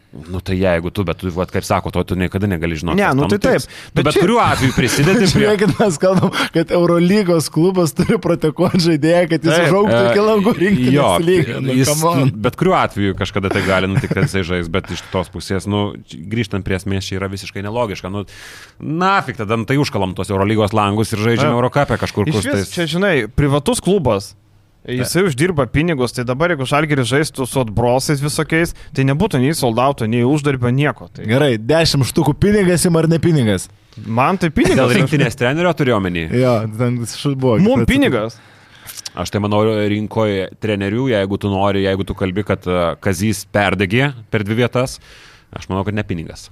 Nu 0.09 0.39
tai 0.41 0.55
jeigu 0.57 0.89
tu, 0.89 1.03
bet 1.05 1.19
tu, 1.21 1.29
vat, 1.35 1.51
kaip 1.53 1.61
sako, 1.67 1.91
to 1.93 2.01
tu 2.01 2.15
niekada 2.17 2.47
negali 2.49 2.73
žinoti. 2.73 2.97
Ne, 2.97 3.11
nu 3.13 3.27
tai 3.29 3.37
taip, 3.37 3.61
Tu 3.61 3.93
bet 3.93 4.07
bet 4.07 4.15
čia- 4.15 4.23
kuriuo 4.23 4.39
atveju 4.41 4.73
prisidedi 4.73 5.27
prie... 5.35 5.43
Žiūrėkit, 5.45 5.73
mes 5.77 5.99
kalbam, 6.01 6.31
kad 6.55 6.73
Eurolygos 6.73 7.49
klubas 7.53 7.93
turi 7.93 8.17
proteguoti 8.17 8.81
žaidėją, 8.87 9.27
kad 9.29 9.45
jis 9.45 9.53
užaugtų 9.67 9.99
iki 10.09 10.23
langų 10.25 10.55
E, 10.55 10.59
rinktinės 10.63 11.21
lygio. 11.27 11.61
Nu, 11.61 11.77
jis, 11.77 11.93
nu, 12.01 12.25
bet 12.41 12.57
kuriuo 12.57 12.73
atveju 12.79 13.19
kažkada 13.21 13.53
tai 13.53 13.61
gali 13.69 13.91
nutikti, 13.93 14.15
kad 14.17 14.25
jisai 14.25 14.41
žais, 14.49 14.71
bet 14.73 14.89
iš 14.97 15.05
tos 15.13 15.29
pusės, 15.29 15.69
nu, 15.69 15.83
grįžtant 16.09 16.65
prie 16.65 16.79
esmės, 16.81 17.05
čia 17.05 17.19
yra 17.21 17.29
visiškai 17.29 17.61
nelogiška. 17.69 18.09
Nu, 18.09 18.25
nafik, 18.81 19.37
tada 19.37 19.61
nu, 19.61 19.69
tai 19.69 19.77
užkalam 19.77 20.17
tos 20.17 20.33
Eurolygos 20.33 20.73
langus 20.73 21.13
ir 21.13 21.21
žaidžiam. 21.21 21.53
Eurocapę 21.53 22.01
kažkur 22.01 22.25
Iš 22.33 22.33
kur 22.41 22.49
vis, 22.49 22.73
čia, 22.73 22.89
žinai, 22.89 23.27
privatus 23.29 23.77
klubas. 23.85 24.33
Jisai 24.87 25.25
uždirba 25.27 25.65
pinigus, 25.67 26.13
tai 26.15 26.23
dabar 26.23 26.53
jeigu 26.53 26.65
Žalgeris 26.65 27.09
žaistų 27.11 27.45
su 27.45 27.59
atbrosais 27.59 28.21
visokiais, 28.23 28.71
tai 28.95 29.03
nebūtų 29.03 29.41
nei 29.43 29.51
soldauto, 29.53 30.07
nei 30.07 30.23
uždarbio, 30.23 30.71
nieko. 30.71 31.09
Tai 31.13 31.25
Gerai, 31.27 31.57
10 31.59 32.05
štukų 32.07 32.33
pinigas 32.39 32.85
im 32.87 32.95
ar 32.95 33.07
ne 33.11 33.19
pinigas? 33.19 33.67
man 34.07 34.37
tai 34.39 34.47
Dėl 34.49 34.63
pinigas. 34.63 34.93
rinktinės 34.95 35.35
trenerio 35.35 35.73
turiu 35.75 35.97
omeny. 35.97 36.29
Jo, 36.31 36.61
ten 36.77 36.95
buvo. 37.35 37.57
Mums 37.59 37.83
kita- 37.83 37.91
pinigas. 37.91 38.37
Aš 39.19 39.29
tai 39.33 39.39
manau 39.43 39.59
rinkoje 39.67 40.47
trenerių, 40.61 41.09
jeigu 41.11 41.37
tu 41.39 41.49
nori, 41.51 41.83
jeigu 41.83 42.05
tu 42.05 42.13
kalbi, 42.15 42.43
kad 42.45 42.63
e, 42.69 42.95
Kazys 43.01 43.43
perdegė 43.51 44.13
per 44.31 44.43
dvi 44.47 44.55
vietas, 44.63 44.99
aš 45.51 45.67
manau, 45.67 45.83
kad 45.83 45.93
ne 45.97 46.03
pinigas. 46.03 46.49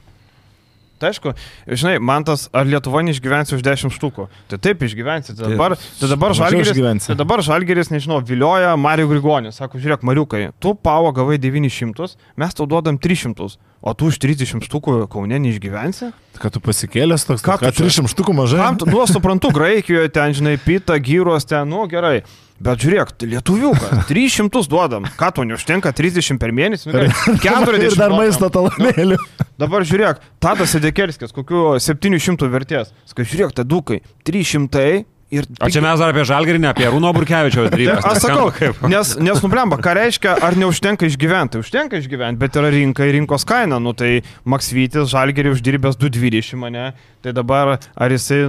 Tai 0.97 1.11
aišku, 1.11 1.33
žinai, 1.69 1.97
man 2.01 2.25
tas, 2.25 2.47
ar 2.55 2.65
Lietuva 2.65 3.03
neišgyvensi 3.05 3.53
už 3.57 3.61
10 3.65 3.93
štukų. 3.93 4.27
Tai 4.49 4.57
taip 4.61 4.81
išgyvensi. 4.87 5.35
Tai 5.37 5.51
dabar, 5.53 5.75
tai 5.99 6.09
dabar 6.09 6.33
Žalgeris, 6.37 7.05
tai 7.05 7.17
dabar 7.19 7.43
Žalgeris, 7.45 7.91
nežinau, 7.93 8.17
vilioja 8.25 8.73
Mario 8.81 9.05
Grigonis. 9.11 9.59
Sako, 9.61 9.77
žiūrėk, 9.81 10.05
Mariukai, 10.07 10.47
tu 10.57 10.73
pavo 10.73 11.13
gavai 11.13 11.37
900, 11.41 12.17
mes 12.41 12.57
tau 12.57 12.65
duodam 12.69 12.97
300, 12.97 13.59
o 13.81 13.93
tu 13.93 14.09
už 14.09 14.17
30 14.23 14.65
štukų 14.65 15.03
Kaune 15.13 15.37
neišgyvensi? 15.45 16.09
Kad 16.41 16.57
tu 16.57 16.61
pasikėlęs 16.65 17.29
toks, 17.29 17.45
čia? 17.45 17.71
300 17.77 18.13
štukų 18.13 18.33
mažai. 18.37 18.73
Tu, 18.81 18.89
nu, 18.89 19.05
suprantu, 19.09 19.53
Graikijoje 19.53 20.09
ten, 20.13 20.33
žinai, 20.37 20.57
pita, 20.61 20.97
gyros 20.97 21.45
ten, 21.49 21.69
nu 21.69 21.85
gerai. 21.89 22.23
Bet 22.63 22.81
žiūrėk, 22.81 23.11
tai 23.21 23.27
lietuviukas, 23.35 23.91
300 24.09 24.63
duodam. 24.71 25.05
Ką 25.19 25.29
tu 25.35 25.45
neužtenka 25.45 25.91
30 25.93 26.39
per 26.41 26.53
mėnesį? 26.57 26.89
Nu, 26.89 26.95
gerai, 26.95 27.11
40 27.43 27.85
Ir 27.91 27.97
dar 27.99 28.15
maisto 28.17 28.49
talonėlių. 28.53 29.19
Dabar 29.61 29.85
žiūrėk, 29.85 30.23
Tadas 30.41 30.73
Sedekerskis, 30.73 31.33
kokiu 31.35 31.75
700 31.81 32.49
vertės. 32.53 32.93
Sakai, 33.09 33.27
žiūrėk, 33.29 33.53
tai 33.57 33.65
dukai, 33.69 33.99
300 34.25 35.05
ir... 35.31 35.45
O 35.61 35.69
čia 35.71 35.81
mes 35.83 35.99
dar 35.99 36.11
apie 36.13 36.23
Žalgirį, 36.27 36.61
ne 36.63 36.69
apie 36.71 36.87
Rūno 36.89 37.11
Burkevičiaus 37.15 37.69
drybas. 37.73 38.05
aš 38.07 38.23
sakau, 38.23 38.47
nes, 38.91 39.13
nes 39.23 39.41
nublemba, 39.43 39.79
ką 39.83 39.93
reiškia, 39.97 40.35
ar 40.47 40.57
neužtenka 40.59 41.07
išgyventi. 41.09 41.61
Užtenka 41.63 41.99
išgyventi, 42.01 42.39
bet 42.41 42.59
yra 42.59 42.71
rinka 42.73 43.07
ir 43.07 43.17
rinkos 43.17 43.45
kaina. 43.47 43.79
Nu 43.83 43.93
tai 43.97 44.21
Maksvytis, 44.47 45.09
Žalgerį 45.13 45.53
uždirbęs 45.55 45.99
220 45.99 46.61
mane, 46.61 46.89
tai 47.25 47.33
dabar 47.35 47.75
ar 47.77 48.15
jisai 48.15 48.41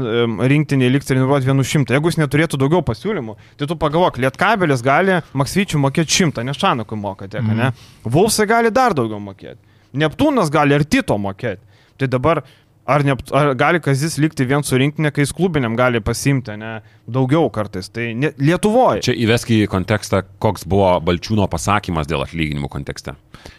rinktinį 0.55 0.93
liks 0.97 1.11
treniruoti 1.11 1.49
100. 1.49 1.95
Jeigu 1.97 2.13
jis 2.13 2.21
neturėtų 2.23 2.61
daugiau 2.61 2.85
pasiūlymų, 2.87 3.39
tai 3.59 3.71
tu 3.71 3.79
pagalvok, 3.79 4.21
Lietkabelis 4.23 4.85
gali 4.87 5.21
Maksvyčių 5.39 5.83
mokėti 5.83 6.23
100, 6.23 6.47
ne 6.47 6.55
Šanukui 6.57 6.99
mokėti, 7.01 7.43
mm. 7.43 7.59
ne? 7.59 7.73
Vulsai 8.07 8.49
gali 8.51 8.75
dar 8.75 8.97
daugiau 8.97 9.21
mokėti. 9.23 9.61
Neptūnas 9.99 10.53
gali 10.53 10.77
ir 10.77 10.85
Tito 10.85 11.17
mokėti. 11.21 11.65
Tai 11.99 12.07
dabar 12.07 12.45
Ar, 12.89 13.03
ne, 13.05 13.13
ar 13.37 13.51
gali 13.59 13.83
Kazis 13.85 14.15
likti 14.17 14.47
vien 14.49 14.63
su 14.65 14.79
rinktinė, 14.81 15.11
kai 15.13 15.27
jis 15.27 15.35
klubiniam 15.37 15.75
gali 15.77 16.01
pasimti, 16.01 16.55
ne, 16.57 16.79
daugiau 17.05 17.51
kartais. 17.53 17.91
Tai 17.93 18.07
ne, 18.17 18.31
Lietuvoje. 18.41 19.03
Čia 19.05 19.15
įvesk 19.27 19.51
į 19.53 19.59
kontekstą, 19.69 20.23
koks 20.41 20.65
buvo 20.69 20.95
Balčiūno 21.05 21.45
pasakymas 21.53 22.09
dėl 22.09 22.25
atlyginimų 22.25 22.71
kontekste. 22.73 23.13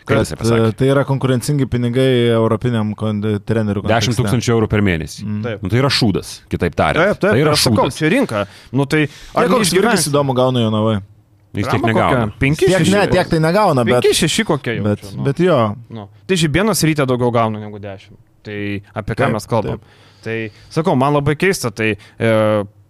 Kad, 0.10 0.34
e, 0.34 0.72
tai 0.74 0.90
yra 0.90 1.04
konkurencingi 1.08 1.68
pinigai 1.70 2.08
europiniam 2.34 2.96
trenerių. 2.98 3.84
10 3.86 3.86
kontekste. 3.86 4.18
tūkstančių 4.18 4.56
eurų 4.56 4.72
per 4.72 4.82
mėnesį. 4.86 5.22
Mm. 5.28 5.62
Nu, 5.62 5.70
tai 5.70 5.84
yra 5.84 5.92
šūdas, 5.94 6.34
kitaip 6.50 6.74
tariant. 6.80 7.14
Taip, 7.14 7.22
taip, 7.22 7.38
tai 7.38 7.44
yra 7.44 7.54
aš 7.54 7.68
sakau, 7.68 7.86
šūdas. 7.86 8.00
čia 8.02 8.10
rinka. 8.16 8.44
Nu 8.74 8.88
tai 8.90 9.06
Ar 9.36 9.46
ar 9.46 9.54
koks 9.54 9.76
Jurgis 9.78 10.10
įdomu 10.10 10.34
gauna 10.38 10.66
jo 10.66 10.74
navai? 10.74 10.98
Jis 11.54 11.70
tiek 11.70 11.86
negauna. 11.86 12.30
5, 12.38 12.60
Tiek 12.62 12.74
6, 12.78 12.92
ne, 12.94 13.06
tiek 13.10 13.30
tai 13.30 13.40
negauna, 13.42 13.86
bet, 13.86 14.04
5, 14.06 14.26
6 14.30 14.46
kokie 14.46 14.76
jau. 14.78 14.84
bet, 14.86 15.02
čia, 15.02 15.14
nu. 15.18 15.24
bet 15.26 15.40
jo. 15.42 15.60
Nu. 15.90 16.10
Tai 16.30 16.38
žibienas 16.38 16.84
ryte 16.86 17.06
daugiau 17.10 17.32
gauna 17.34 17.62
negu 17.62 17.82
10. 17.82 18.14
Tai 18.46 18.60
apie 18.94 19.16
ką 19.16 19.26
Taip, 19.26 19.36
mes 19.36 19.50
kalbam. 19.50 19.88
Tai 20.24 20.36
sakau, 20.72 20.98
man 21.00 21.16
labai 21.16 21.36
keista, 21.40 21.72
tai 21.72 21.94
e, 21.96 22.30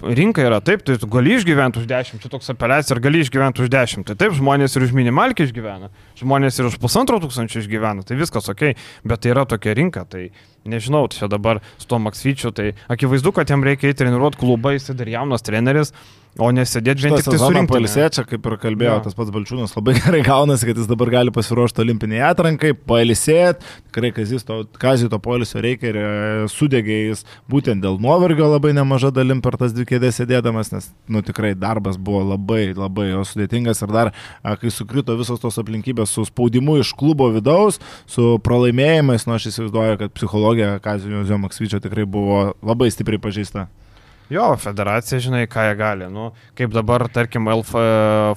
rinka 0.01 0.41
yra 0.41 0.59
taip, 0.63 0.81
tai 0.85 0.95
tu 0.99 1.07
gali 1.11 1.35
išgyventi 1.37 1.81
už 1.81 1.87
10, 1.89 2.21
čia 2.23 2.31
toks 2.31 2.49
apeliacija, 2.53 2.95
ar 2.95 3.01
gali 3.03 3.21
išgyventi 3.23 3.63
už 3.65 3.71
10. 3.73 4.05
Tai 4.07 4.15
taip, 4.19 4.33
žmonės 4.37 4.77
ir 4.77 4.85
už 4.87 4.93
minimalkį 4.97 5.49
išgyvena, 5.49 5.91
žmonės 6.19 6.59
ir 6.59 6.69
už 6.69 6.79
pusantro 6.81 7.19
tūkstančio 7.21 7.61
išgyvena, 7.63 8.05
tai 8.07 8.17
viskas 8.19 8.49
ok, 8.49 8.71
bet 9.05 9.23
tai 9.23 9.33
yra 9.35 9.45
tokia 9.49 9.75
rinka, 9.77 10.05
tai 10.09 10.29
nežinau, 10.69 11.05
čia 11.11 11.29
dabar 11.31 11.61
su 11.77 11.89
to 11.89 11.99
Maksvyčiu, 12.01 12.53
tai 12.55 12.71
akivaizdu, 12.91 13.33
kad 13.35 13.51
jam 13.51 13.65
reikia 13.65 13.91
įti 13.91 14.01
treniruoti 14.01 14.39
klubą, 14.39 14.73
jis 14.77 14.89
dar 14.95 15.11
jaunas 15.11 15.45
treneris, 15.45 15.93
o 16.37 16.49
nesėdėti 16.53 17.03
Šitą 17.03 17.17
tik 17.19 17.27
tai 17.31 17.39
surinkti. 17.41 17.71
pailsėčia, 17.73 18.23
kaip 18.29 18.45
ir 18.45 18.55
kalbėjo 18.61 18.91
Jo. 18.93 18.99
tas 19.07 19.15
pats 19.17 19.31
Balčiūnas, 19.33 19.73
labai 19.75 19.95
gerai 20.01 20.21
gaunasi, 20.25 20.67
kad 20.69 20.77
jis 20.79 20.89
dabar 20.89 21.09
gali 21.13 21.33
pasiruošti 21.35 21.81
olimpiniai 21.83 22.21
atrankai, 22.29 22.75
pailsėti. 22.77 23.65
Tikrai 23.89 24.11
kazis 24.15 24.45
to, 24.47 24.61
kazį 24.79 25.09
to 25.11 25.19
poilsio 25.23 25.63
reikia 25.65 25.89
ir 25.89 25.99
e, 25.99 26.11
sudegė 26.53 26.99
jis 27.09 27.25
būtent 27.49 27.81
dėl 27.83 27.97
nuovargio 28.03 28.51
labai 28.51 28.75
nemaža 28.77 29.11
dalim 29.15 29.41
per 29.41 29.57
tas 29.59 29.73
dvi 29.75 29.87
kėdės 29.89 30.21
sėdėdamas, 30.21 30.71
nes, 30.75 30.91
nu, 31.09 31.23
tikrai 31.25 31.55
darbas 31.57 31.97
buvo 31.97 32.21
labai, 32.35 32.69
labai 32.77 33.09
sudėtingas 33.25 33.81
ir 33.83 33.95
dar, 33.95 34.13
kai 34.45 34.71
sukrito 34.73 35.17
visos 35.19 35.41
tos 35.41 35.59
aplinkybės 35.59 36.13
su 36.13 36.27
spaudimu 36.29 36.77
iš 36.83 36.93
klubo 36.99 37.31
vidaus, 37.33 37.81
su 38.09 38.37
pralaimėjimais, 38.45 39.25
nu, 39.27 39.35
aš 39.39 39.49
įsivaizduoju, 39.51 39.99
kad 40.05 40.15
psichologija 40.15 40.77
Kazio 40.85 41.41
Maksvyčio 41.41 41.81
tikrai 41.83 42.05
buvo 42.05 42.53
labai 42.61 42.91
stipriai 42.93 43.21
pažįsta. 43.21 43.67
Jo, 44.29 44.51
federacija, 44.61 45.17
žinai, 45.25 45.47
ką 45.49 45.63
jie 45.65 45.75
gali. 45.79 46.07
Nu, 46.13 46.27
kaip 46.57 46.69
dabar, 46.73 47.07
tarkim, 47.09 47.47
LF, 47.49 47.71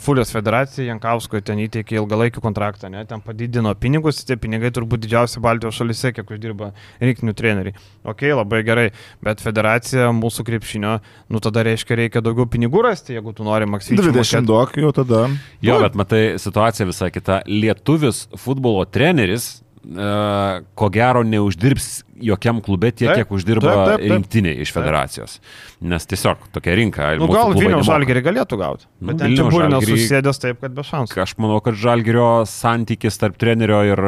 Fulės 0.01 0.33
federacija 0.33 0.87
Jankauskoje 0.89 1.45
ten 1.51 1.61
įteikė 1.61 1.99
ilgalaikį 1.99 2.41
kontraktą, 2.41 2.89
ne, 2.93 3.03
ten 3.09 3.21
padidino 3.21 3.75
pinigus, 3.77 4.23
tie 4.25 4.39
pinigai 4.41 4.71
turbūt 4.73 5.03
didžiausi 5.05 5.43
Baltijos 5.45 5.77
šalise, 5.77 6.15
kiek 6.17 6.33
uždirba 6.33 6.71
rinktinių 7.03 7.35
treneriai. 7.37 7.77
Ok, 8.09 8.25
labai 8.33 8.63
gerai, 8.65 8.87
bet 9.25 9.45
federacija 9.45 10.09
mūsų 10.17 10.47
krepšinio, 10.49 10.95
nu 11.29 11.43
tada 11.45 11.67
reiškia, 11.69 11.99
reikia 12.01 12.25
daugiau 12.25 12.49
pinigų 12.49 12.87
rasti, 12.89 13.19
jeigu 13.19 13.37
tu 13.37 13.45
nori 13.45 13.69
maksimaliai. 13.69 14.17
20 14.17 14.49
duok 14.49 14.79
jau 14.81 14.95
tada. 14.97 15.27
Jo, 15.61 15.77
bet 15.85 15.99
matai, 16.01 16.23
situacija 16.41 16.89
visai 16.89 17.13
kita. 17.13 17.43
Lietuvis 17.53 18.25
futbolo 18.41 18.87
treneris 18.89 19.59
ko 19.83 20.89
gero 20.95 21.23
neuždirbs 21.27 22.03
jokiam 22.23 22.61
klube 22.63 22.93
tiek, 22.95 23.11
Taip, 23.11 23.25
kiek 23.25 23.33
uždirba 23.35 23.67
taip, 23.67 23.81
taip, 23.83 24.03
taip. 24.03 24.13
rinktiniai 24.15 24.63
iš 24.63 24.71
federacijos. 24.75 25.39
Nes 25.83 26.07
tiesiog 26.07 26.45
tokia 26.55 26.77
rinka. 26.79 27.09
Nu, 27.19 27.27
gal 27.33 27.55
Vilniaus 27.57 27.89
žalgerį 27.89 28.23
galėtų 28.29 28.59
gauti, 28.61 28.87
Nu, 29.01 29.11
bet 29.11 29.25
ten 29.25 29.35
čia 29.35 29.49
būrinas 29.51 29.87
susėdęs 29.89 30.43
taip, 30.45 30.61
kad 30.63 30.77
be 30.77 30.87
šansų. 30.87 31.19
Aš 31.25 31.35
manau, 31.43 31.59
kad 31.65 31.79
žalgerio 31.79 32.45
santykis 32.47 33.19
tarp 33.19 33.41
trenerio 33.43 33.83
ir, 33.91 34.05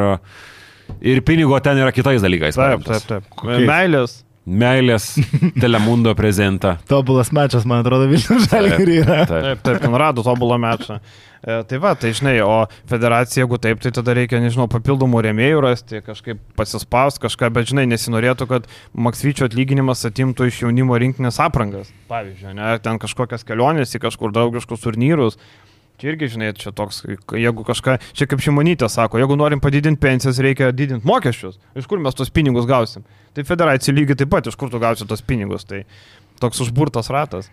ir 1.03 1.23
pinigo 1.27 1.59
ten 1.59 1.83
yra 1.83 1.91
kitais 1.95 2.23
dalykais. 2.23 2.55
Taip, 2.55 2.87
taip, 2.87 3.09
taip. 3.11 3.27
Kokiais? 3.35 3.67
Meilės. 3.67 4.21
Meilės, 4.45 5.15
Telemundo 5.63 6.11
prezentą. 6.17 6.75
Tobulas 6.85 7.31
mečas, 7.33 7.63
man 7.65 7.81
atrodo, 7.81 8.05
Vilnius 8.11 8.45
žalgirį 8.51 8.99
yra. 9.01 9.23
Taip. 9.25 9.45
Taip, 9.47 9.63
taip, 9.65 9.79
ten 9.81 9.97
rado 9.97 10.21
tobulą 10.25 10.59
mečą. 10.61 10.99
E, 11.41 11.55
tai 11.65 11.79
va, 11.81 11.95
tai 11.97 12.11
žinai, 12.13 12.35
o 12.45 12.67
federacija, 12.89 13.41
jeigu 13.41 13.57
taip, 13.61 13.81
tai 13.81 13.89
tada 13.97 14.13
reikia, 14.17 14.37
nežinau, 14.43 14.67
papildomų 14.69 15.23
rėmėjų 15.25 15.65
rasti, 15.65 16.03
kažkaip 16.05 16.41
pasispaus 16.57 17.17
kažką, 17.21 17.49
bet 17.57 17.73
žinai, 17.73 17.87
nesinorėtų, 17.89 18.47
kad 18.53 18.69
Maksvyčio 18.93 19.49
atlyginimas 19.49 20.05
atimtų 20.05 20.51
iš 20.51 20.61
jaunimo 20.67 20.97
rinkinės 21.01 21.41
aprangas. 21.41 21.89
Pavyzdžiui, 22.13 22.53
ne, 22.61 22.75
ten 22.85 23.01
kažkokias 23.01 23.45
kelionės 23.49 23.97
į 23.97 24.05
kažkur 24.05 24.33
draugiškus 24.35 24.85
turnyrus. 24.85 25.41
Čia 25.95 26.11
irgi, 26.11 26.27
žinai, 26.33 26.49
čia 26.59 26.73
toks, 26.75 27.03
jeigu 27.39 27.63
kažką, 27.63 27.95
čia 28.17 28.27
kaip 28.27 28.41
šimonytė 28.43 28.89
sako, 28.91 29.19
jeigu 29.21 29.37
norim 29.39 29.61
padidinti 29.63 30.01
pensijas, 30.03 30.41
reikia 30.43 30.73
didinti 30.75 31.07
mokesčius. 31.07 31.55
Iš 31.79 31.87
kur 31.87 32.01
mes 32.03 32.17
tos 32.17 32.33
pinigus 32.35 32.67
gausim? 32.67 33.05
Tai 33.35 33.45
federacija 33.47 33.95
lygiai 33.95 34.19
taip 34.19 34.33
pat, 34.33 34.49
iš 34.51 34.57
kur 34.59 34.71
tu 34.71 34.81
gausi 34.83 35.07
tos 35.07 35.23
pinigus. 35.23 35.63
Tai 35.69 35.85
toks 36.43 36.59
užburtas 36.65 37.07
ratas. 37.15 37.47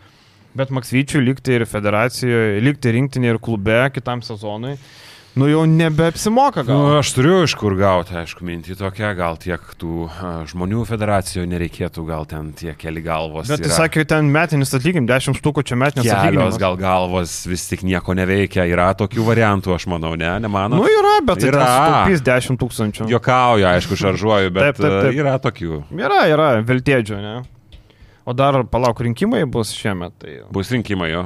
Bet 0.59 0.75
Maksvyčiui 0.75 1.23
likti 1.25 1.55
ir 1.57 1.65
federacijoje, 1.71 2.59
likti 2.61 2.93
rinktinėje 2.93 3.37
ir 3.37 3.41
klube 3.41 3.79
kitam 3.95 4.21
sezonui, 4.27 4.75
nu 5.35 5.47
jau 5.49 5.63
nebeapsimoka 5.65 6.61
Nu, 6.63 6.69
gal. 6.69 6.99
aš 7.01 7.13
turiu 7.17 7.39
iš 7.47 7.55
kur 7.57 7.73
gauti, 7.79 8.13
aišku, 8.21 8.45
mintį 8.45 8.77
tokia, 8.77 9.15
gal 9.17 9.39
tiek 9.41 9.61
tų 9.81 10.07
žmonių 10.53 10.83
federacijoje 10.89 11.49
nereikėtų, 11.49 12.05
gal 12.09 12.27
ten 12.29 12.51
tie 12.59 12.75
keli 12.77 13.01
galvos. 13.05 13.49
Bet 13.49 13.65
jis 13.65 13.73
sakė, 13.79 14.05
ten 14.09 14.29
metinis 14.35 14.75
atlyginim, 14.77 15.07
10 15.09 15.39
štukų 15.41 15.65
čia 15.65 15.79
metinis 15.81 16.05
Kelios 16.05 16.19
atlyginimas. 16.21 16.59
gal 16.61 16.77
galvos 16.81 17.35
vis 17.49 17.65
tik 17.71 17.83
nieko 17.89 18.13
neveikia, 18.19 18.67
yra 18.69 18.91
tokių 18.99 19.25
variantų, 19.31 19.75
aš 19.79 19.89
manau, 19.89 20.13
ne, 20.21 20.35
nemano. 20.45 20.77
Nu 20.83 20.87
yra, 20.91 21.15
bet 21.25 21.41
tai 21.41 21.49
Yra. 21.53 21.65
sutaupys 21.65 22.25
10 22.29 22.61
tūkstančių. 22.61 23.09
Jokauju, 23.17 23.67
aišku, 23.73 23.97
šaržuoju, 24.05 24.53
bet 24.57 24.69
Taip, 24.77 24.83
taip, 24.85 24.99
taip. 25.09 25.21
yra 25.25 25.39
tokių. 25.41 25.83
Yra, 25.97 26.23
yra, 26.29 26.51
viltėdžio, 26.69 27.21
ne? 27.25 27.37
O 28.29 28.37
dar 28.39 28.61
palauk, 28.71 29.01
rinkimai 29.03 29.47
bus 29.51 29.73
šiemet. 29.75 30.13
Tai... 30.23 30.37
Bus 30.55 30.69
rinkimai 30.71 31.09
jo. 31.11 31.25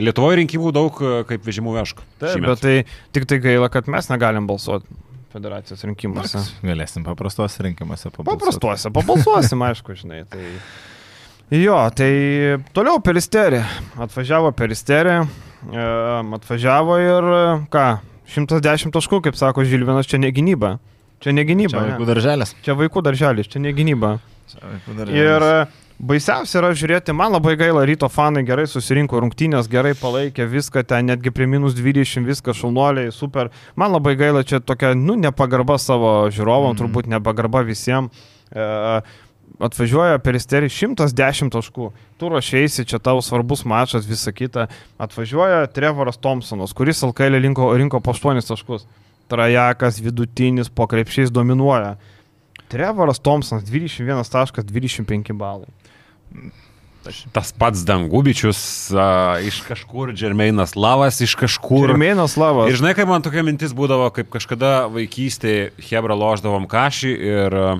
Lietuvoje 0.00 0.40
rinkimų 0.42 0.74
daug 0.74 1.00
a, 1.00 1.16
kaip 1.28 1.44
vežimų 1.46 1.76
vežk. 1.78 2.02
Taip, 2.22 2.42
bet 2.42 2.62
tai 2.64 2.76
tik 3.14 3.28
tai 3.30 3.40
gaila, 3.44 3.70
kad 3.72 3.90
mes 3.90 4.10
negalim 4.10 4.48
balsuoti 4.50 4.90
federacijos 5.34 5.82
rinkimuose. 5.88 6.40
Galėsim 6.64 7.04
paprastos 7.06 7.56
rinkimuose 7.64 8.10
pabalsuoti. 8.14 8.38
Paprastuose, 8.38 8.92
pabalsuosim, 8.94 9.62
aišku, 9.68 9.96
žinai. 9.98 10.22
Tai... 10.30 10.42
Jo, 11.54 11.78
tai 11.94 12.10
toliau 12.76 13.02
peristerė. 13.04 13.64
Atvažiavo 14.00 14.52
peristerė, 14.56 15.20
e, 15.68 15.86
atvažiavo 16.38 16.98
ir 17.02 17.30
e, 17.34 17.42
ką, 17.74 17.86
110 18.36 18.94
taškų, 18.94 19.20
kaip 19.26 19.38
sako 19.38 19.66
Žilvinas, 19.68 20.08
čia 20.10 20.22
ne 20.22 20.30
gynyba. 20.34 20.76
Čia 21.24 21.34
ne 21.34 21.44
gynyba. 21.46 21.74
Čia 21.74 21.88
vaikų 21.90 22.08
darželis. 22.08 22.54
Čia 22.64 22.78
vaikų 22.78 23.02
darželis, 23.04 23.50
čia 23.50 23.62
ne 23.64 23.74
gynyba. 23.76 24.16
Čia 24.52 24.62
vaikų 24.62 24.96
darželis. 25.00 25.20
Ir 25.20 25.48
e, 25.50 25.83
baisiausia 25.98 26.58
yra 26.60 26.70
žiūrėti, 26.76 27.14
man 27.16 27.34
labai 27.34 27.54
gaila, 27.60 27.84
ryto 27.86 28.08
fanai 28.10 28.44
gerai 28.46 28.66
susirinko 28.70 29.20
rungtynės, 29.22 29.68
gerai 29.70 29.94
palaikė 29.98 30.46
viską, 30.50 30.84
ten 30.88 31.10
netgi 31.10 31.32
prie 31.34 31.46
minus 31.50 31.76
20 31.78 32.26
viską 32.28 32.54
šaunuoliai, 32.56 33.12
super. 33.14 33.52
Man 33.78 33.94
labai 33.94 34.16
gaila, 34.20 34.44
čia 34.46 34.60
tokia, 34.60 34.94
nu, 34.98 35.16
nepagarba 35.20 35.78
savo 35.78 36.14
žiūrovam, 36.34 36.74
mm. 36.74 36.80
turbūt 36.80 37.10
nepagarba 37.14 37.62
visiems. 37.66 38.24
E, 38.54 38.64
atvažiuoja 39.62 40.18
peristerį 40.24 40.70
110 40.72 41.52
taškų. 41.54 41.90
Tu 42.18 42.30
ruošiaisi, 42.30 42.86
čia 42.90 42.98
tau 43.02 43.22
svarbus 43.22 43.64
mačas, 43.68 44.08
visa 44.08 44.32
kita. 44.34 44.68
Atvažiuoja 44.98 45.68
Trevoras 45.74 46.18
Thompsonas, 46.18 46.74
kuris 46.76 47.04
Alkailė 47.06 47.42
rinko, 47.44 47.70
rinko 47.78 48.02
po 48.02 48.14
8 48.16 48.42
taškus. 48.48 48.88
Trajakas 49.30 50.02
vidutinis 50.04 50.68
po 50.68 50.88
krepšiais 50.90 51.32
dominuoja. 51.32 51.94
Trevoras 52.68 53.22
Thompsonas 53.22 53.64
21 53.64 54.30
taškas 54.30 54.66
25 54.68 55.32
balai. 55.38 55.70
Tas 57.36 57.50
pats 57.52 57.82
Dangubičius 57.84 58.60
a, 58.96 59.36
iš 59.44 59.60
kažkur, 59.66 60.14
Džermeinas 60.16 60.72
Lavas 60.72 61.20
iš 61.20 61.34
kažkur. 61.36 61.90
Kurmėnas 61.90 62.38
Lavas. 62.40 62.70
Ir 62.72 62.78
žinai, 62.80 62.94
kaip 62.96 63.10
man 63.10 63.24
tokia 63.24 63.44
mintis 63.44 63.74
būdavo, 63.76 64.08
kaip 64.16 64.30
kažkada 64.32 64.86
vaikystėje 64.92 65.74
Hebra 65.90 66.16
loždavom 66.16 66.64
kažį 66.70 67.12
ir 67.28 67.58
a, 67.60 67.74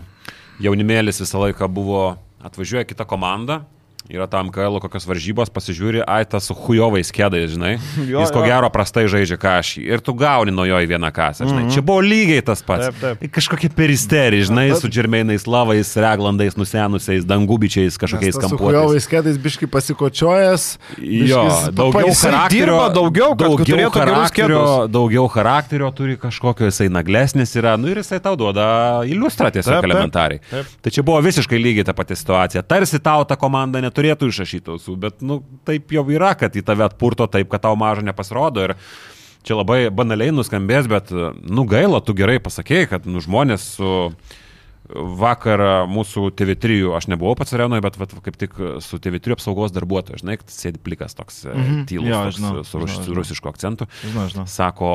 jaunimėlis 0.60 1.22
visą 1.24 1.40
laiką 1.46 1.70
buvo 1.72 2.02
atvažiuoja 2.44 2.84
kita 2.84 3.08
komanda. 3.08 3.62
Yra 4.04 4.26
tam 4.28 4.50
KL 4.52 4.76
kokios 4.84 5.06
varžybos, 5.08 5.48
pasižiūri, 5.48 6.02
ai 6.04 6.26
tas 6.28 6.44
su 6.50 6.52
hujovais 6.52 7.08
kėdais, 7.08 7.54
žinai. 7.54 7.78
Jo, 8.10 8.20
Jis 8.20 8.32
ko 8.34 8.42
jo. 8.42 8.48
gero 8.50 8.68
prastai 8.68 9.06
žaidžia 9.08 9.38
kažį. 9.40 9.80
Ir 9.94 10.02
tu 10.04 10.12
gauni 10.12 10.52
nuo 10.52 10.66
jo 10.68 10.76
į 10.76 10.88
vieną 10.90 11.08
kasą, 11.14 11.46
žinai. 11.48 11.62
Mhm. 11.64 11.70
Čia 11.72 11.80
buvo 11.88 12.02
lygiai 12.04 12.42
tas 12.44 12.60
pats. 12.60 12.90
Taip, 12.90 12.98
taip. 13.00 13.30
Kažkokie 13.32 13.70
peristerį, 13.72 14.42
žinai, 14.50 14.66
su 14.76 14.90
džermeinais 14.92 15.46
lavais, 15.48 15.88
reglandais, 15.96 16.52
nusenusiais, 16.60 17.24
dangubičiais, 17.24 17.96
kažkokiais 17.96 18.36
Su 18.36 18.42
kampuotais. 18.44 18.76
hujovais 18.76 19.08
kėdais 19.08 19.38
biški 19.40 19.70
pasikočiojęs. 19.72 20.66
Jo, 21.00 21.46
daugiau 21.72 22.12
charakterio, 22.12 22.76
dirba 22.76 22.90
daugiau, 22.92 23.30
daugiau 23.40 23.90
charakterio, 23.94 24.60
daugiau 24.92 25.24
charakterio 25.32 25.88
turi 25.96 26.18
kažkokio, 26.20 26.68
jisai 26.68 26.90
naglesnis 26.92 27.56
yra, 27.56 27.78
nu 27.80 27.88
ir 27.88 28.02
jisai 28.02 28.20
tau 28.20 28.36
duoda 28.36 28.68
iliustrą 29.08 29.48
tiesiog 29.54 29.78
Taip, 29.78 29.80
taip, 29.80 29.90
elementariai. 29.90 30.44
taip. 30.52 30.76
Tai 30.84 30.92
čia 30.92 31.02
buvo 31.06 31.24
visiškai 31.24 31.56
lygiai 31.60 31.88
ta 31.88 31.96
pati 31.96 32.16
situacija. 32.20 32.62
Tarsi 32.68 33.00
tau 33.00 33.24
ta 33.24 33.36
komanda 33.40 33.80
neturėtų 33.94 34.28
išrašyti 34.28 34.74
ausų, 34.74 34.96
bet, 34.98 35.22
nu, 35.22 35.42
taip 35.64 35.92
jau 35.94 36.02
yra, 36.10 36.34
kad 36.34 36.54
į 36.54 36.64
tave 36.66 36.84
atpurto 36.84 37.26
taip, 37.30 37.48
kad 37.48 37.62
tau 37.62 37.76
mažo 37.78 38.02
nepasirodo. 38.02 38.66
Ir 38.66 38.74
čia 39.46 39.54
labai 39.54 39.90
banaliai 39.94 40.34
nuskambės, 40.34 40.88
bet, 40.90 41.12
nu, 41.12 41.64
gaila, 41.64 42.00
tu 42.02 42.14
gerai 42.14 42.40
pasakėjai, 42.42 42.90
kad, 42.90 43.06
nu, 43.06 43.22
žmonės 43.22 43.76
su... 43.78 44.08
Vakar 44.84 45.86
mūsų 45.88 46.26
TV3, 46.36 46.82
aš 46.92 47.06
nebuvau 47.08 47.32
pats 47.38 47.54
arenoje, 47.56 47.80
bet 47.80 47.94
vat, 47.96 48.10
kaip 48.26 48.36
tik 48.36 48.58
su 48.84 48.98
TV3 49.00 49.32
apsaugos 49.32 49.72
darbuotoju, 49.72 50.20
žinai, 50.20 50.36
sėdi 50.52 50.76
plikas 50.84 51.16
toks 51.16 51.44
Mhm. 51.48 51.60
mhm. 51.60 51.84
tylus, 51.88 52.08
Jo, 52.08 52.18
toks, 52.26 52.36
žinau, 52.36 52.64
su, 52.64 52.78
ruš, 52.82 52.90
žinau, 52.92 53.04
su 53.06 53.14
rusišku 53.16 53.48
akcentu. 53.48 53.86
Žinau, 54.04 54.26
žinau. 54.28 54.44
Sako, 54.46 54.90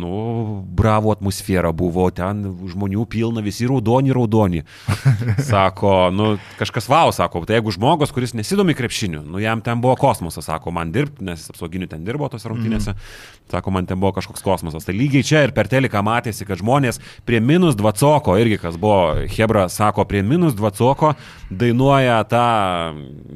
nu, 0.00 0.64
bravo 0.64 1.12
atmosfera 1.12 1.72
buvo, 1.76 2.08
ten 2.10 2.40
žmonių 2.72 3.04
pilna, 3.04 3.44
visi 3.44 3.68
raudoni, 3.68 4.14
raudoni. 4.16 4.62
Sako, 5.50 6.08
nu, 6.14 6.30
kažkas 6.58 6.88
vau, 6.88 7.12
sako, 7.12 7.44
tai 7.44 7.58
jeigu 7.58 7.72
žmogus, 7.76 8.12
kuris 8.14 8.32
nesidomi 8.32 8.74
krepšiniu, 8.78 9.22
nu, 9.28 9.42
jam 9.44 9.60
ten 9.60 9.80
buvo 9.84 9.96
kosmosas, 10.00 10.48
sako, 10.48 10.72
man 10.72 10.92
dirbti, 10.94 11.24
nes 11.28 11.44
apsauginiu 11.52 11.88
ten 11.90 12.04
dirbo 12.04 12.28
tos 12.32 12.48
rungtynėse, 12.48 12.96
mm. 12.96 13.52
sako, 13.52 13.76
man 13.76 13.86
ten 13.86 14.00
buvo 14.00 14.14
kažkoks 14.16 14.44
kosmosas. 14.44 14.88
Tai 14.88 14.96
lygiai 14.96 15.26
čia 15.26 15.44
ir 15.44 15.52
per 15.56 15.68
teliką 15.68 16.00
matėsi, 16.06 16.48
kad 16.48 16.60
žmonės 16.62 17.00
prie 17.28 17.40
minus 17.44 17.76
dvacoko, 17.78 18.38
irgi 18.40 18.60
kas 18.62 18.80
buvo, 18.80 19.17
Hebra 19.26 19.68
sako, 19.68 20.04
prie 20.08 20.22
minus 20.22 20.54
dvacoko 20.54 21.14
dainuoja 21.50 22.20
tą, 22.28 22.42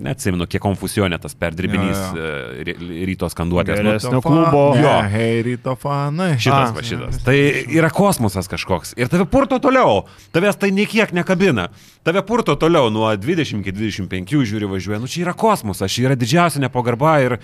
neatsimenu, 0.05 0.47
kiek 0.47 0.63
konfusionė 0.63 1.19
tas 1.23 1.35
perdribinys 1.39 1.99
Jo, 2.13 2.23
e, 2.23 2.65
ry- 2.69 3.05
ryto 3.09 3.29
skanduotės. 3.33 3.81
Nu, 3.83 3.91
Geresnio 3.95 4.21
klubo. 4.25 4.63
Jo, 4.77 4.83
Jo. 4.83 4.95
hei, 5.13 5.43
ryto 5.47 5.75
fanai. 5.81 6.35
Šitas, 6.39 6.71
A. 6.71 6.77
va 6.77 6.83
šitas. 6.87 7.23
Tai 7.25 7.37
yra 7.79 7.91
kosmosas 7.91 8.49
kažkoks. 8.53 8.95
Ir 9.01 9.09
tave 9.09 9.25
purto 9.27 9.59
toliau. 9.59 10.05
Tavęs 10.33 10.57
tai 10.61 10.71
niekiek 10.71 11.13
nekabina. 11.13 11.69
Tave 12.05 12.23
purto 12.27 12.55
toliau 12.57 12.91
nuo 12.91 13.11
20 13.17 13.61
iki 13.63 13.73
25 13.73 14.45
žiūri 14.45 14.69
važiuoja. 14.69 15.01
Nu 15.01 15.07
čia 15.09 15.25
yra 15.27 15.35
kosmosas, 15.35 15.91
čia 15.93 16.09
yra 16.11 16.17
didžiausia 16.19 16.61
nepagarba 16.61 17.21
ir 17.25 17.39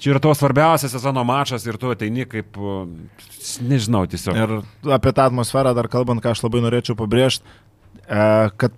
čia 0.00 0.14
yra 0.14 0.20
tavo 0.20 0.34
svarbiausias 0.34 0.92
sezono 0.92 1.24
mačas 1.24 1.66
ir 1.68 1.76
tu 1.76 1.90
ateini 1.92 2.24
kaip, 2.24 2.56
nežinau, 3.60 4.06
tiesiog. 4.08 4.36
Ir 4.36 4.92
apie 4.96 5.12
tą 5.12 5.26
atmosferą 5.28 5.74
dar 5.76 5.88
kalbant, 5.92 6.22
ką 6.24 6.32
aš 6.34 6.42
labai 6.46 6.62
norėčiau 6.64 6.96
pabrėžti, 6.96 7.44
e, 7.44 7.69
kad 8.08 8.74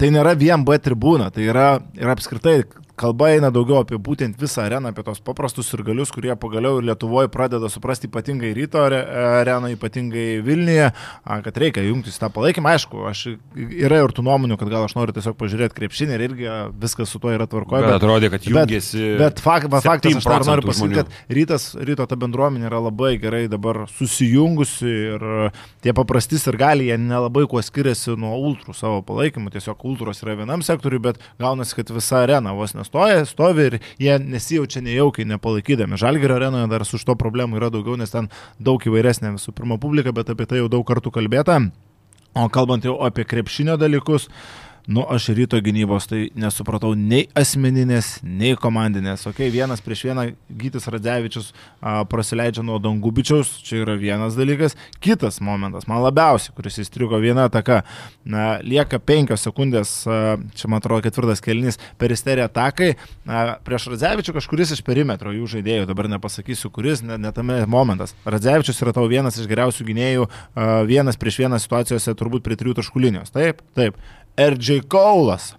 tai 0.00 0.10
nėra 0.12 0.34
vien 0.38 0.64
B 0.64 0.78
tribūna, 0.80 1.30
tai 1.34 1.46
yra 1.48 1.68
ir 1.98 2.12
apskritai, 2.12 2.62
kalba 3.00 3.30
eina 3.34 3.50
daugiau 3.54 3.80
apie 3.82 3.98
būtent 4.00 4.36
visą 4.40 4.66
areną, 4.66 4.92
apie 4.92 5.04
tos 5.06 5.22
paprastus 5.24 5.70
ir 5.74 5.82
galius, 5.86 6.12
kurie 6.14 6.34
pagaliau 6.38 6.80
ir 6.80 6.88
Lietuvoje 6.90 7.30
pradeda 7.32 7.70
suprasti 7.72 8.08
ypatingai 8.10 8.52
ryto 8.56 8.82
areną, 8.84 9.70
ypatingai 9.76 10.40
Vilniuje, 10.44 10.90
kad 11.46 11.60
reikia 11.62 11.84
jungtis 11.86 12.20
tą 12.20 12.30
palaikymą. 12.34 12.74
Aišku, 12.76 13.04
aš 13.10 13.24
yra 13.56 14.02
ir 14.02 14.14
tų 14.16 14.24
nuomonių, 14.26 14.58
kad 14.60 14.70
gal 14.72 14.84
aš 14.86 14.96
noriu 14.98 15.14
tiesiog 15.16 15.38
pažiūrėti 15.40 15.76
krepšinį 15.78 16.16
ir 16.16 16.24
irgi 16.28 16.50
viskas 16.82 17.12
su 17.12 17.20
tuo 17.22 17.32
yra 17.34 17.46
tvarkoje. 17.50 17.84
Bet, 17.84 17.92
bet 17.94 17.98
atrodė, 18.00 18.30
kad 18.34 18.48
jungiasi. 18.50 19.00
Bet, 19.14 19.20
bet 19.22 19.44
fakt, 19.44 19.70
faktas, 19.86 20.18
aš 20.20 20.28
dar 20.28 20.46
noriu 20.48 20.68
pasakyti, 20.68 21.00
kad 21.00 21.36
rytas, 21.40 21.68
ryto 21.80 22.06
ta 22.10 22.18
bendruomenė 22.20 22.68
yra 22.68 22.82
labai 22.88 23.14
gerai 23.22 23.44
dabar 23.50 23.84
susijungusi 23.96 24.92
ir 25.14 25.26
tie 25.84 25.94
paprastys 25.96 26.46
ir 26.50 26.58
gali, 26.60 26.90
jie 26.90 26.98
nelabai 27.00 27.46
kuo 27.50 27.62
skiriasi 27.64 28.16
nuo 28.20 28.36
ultrų 28.50 28.74
savo 28.76 29.00
palaikymų. 29.06 29.52
Tiesiog 29.54 29.84
ultros 29.88 30.22
yra 30.24 30.36
vienam 30.42 30.64
sektoriui, 30.66 31.02
bet 31.10 31.20
gaunasi, 31.40 31.76
kad 31.80 31.92
visa 31.94 32.22
arena 32.24 32.54
vos 32.56 32.74
nestoja, 32.90 33.24
stovi 33.24 33.66
ir 33.66 33.78
jie 33.98 34.18
nesijaučia 34.18 34.82
nejaukiai 34.82 35.26
nepalaikydami. 35.26 35.96
Žalgerio 35.96 36.36
arenoje 36.36 36.66
dar 36.66 36.84
su 36.84 36.98
šito 36.98 37.14
problemu 37.14 37.56
yra 37.56 37.70
daugiau, 37.70 37.96
nes 37.96 38.10
ten 38.10 38.28
daug 38.58 38.80
įvairesnė 38.80 39.36
visų 39.36 39.52
pirma 39.52 39.78
publika, 39.78 40.12
bet 40.12 40.30
apie 40.30 40.46
tai 40.46 40.58
jau 40.58 40.68
daug 40.68 40.86
kartų 40.86 41.10
kalbėta. 41.10 41.70
O 42.34 42.48
kalbant 42.48 42.84
jau 42.84 43.00
apie 43.02 43.24
krepšinio 43.24 43.76
dalykus, 43.76 44.28
uh, 44.28 44.69
Nu, 44.90 45.04
aš 45.08 45.28
ryto 45.28 45.54
gynybos 45.62 46.08
tai 46.10 46.24
nesupratau 46.34 46.96
nei 46.98 47.28
asmeninės, 47.38 48.08
nei 48.26 48.56
komandinės. 48.58 49.22
Ok, 49.30 49.38
vienas 49.54 49.78
prieš 49.86 50.00
vieną 50.08 50.24
Gytis 50.58 50.88
Radzevičius 50.90 51.52
a, 51.78 52.00
prasileidžia 52.10 52.64
nuo 52.66 52.80
Dangubičiaus, 52.82 53.52
čia 53.62 53.84
yra 53.84 53.94
vienas 54.00 54.34
dalykas. 54.34 54.74
Kitas 54.98 55.38
momentas, 55.46 55.86
man 55.86 56.02
labiausiai, 56.02 56.56
kuris 56.56 56.80
įstrigo 56.82 57.20
viena 57.22 57.46
ataka, 57.46 57.84
na, 58.26 58.56
lieka 58.66 58.98
penkios 58.98 59.46
sekundės, 59.46 59.92
a, 60.10 60.40
čia 60.58 60.72
man 60.72 60.82
atrodo 60.82 61.06
ketvirtas 61.06 61.44
kelnys, 61.44 61.78
peristerija 61.94 62.50
atakai. 62.50 62.96
A, 63.30 63.46
prieš 63.62 63.92
Radzevičių 63.94 64.34
kažkuris 64.40 64.74
iš 64.74 64.82
perimetro 64.82 65.30
jų 65.30 65.52
žaidėjų, 65.54 65.86
dabar 65.92 66.10
nepasakysiu 66.16 66.72
kuris, 66.74 67.04
net 67.06 67.22
ne 67.22 67.30
tame 67.36 67.60
momentas. 67.70 68.16
Radzevičius 68.26 68.82
yra 68.82 68.98
tavo 68.98 69.06
vienas 69.06 69.38
iš 69.38 69.46
geriausių 69.54 69.86
gynėjų, 69.92 70.26
a, 70.26 70.70
vienas 70.90 71.20
prieš 71.20 71.44
vieną 71.44 71.62
situacijose 71.62 72.18
turbūt 72.18 72.42
prie 72.42 72.58
trijų 72.58 72.80
taškų 72.82 73.06
linijos. 73.06 73.30
Taip, 73.38 73.62
taip. 73.78 74.02
RJ 74.40 74.82
Kaulas. 74.90 75.52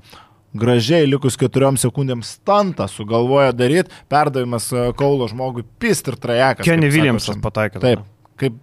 Gražiai 0.51 1.05
likus 1.07 1.38
keturiom 1.39 1.77
sekundėm 1.79 2.25
stantą 2.27 2.89
sugalvoja 2.91 3.53
daryti, 3.55 3.93
perdavimas 4.11 4.65
e, 4.75 4.89
Kaulo 4.99 5.29
žmogui 5.32 5.63
pist 5.79 6.09
ir 6.11 6.17
trajekas. 6.19 6.67
Kenny 6.67 6.89
Williamsas 6.91 7.39
pataikė. 7.39 7.79
Taip, 7.79 8.03
kaip 8.41 8.57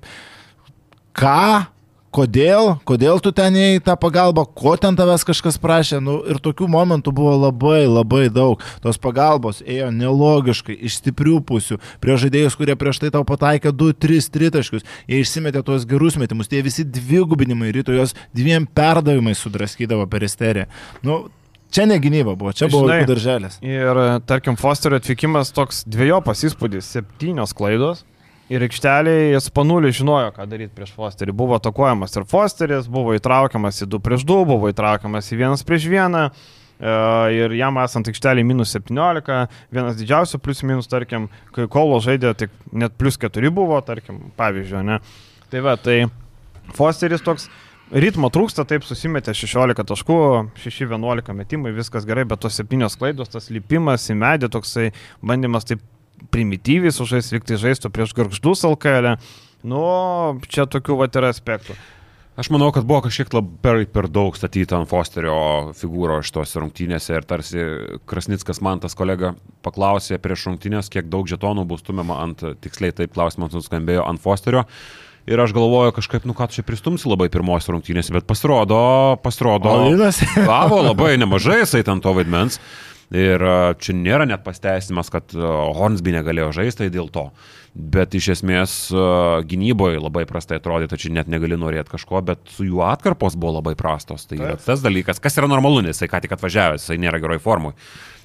ką 1.16 1.38
kodėl, 2.18 2.72
kodėl 2.88 3.20
tu 3.22 3.32
ten 3.34 3.54
į 3.58 3.80
tą 3.86 3.94
pagalbą, 4.00 4.44
ko 4.58 4.74
ten 4.80 4.96
tavęs 4.98 5.24
kažkas 5.28 5.58
prašė. 5.62 6.00
Nu, 6.04 6.18
ir 6.28 6.40
tokių 6.42 6.68
momentų 6.70 7.14
buvo 7.14 7.36
labai, 7.46 7.84
labai 7.86 8.26
daug. 8.32 8.62
Tos 8.84 8.98
pagalbos 9.02 9.62
ėjo 9.62 9.92
nelogiškai, 9.94 10.76
iš 10.88 10.98
stiprių 11.02 11.38
pusių. 11.48 11.78
Prie 12.02 12.18
žaidėjus, 12.20 12.58
kurie 12.58 12.76
prieš 12.78 13.02
tai 13.04 13.12
tau 13.14 13.24
pataikė 13.28 13.72
2-3 13.72 14.30
tritaškius, 14.34 14.86
jie 15.10 15.22
išsimetė 15.22 15.62
tuos 15.66 15.86
gerus 15.88 16.18
metimus. 16.20 16.50
Tie 16.50 16.62
visi 16.66 16.86
dvigubinimai 16.86 17.72
ryto 17.76 17.94
jos 17.94 18.16
dviem 18.36 18.66
perdavimais 18.66 19.42
sudraskydavo 19.44 20.08
peristerį. 20.10 20.68
Nu, 21.06 21.26
Čia 21.68 21.84
ne 21.84 21.98
gynyba 22.00 22.32
buvo, 22.32 22.48
čia 22.56 22.64
buvo 22.72 22.86
Žinai, 22.88 23.02
darželis. 23.04 23.58
Ir, 23.60 23.98
tarkim, 24.24 24.56
Fosterio 24.56 24.96
atvykimas 24.96 25.50
toks 25.52 25.82
dviejopas 25.84 26.40
įspūdis- 26.48 26.88
septynios 26.94 27.52
klaidos, 27.52 28.06
Ir 28.49 28.64
aikšteliai 28.64 29.36
Spanulį 29.44 29.90
žinojo, 29.92 30.30
ką 30.32 30.46
daryti 30.49 30.72
prieš 30.76 30.94
Fosterį. 30.96 31.34
Buvo 31.36 31.59
atakuojamas 31.59 32.16
ir 32.16 32.24
Fosteris, 32.28 32.86
buvo 32.88 33.12
įtraukiamas 33.16 33.82
į 33.84 33.90
2 33.92 34.01
prieš 34.05 34.24
2, 34.28 34.38
buvo 34.49 34.70
įtraukiamas 34.72 35.28
į 35.34 35.42
1 35.42 35.66
prieš 35.68 35.88
1. 35.90 36.16
E, 36.78 36.94
ir 37.34 37.57
jam 37.59 37.76
esant 37.82 38.09
aikštelį 38.09 38.46
minus 38.49 38.72
17, 38.72 39.38
vienas 39.74 39.99
didžiausių 39.99 40.40
plius 40.40 40.62
minus, 40.64 40.88
tarkim, 40.88 41.26
kai 41.53 41.66
Kolo 41.68 41.99
žaidė, 42.01 42.32
tik 42.38 42.55
net 42.72 42.96
plus 42.96 43.18
4 43.20 43.53
buvo, 43.53 43.82
tarkim, 43.84 44.30
pavyzdžio, 44.38 44.84
ne. 44.86 45.01
Tai 45.53 45.64
va, 45.66 45.74
tai 45.76 46.05
Fosteris 46.78 47.24
toks 47.26 47.51
ritmo 47.92 48.30
trūksta, 48.32 48.64
taip 48.68 48.86
susimetė 48.86 49.34
16 49.36 49.84
taškų, 49.90 50.18
6-11 50.62 51.36
metimai, 51.36 51.74
viskas 51.76 52.09
gerai, 52.09 52.24
bet 52.28 52.46
tos 52.46 52.57
7 52.62 52.88
klaidos, 53.01 53.32
tas 53.32 53.53
lipimas 53.53 54.09
į 54.09 54.16
medį, 54.22 54.53
toksai 54.57 54.90
bandymas 55.20 55.68
taip 55.68 55.84
primityviai 56.34 56.94
sužais, 56.94 57.30
lyg 57.34 57.46
tai 57.48 57.60
žaistų 57.60 57.92
prieš 57.94 58.16
garždus 58.16 58.64
LKL. 58.68 59.14
Nu, 59.66 59.84
čia 60.50 60.68
tokių 60.70 60.98
vat 61.00 61.16
yra 61.18 61.32
aspektų. 61.34 61.76
Aš 62.38 62.52
manau, 62.54 62.68
kad 62.70 62.84
buvo 62.86 63.00
kažkiek 63.08 63.32
labai 63.34 63.80
per 63.90 64.06
daug 64.06 64.36
statyta 64.38 64.76
ant 64.78 64.86
Fosterio 64.86 65.72
figūro 65.74 66.20
šitos 66.22 66.52
rungtynėse 66.62 67.16
ir 67.16 67.24
tarsi 67.26 67.64
Krasnickas 68.06 68.62
man 68.62 68.78
tas 68.78 68.94
kolega 68.94 69.32
paklausė 69.66 70.20
prieš 70.22 70.44
rungtynės, 70.46 70.86
kiek 70.94 71.10
daug 71.10 71.26
žetonų 71.26 71.64
bus 71.66 71.82
stumiama 71.82 72.20
ant, 72.22 72.44
tiksliai 72.62 72.94
taip 72.94 73.16
klausimas 73.16 73.56
nuskambėjo, 73.58 74.06
ant 74.06 74.22
Fosterio. 74.22 74.62
Ir 75.28 75.42
aš 75.42 75.50
galvoju 75.52 75.96
kažkaip, 75.98 76.30
nu 76.30 76.32
ką 76.32 76.46
tu 76.46 76.60
čia 76.60 76.62
pristumsi 76.64 77.10
labai 77.10 77.26
pirmos 77.28 77.66
rungtynės, 77.68 78.12
bet 78.14 78.30
pasirodo, 78.30 78.78
pasirodo. 79.20 79.74
Gavo 80.38 80.78
labai 80.86 81.16
nemažai 81.18 81.64
jisai 81.64 81.82
ten 81.84 81.98
to 82.00 82.14
vaidmens. 82.16 82.62
Ir 83.14 83.40
čia 83.80 83.94
nėra 83.96 84.26
net 84.28 84.42
pasteisimas, 84.44 85.09
kad 85.09 85.32
Hornsby 85.32 86.12
negalėjo 86.12 86.50
žaisti 86.59 86.82
tai 86.82 86.88
dėl 86.92 87.09
to. 87.12 87.30
Bet 87.72 88.12
iš 88.18 88.26
esmės 88.34 88.74
gynyboje 89.48 90.00
labai 90.02 90.26
prastai 90.28 90.59
atrodė, 90.59 90.90
tačiau 90.90 91.14
net 91.14 91.30
negali 91.30 91.56
norėti 91.56 91.94
kažko, 91.94 92.20
bet 92.26 92.42
su 92.52 92.66
jų 92.66 92.82
atkarpos 92.84 93.36
buvo 93.38 93.54
labai 93.61 93.72
prastos. 93.78 94.26
Tai 94.28 94.40
yra 94.40 94.56
tas 94.61 94.82
dalykas, 94.84 95.22
kas 95.24 95.38
yra 95.40 95.48
normalu, 95.48 95.80
nes 95.86 95.96
jisai 95.96 96.11
ką 96.12 96.20
tik 96.24 96.34
atvažiavęs, 96.36 96.84
jisai 96.84 96.98
nėra 97.00 97.20
geroj 97.22 97.40
formui. 97.44 97.72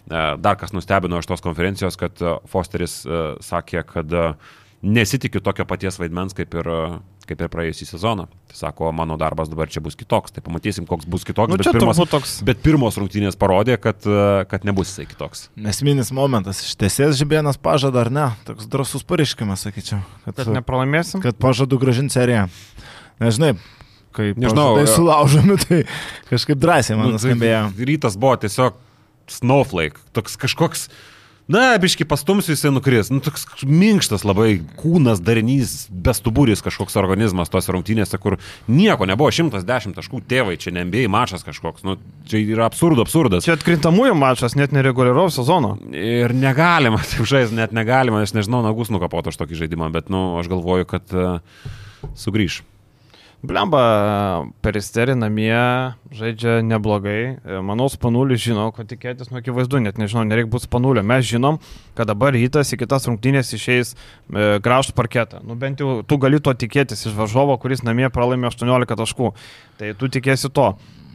Dar 0.09 0.57
kas 0.59 0.73
nustebino 0.75 1.21
iš 1.21 1.29
tos 1.31 1.43
konferencijos, 1.45 1.95
kad 1.99 2.19
Fosteris 2.51 2.97
sakė, 3.45 3.85
kad 3.87 4.17
nesitikiu 4.83 5.41
tokio 5.43 5.65
paties 5.67 5.97
vaidmens 6.01 6.35
kaip 6.37 6.53
ir 6.59 6.69
kaip 7.27 7.39
ir 7.39 7.49
praėjusį 7.51 7.87
sezoną. 7.87 8.25
Tai 8.51 8.57
sako, 8.57 8.89
mano 8.95 9.15
darbas 9.19 9.47
dabar 9.51 9.69
čia 9.71 9.81
bus 9.83 9.95
kitoks, 9.95 10.33
tai 10.35 10.43
pamatysim, 10.43 10.83
koks 10.89 11.07
bus 11.09 11.23
kitoks. 11.27 11.51
Nu, 11.51 11.59
bet, 11.59 11.69
pirmos, 11.71 12.01
toks... 12.11 12.33
bet 12.45 12.59
pirmos 12.65 12.97
rungtynės 12.99 13.37
parodė, 13.39 13.77
kad, 13.81 14.03
kad 14.51 14.67
nebus 14.67 14.91
jisai 14.91 15.07
kitoks. 15.09 15.45
Esminis 15.71 16.11
momentas, 16.15 16.59
ištesės 16.67 17.15
žibėnas 17.19 17.59
pažada 17.63 18.03
ar 18.03 18.11
ne, 18.13 18.27
toks 18.47 18.67
drasus 18.71 19.07
pareiškimas, 19.07 19.63
sakyčiau. 19.67 20.01
Kad, 20.25 20.41
kad 20.41 20.51
nepralaimėsim. 20.57 21.23
Kad 21.23 21.39
pažadu 21.41 21.79
gražinti 21.81 22.17
seriją. 22.17 22.49
Nežinai, 23.23 23.53
kaip 24.15 24.43
Nežinau, 24.43 24.73
tai 24.81 24.85
sulaužomi, 24.91 25.59
tai 25.63 25.81
kažkaip 26.27 26.59
drąsiai 26.59 26.99
man 26.99 27.13
nu, 27.13 27.17
tai 27.17 27.29
skambėjo. 27.29 27.65
Rytas 27.93 28.19
buvo 28.19 28.35
tiesiog 28.43 28.77
snowflake, 29.31 30.01
toks 30.11 30.35
kažkoks 30.41 30.89
Na, 31.51 31.73
biški 31.81 32.05
pastumsiu 32.07 32.53
jisai 32.53 32.71
nukris. 32.71 33.09
Nu, 33.11 33.19
toks 33.23 33.43
minkštas 33.67 34.23
labai 34.23 34.61
kūnas, 34.79 35.19
darinys, 35.23 35.73
bestuburis 35.91 36.63
kažkoks 36.63 36.95
organizmas 37.01 37.51
tos 37.51 37.67
rungtynėse, 37.73 38.15
kur 38.23 38.37
nieko 38.71 39.07
nebuvo, 39.09 39.27
110 39.33 39.97
taškų 39.97 40.21
tėvai, 40.31 40.55
čia 40.61 40.71
ne 40.71 40.85
NBA 40.87 41.09
mačas 41.11 41.43
kažkoks. 41.43 41.83
Nu, 41.83 41.97
čia 42.31 42.39
yra 42.39 42.69
absurdo, 42.69 43.03
absurdas. 43.03 43.43
Čia 43.43 43.57
atkrintamųjų 43.57 44.15
mačas, 44.15 44.55
net 44.59 44.75
nereguliaraus 44.75 45.35
sezono. 45.39 45.75
Ir 45.91 46.31
negalima, 46.37 47.03
taip 47.11 47.27
žaisti, 47.27 47.59
net 47.59 47.75
negalima, 47.75 48.23
aš 48.23 48.37
nežinau, 48.39 48.63
nagus 48.63 48.93
nukapoto 48.93 49.33
aš 49.33 49.41
tokį 49.43 49.65
žaidimą, 49.65 49.91
bet, 49.95 50.07
nu, 50.13 50.29
aš 50.39 50.47
galvoju, 50.53 50.87
kad 50.95 51.17
uh, 51.17 51.67
sugrįž. 52.15 52.63
Blemba, 53.43 54.45
peristerį 54.63 55.17
namie 55.19 55.51
žaidžia 56.15 56.61
neblogai. 56.63 57.41
Manau, 57.67 57.89
Spanulis 57.91 58.39
žino, 58.39 58.69
ko 58.71 58.85
tikėtis, 58.87 59.33
nu 59.33 59.41
akivaizdu, 59.41 59.81
net 59.83 59.99
nežinau, 59.99 60.23
nereikia 60.23 60.47
būti 60.53 60.69
Spanulio. 60.69 61.03
Mes 61.03 61.27
žinom, 61.27 61.59
kad 61.97 62.07
dabar 62.07 62.31
rytas 62.31 62.71
į 62.71 62.79
kitas 62.85 63.09
rungtynės 63.09 63.51
išeis 63.57 63.91
e, 63.91 64.61
gražų 64.63 64.95
parketą. 64.95 65.43
Nu 65.43 65.59
bent 65.59 65.83
jau 65.83 65.97
tu 66.07 66.15
gali 66.23 66.39
to 66.39 66.55
tikėtis 66.55 67.03
iš 67.03 67.17
varžovo, 67.19 67.59
kuris 67.59 67.83
namie 67.83 68.07
pralaimė 68.15 68.47
18 68.47 68.95
taškų. 69.03 69.33
Tai 69.81 69.91
tu 69.99 70.11
tikėsi 70.15 70.47
to. 70.47 70.69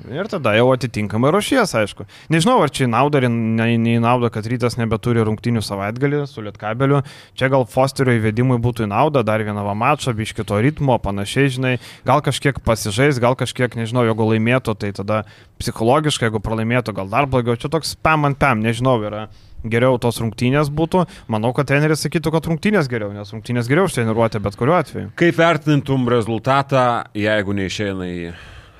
Ir 0.06 0.28
tada 0.30 0.52
jau 0.54 0.68
atitinkamai 0.70 1.32
ruošies, 1.34 1.72
aišku. 1.80 2.06
Nežinau, 2.30 2.60
ar 2.62 2.70
čia 2.70 2.86
į 2.86 2.90
naudą 2.92 3.18
ar 3.20 3.26
ne 3.32 3.66
į 3.74 3.96
naudą, 4.04 4.30
kad 4.32 4.46
rytas 4.48 4.78
nebeturi 4.78 5.24
rungtinių 5.26 5.62
savaitgalį 5.64 6.22
su 6.30 6.44
Lietkabeliu. 6.46 7.02
Čia 7.38 7.50
gal 7.52 7.66
Fosterio 7.68 8.14
įvedimui 8.16 8.60
būtų 8.62 8.86
į 8.86 8.90
naudą, 8.92 9.24
dar 9.26 9.42
vieną 9.42 9.66
mačą, 9.74 10.14
biš 10.16 10.36
kito 10.38 10.60
ritmo, 10.62 10.96
panašiai, 11.02 11.50
žinai. 11.56 11.74
Gal 12.08 12.22
kažkiek 12.24 12.62
pasižais, 12.64 13.18
gal 13.22 13.34
kažkiek, 13.38 13.74
nežinau, 13.78 14.06
jeigu 14.06 14.30
laimėtų, 14.30 14.76
tai 14.78 14.92
tada 14.96 15.24
psichologiškai, 15.58 16.30
jeigu 16.30 16.42
pralaimėtų, 16.44 16.94
gal 16.96 17.10
dar 17.10 17.26
blogiau. 17.30 17.58
Čia 17.58 17.72
toks 17.72 17.96
pam 17.98 18.28
ant 18.28 18.38
pam, 18.38 18.62
nežinau, 18.62 19.00
yra 19.02 19.26
geriau 19.66 19.98
tos 19.98 20.20
rungtynės 20.22 20.70
būtų. 20.70 21.04
Manau, 21.32 21.50
kad 21.56 21.68
treneris 21.70 22.04
sakytų, 22.06 22.32
kad 22.34 22.46
rungtynės 22.50 22.90
geriau, 22.90 23.10
nes 23.14 23.32
rungtynės 23.34 23.70
geriau 23.70 23.88
užtreniruoti 23.88 24.42
bet 24.44 24.58
kuriuo 24.58 24.78
atveju. 24.78 25.10
Kaip 25.18 25.40
vertintum 25.40 26.06
rezultatą, 26.12 26.84
jeigu 27.18 27.56
neišeina 27.58 28.08
į 28.12 28.30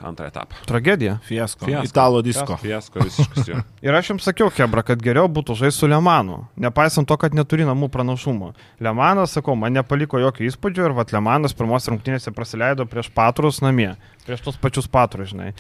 antrą 0.04 0.28
etapą. 0.28 0.58
Tragedija. 0.68 1.18
Fiasko. 1.26 1.66
Fiasko. 1.66 1.86
Italo 1.88 2.22
disko. 2.22 2.58
Fiasko 2.62 3.04
visiškas 3.04 3.48
jo. 3.48 3.62
ir 3.86 3.98
aš 3.98 4.12
jums 4.12 4.28
sakiau, 4.28 4.50
Hebra, 4.54 4.84
kad 4.86 5.02
geriau 5.02 5.30
būtų 5.32 5.56
žaisti 5.62 5.84
su 5.84 5.90
Lemanu, 5.90 6.42
nepaisant 6.60 7.08
to, 7.08 7.16
kad 7.20 7.36
neturi 7.36 7.66
namų 7.68 7.90
pranašumo. 7.94 8.52
Lemanas, 8.84 9.34
sakau, 9.38 9.56
man 9.58 9.76
nepaliko 9.76 10.20
jokio 10.22 10.46
įspūdžio 10.48 10.88
ir 10.90 10.96
vat 10.98 11.14
Lemanas 11.14 11.56
pirmos 11.56 11.88
rungtynėse 11.90 12.34
praleido 12.36 12.86
prieš 12.88 13.10
patrus 13.14 13.62
namie, 13.64 13.94
prieš 14.26 14.44
tos 14.46 14.60
pačius 14.60 14.90
patrus, 14.90 15.34
žinai. 15.34 15.52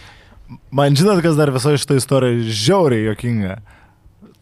Man 0.72 0.96
žinot, 0.96 1.20
kas 1.24 1.36
dar 1.36 1.52
visoje 1.52 1.80
šitoje 1.82 2.04
istorijoje 2.04 2.54
žiauriai 2.64 3.10
jokinga 3.10 3.58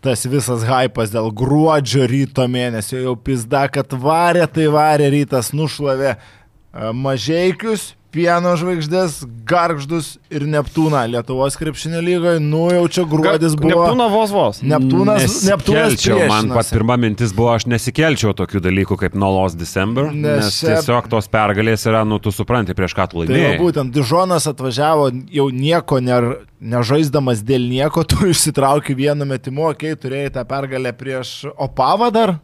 tas 0.07 0.23
visas 0.29 0.63
hypas 0.67 1.11
dėl 1.11 1.33
gruodžio 1.35 2.07
ryto 2.07 2.47
mėnesio 2.51 3.01
jau 3.03 3.15
pizda, 3.19 3.65
kad 3.73 3.91
varė, 3.91 4.45
tai 4.47 4.69
varė 4.71 5.09
rytas 5.11 5.51
nušlavė 5.57 6.13
e, 6.13 6.19
mažiekius, 6.95 7.96
pieno 8.15 8.53
žvaigždės, 8.59 9.19
garždus 9.49 10.17
ir 10.33 10.45
Neptūną 10.49 11.03
Lietuvos 11.11 11.57
krepšinio 11.59 12.01
lygoje. 12.05 12.41
Nu 12.43 12.67
jau 12.73 12.85
čia 12.89 13.05
gruodis 13.09 13.57
buvo. 13.59 13.85
Neptūna 13.85 14.07
vos 14.13 14.33
vos. 14.35 14.61
Neptūnas, 14.65 15.25
Neptūnas 15.47 15.95
Nesikelčiau, 15.97 16.23
man 16.31 16.51
pat 16.55 16.71
pirma 16.73 16.97
mintis 17.01 17.35
buvo, 17.37 17.51
aš 17.55 17.67
nesikelčiau 17.71 18.33
tokių 18.39 18.63
dalykų 18.65 18.99
kaip 19.05 19.19
Nolos 19.19 19.57
December, 19.59 20.09
Nes 20.15 20.45
nes, 20.47 20.61
čia- 20.61 20.77
tiesiog 20.77 21.11
tos 21.13 21.29
pergalės 21.33 21.87
yra, 21.91 22.05
nu 22.09 22.19
tu 22.23 22.33
supranti, 22.35 22.75
prieš 22.77 22.97
ką 22.97 23.09
tu 23.11 23.21
Tai 23.21 23.27
laimėjai. 23.27 23.59
būtent 23.61 23.93
Dižonas 23.95 24.49
atvažiavo 24.51 25.11
jau 25.33 25.49
nieko 25.53 26.01
ner, 26.03 26.31
nežaisdamas 26.61 27.43
dėl 27.47 27.69
nieko, 27.71 28.05
tu 28.11 28.27
išsitrauki 28.33 28.97
vienu 28.97 29.29
metimu, 29.29 29.71
okei, 29.73 29.93
okay, 29.95 30.01
turėjai 30.07 30.33
tą 30.39 30.47
pergalę 30.49 30.93
prieš 30.97 31.37
Opavą 31.57 32.11
dar, 32.13 32.39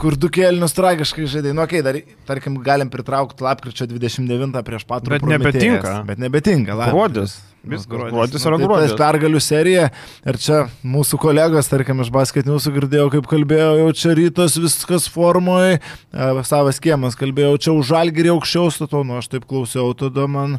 kur 0.00 0.16
du 0.18 0.30
kėlinius 0.32 0.76
tragiškai 0.76 1.28
žaidai. 1.30 1.54
Nu, 1.56 1.64
okei, 1.64 1.80
okay, 1.80 1.86
dar, 1.86 2.18
tarkim, 2.28 2.58
galim 2.64 2.90
pritraukti 2.92 3.44
lapkričio 3.46 3.88
29 3.90 4.62
prieš 4.66 4.84
patrų. 4.88 5.16
Bet 5.16 5.26
nebetinka. 5.28 5.96
Bet 6.08 6.22
nebetinka. 6.22 6.76
Gruodis. 6.88 7.38
Nu, 7.40 7.52
Viskas. 7.62 7.86
Gruodis 7.86 8.42
yra 8.42 8.56
tai 8.58 8.66
gruodis. 8.66 8.90
Tas 8.90 8.98
pergalių 8.98 9.40
serija. 9.42 9.84
Ir 10.26 10.38
čia 10.42 10.64
mūsų 10.82 11.18
kolegos, 11.22 11.68
tarkim, 11.70 12.00
iš 12.02 12.10
basket 12.14 12.48
newsų 12.48 12.72
girdėjau, 12.74 13.06
kaip 13.14 13.28
kalbėjo, 13.30 13.68
jau 13.78 13.92
čia 14.00 14.16
rytas 14.18 14.58
viskas 14.58 15.06
formoje. 15.12 15.78
Savas 16.48 16.82
kiemas 16.82 17.14
kalbėjau, 17.18 17.54
čia 17.62 17.76
už 17.76 17.92
žalgirį 17.92 18.34
aukščiau 18.34 18.72
statau, 18.74 19.04
nu 19.06 19.20
aš 19.20 19.30
taip 19.30 19.46
klausiau, 19.46 19.94
tada 19.94 20.26
man 20.26 20.58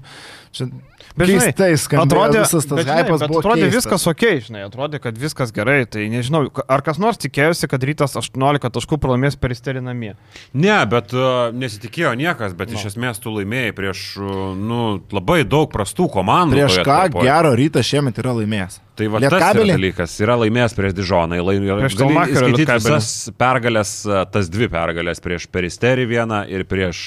čia 0.55 0.69
Bet 1.13 1.29
keistai 1.29 1.73
skambėjo 1.77 2.07
Atrodė, 2.07 2.39
visas 2.41 2.65
tas 2.65 2.79
hypas 2.87 3.21
buvo 3.29 3.41
atrodė 3.43 3.67
keistas. 3.67 3.75
viskas 3.85 4.07
ok, 4.09 4.23
žinai, 4.47 4.63
atrodė, 4.65 4.97
kad 5.03 5.17
viskas 5.21 5.51
gerai, 5.53 5.83
tai 5.85 6.07
nežinau, 6.09 6.47
ar 6.65 6.81
kas 6.81 6.97
nors 6.97 7.19
tikėjosi, 7.21 7.69
kad 7.69 7.83
rytas 7.85 8.15
18 8.17 8.71
taškų 8.73 8.97
pralaimės 9.03 9.37
peristerį 9.37 9.83
namie. 9.85 10.15
Ne, 10.57 10.79
bet 10.89 11.13
uh, 11.13 11.51
nesitikėjo 11.53 12.15
niekas, 12.17 12.55
bet 12.57 12.73
Nu. 12.73 12.79
no. 12.79 12.81
iš 12.81 12.89
esmės 12.95 13.21
tu 13.21 13.29
laimėjai 13.35 13.75
prieš 13.77 14.01
uh, 14.17 14.31
nu, 14.57 14.79
labai 15.13 15.43
daug 15.45 15.69
prastų 15.69 16.09
komandų. 16.17 16.57
Prieš 16.57 16.79
ką 16.81 16.97
atkarpoje. 16.97 17.29
gero 17.29 17.53
rytas 17.61 17.85
šiemet 17.93 18.17
yra 18.23 18.33
laimėjęs. 18.39 18.79
Tai 18.93 19.07
va 19.09 19.21
tas 19.21 19.25
yra 19.29 19.37
Lietkabelį? 19.39 19.73
dalykas. 19.77 20.17
Yra 20.21 20.35
laimėjęs 20.37 20.75
prieš 20.77 20.93
Dižoną. 20.97 21.37
Laimėjo 21.45 21.77
Prieš 21.81 21.95
Lietkabelį. 22.01 22.65
visas 22.77 23.07
pergalės, 23.41 23.93
a, 24.05 24.25
tas 24.29 24.49
dvi 24.53 24.67
pergalės 24.69 25.21
prieš 25.21 25.47
Peristerį 25.49 26.05
vieną 26.09 26.43
ir 26.49 26.65
prieš 26.69 27.05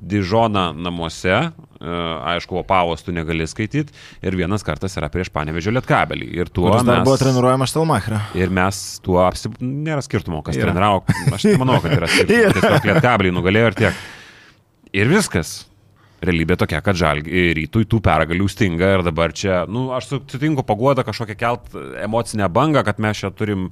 Dižoną 0.00 0.70
namuose. 0.80 1.50
A, 1.80 2.34
Aišku, 2.34 2.58
Opavos 2.60 3.00
tu 3.06 3.14
negali 3.16 3.46
skaityti. 3.48 3.94
Ir 4.20 4.36
vienas 4.36 4.64
kartas 4.66 4.96
yra 5.00 5.08
prieš 5.12 5.32
Panevežio 5.32 5.72
Lietkabelį. 5.72 6.28
Ir 6.36 6.52
tuo 6.52 6.68
Kuris 6.68 6.84
dar 6.84 7.00
mes... 7.00 7.06
buvo 7.08 7.16
treniruojamas 7.20 7.72
Talmacherio. 7.72 8.20
Ir 8.36 8.52
mes 8.52 8.82
tuo 9.04 9.22
apsip... 9.24 9.56
Nėra 9.64 10.04
skirtumo, 10.04 10.42
kas 10.44 10.58
Yra. 10.60 10.68
treniravo. 10.68 11.02
Aš 11.32 11.48
nemanau, 11.48 11.80
kad 11.80 11.96
yra 11.96 12.10
skirtumo. 12.10 12.52
Tiesiog 12.58 12.88
lietkabeliai 12.92 13.36
nugalėjo 13.38 13.72
ir 13.72 13.80
tiek. 13.80 14.06
Ir 15.00 15.10
viskas. 15.10 15.56
Realybė 16.20 16.58
tokia, 16.60 16.82
kad 16.84 16.98
žal, 17.00 17.22
rytui 17.24 17.86
tų 17.88 18.02
pergalių 18.04 18.44
stinga 18.52 18.90
ir 18.98 19.02
dabar 19.06 19.32
čia, 19.32 19.62
na, 19.64 19.72
nu, 19.72 19.86
aš 19.96 20.10
sutinku 20.18 20.60
paguodą 20.68 21.00
kažkokią 21.06 21.36
kelt 21.40 21.72
emocinę 22.04 22.50
bangą, 22.52 22.82
kad 22.84 23.00
mes 23.00 23.22
čia 23.22 23.30
turim 23.32 23.70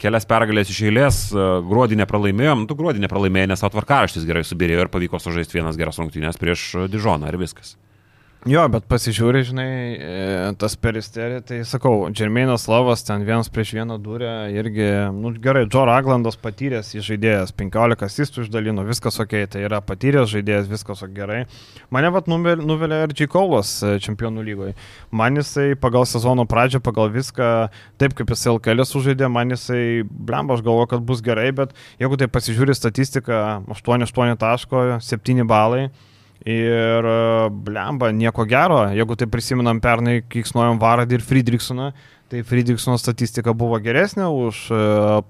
kelias 0.00 0.26
pergalės 0.28 0.70
iš 0.72 0.82
eilės, 0.88 1.22
gruodį 1.68 2.00
nepralaimėjom, 2.02 2.66
tu 2.68 2.76
gruodį 2.78 3.04
nepralaimėjai, 3.04 3.52
nes 3.52 3.66
atvarkaraštis 3.68 4.26
gerai 4.28 4.44
subirėjo 4.46 4.86
ir 4.86 4.92
pavyko 4.92 5.20
sužaisti 5.22 5.60
vienas 5.60 5.78
geras 5.80 6.00
rungtynės 6.00 6.40
prieš 6.40 6.88
Dižoną 6.92 7.28
ir 7.32 7.40
viskas. 7.40 7.76
Jo, 8.46 8.62
bet 8.70 8.84
pasižiūrė, 8.86 9.40
žinai, 9.48 9.70
e, 9.98 10.10
tas 10.60 10.76
peristerį, 10.78 11.40
tai 11.48 11.56
sakau, 11.66 12.06
Džermeinas 12.14 12.68
Lavas 12.70 13.02
ten 13.02 13.24
vienas 13.26 13.50
prieš 13.50 13.72
vieną 13.74 13.96
durę 13.98 14.30
irgi, 14.54 14.86
nu 15.16 15.32
gerai, 15.42 15.64
Džo 15.66 15.82
Raglandas 15.88 16.38
patyręs 16.38 16.92
žaidėjas, 16.94 17.50
15 17.58 18.06
asistų 18.06 18.44
išdalino, 18.44 18.86
viskas 18.86 19.18
ok, 19.18 19.34
tai 19.50 19.64
yra 19.66 19.82
patyręs 19.82 20.30
žaidėjas, 20.30 20.70
viskas 20.70 21.02
ok, 21.02 21.10
gerai. 21.18 21.40
Mane 21.90 22.14
vat 22.14 22.30
nuvel- 22.30 22.62
nuvelia 22.62 23.02
ir 23.08 23.18
Džikaulas 23.18 23.80
čempionų 24.06 24.46
lygoje. 24.46 24.78
Man 25.10 25.42
jisai 25.42 25.74
pagal 25.74 26.06
sezono 26.06 26.46
pradžią, 26.46 26.78
pagal 26.78 27.10
viską, 27.10 27.68
taip 27.98 28.14
kaip 28.14 28.30
jisai 28.30 28.54
LKL 28.54 28.86
sužaidė, 28.86 29.26
man 29.26 29.50
jisai, 29.50 30.04
blemba, 30.06 30.54
aš 30.54 30.62
galvoju, 30.62 30.94
kad 30.94 31.02
bus 31.02 31.18
gerai, 31.20 31.50
bet 31.50 31.74
jeigu 31.98 32.14
tai 32.14 32.30
pasižiūri 32.30 32.78
statistiką, 32.78 33.66
8-8 33.74 34.38
taško, 34.38 35.00
7 35.02 35.42
balai. 35.50 35.88
Ir 36.44 37.08
e, 37.08 37.16
blemba, 37.50 38.12
nieko 38.12 38.44
gero, 38.46 38.82
jeigu 38.94 39.16
tai 39.18 39.28
prisimenam 39.30 39.80
pernai, 39.82 40.20
kiksnuojam 40.30 40.78
Varadį 40.82 41.18
ir 41.18 41.24
Friedrichsoną, 41.26 41.90
tai 42.30 42.42
Friedrichsono 42.46 42.98
statistika 43.00 43.54
buvo 43.56 43.80
geresnė 43.82 44.28
už 44.28 44.66
e, 44.68 44.80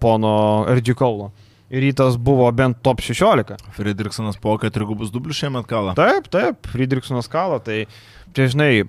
pono 0.03 0.37
Erdžikaulo. 0.73 1.31
Ir 1.31 1.46
rytas 1.71 2.19
buvo 2.19 2.49
bent 2.55 2.83
top 2.83 3.03
16. 3.05 3.57
Fredriksonas 3.77 4.39
po 4.43 4.57
keturigubus 4.63 5.13
dublių 5.15 5.37
šiemet 5.37 5.71
kalą. 5.71 5.97
Taip, 5.99 6.31
taip, 6.33 6.69
Friedrichsonas 6.73 7.31
kalą, 7.33 7.59
tai 7.65 7.85
čia 8.37 8.51
žinai, 8.53 8.87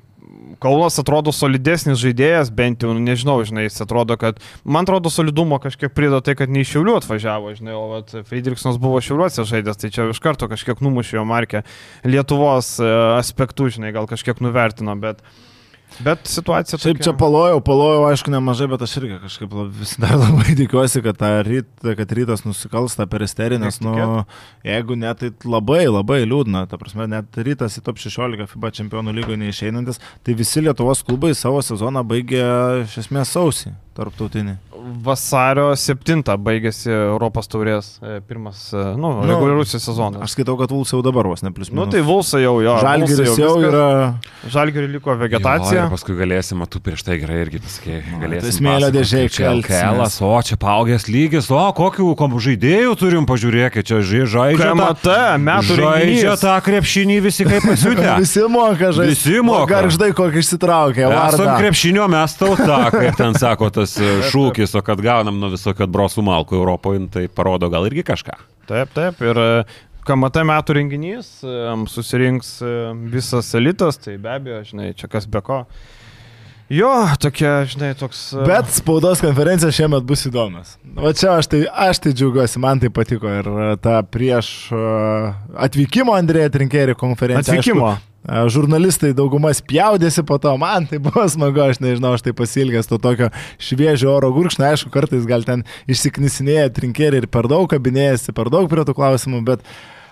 Kaulas 0.59 0.97
atrodo 0.99 1.31
solidesnis 1.35 1.99
žaidėjas, 2.01 2.49
bent 2.53 2.81
jau, 2.83 2.89
nu, 2.95 3.01
nežinau, 3.03 3.37
žinai, 3.47 3.67
jis 3.67 3.77
atrodo, 3.83 4.17
kad, 4.19 4.39
man 4.65 4.87
atrodo, 4.87 5.11
solidumo 5.13 5.59
kažkiek 5.61 5.93
prido 5.93 6.19
tai, 6.25 6.33
kad 6.39 6.51
ne 6.51 6.63
iš 6.63 6.73
Šiaulių 6.73 6.95
atvažiavo, 6.97 7.53
žinai, 7.57 7.75
o 7.77 7.83
vat, 7.91 8.15
Friedrichsonas 8.27 8.79
buvo 8.81 8.99
Šiauliuose 9.03 9.45
žaidęs, 9.47 9.79
tai 9.79 9.91
čia 9.93 10.07
iš 10.11 10.21
karto 10.23 10.49
kažkiek 10.49 10.81
numušė 10.83 11.19
jo 11.19 11.25
markę 11.29 11.61
Lietuvos 12.07 12.73
e, 12.81 12.89
aspektų, 13.19 13.69
žinai, 13.77 13.93
gal 13.95 14.09
kažkiek 14.09 14.41
nuvertino, 14.43 14.97
bet, 14.99 15.21
bet 16.03 16.27
situacija 16.29 16.79
Šiaip 16.81 16.99
čia 17.03 17.13
palojau, 17.17 17.59
palojau, 17.65 18.03
aišku, 18.09 18.31
nemažai, 18.33 18.67
bet 18.71 18.83
aš 18.85 18.97
irgi 18.99 19.19
kažkaip 19.23 19.55
vis 19.79 19.95
dar 20.01 20.15
labai 20.19 20.55
tikiuosi, 20.59 21.01
kad, 21.05 21.23
ryt, 21.47 21.69
kad 21.99 22.13
rytas 22.19 22.45
nusikals 22.45 22.97
tą 22.99 23.07
peristerį, 23.09 23.59
nes, 23.63 23.79
nu, 23.85 23.95
jeigu 24.67 24.99
ne, 24.99 25.13
tai 25.17 25.31
labai, 25.47 25.85
labai 25.89 26.21
liūdna. 26.27 26.67
Ta 26.69 26.79
prasme, 26.81 27.09
net 27.11 27.41
rytas 27.41 27.79
į 27.79 27.85
top 27.87 28.01
16 28.03 28.49
FIBA 28.53 28.73
čempionų 28.81 29.15
lygoje 29.17 29.41
neišeinantis, 29.41 30.01
tai 30.23 30.37
visi 30.37 30.63
Lietuvos 30.65 31.05
klubai 31.07 31.33
savo 31.37 31.63
sezoną 31.65 32.05
baigė 32.07 32.45
iš 32.85 33.01
esmės 33.05 33.33
sausį 33.37 33.75
tarptautinį. 33.97 34.59
Vasario 35.03 35.71
7 35.75 36.23
baigėsi 36.43 36.89
Europos 36.91 37.47
taurės 37.51 37.97
e, 38.01 38.19
pirmas, 38.27 38.67
e, 38.73 38.81
nu, 38.97 39.11
Nu, 39.21 39.27
reguliarusis 39.29 39.83
sezonas. 39.87 40.21
Aš 40.25 40.35
skaitau, 40.35 40.57
kad 40.59 40.71
Vulsai 40.73 40.97
jau 40.97 41.03
dabar 41.05 41.27
vos 41.29 41.43
ne 41.45 41.51
plus 41.55 41.69
Nu 41.71 41.81
minus. 41.85 41.93
tai 41.95 42.01
Vulsa 42.05 42.39
jau 42.41 42.55
jo. 42.63 42.75
Žalgiris 42.81 43.17
Vulsai 43.21 43.43
jau 43.43 43.53
viskas. 43.57 43.73
yra. 43.73 43.87
Žalgiriui 44.53 44.91
liko 44.97 45.11
Jo, 45.13 45.17
vegetacija. 45.23 45.85
ir 45.85 45.91
paskui 45.93 46.17
galėsim, 46.19 46.63
tu 46.69 46.79
prieš 46.83 47.03
tai 47.07 47.17
gerai 47.21 47.39
irgi 47.45 47.61
pasakėjai. 47.63 48.03
Nu, 48.11 48.19
Galėsim 48.23 48.47
tai 48.47 48.55
smėlio 48.57 48.91
kaip 48.93 49.31
čia. 49.37 49.51
LKL, 49.57 50.01
o 50.27 50.41
čia 50.47 50.57
paaugęs 50.61 51.07
lygis, 51.11 51.49
o 51.51 51.63
kokių 51.77 52.07
žaidėjų 52.47 52.95
turim, 52.99 53.25
pažiūrėkit, 53.27 53.83
čia 53.87 54.01
žai- 54.01 54.25
žaidžia. 54.27 54.71
tą- 54.73 54.77
KMT 54.77 55.17
metų 55.47 55.75
Žaidžia 55.77 56.33
renginys. 56.33 56.41
tą 56.41 56.55
krepšinį 56.67 57.17
visi 57.21 57.43
kaip 57.45 57.63
pasiūtė. 57.63 58.07
Visi 58.23 58.41
moka 58.49 58.91
žaisti. 58.91 59.31
Visi 59.31 59.41
moka. 59.41 59.67
Garždai 59.73 60.11
kokį 60.13 60.37
išsitraukė. 60.43 61.05
Esam 61.27 61.57
krepšinio 61.59 62.07
mes 62.09 62.33
tauta, 62.39 62.91
kaip 62.91 63.15
ten 63.17 63.33
sako 63.37 63.69
tas 63.69 63.97
e, 63.99 64.21
šūkis, 64.31 64.66
o 64.75 64.83
kad 64.85 65.01
gaunam 65.03 65.39
nuo 65.39 65.51
visokio 65.53 65.85
atbrosų 65.87 66.23
malkų 66.27 66.57
Europoje, 66.59 67.03
tai 67.13 67.27
parodo 67.31 67.69
gal 67.71 67.87
irgi 67.89 68.03
kažką. 68.07 68.35
Taip, 68.67 68.91
taip. 68.95 69.21
Ir 69.23 69.39
e, 69.39 69.51
KMT 70.07 70.43
metų 70.47 70.75
renginys, 70.79 71.29
e, 71.43 71.55
susirinks 71.91 72.57
e, 72.65 72.73
visas 73.13 73.53
elitas, 73.59 73.99
tai 74.03 74.17
be 74.21 74.33
abejo, 74.33 74.63
žinai, 74.71 74.91
čia 74.97 75.09
kas 75.11 75.29
be 75.29 75.43
ko. 75.45 75.63
Jo, 76.69 76.91
tokia, 77.19 77.61
žinai, 77.69 77.93
toks. 77.95 78.33
e, 78.35 78.43
Bet 78.47 78.73
spaudos 78.75 79.21
konferencija 79.23 79.71
šiemet 79.71 80.03
bus 80.07 80.25
įdomios. 80.27 80.75
O 80.99 81.13
čia 81.15 81.37
aš 81.39 81.47
tai, 81.53 81.61
aš 81.71 82.01
tai 82.03 82.11
džiaugiuosi, 82.11 82.59
man 82.59 82.81
tai 82.83 82.91
patiko 82.91 83.31
ir 83.31 83.47
e, 83.47 83.69
ta 83.79 84.01
prieš 84.03 84.49
e, 84.75 84.81
atvykimo 85.67 86.15
Andrėja 86.17 86.51
Trinkerį 86.57 86.97
konferencija. 86.99 87.55
Atvykimo. 87.55 87.93
Aišku, 87.95 88.51
žurnalistai 88.51 89.13
dauguma 89.15 89.53
spjaudėsi 89.55 90.25
po 90.27 90.35
to, 90.43 90.51
man 90.59 90.89
tai 90.89 90.99
buvo 90.99 91.23
smagu, 91.33 91.63
aš 91.63 91.79
nežinau, 91.79 92.17
aš 92.17 92.25
tai 92.27 92.35
pasilgęs 92.35 92.91
to 92.91 92.99
tokio 92.99 93.31
šviežio 93.63 94.11
oro 94.17 94.33
gurkšnio, 94.35 94.67
aišku, 94.67 94.91
kartais 94.91 95.23
gal 95.29 95.47
ten 95.47 95.63
išsiknisinėja 95.87 96.73
Trinkerį 96.75 97.23
ir 97.23 97.29
per 97.31 97.47
daug 97.47 97.69
kabinėjasi, 97.71 98.35
per 98.35 98.51
daug 98.51 98.67
prie 98.67 98.83
tų 98.83 98.97
klausimų, 98.97 99.45
bet 99.47 99.63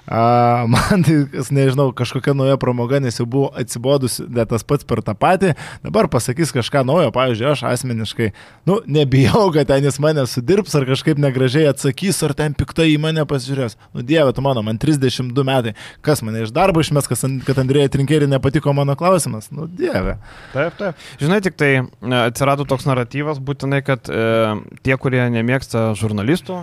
A, 0.06 0.66
man 0.74 1.04
tai, 1.06 1.18
nežinau, 1.50 1.90
kažkokia 1.96 2.36
nauja 2.38 2.58
pramoga, 2.62 3.00
nes 3.02 3.18
jau 3.18 3.26
buvo 3.26 3.50
atsibodus, 3.58 4.20
net 4.22 4.52
tas 4.52 4.66
pats 4.68 4.86
per 4.86 5.02
tą 5.06 5.16
patį. 5.18 5.54
Dabar 5.86 6.10
pasakys 6.12 6.54
kažką 6.56 6.84
naujo, 6.86 7.10
pavyzdžiui, 7.16 7.48
aš 7.52 7.64
asmeniškai, 7.72 8.30
nu, 8.70 8.80
nebijau, 8.86 9.48
kad 9.56 9.70
ten 9.72 9.88
jis 9.88 9.98
mane 10.04 10.26
sudirbs 10.30 10.76
ar 10.78 10.86
kažkaip 10.90 11.22
negražiai 11.22 11.70
atsakys, 11.72 12.22
ar 12.28 12.36
ten 12.38 12.54
piktai 12.58 12.92
į 12.94 13.00
mane 13.02 13.26
pasižiūrės. 13.30 13.80
Nu, 13.98 14.06
dieve, 14.06 14.34
tu 14.36 14.46
mano, 14.46 14.62
man 14.66 14.80
32 14.82 15.48
metai, 15.48 15.74
kas 16.06 16.22
mane 16.26 16.46
iš 16.46 16.54
darbo 16.56 16.84
išmes, 16.86 17.10
kas, 17.10 17.26
kad 17.48 17.62
Andrėja 17.62 17.92
Trinkerį 17.96 18.30
nepatiko 18.30 18.76
mano 18.78 18.98
klausimas. 19.00 19.50
Nu, 19.54 19.66
dieve. 19.66 20.20
Taip, 20.54 20.78
taip. 20.78 21.02
Žinai, 21.22 21.42
tik 21.46 21.58
tai 21.58 21.72
e, 21.80 21.86
atsirado 22.22 22.68
toks 22.70 22.86
naratyvas 22.90 23.42
būtinai, 23.42 23.82
kad 23.86 24.10
e, 24.10 24.54
tie, 24.86 24.96
kurie 25.02 25.24
nemėgsta 25.34 25.92
žurnalistų, 25.98 26.62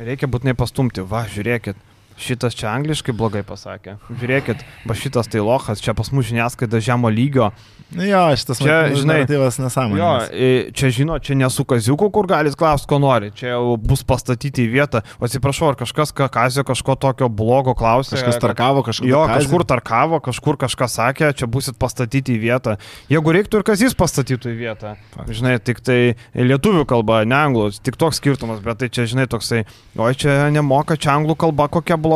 reikia 0.00 0.30
būtinai 0.30 0.56
pastumti. 0.58 1.04
Va, 1.04 1.26
žiūrėkit. 1.28 1.84
Šitas 2.18 2.54
čia 2.58 2.68
angliškai 2.74 3.14
blogai 3.16 3.42
pasakė. 3.46 3.96
Žiūrėkit, 4.10 4.62
va 4.86 4.94
šitas 4.98 5.28
tai 5.30 5.40
lochas, 5.40 5.80
čia 5.80 5.94
pas 5.94 6.10
mus 6.12 6.26
žiniasklaida 6.28 6.80
žemo 6.82 7.08
lygio. 7.08 7.52
Nu 7.94 8.04
jo, 8.04 8.20
šitas 8.36 8.58
Čia, 8.60 8.90
žinai, 8.92 9.22
naratyvas 9.24 9.56
Jo, 9.56 9.64
nesąmonė. 9.64 10.28
i- 10.36 10.72
čia 10.76 10.90
žino, 10.92 11.14
čia 11.24 11.32
nesu 11.40 11.64
kaziuku, 11.64 12.10
kur 12.12 12.26
galit 12.28 12.52
klausti, 12.54 12.84
ko 12.90 12.98
nori. 13.00 13.30
Čia 13.32 13.54
jau 13.54 13.78
bus 13.80 14.02
pastatyti 14.04 14.66
į 14.68 14.72
vietą. 14.74 15.00
O 15.18 15.24
atsiprašau, 15.24 15.70
ar 15.70 15.74
kažkas 15.80 16.12
ka- 16.12 16.28
kazio 16.28 16.64
kažko 16.68 16.98
tokio 17.00 17.30
blogo 17.32 17.72
klausė. 17.74 18.18
Kažkas 18.18 18.36
tarkavo, 18.44 18.82
kažkas. 18.84 19.08
Jo, 19.08 19.24
kažkur 19.26 19.64
tarkavo, 19.64 20.20
kažkur 20.20 20.58
kažką 20.60 20.84
sakė, 20.84 21.32
čia 21.32 21.46
busit 21.48 21.78
pastatyti 21.78 22.36
į 22.36 22.40
vietą. 22.44 22.76
Jeigu 23.08 23.32
reiktų 23.32 23.62
ir 23.62 23.62
kazys 23.64 23.94
pastatytų 23.96 24.52
į 24.52 24.58
vietą. 24.58 24.96
Žinai, 25.24 25.56
tik 25.64 25.80
tai 25.80 26.14
lietuvių 26.36 26.84
kalba, 26.84 27.24
ne 27.24 27.34
anglų, 27.40 27.80
tik 27.82 27.96
toks 27.96 28.20
skirtumas, 28.20 28.60
bet 28.60 28.78
tai 28.84 28.88
čia, 28.88 29.06
žinai, 29.08 29.26
toksai, 29.26 29.64
oi 29.96 30.12
čia 30.12 30.50
nemoka, 30.52 30.98
čia 30.98 31.16
anglų 31.16 31.38
kalba 31.38 31.68
kokia 31.68 31.96
bloga. 31.96 32.07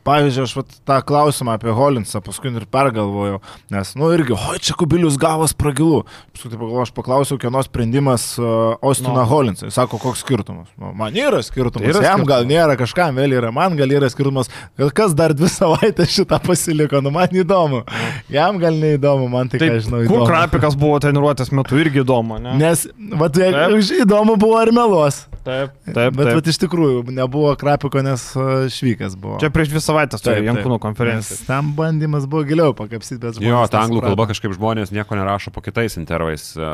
Pavyzdžiui, 0.00 0.44
aš 0.48 0.52
vat, 0.56 0.70
tą 0.88 0.94
klausimą 1.04 1.52
apie 1.58 1.72
Holinsą 1.76 2.22
paskui 2.24 2.48
ir 2.56 2.64
pergalvojau, 2.72 3.42
nes, 3.68 3.90
nu 4.00 4.06
irgi, 4.16 4.32
oi, 4.32 4.56
čia 4.64 4.72
kubilius 4.80 5.18
gavas 5.20 5.52
pragilų. 5.52 5.98
Paskui 6.32 6.54
pagalvojau, 6.54 6.84
aš 6.86 6.92
paklausiau, 6.96 7.36
kieno 7.42 7.60
sprendimas 7.66 8.24
uh, 8.40 8.80
Ostiną 8.80 9.12
No. 9.12 9.18
no. 9.20 9.26
Holinsą. 9.28 9.68
Jis 9.68 9.76
sako, 9.76 9.98
koks 10.00 10.22
skirtumas. 10.24 10.70
Nu, 10.80 10.94
man 10.96 11.12
yra 11.20 11.42
skirtumas. 11.44 11.84
Tai 11.84 11.92
yra 11.92 12.00
Jam 12.06 12.24
gal 12.24 12.40
skirtumas. 12.40 12.48
nėra, 12.48 12.78
kažkam 12.80 13.20
vėl 13.20 13.36
yra, 13.36 13.52
man 13.52 13.76
gal 13.76 13.92
yra 13.92 14.08
skirtumas. 14.08 14.48
Gal 14.80 14.88
kas 14.96 15.12
dar 15.20 15.36
dvi 15.36 15.52
savaitės 15.60 16.16
šitą 16.16 16.40
pasiliko, 16.48 17.02
nu 17.04 17.12
man 17.12 17.36
įdomu. 17.36 17.82
Jam 18.32 18.56
gal 18.64 18.80
neįdomu, 18.80 19.28
man 19.28 19.52
tai, 19.52 19.60
Tai 19.60 19.68
ką 19.74 19.82
žinau, 19.84 20.00
kur 20.08 20.24
krapikas 20.32 20.80
buvo 20.80 20.96
treniruotės 21.04 21.52
metu 21.52 21.76
irgi 21.76 22.00
įdomu, 22.06 22.40
ne? 22.40 22.56
Nes, 22.56 22.88
va, 23.20 23.28
tai 23.28 23.52
įdomu 24.00 24.40
buvo 24.40 24.56
ar 24.64 24.72
meluos. 24.72 25.26
Taip, 25.40 25.72
taip. 25.86 26.12
Bet 26.16 26.26
taip. 26.26 26.36
vat, 26.36 26.48
iš 26.52 26.58
tikrųjų 26.60 27.04
nebuvo 27.16 27.54
krapiko, 27.60 28.02
nes 28.04 28.24
uh, 28.36 28.66
švykas 28.68 29.14
buvo. 29.16 29.38
Čia 29.40 29.48
prieš 29.54 29.70
dvi 29.72 29.80
savaitės. 29.80 30.24
Jankūnų 30.26 30.76
konferencija. 30.82 31.38
Nes 31.38 31.46
Ten 31.48 31.70
bandymas 31.78 32.26
buvo 32.30 32.44
giliau 32.48 32.74
pakapsyti, 32.76 33.16
bet 33.22 33.40
Jo, 33.40 33.54
žmonės 33.54 33.72
ta 33.72 33.80
anglų 33.86 34.02
kalba 34.04 34.28
kažkaip 34.30 34.52
žmonės 34.58 34.92
nieko 34.92 35.16
nerašo 35.16 35.52
po 35.54 35.64
kitais 35.64 35.96
intervais, 35.96 36.50
e, 36.60 36.68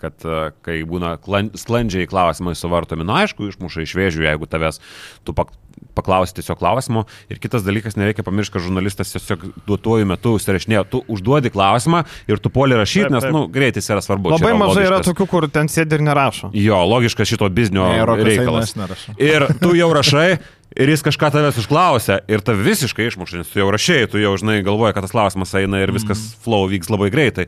kad 0.00 0.24
e, 0.24 0.38
kai 0.64 0.78
būna 0.88 1.16
klan- 1.20 1.52
sklandžiai 1.60 2.08
klausimai 2.08 2.56
suvartomi, 2.56 3.04
na 3.04 3.20
aišku, 3.26 3.50
išmuša 3.52 3.84
iš 3.84 3.94
vėžių, 4.00 4.24
jeigu 4.30 4.48
tavęs 4.48 4.80
tu 5.28 5.36
pak- 5.36 5.52
paklausi 5.96 6.34
tiesiog 6.36 6.58
klausimo. 6.60 7.04
Ir 7.32 7.38
kitas 7.40 7.62
dalykas, 7.64 7.96
nereikia 7.96 8.24
pamiršti, 8.26 8.52
kad 8.56 8.62
žurnalistas 8.66 9.14
tiesiog 9.14 9.46
duotuoju 9.66 10.06
metu 10.08 10.34
užsirašinėjo, 10.36 10.82
tu 10.92 11.00
užduodi 11.08 11.50
klausimą 11.54 12.02
ir 12.28 12.38
tu 12.42 12.50
poli 12.52 12.76
rašyti, 12.76 13.08
nes, 13.14 13.24
taip. 13.24 13.32
nu, 13.32 13.46
greitis 13.48 13.88
yra 13.88 14.02
svarbu. 14.04 14.34
čia 14.36 14.44
Labai 14.44 14.52
mažai 14.60 14.84
yra 14.84 14.98
logiškas- 15.00 15.08
tokių, 15.12 15.26
kur 15.32 15.48
ten 15.48 15.68
sėdi 15.72 15.96
ir 15.96 16.04
nerašo. 16.04 16.50
Jo, 16.52 16.82
logiškas 16.84 17.28
šito 17.32 17.48
biznio 17.48 17.88
Ne, 17.88 18.04
reikalas. 18.24 18.74
Ir 19.18 19.46
tu 19.62 19.72
jau 19.78 19.88
rašai, 19.96 20.38
ir 20.76 20.88
jis 20.92 21.02
kažką 21.06 21.30
tavęs 21.32 21.56
užklausė, 21.64 22.18
ir 22.28 22.40
tave 22.44 22.60
visiškai 22.66 23.06
išmuša, 23.08 23.40
nes 23.40 23.48
tu 23.48 23.58
jau 23.62 23.70
rašai, 23.72 24.02
tu 24.12 24.20
jau 24.20 24.34
žinai, 24.36 24.60
galvoji, 24.66 24.92
kad 24.96 25.06
tas 25.06 25.14
klausimas 25.16 25.54
eina 25.56 25.80
ir 25.80 25.92
viskas 25.96 26.18
Mhm. 26.20 26.42
flow 26.44 26.68
vyks 26.68 26.92
labai 26.92 27.08
greitai. 27.10 27.46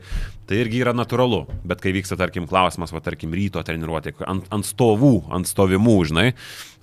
Tai 0.49 0.57
irgi 0.57 0.79
yra 0.81 0.93
natūralu. 0.97 1.43
Bet 1.63 1.81
kai 1.81 1.91
vyksta, 1.93 2.17
tarkim, 2.17 2.47
klausimas, 2.49 2.89
va, 2.91 2.99
tarkim, 3.05 3.29
ryto 3.31 3.61
treniruotė, 3.61 4.15
ant, 4.25 4.47
ant 4.49 4.65
stovų, 4.65 5.29
ant 5.31 5.45
stovimų, 5.45 5.97
žinai, 6.09 6.33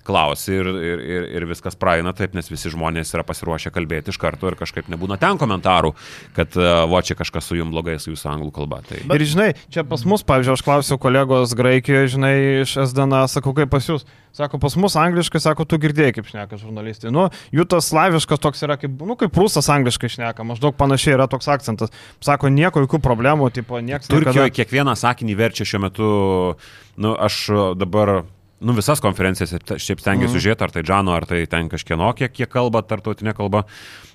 klausi 0.07 0.55
ir, 0.55 0.69
ir, 0.71 1.03
ir, 1.03 1.27
ir 1.37 1.47
viskas 1.49 1.77
praeina 1.79 2.13
taip, 2.17 2.35
nes 2.37 2.47
visi 2.51 2.71
žmonės 2.73 3.13
yra 3.15 3.25
pasiruošę 3.27 3.73
kalbėti 3.75 4.13
iš 4.13 4.19
karto 4.21 4.49
ir 4.49 4.57
kažkaip 4.59 4.89
nebūna 4.91 5.19
ten 5.21 5.39
komentarų, 5.39 5.93
kad 6.37 6.55
uh, 6.59 6.85
va 6.89 7.03
čia 7.05 7.17
kažkas 7.19 7.49
su 7.49 7.59
jum 7.59 7.73
blogai 7.75 7.97
su 8.01 8.13
jūsų 8.13 8.31
anglų 8.35 8.53
kalba. 8.55 8.81
Tai... 8.87 9.01
Bet... 9.03 9.19
Ir 9.19 9.27
žinai, 9.33 9.49
čia 9.73 9.83
pas 9.87 10.05
mus, 10.07 10.23
pavyzdžiui, 10.27 10.55
aš 10.57 10.65
klausiau 10.65 11.01
kolegos 11.01 11.55
Graikijoje, 11.57 12.13
žinai, 12.15 12.35
iš 12.63 12.77
SDN, 12.87 13.27
sakau, 13.31 13.55
kaip 13.57 13.71
pas 13.73 13.91
jūs. 13.91 14.07
Sako, 14.37 14.59
pas 14.61 14.75
mus 14.77 14.93
angliškai, 14.99 15.39
sako, 15.41 15.65
tu 15.65 15.79
girdėjai, 15.81 16.13
kaip 16.13 16.27
šneka 16.29 16.59
žurnalistai. 16.61 17.09
Nu, 17.09 17.23
jų 17.49 17.63
tas 17.71 17.87
slaviškas 17.89 18.41
toks 18.43 18.61
yra, 18.67 18.75
kaip, 18.77 18.99
nu, 19.01 19.15
kaip 19.17 19.31
prūsas 19.33 19.65
angliškai 19.73 20.11
šneka, 20.13 20.45
maždaug 20.45 20.75
panašiai 20.77 21.15
yra 21.15 21.25
toks 21.31 21.49
akcentas. 21.49 21.93
Sako, 22.21 22.51
nieko, 22.53 22.83
jokių 22.85 22.99
problemų, 23.01 23.49
tipo, 23.55 23.81
niekas 23.81 24.11
Turkijoje 24.11 24.53
kiekvieną 24.53 24.93
sakinį 24.99 25.39
verčia 25.39 25.65
šiuo 25.65 25.81
metu, 25.87 26.09
nu, 27.01 27.15
aš 27.17 27.39
dabar, 27.81 28.19
nu, 28.59 28.73
visas 28.77 29.01
konferencijas 29.03 29.53
šiaip 29.53 30.01
stengiuosi 30.01 30.33
Mhm. 30.33 30.37
mm. 30.37 30.43
žiūrėti, 30.45 30.63
ar 30.65 30.71
tai 30.73 30.83
Džano, 30.83 31.13
ar 31.13 31.25
tai 31.29 31.45
ten 31.45 31.69
kažkieno, 31.69 32.13
kiek, 32.17 32.33
kiek 32.33 32.49
kalba 32.49 32.81
tartautinė 32.81 33.35
kalba, 33.37 33.65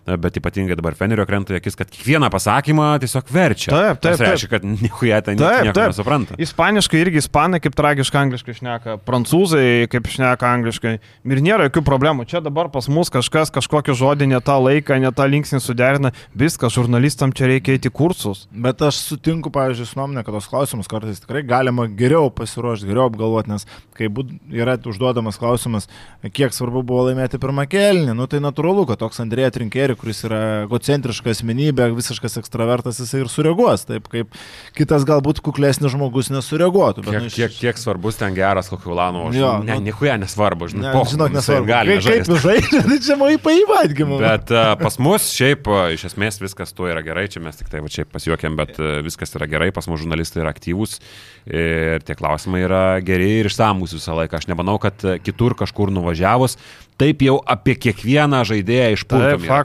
bet 0.07 0.36
ypatingai 0.40 0.76
dabar 0.78 0.96
Fenerio 0.98 1.24
krenta 1.28 1.55
akis, 1.55 1.76
kad 1.78 1.90
kiekvieną 1.92 2.28
pasakymą 2.32 2.88
tiesiog 3.03 3.28
verčia. 3.32 3.70
Taip, 3.70 4.00
taip, 4.03 4.16
Tas 4.18 4.22
reiškia, 4.26 4.48
kad 4.50 4.64
nieko 4.66 5.07
jie 5.07 5.18
ten 5.22 5.38
Taip, 5.38 5.62
nieko 5.68 5.76
taip. 5.78 5.92
nesupranta. 5.92 6.36
Ispaniškai 6.42 7.00
irgi 7.05 7.20
ispanai 7.22 7.61
kaip 7.62 7.76
tragiškai 7.78 8.20
angliškai 8.26 8.57
šneka, 8.59 8.96
prancūzai 9.07 9.86
kaip 9.92 10.09
šneka 10.11 10.48
angliškai. 10.59 10.94
Ir 11.32 11.42
nėra 11.44 11.68
jokių 11.68 11.84
problemų. 11.86 12.26
Čia 12.30 12.42
dabar 12.44 12.70
pas 12.74 12.88
mus 12.92 13.12
kažkas 13.14 13.53
kažkokį 13.55 13.94
žodį 13.98 14.28
ne 14.32 14.40
tą 14.44 14.59
laiką, 14.62 14.98
ne 15.03 15.12
tą 15.14 15.28
linksnį 15.30 15.62
suderina. 15.62 16.12
Viskas, 16.34 16.74
žurnalistam 16.74 17.32
čia 17.32 17.46
reikia 17.53 17.76
eiti 17.78 17.92
kursus. 17.94 18.46
Bet 18.50 18.82
aš 18.82 18.98
sutinku, 19.12 19.53
pavyzdžiui, 19.55 19.86
su 19.92 20.00
nuomonė, 20.00 20.24
kad 20.26 20.34
tos 20.34 20.50
klausimus 20.50 20.90
kartais 20.90 21.22
tikrai 21.22 21.44
galima 21.46 21.86
geriau 21.86 22.30
pasiruošti, 22.34 22.88
geriau 22.90 23.07
apgalvoti, 23.11 23.53
nes 23.55 23.66
kai 23.96 24.09
būt, 24.12 24.34
yra 24.50 24.74
užduodamas 24.82 25.38
klausimas, 25.38 25.86
kiek 26.34 26.55
svarbu 26.57 26.82
buvo 26.86 27.07
laimėti 27.09 27.38
pirmą 27.42 27.68
kelnį, 27.70 28.16
nu 28.18 28.26
tai 28.26 28.40
natūralu, 28.42 28.86
kad 28.88 28.98
toks 29.03 29.20
Andrėja 29.22 29.53
Trinkeri, 29.93 30.01
kuris 30.01 30.22
yra 30.24 30.38
egocentriška 30.64 31.30
asmenybė, 31.32 31.86
visiškas 31.97 32.38
ekstravertas, 32.40 32.99
jisai 33.01 33.20
ir 33.22 33.28
sureaguos, 33.30 33.84
taip 33.86 34.07
kaip 34.12 34.28
kitas 34.76 35.05
galbūt 35.09 35.40
kuklesnis 35.45 35.93
žmogus 35.93 36.30
nesureaguotų. 36.32 37.05
Bet, 37.05 37.12
Kiek, 37.12 37.20
nu, 37.22 37.28
iš- 37.28 37.36
kiek, 37.36 37.53
kiek 37.61 37.76
svarbus 37.80 38.16
ten 38.18 38.34
geras 38.34 38.68
kokio 38.72 38.93
Ulano, 38.95 39.26
Jo, 39.32 39.62
ne, 39.62 39.74
nu- 39.76 39.80
nieko 39.84 40.07
nesvarbu, 40.18 40.68
žinai, 40.72 40.82
Ne, 40.88 40.93
po, 40.93 41.05
žinok, 41.05 41.32
nesvarbu. 41.32 41.66
gali 41.66 41.99
Kaip, 41.99 42.03
kaip 42.03 42.24
žaisti. 42.26 42.40
žaidžia, 42.47 42.82
tai 42.88 42.99
čia 43.01 43.16
man 43.16 43.34
įpaivadgimų. 43.36 44.18
Bet 44.22 44.51
uh, 44.53 44.74
pas 44.80 44.99
mus 44.99 45.28
šiaip 45.32 45.66
uh, 45.68 45.93
iš 45.93 46.05
esmės 46.12 46.40
viskas 46.40 46.72
tuo 46.72 46.88
yra 46.88 47.03
gerai, 47.05 47.28
čia 47.28 47.40
mes 47.40 47.57
tik 47.57 47.68
tai 47.68 47.80
va 47.80 47.88
čia 47.88 48.05
pasijuokėm, 48.09 48.57
bet 48.57 48.78
uh, 48.80 49.01
viskas 49.05 49.34
yra 49.36 49.47
gerai, 49.51 49.70
pas 49.72 49.86
mus 49.88 50.01
žurnalistai 50.01 50.43
yra 50.43 50.53
aktyvūs 50.55 50.99
ir 51.47 52.01
tie 52.07 52.14
klausimai 52.14 52.62
yra 52.64 53.01
geri 53.03 53.40
ir 53.43 53.47
išsamus 53.51 53.93
visą 53.97 54.14
laiką. 54.16 54.38
Aš 54.38 54.47
nemanau, 54.49 54.78
kad 54.80 54.95
kitur 55.24 55.55
kažkur 55.59 55.90
nuvažiavus, 55.90 56.57
taip 57.03 57.22
jau 57.26 57.36
apie 57.50 57.74
kiekvieną 57.82 58.42
žaidėją 58.46 58.92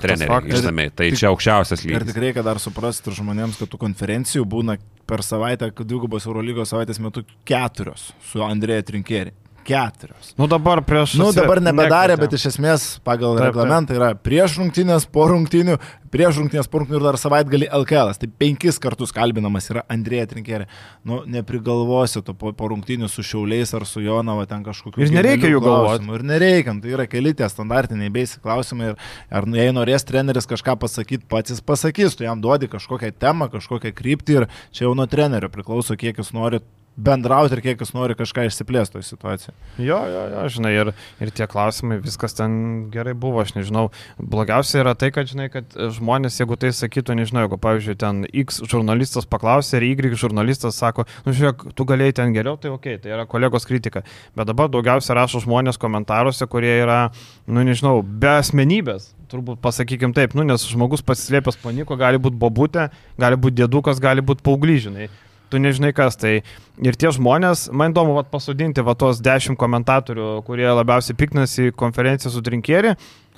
treneriai 0.09 0.29
faktas. 0.33 0.59
išsamei. 0.61 0.89
Tai 0.97 1.09
Tik- 1.11 1.19
čia 1.21 1.29
aukščiausias 1.31 1.85
Ir 1.85 1.91
lygis. 1.93 2.11
tik 2.13 2.21
reikia 2.23 2.43
dar 2.43 2.57
suprasti 2.63 3.11
ir 3.11 3.17
žmonėms, 3.21 3.59
kad 3.61 3.69
tų 3.69 3.77
konferencijų 3.85 4.45
būna 4.49 4.77
per 5.07 5.21
savaitę, 5.23 5.69
dvigubos 5.85 6.25
Eurolygos 6.25 6.73
savaitės 6.73 6.99
metu 6.99 7.23
keturios 7.45 8.09
su 8.31 8.39
Andrėja 8.41 8.83
Trinkeri. 8.89 9.31
Keturios. 9.67 10.31
Nu 10.39 10.47
dabar 10.47 10.79
prieš... 10.87 11.17
Nu, 11.19 11.27
dabar 11.35 11.59
nebedarė, 11.59 12.15
nekvietė. 12.15 12.21
bet 12.23 12.35
iš 12.37 12.45
esmės 12.53 12.83
pagal 13.03 13.35
Taip, 13.35 13.49
reglamentą 13.49 13.97
yra 13.97 14.13
prieš 14.15 14.55
rungtynės, 14.61 15.03
po 15.11 15.25
rungtynių, 15.27 15.75
prieš 16.13 16.39
rungtynės, 16.39 16.69
po 16.71 16.79
rungtynių 16.79 17.01
ir 17.01 17.05
dar 17.09 17.17
savaitgalį 17.19 17.67
LKL. 17.81 18.13
Tai 18.21 18.29
penkis 18.39 18.79
kartus 18.79 19.11
kalbinamas 19.15 19.67
yra 19.73 19.83
Andrėja 19.91 20.29
Trinkerė. 20.31 20.69
Nu, 21.03 21.19
neprigalvosi 21.27 22.23
to 22.23 22.31
po, 22.37 22.53
po 22.55 22.71
rungtynių 22.71 23.11
su 23.11 23.25
Šiauliais 23.27 23.75
ar 23.75 23.83
su 23.89 24.05
Jonava 24.05 24.47
ten 24.47 24.63
kažkokiu. 24.63 25.03
Ir 25.03 25.11
nereikia 25.17 25.51
jų 25.51 25.61
galvot. 25.67 26.07
Ir 26.15 26.25
nereikia, 26.31 26.77
nu, 26.77 26.85
tai 26.85 26.95
yra 26.95 27.09
keli 27.11 27.35
tie 27.35 27.51
standartiniai 27.51 28.13
beisi 28.13 28.39
klausimai. 28.39 28.93
Ir 28.93 29.35
ar 29.35 29.51
nu, 29.51 29.59
jei 29.59 29.75
norės 29.75 30.07
treneris 30.07 30.47
kažką 30.47 30.79
pasakyti, 30.79 31.27
pats 31.27 31.51
jis 31.51 31.59
pasakys, 31.59 32.15
tu 32.15 32.23
jam 32.23 32.39
duodi 32.39 32.71
kažkokią 32.71 33.11
temą, 33.19 33.51
kažkokią 33.51 33.91
kryptį 33.99 34.41
ir 34.41 34.49
čia 34.71 34.87
jau 34.87 34.95
nuo 34.95 35.11
trenerio 35.11 35.51
priklauso, 35.51 35.99
kiek 35.99 36.23
jis 36.23 36.31
nori 36.31 36.63
bendrauti 36.97 37.53
ir 37.53 37.61
kiek 37.61 37.81
jis 37.81 37.93
nori 37.93 38.15
kažką 38.17 38.47
išsiplėsti 38.47 38.97
toje 38.97 39.05
situacijoje. 39.05 39.53
Jo, 39.85 39.99
jo, 40.09 40.23
jo, 40.33 40.43
žinai, 40.55 40.71
ir, 40.73 40.91
ir 41.21 41.31
tie 41.35 41.45
klausimai, 41.49 41.99
viskas 42.01 42.33
ten 42.37 42.87
gerai 42.93 43.13
buvo, 43.17 43.43
aš 43.43 43.53
nežinau. 43.57 43.87
Blogiausia 44.17 44.81
yra 44.81 44.95
tai, 44.97 45.11
kad, 45.13 45.29
žinai, 45.29 45.47
kad 45.53 45.77
žmonės, 45.97 46.39
jeigu 46.41 46.57
tai 46.59 46.71
sakytų, 46.75 47.19
nežinau, 47.21 47.45
jeigu, 47.45 47.59
pavyzdžiui, 47.61 47.97
ten 48.01 48.23
X 48.45 48.63
žurnalistas 48.65 49.29
paklausė 49.29 49.77
ir 49.77 49.91
Y 49.91 50.17
žurnalistas 50.17 50.79
sako, 50.81 51.05
nu 51.27 51.35
žiūrėk, 51.37 51.69
tu 51.77 51.85
galėjai 51.87 52.17
ten 52.21 52.33
geriau, 52.35 52.57
tai 52.57 52.73
ok, 52.73 52.89
tai 53.03 53.13
yra 53.13 53.27
kolegos 53.29 53.69
kritika. 53.69 54.01
Bet 54.37 54.49
dabar 54.49 54.71
daugiausia 54.73 55.15
rašo 55.17 55.43
žmonės 55.45 55.77
komentaruose, 55.81 56.49
kurie 56.49 56.73
yra, 56.81 57.03
nu 57.45 57.65
nežinau, 57.67 58.01
be 58.01 58.33
asmenybės. 58.39 59.13
Turbūt 59.27 59.59
pasakykim 59.59 60.13
taip, 60.15 60.37
nu, 60.39 60.45
nes 60.47 60.63
žmogus 60.71 61.01
pasislėpęs 61.03 61.59
paniko, 61.59 61.97
gali 61.99 62.17
būti 62.21 62.39
bobutė, 62.39 62.87
gali 63.19 63.35
būti 63.35 63.59
dėdukas, 63.59 63.99
gali 63.99 64.23
būti 64.23 64.45
paaugližinai 64.45 65.09
tu 65.51 65.61
nežinai 65.61 65.93
kas 65.95 66.19
tai. 66.19 66.41
Ir 66.83 66.97
tie 66.99 67.11
žmonės, 67.13 67.67
man 67.73 67.93
įdomu, 67.93 68.15
vat, 68.17 68.29
pasodinti 68.33 68.83
va 68.85 68.95
tos 68.99 69.21
dešimt 69.25 69.59
komentatorių, 69.59 70.37
kurie 70.47 70.67
labiausiai 70.69 71.17
piktinasi 71.17 71.71
konferenciją 71.77 72.33
su 72.33 72.43
trinkėri 72.45 72.93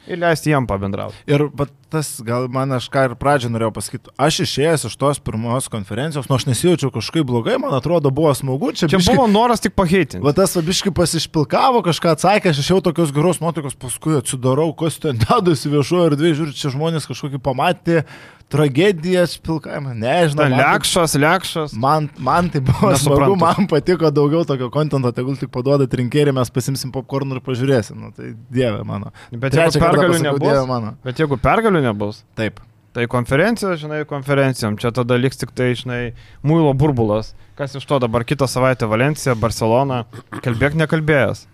ir 0.10 0.22
leisti 0.22 0.54
jam 0.54 0.68
pabendrauti. 0.70 1.22
Ir 1.30 1.48
bet 1.56 1.74
tas, 1.92 2.12
gal 2.26 2.48
man 2.52 2.72
aš 2.78 2.88
ką 2.94 3.06
ir 3.10 3.16
pradžią 3.20 3.52
norėjau 3.54 3.74
pasakyti, 3.76 4.14
aš 4.22 4.40
išėjęs 4.46 4.88
iš 4.90 4.96
tos 5.02 5.22
pirmos 5.24 5.70
konferencijos, 5.72 6.30
nors 6.32 6.48
nu, 6.48 6.54
nesijaučiau 6.54 6.92
kažkaip 6.96 7.28
blogai, 7.28 7.58
man 7.62 7.76
atrodo, 7.78 8.12
buvo 8.16 8.32
smagu. 8.38 8.72
Čia, 8.78 8.88
čia 8.92 9.02
biški, 9.02 9.18
buvo 9.18 9.28
noras 9.32 9.64
tik 9.64 9.76
paheitinti. 9.78 10.24
Va 10.26 10.34
tas 10.38 10.56
abiški 10.60 10.94
pasišpilkavo, 10.96 11.84
kažką 11.90 12.16
atsakė, 12.16 12.54
aš 12.54 12.64
išėjau 12.64 12.82
tokios 12.90 13.14
geros 13.16 13.42
nuotaikos, 13.44 13.78
paskui 13.80 14.20
atsidarau, 14.20 14.72
kas 14.78 15.02
ten 15.04 15.22
dedasi 15.26 15.74
viešojo 15.74 16.12
ir 16.12 16.20
dviejų, 16.20 16.42
žiūrėjau, 16.42 16.60
čia 16.62 16.76
žmonės 16.76 17.10
kažkokį 17.10 17.42
pamatė 17.46 18.04
tragedija, 18.50 19.26
pilkavimą, 19.46 19.94
nežinau. 19.98 20.48
Lekšas, 20.50 21.14
lekšas. 21.22 21.74
Man, 21.78 22.10
man 22.18 22.50
tai 22.50 22.62
buvo 22.66 22.92
smagu, 22.98 23.36
man 23.40 23.68
patiko 23.70 24.10
daugiau 24.14 24.42
tokio 24.48 24.72
kontento, 24.74 25.12
tegul 25.16 25.38
tik 25.40 25.52
paduoda 25.54 25.86
trinkerį, 25.90 26.34
mes 26.40 26.50
pasimsim 26.54 26.94
popkornų 26.96 27.38
ir 27.38 27.44
pažiūrėsim. 27.46 28.00
Nu, 28.00 28.12
tai 28.16 28.32
dieve 28.50 28.82
mano. 28.88 29.14
Bet 29.30 29.58
jeigu 29.58 29.84
pergalių 29.84 30.22
nebus, 30.26 30.88
bet 31.06 31.22
jeigu 31.22 31.40
pergalių 31.42 31.79
nebus, 31.86 32.24
taip. 32.40 32.60
Tai 32.96 33.06
konferencija, 33.06 33.76
žinai, 33.78 34.02
konferencijom. 34.10 34.80
Čia 34.82 34.90
tada 34.96 35.18
liks 35.20 35.38
tik 35.38 35.52
tai, 35.56 35.70
žinai, 35.78 36.02
muilo 36.42 36.72
burbulas. 36.74 37.36
Kas 37.60 37.76
iš 37.78 37.86
to 37.86 38.00
dabar 38.02 38.26
kitą 38.26 38.48
savaitę 38.50 38.90
Valencija, 38.90 39.36
Barcelona. 39.38 40.02
Kalbėk 40.42 40.78
nekalbėjęs. 40.80 41.46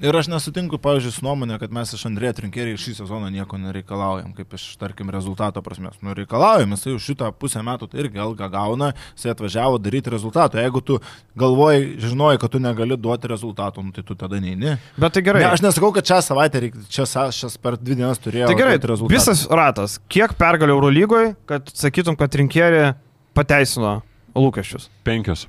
Ir 0.00 0.16
aš 0.16 0.30
nesutinku, 0.32 0.78
pavyzdžiui, 0.80 1.10
su 1.12 1.22
nuomonė, 1.26 1.58
kad 1.60 1.72
mes 1.76 1.90
iš 1.92 2.06
Andrėja 2.08 2.32
Trinkeriai 2.38 2.78
šį 2.80 2.94
sezoną 3.02 3.26
nieko 3.34 3.58
nereikalaujam, 3.60 4.30
kaip 4.32 4.54
iš, 4.56 4.62
tarkim, 4.80 5.10
rezultato 5.12 5.60
prasmės. 5.60 5.98
Nu, 6.00 6.14
reikalaujam, 6.16 6.72
jis 6.72 6.86
už 6.94 7.08
šitą 7.10 7.28
pusę 7.36 7.60
metų 7.66 7.90
tai 7.92 8.00
irgi 8.06 8.22
algą 8.24 8.48
gauna, 8.48 8.94
jis 9.12 9.28
atvažiavo 9.34 9.76
daryti 9.76 10.14
rezultatų. 10.14 10.62
Jeigu 10.64 10.80
tu 10.88 10.96
galvoji, 11.42 11.98
žinoji, 12.00 12.40
kad 12.40 12.54
tu 12.54 12.62
negali 12.64 12.96
duoti 12.96 13.28
rezultatų, 13.28 13.84
nu, 13.90 13.92
tai 13.92 14.06
tu 14.08 14.16
tada 14.16 14.40
neini. 14.40 14.78
Bet 14.96 15.18
tai 15.18 15.24
gerai. 15.26 15.44
Ne, 15.44 15.52
aš 15.58 15.66
nesakau, 15.68 15.92
kad 15.92 16.08
šią 16.08 16.22
savaitę, 16.30 16.64
reik, 16.64 16.80
čia 16.88 17.04
šias 17.04 17.60
per 17.60 17.76
dvi 17.76 18.00
dienas 18.00 18.24
turėjau. 18.24 18.48
Tai 18.48 18.56
gerai, 18.56 18.80
visas 19.12 19.44
ratas. 19.52 20.00
Kiek 20.08 20.32
pergalių 20.40 20.78
Eurolygoje, 20.78 21.36
kad 21.50 21.68
sakytum, 21.76 22.16
kad 22.16 22.32
Trinkeriai 22.32 22.94
pateisino 23.36 23.98
lūkesčius? 24.32 24.88
Penkios. 25.04 25.44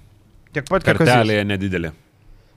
Tiek 0.51 0.67
pat, 0.67 0.83
kiek 0.83 0.99
kartelėje 0.99 1.47
nedidelė. 1.47 1.95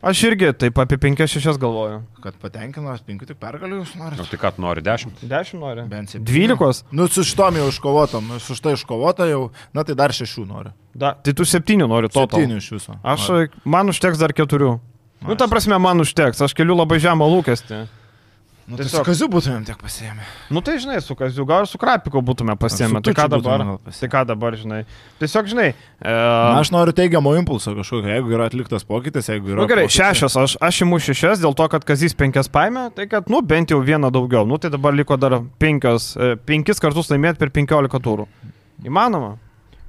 Aš 0.04 0.20
irgi 0.28 0.50
taip 0.60 0.78
apie 0.82 0.98
5-6 1.00 1.58
galvoju. 1.60 2.02
Kad 2.22 2.36
patenkino, 2.42 2.90
aš 2.92 3.00
5 3.06 3.24
tik 3.30 3.38
pergaliu 3.40 3.80
jūs 3.80 3.94
norite. 3.96 4.20
Nu, 4.20 4.28
tai 4.28 4.38
ką 4.42 4.50
nori, 4.60 4.84
10? 4.84 5.22
10 5.24 5.60
nori. 5.60 5.86
Bent 5.88 6.12
7. 6.12 6.24
12. 6.28 6.90
Nu, 6.92 7.08
su 7.08 7.24
šitom 7.24 7.56
jau 7.56 7.70
iškovotom, 7.72 8.28
nu, 8.28 8.40
su 8.42 8.56
štai 8.58 8.76
iškovota 8.76 9.28
jau, 9.30 9.46
na 9.72 9.84
tai 9.88 9.96
dar 9.96 10.12
6 10.12 10.44
noriu. 10.48 10.74
Da, 10.92 11.14
tai 11.16 11.32
tu 11.32 11.48
7 11.48 11.88
nori 11.88 12.12
to. 12.12 12.26
7 12.28 12.58
iš 12.58 12.70
viso. 12.76 12.98
Aš, 13.00 13.30
man 13.64 13.88
užteks 13.94 14.20
dar 14.20 14.36
4. 14.36 14.74
Nu, 15.24 15.36
ta 15.40 15.48
prasme, 15.48 15.80
man 15.80 16.04
užteks, 16.04 16.42
aš 16.44 16.52
keliu 16.52 16.76
labai 16.76 17.00
žemą 17.00 17.24
lūkestį. 17.38 17.86
Nu, 18.64 18.78
tai 18.78 18.86
Tiesiog... 18.86 19.02
su 19.02 19.08
kaziu 19.10 19.26
būtumėm 19.28 19.64
tiek 19.68 19.76
pasiemę. 19.76 20.24
Nu 20.48 20.62
tai 20.64 20.78
žinai, 20.80 20.96
su 21.04 21.12
kaziu, 21.18 21.44
gal 21.48 21.66
ir 21.66 21.68
su 21.68 21.76
krapiko 21.80 22.22
būtume 22.24 22.54
pasiemę. 22.56 23.02
Tai 23.04 23.12
ką 23.16 23.26
dabar? 23.34 23.64
Tai 23.84 24.08
ką 24.14 24.22
dabar, 24.30 24.56
žinai. 24.56 24.78
Tiesiog, 25.20 25.50
žinai. 25.52 25.66
E... 26.00 26.14
Na, 26.14 26.62
aš 26.62 26.72
noriu 26.72 26.94
teigiamo 26.96 27.34
impulso 27.36 27.74
kažkokio, 27.76 28.08
jeigu 28.14 28.32
yra 28.32 28.48
atliktas 28.48 28.88
pokytis, 28.88 29.28
jeigu 29.28 29.52
yra... 29.52 29.58
Na 29.58 29.66
nu, 29.66 29.72
gerai, 29.74 29.84
pokytis. 29.84 30.00
šešios, 30.00 30.38
aš, 30.40 30.56
aš 30.64 30.80
imu 30.86 31.02
šešias 31.04 31.44
dėl 31.44 31.52
to, 31.60 31.68
kad 31.76 31.84
kazys 31.84 32.16
penkias 32.16 32.48
paėmė, 32.48 32.86
tai 32.96 33.04
kad, 33.10 33.28
nu, 33.28 33.44
bent 33.44 33.74
jau 33.74 33.82
vieną 33.84 34.08
daugiau. 34.14 34.48
Nu 34.48 34.56
tai 34.56 34.72
dabar 34.72 34.96
liko 34.96 35.20
dar 35.20 35.42
penkios, 35.60 36.14
e, 36.16 36.32
penkis 36.48 36.80
kartus 36.80 37.12
laimėti 37.12 37.44
per 37.44 37.52
penkiolika 37.52 38.00
turų. 38.00 38.24
Įmanoma? 38.88 39.34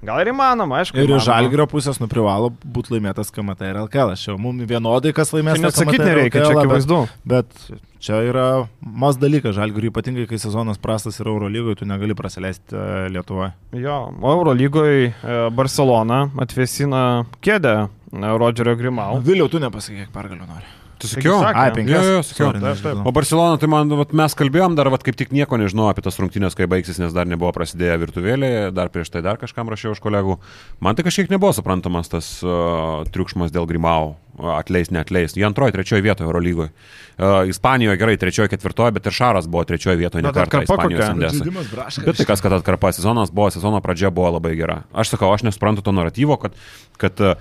Gal 0.05 0.21
ir 0.21 0.31
įmanoma, 0.31 0.83
aišku. 0.83 0.99
Ir 1.01 1.15
iš 1.17 1.25
žalgrio 1.25 1.65
pusės 1.69 1.97
nu 2.01 2.07
privalo 2.11 2.51
būti 2.61 2.93
laimėtas 2.95 3.31
KMT 3.33 3.71
ir 3.71 3.79
LKL. 3.85 4.13
Aš 4.13 4.27
jau 4.29 4.37
mums 4.41 4.67
vienodai, 4.69 5.13
kas 5.17 5.33
laimės. 5.33 5.59
Net 5.63 5.77
sakyti 5.77 6.03
nereikia, 6.03 6.45
čia 6.45 6.61
akivaizdu. 6.61 7.01
Bet, 7.25 7.49
bet 7.49 7.83
čia 8.05 8.21
yra 8.27 8.45
mas 8.85 9.17
dalykas 9.21 9.57
žalgriui, 9.57 9.89
ypatingai 9.93 10.27
kai 10.29 10.39
sezonas 10.41 10.79
prastas 10.81 11.17
yra 11.23 11.33
Eurolygoje, 11.33 11.81
tu 11.81 11.89
negali 11.89 12.17
praleisti 12.17 12.77
e, 12.77 13.09
Lietuvoje. 13.15 13.51
Jo, 13.81 13.99
Eurolygoje 14.35 15.11
Barcelona 15.55 16.25
atvesina 16.45 17.03
kėdę 17.45 17.75
e, 17.85 18.33
Rodžerio 18.37 18.77
Grimau. 18.79 19.21
Vėliau 19.25 19.49
tu 19.49 19.63
nepasakyk, 19.63 20.05
kiek 20.05 20.15
pergalių 20.15 20.45
nori. 20.45 20.75
Tu 20.99 21.09
sakiau? 21.11 21.39
Ai, 21.43 21.69
penkias. 21.75 22.03
Jo, 22.03 22.17
jo, 22.17 22.23
sakiau. 22.25 22.49
Sorry, 22.49 22.61
taip, 22.63 22.81
taip. 22.83 22.99
O 23.03 23.13
Barcelona, 23.15 23.59
tai 23.59 23.69
man, 23.71 23.91
vat, 23.99 24.13
mes 24.15 24.35
kalbėjom 24.39 24.77
dar, 24.77 24.89
vat, 24.93 25.03
kaip 25.05 25.17
tik 25.19 25.33
nieko 25.35 25.59
nežinau 25.59 25.89
apie 25.91 26.03
tas 26.05 26.19
rungtynės, 26.21 26.55
kai 26.57 26.67
baigsis, 26.71 26.99
nes 27.01 27.15
dar 27.15 27.27
nebuvo 27.29 27.51
prasidėję 27.55 27.97
virtuvėlėje, 28.05 28.69
dar 28.75 28.91
prieš 28.93 29.11
tai 29.13 29.23
dar 29.25 29.39
kažkam 29.41 29.71
rašiau 29.71 29.95
iš 29.95 30.03
kolegų. 30.03 30.37
Man 30.83 30.95
tai 30.95 31.05
kažkiek 31.07 31.31
nebuvo 31.33 31.51
suprantamas 31.57 32.11
tas 32.11 32.29
uh, 32.45 33.03
triukšmas 33.11 33.51
dėl 33.55 33.67
Grimau, 33.69 34.15
atleis, 34.55 34.91
neatleis. 34.93 35.35
Jie 35.35 35.43
antroji, 35.47 35.75
trečioji 35.75 36.05
vietoje 36.05 36.29
Eurolygoje. 36.29 36.71
Uh, 37.15 37.43
Ispanijoje 37.51 37.99
gerai, 37.99 38.15
trečioji, 38.19 38.53
ketvirtoji, 38.55 38.95
bet 38.95 39.11
ir 39.11 39.15
Šaras 39.15 39.49
buvo 39.51 39.65
trečioji 39.67 39.99
vietoje, 39.99 40.23
ne 40.25 40.33
kartą 40.35 40.63
Ispanijos 40.65 41.05
sandėse. 41.11 42.01
Bet 42.07 42.19
tai 42.19 42.27
kas, 42.27 42.43
kad 42.43 42.55
atkarpa 42.59 42.91
sezonas 42.95 43.31
buvo, 43.35 43.51
sezono 43.55 43.79
pradžia 43.83 44.11
buvo 44.15 44.33
labai 44.37 44.55
gera. 44.59 44.81
Aš 44.95 45.15
sakau, 45.15 45.31
aš 45.35 45.47
nesuprantu 45.47 45.85
to 45.85 45.95
naratyvo, 45.95 46.39
kad, 46.41 46.57
kad 46.99 47.23
uh, 47.23 47.39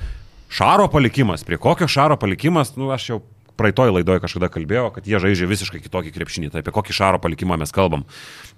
Šaro 0.54 0.86
palikimas, 0.86 1.42
prie 1.42 1.58
kokio 1.58 1.88
Šaro 1.90 2.16
palikimas, 2.20 2.76
nu 2.78 2.92
aš 2.94 3.08
jau 3.08 3.22
praeitoj 3.60 3.92
laidoje 3.94 4.22
kažkada 4.24 4.48
kalbėjau, 4.52 4.88
kad 4.96 5.06
jie 5.08 5.20
žaidžia 5.22 5.48
visiškai 5.50 5.80
kitokį 5.84 6.12
krepšinį. 6.14 6.50
Tai 6.52 6.62
apie 6.64 6.74
kokį 6.74 6.96
šaro 6.96 7.20
palikimą 7.22 7.58
mes 7.60 7.72
kalbam. 7.74 8.04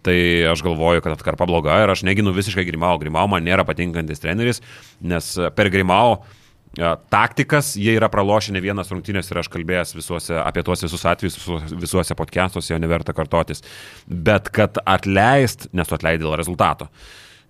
Tai 0.07 0.17
aš 0.53 0.65
galvoju, 0.65 1.05
kad 1.05 1.17
atkarpa 1.17 1.49
bloga 1.49 1.77
ir 1.83 1.93
aš 1.93 2.05
neginu 2.09 2.35
visiškai 2.37 2.67
Grimau. 2.69 2.97
Grimau 3.03 3.27
man 3.31 3.45
nėra 3.47 3.67
patinkantis 3.69 4.23
treneris, 4.23 4.63
nes 5.05 5.29
per 5.57 5.71
Grimau 5.75 6.17
e, 6.17 6.95
taktikas, 7.13 7.75
jie 7.81 7.97
yra 7.99 8.09
pralošę 8.13 8.55
ne 8.57 8.63
vienas 8.65 8.93
rungtynės 8.93 9.31
ir 9.33 9.43
aš 9.43 9.53
kalbėjęs 9.53 9.97
visuose, 9.99 10.39
apie 10.41 10.65
tuos 10.67 10.87
visus 10.87 11.05
atvejus, 11.09 11.39
visuose 11.77 12.17
podcastuose, 12.17 12.73
jo 12.73 12.81
neverta 12.81 13.17
kartotis. 13.17 13.65
Bet 14.09 14.51
kad 14.55 14.81
atleist, 14.85 15.69
nes 15.77 15.89
tu 15.89 15.99
atleidai 15.99 16.25
dėl 16.25 16.39
rezultato. 16.41 16.89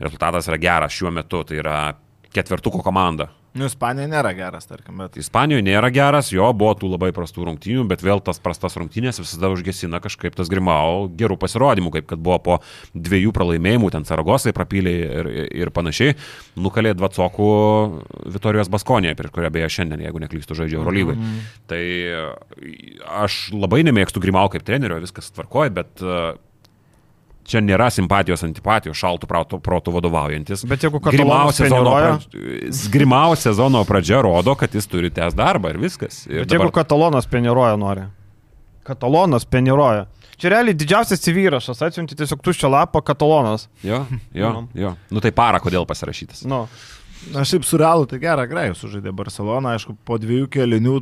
Rezultatas 0.02 0.50
yra 0.50 0.60
geras 0.60 0.92
šiuo 0.92 1.14
metu, 1.14 1.40
tai 1.46 1.62
yra 1.62 1.78
ketvirtuko 2.36 2.82
komanda. 2.84 3.30
Nu, 3.56 3.66
Ispanijoje 3.70 4.10
nėra 4.12 4.32
geras, 4.36 4.68
tarkim, 4.68 4.98
bet. 5.00 5.16
Ispanijoje 5.20 5.64
nėra 5.64 5.88
geras, 5.94 6.28
jo 6.34 6.46
buvo 6.56 6.74
tų 6.76 6.90
labai 6.92 7.08
prastų 7.16 7.46
rungtynių, 7.48 7.86
bet 7.88 8.04
vėl 8.04 8.20
tas 8.24 8.40
prastas 8.42 8.76
rungtynės 8.76 9.20
visada 9.22 9.50
užgesina 9.52 10.00
kažkaip 10.04 10.36
tas 10.36 10.50
Grimau 10.52 11.06
gerų 11.16 11.38
pasirodymų, 11.40 11.94
kaip 11.96 12.08
kad 12.12 12.22
buvo 12.22 12.38
po 12.44 12.58
dviejų 12.92 13.32
pralaimėjimų, 13.36 13.90
ten 13.94 14.06
Saragosai 14.08 14.52
prapylė 14.56 14.94
ir, 15.04 15.30
ir 15.64 15.72
panašiai, 15.74 16.18
nukalė 16.60 16.92
Dvatsokų 16.98 17.50
Vitorijos 18.36 18.70
Baskonėje, 18.72 19.16
prieš 19.18 19.34
kurią 19.36 19.52
beje 19.56 19.72
šiandien, 19.78 20.04
jeigu 20.04 20.22
neklystu, 20.22 20.58
žaidžia 20.58 20.80
Eurolygoje. 20.82 21.16
Mm. 21.16 21.44
Tai 21.72 21.82
aš 23.24 23.46
labai 23.56 23.82
nemėgstu 23.88 24.20
Grimau 24.22 24.50
kaip 24.52 24.66
trenerio, 24.68 25.00
viskas 25.02 25.32
tvarkoja, 25.32 25.72
bet 25.80 26.04
čia 27.48 27.62
nėra 27.64 27.88
simpatijos, 27.94 28.42
antipatijos, 28.46 28.98
šaltų 28.98 29.28
protų, 29.30 29.60
protų 29.64 29.94
vadovaujantis. 29.96 30.64
Bet 30.68 30.84
jeigu 30.86 31.00
Grimau 31.04 31.52
sezono, 31.54 31.94
pradžia, 31.94 32.90
Grimau 32.92 33.36
sezono 33.38 33.84
pradžia 33.88 34.20
rodo, 34.26 34.56
kad 34.58 34.74
jis 34.74 34.88
turi 34.90 35.12
tęs 35.14 35.36
darbą 35.38 35.72
ir 35.74 35.80
viskas. 35.82 36.24
Ir 36.26 36.44
Bet 36.44 36.52
dabar... 36.52 36.66
jeigu 36.66 36.76
Katalonas 36.80 37.30
peniruoja 37.30 37.78
nori. 37.80 38.06
Katalonas 38.86 39.46
peniruoja. 39.50 40.06
Čia 40.36 40.52
realiai 40.52 40.76
didžiausias 40.76 41.22
CV 41.24 41.46
įrašas, 41.46 41.80
atsiunti 41.86 42.16
tiesiog 42.18 42.42
tuščią 42.44 42.68
lapą 42.68 43.00
Katalonas. 43.04 43.70
Jo, 43.86 44.02
jo, 44.36 44.52
no. 44.52 44.66
jo. 44.76 44.92
Nu 45.08 45.22
tai 45.24 45.32
para, 45.34 45.62
kodėl 45.64 45.88
pasirašytas. 45.88 46.44
No. 46.48 46.66
Na 47.32 47.42
šiaip 47.48 47.64
surrealu, 47.66 48.04
tai 48.10 48.20
gerą 48.22 48.44
grajų 48.50 48.76
sužaidė 48.76 49.14
Barcelona, 49.16 49.72
aišku, 49.74 49.96
po 50.06 50.18
dviejų 50.20 50.50
kelinių 50.52 50.98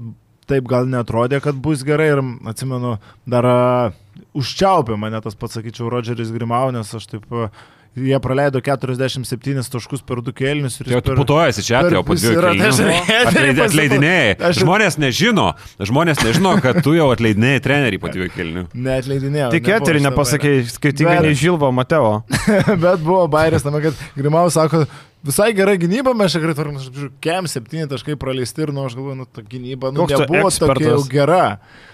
taip 0.50 0.66
gal 0.70 0.88
netrodė, 0.90 1.40
kad 1.44 1.58
bus 1.64 1.84
gerai 1.86 2.10
ir 2.14 2.22
atsimenu, 2.50 2.96
dar 3.30 3.48
uh, 3.48 3.96
užčiaupė 4.36 4.98
mane 5.00 5.20
tas 5.24 5.38
pats, 5.38 5.58
sakyčiau, 5.58 5.90
Rodžeris 5.92 6.32
Grimau, 6.34 6.72
nes 6.74 6.90
aš 6.98 7.08
taip 7.14 7.30
uh, 7.32 7.48
Jie 7.94 8.18
praleido 8.18 8.58
47 8.58 9.68
taškus 9.70 10.00
per 10.02 10.18
du 10.26 10.32
kėlinius. 10.34 10.80
Jau 10.90 10.98
tu 11.04 11.14
putuojasi 11.14 11.62
čia, 11.62 11.84
jau 11.94 12.02
po 12.06 12.16
dviejų 12.18 12.42
kėlinių. 12.42 13.62
Atleidinėjai. 13.68 14.34
Aš... 14.48 14.58
Žmonės 14.64 14.98
nežino, 14.98 15.46
žmonės 15.78 16.24
nežino, 16.26 16.56
kad 16.64 16.80
tu 16.82 16.96
jau 16.96 17.06
atleidinėjai 17.14 17.62
trenerį 17.62 18.02
po 18.02 18.10
dviejų 18.10 18.34
kėlinių. 18.34 18.66
Neatleidinėjau. 18.74 19.52
Tik 19.54 19.70
eterį 19.78 20.02
nepasakėjai, 20.08 20.66
skirtingai 20.74 21.20
nei 21.28 21.38
Žilvo 21.38 21.70
Mateo. 21.74 22.12
Bet 22.84 23.04
buvo 23.04 23.28
bairis, 23.30 23.62
tame, 23.62 23.78
kad 23.86 24.04
Grimau 24.18 24.48
sako, 24.50 24.82
visai 25.22 25.52
gera 25.54 25.78
gynyba, 25.78 26.18
mes 26.18 26.34
čia 26.34 26.42
gerai 26.42 26.58
tvarom, 26.58 26.82
aš 26.82 26.90
žiūriu, 26.90 27.14
kem 27.22 27.46
septyni 27.50 27.86
taškai 27.94 28.18
praleisti 28.18 28.66
ir, 28.66 28.74
nu, 28.74 28.88
aš 28.88 28.98
galvoju, 28.98 29.20
nu, 29.22 29.30
ta 29.30 29.46
gynyba, 29.46 29.94
nu, 29.94 30.02
Koks 30.02 30.26
nebuvo 30.26 30.50
tokia 30.50 30.96
jau 30.96 31.02
gera. 31.14 31.42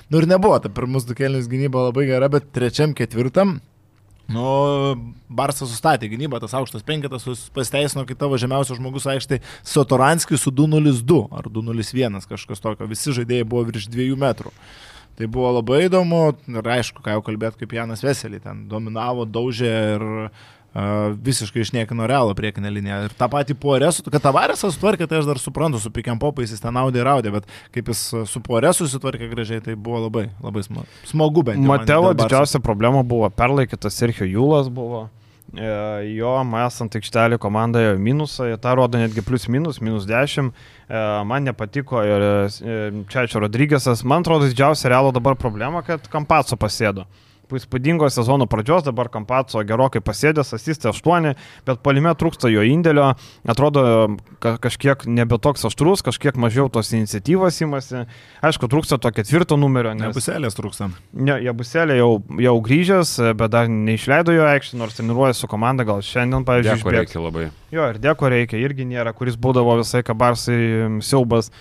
Nu, 0.09 0.25
ir 0.25 0.33
nebuvo, 0.33 0.57
ta 0.65 0.73
pirmus 0.73 1.05
du 1.07 1.15
kėlinius 1.19 1.51
gynyba 1.51 1.91
labai 1.91 2.09
gera, 2.09 2.33
bet 2.33 2.49
trečiam, 2.57 2.97
ketvirtam 2.97 3.61
Nu, 4.31 4.45
Barsas 5.27 5.73
sustatė 5.73 6.07
gynybą, 6.13 6.39
tas 6.43 6.55
aukštas 6.55 6.85
penketas 6.87 7.27
pasiteisino, 7.55 8.05
kai 8.07 8.15
tavo 8.19 8.39
žemiausias 8.39 8.79
žmogus 8.79 9.09
aikštai 9.11 9.41
Sotoranskis 9.67 10.45
su 10.45 10.53
202 10.55 11.25
ar 11.35 11.51
201 11.51 12.29
kažkas 12.31 12.63
tokio, 12.63 12.87
visi 12.91 13.15
žaidėjai 13.17 13.49
buvo 13.51 13.67
virš 13.73 13.89
2 13.91 14.15
metrų. 14.21 14.55
Tai 15.19 15.27
buvo 15.29 15.51
labai 15.59 15.83
įdomu 15.89 16.23
ir 16.49 16.71
aišku, 16.79 17.03
ką 17.05 17.19
jau 17.19 17.25
kalbėt, 17.27 17.59
kaip 17.61 17.75
Janas 17.77 18.05
Veselį 18.07 18.39
ten 18.45 18.63
dominavo, 18.71 19.27
daužė 19.29 19.73
ir 19.97 20.05
visiškai 20.75 21.65
išniekino 21.65 22.07
realą 22.07 22.35
priekinę 22.39 22.71
liniją. 22.71 23.03
Ir 23.09 23.15
tą 23.19 23.27
patį 23.31 23.57
Puoresų, 23.59 24.05
kad 24.07 24.23
Tavaresas 24.23 24.77
sutvarkė, 24.77 25.09
tai 25.11 25.19
aš 25.19 25.27
dar 25.27 25.41
suprantu, 25.43 25.81
su 25.83 25.91
Pikiam 25.91 26.19
Popais 26.23 26.53
jis 26.53 26.63
ten 26.63 26.75
naudė 26.77 27.03
ir 27.03 27.09
raudė, 27.09 27.33
bet 27.35 27.49
kaip 27.75 27.91
jis 27.91 28.03
su 28.31 28.43
Puoresų 28.47 28.87
sutvarkė 28.93 29.31
gražiai, 29.33 29.63
tai 29.65 29.75
buvo 29.75 30.05
labai, 30.07 30.29
labai 30.43 30.63
smagu 31.11 31.43
bent. 31.47 31.65
Matelo 31.67 32.13
didžiausia 32.15 32.63
problema 32.63 33.03
buvo 33.03 33.31
perlaikytas 33.35 33.99
Sergio 33.99 34.29
Jūlas 34.29 34.71
buvo. 34.71 35.09
e, 35.59 36.13
jo 36.15 36.37
esant 36.63 36.95
aikštelį 36.95 37.41
komandoje 37.43 37.97
minusą, 37.99 38.47
tą 38.63 38.77
rodo 38.79 39.01
netgi 39.01 39.25
plus 39.27 39.49
minus, 39.51 39.81
minus 39.83 40.07
10, 40.07 40.53
e, 40.87 41.01
man 41.27 41.49
nepatiko 41.51 42.05
ir 42.07 42.27
Čiačio 43.11 43.43
Rodrygėsas, 43.43 44.05
man 44.07 44.23
atrodo 44.23 44.47
didžiausia 44.47 44.93
realo 44.95 45.11
dabar 45.11 45.35
problema, 45.35 45.83
kad 45.83 46.07
Kampaco 46.13 46.55
pasėdo 46.55 47.09
po 47.11 47.30
įspūdingo 47.59 48.09
sezono 48.13 48.47
pradžios, 48.51 48.85
dabar 48.87 49.11
Kampaco 49.13 49.63
gerokai 49.67 50.03
pasėdęs, 50.05 50.53
asistė 50.57 50.91
8, 50.93 51.35
bet 51.67 51.83
palime 51.85 52.13
trūksta 52.19 52.51
jo 52.53 52.65
indėlio, 52.67 53.11
atrodo 53.49 53.85
ka 54.43 54.57
kažkiek 54.63 55.07
nebe 55.11 55.39
toks 55.43 55.67
aštrus, 55.69 56.05
kažkiek 56.07 56.39
mažiau 56.41 56.69
tos 56.73 56.93
iniciatyvos 56.97 57.61
įmasi. 57.67 58.05
Aišku, 58.47 58.71
trūksta 58.71 59.01
to 59.03 59.13
ketvirto 59.17 59.59
numerio. 59.61 59.95
Nes... 59.97 60.11
Nebuselės 60.11 60.59
trūksta. 60.59 60.91
Ne, 61.17 61.41
Jabuselė 61.45 61.99
jau, 62.01 62.13
jau 62.41 62.55
grįžęs, 62.67 63.17
bet 63.41 63.55
dar 63.55 63.71
neišleido 63.73 64.37
jo 64.37 64.47
aikštį, 64.51 64.79
nors 64.81 64.97
treniruoja 64.99 65.37
su 65.37 65.51
komanda, 65.51 65.87
gal 65.89 66.05
šiandien, 66.05 66.47
pavyzdžiui, 66.49 66.95
reikia 67.01 67.25
labai. 67.25 67.51
Jo, 67.75 67.91
ir 67.93 68.01
dėko 68.03 68.31
reikia, 68.33 68.61
irgi 68.61 68.89
nėra, 68.89 69.15
kuris 69.17 69.39
būdavo 69.41 69.79
visai 69.83 70.03
kabarsai 70.07 70.61
siaubas. 71.05 71.53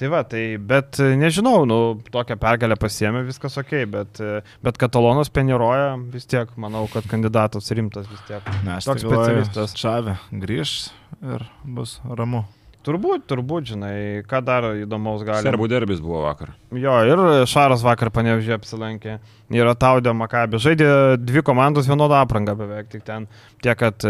Tai 0.00 0.08
va, 0.08 0.22
tai, 0.24 0.44
bet 0.56 0.96
e, 0.96 1.10
nežinau, 1.20 1.66
nu, 1.68 1.76
tokią 2.08 2.38
pergalę 2.40 2.78
pasiemė, 2.80 3.20
viskas 3.26 3.58
ok, 3.60 3.74
bet, 3.92 4.20
e, 4.24 4.38
bet 4.64 4.78
Katalonas 4.80 5.28
peniroja 5.28 5.90
vis 6.14 6.24
tiek, 6.30 6.48
manau, 6.56 6.86
kad 6.88 7.04
kandidatas 7.10 7.68
rimtas 7.76 8.08
vis 8.08 8.22
tiek. 8.30 8.48
Ne, 8.64 8.78
aš 8.78 8.88
toks 8.88 9.04
specialistas. 9.04 9.76
Šavė 9.76 10.16
grįž 10.32 10.72
ir 11.20 11.44
bus 11.68 11.98
ramu. 12.16 12.46
Turbūt, 12.80 13.26
turbūt, 13.28 13.74
žinai, 13.74 13.94
ką 14.24 14.38
dar 14.40 14.64
įdomaus 14.80 15.20
gali. 15.26 15.44
Serbų 15.44 15.66
derbis 15.68 15.98
buvo 16.00 16.22
vakar. 16.24 16.54
Jo, 16.72 16.94
ir 17.04 17.20
Šaras 17.50 17.82
vakar 17.84 18.08
panevežė 18.14 18.54
apsilankė. 18.56 19.18
Ir 19.52 19.68
Taudė 19.76 20.14
Makabė. 20.16 20.56
Žaidė 20.62 20.88
dvi 21.20 21.42
komandos 21.44 21.90
vienodą 21.90 22.22
aprangą 22.22 22.54
beveik. 22.56 22.88
Tik 22.88 23.02
ten 23.04 23.26
tiek, 23.60 23.76
kad 23.76 24.06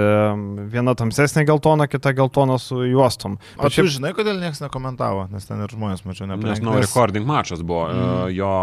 viena 0.70 0.94
tamsesnė 0.94 1.42
geltona, 1.48 1.88
kita 1.90 2.12
geltona 2.14 2.60
su 2.62 2.84
juostom. 2.84 3.40
O 3.56 3.66
šiaip... 3.66 3.88
tu 3.88 3.96
žinai, 3.96 4.12
kodėl 4.14 4.38
niekas 4.38 4.62
nekomentavo, 4.62 5.26
nes 5.32 5.50
ten 5.50 5.64
ir 5.64 5.74
žmonės 5.74 6.06
mačiau 6.06 6.28
nepamatė. 6.30 6.60
Nes, 6.60 6.62
nu, 6.68 6.76
recording 6.78 7.26
mačas 7.26 7.64
buvo. 7.66 7.88
E, 7.90 7.98
mm. 7.98 8.30
Jo, 8.36 8.54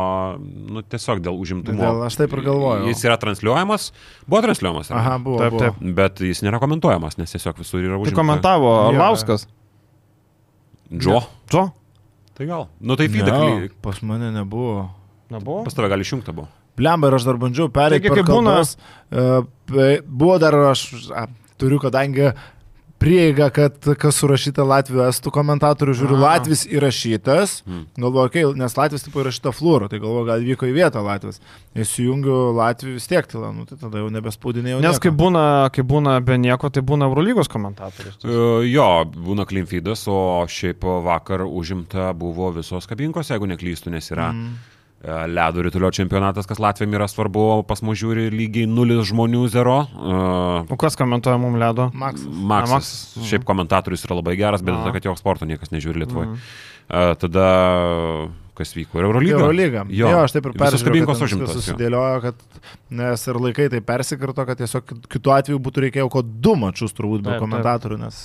nu, 0.72 0.86
tiesiog 0.88 1.26
dėl 1.28 1.42
užimtumo. 1.42 1.84
Dėl, 1.84 2.02
aš 2.08 2.22
taip 2.22 2.38
ir 2.38 2.46
galvoju. 2.48 2.88
Jis 2.94 3.04
yra 3.10 3.20
transliuojamas. 3.26 3.92
Buvo 4.24 4.46
transliuojamas. 4.48 4.94
Aha, 4.96 5.20
buvo. 5.20 5.44
Taip, 5.44 5.60
taip. 5.66 5.86
Bet 6.00 6.24
jis 6.24 6.46
nėra 6.48 6.64
komentuojamas, 6.64 7.20
nes 7.20 7.36
tiesiog 7.36 7.60
visur 7.60 7.82
yra 7.82 7.98
užimtumas. 7.98 8.14
Tai 8.14 8.22
komentavo 8.24 8.76
Arlauskas. 8.88 9.50
Ja. 9.50 9.57
Džo. 10.94 11.22
Džo. 11.50 11.68
Tai 12.38 12.46
gal. 12.46 12.68
Nu 12.80 12.96
tai 13.00 13.10
feedą. 13.10 13.34
Ne, 13.34 13.70
pas 13.82 14.00
mane 14.06 14.30
nebuvo. 14.32 14.88
Nebuvo? 15.34 15.64
Pas 15.66 15.74
tave 15.76 15.90
gali 15.92 16.06
išjungta 16.06 16.36
buvo. 16.36 16.48
Blemba 16.78 17.10
ir 17.10 17.18
aš 17.18 17.26
dar 17.26 17.40
bandžiau 17.42 17.72
perėti. 17.74 18.12
Kaip 18.14 18.30
būna? 18.30 18.60
Uh, 18.62 19.98
buvo 20.06 20.38
dar 20.42 20.56
aš 20.70 20.84
a, 21.10 21.26
turiu, 21.58 21.82
kadangi 21.82 22.30
prieiga, 23.00 23.50
kad 23.54 23.78
kas 24.00 24.20
surašyta 24.22 24.66
Latvijos 24.68 25.18
estų 25.18 25.32
komentatorių, 25.36 25.96
žiūriu, 25.98 26.18
Aha. 26.18 26.38
Latvijas 26.38 26.64
įrašytas, 26.70 27.56
hmm. 27.66 27.84
galvoju, 27.98 28.30
okay, 28.30 28.46
nes 28.58 28.78
Latvijas 28.78 29.06
tipo 29.06 29.22
įrašyta 29.24 29.54
flūro, 29.56 29.90
tai 29.92 30.02
galvoju, 30.04 30.28
gal 30.30 30.46
vyko 30.46 30.70
į 30.70 30.76
vietą 30.76 31.04
Latvijas. 31.06 31.42
Įsijungiu 31.78 32.38
Latvijų 32.58 32.96
vis 32.98 33.10
tiek 33.10 33.30
tylą, 33.30 33.52
nu, 33.56 33.68
tai 33.70 33.80
tada 33.82 34.02
jau 34.02 34.10
nebespaudinėjau. 34.14 34.82
Nes 34.86 35.02
kai 35.04 35.14
būna, 35.14 35.44
kai 35.76 35.86
būna 35.88 36.18
be 36.26 36.40
nieko, 36.42 36.72
tai 36.74 36.86
būna 36.86 37.10
Eurolygos 37.12 37.52
komentatorius. 37.54 38.18
Uh, 38.26 38.64
jo, 38.68 38.88
būna 39.14 39.48
Klimfidas, 39.50 40.08
o 40.10 40.46
šiaip 40.50 40.88
vakar 41.06 41.46
užimta 41.48 42.10
buvo 42.18 42.52
visos 42.58 42.90
kabinkos, 42.90 43.34
jeigu 43.34 43.50
neklystu, 43.54 43.94
nes 43.94 44.12
yra. 44.16 44.32
Hmm 44.34 44.58
ledo 45.06 45.62
rytulio 45.62 45.92
čempionatas, 45.94 46.48
kas 46.50 46.60
Latvijam 46.60 46.96
yra 46.98 47.06
svarbu, 47.10 47.64
pas 47.70 47.84
mus 47.86 48.00
žiūri 48.00 48.32
lygiai 48.34 48.66
0 48.70 49.04
žmonių 49.06 49.44
0. 49.54 49.76
Uh, 49.94 50.74
o 50.74 50.80
kas 50.80 50.98
komentuoja 51.00 51.38
mums 51.42 51.62
ledo? 51.62 51.92
Maksas. 51.94 52.26
Maksas. 52.26 52.74
Maksas. 52.74 53.30
Šiaip 53.30 53.46
komentatorius 53.48 54.08
yra 54.08 54.18
labai 54.18 54.36
geras, 54.40 54.66
bet 54.66 54.74
tada, 54.74 54.96
kad 54.96 55.06
jo 55.06 55.14
sporto 55.20 55.46
niekas 55.46 55.72
nežiūri 55.76 56.02
Lietuvoje. 56.02 56.34
Mm. 56.34 56.52
Uh, 56.88 57.14
tada 57.22 57.48
kas 58.58 58.74
vyko. 58.74 58.98
Ir 58.98 59.06
Eurolyga. 59.06 59.38
Eurolyga. 59.38 59.86
Jo, 59.94 60.10
jo, 60.10 60.24
aš 60.26 60.34
taip 60.36 60.50
ir 60.50 60.56
peržiūrėjau. 60.58 61.16
Užimtos, 61.28 61.54
susidėliojo, 61.60 62.18
kad 62.26 62.64
nes 62.90 63.24
ir 63.28 63.40
laikai 63.42 63.68
tai 63.72 63.82
persikarto, 63.84 64.46
kad 64.48 64.60
tiesiog 64.60 64.94
kitu 65.12 65.34
atveju 65.34 65.60
būtų 65.64 65.84
reikėjo 65.88 66.08
ko 66.14 66.24
du 66.24 66.54
mačius 66.60 66.96
turbūt 66.96 67.24
be 67.26 67.34
taip, 67.34 67.42
komentatorių, 67.44 67.98
nes 68.02 68.20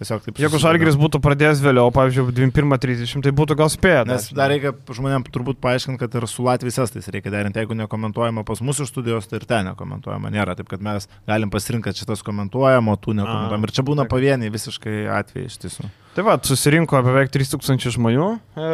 tiesiog 0.00 0.26
taip. 0.26 0.40
Jeigu 0.42 0.60
Žalgiris 0.60 0.98
būtų 1.00 1.20
pradėjęs 1.24 1.62
vėliau, 1.64 1.88
pavyzdžiui, 1.94 2.34
21.30, 2.36 3.24
tai 3.24 3.32
būtų 3.38 3.56
gal 3.62 3.72
spėję. 3.72 4.04
Nes 4.10 4.28
dar 4.36 4.52
reikia 4.52 4.74
žmonėms 4.92 5.32
turbūt 5.32 5.62
paaiškinti, 5.64 6.00
kad 6.02 6.18
ir 6.18 6.28
su 6.30 6.44
Latvijos 6.46 6.80
estais 6.84 7.08
reikia 7.14 7.32
derinti, 7.32 7.62
jeigu 7.62 7.78
nekomentuojama 7.80 8.44
pas 8.48 8.60
mūsų 8.64 8.88
studijos, 8.90 9.30
tai 9.30 9.40
ir 9.40 9.48
ten 9.48 9.70
nekomentuojama. 9.70 10.32
Nėra 10.34 10.58
taip, 10.58 10.68
kad 10.72 10.84
mes 10.84 11.08
galim 11.28 11.52
pasirinkti, 11.54 11.88
kad 11.88 12.04
šitas 12.04 12.24
komentuojama, 12.26 12.96
o 12.96 13.00
tų 13.00 13.16
nekomentuojama. 13.22 13.68
Ir 13.68 13.76
čia 13.78 13.86
būna 13.88 14.08
pavieniai 14.10 14.52
visiškai 14.52 15.02
atvejai 15.20 15.48
iš 15.48 15.60
tiesų. 15.64 15.92
Tai 16.12 16.26
va, 16.26 16.34
susirinko 16.44 16.98
beveik 17.06 17.30
3000 17.32 17.94
žmonių 17.94 18.26
e, 18.36 18.72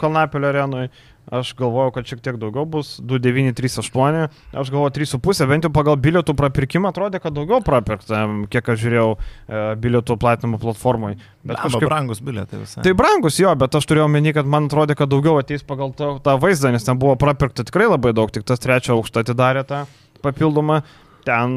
Kalnapilio 0.00 0.48
arenoje. 0.48 0.88
Aš 1.28 1.50
galvojau, 1.58 1.92
kad 1.92 2.08
šiek 2.08 2.22
tiek 2.24 2.38
daugiau 2.40 2.64
bus, 2.68 2.94
2938, 3.04 4.28
aš 4.56 4.70
galvoju 4.72 4.94
3,5, 4.96 5.42
bent 5.50 5.66
jau 5.66 5.70
pagal 5.74 5.98
bilietų 6.00 6.32
prapirkimą 6.38 6.88
atrodė, 6.88 7.20
kad 7.20 7.36
daugiau 7.36 7.60
prapirkta, 7.64 8.22
kiek 8.48 8.70
aš 8.72 8.80
žiūrėjau 8.84 9.10
e, 9.12 9.62
bilietų 9.82 10.16
platinimo 10.20 10.60
platformoje. 10.62 11.18
Bet 11.44 11.60
kažkaip 11.60 11.84
brangus 11.90 12.22
bilietai 12.24 12.62
visai. 12.62 12.84
Tai 12.86 12.94
brangus 12.96 13.36
jo, 13.42 13.52
bet 13.60 13.76
aš 13.76 13.88
turėjau 13.90 14.08
meni, 14.12 14.32
kad 14.36 14.48
man 14.48 14.70
atrodė, 14.70 14.96
kad 14.96 15.12
daugiau 15.12 15.36
ateis 15.42 15.66
pagal 15.68 15.92
tą, 15.98 16.14
tą 16.24 16.38
vaizdą, 16.40 16.72
nes 16.72 16.88
ten 16.88 17.00
buvo 17.00 17.18
prapirkta 17.20 17.66
tikrai 17.68 17.90
labai 17.90 18.14
daug, 18.16 18.32
tik 18.32 18.48
tas 18.48 18.64
trečio 18.64 18.96
aukštą 18.96 19.26
atidarė 19.26 19.66
tą 19.68 19.84
papildomą 20.24 20.80
ten 21.28 21.54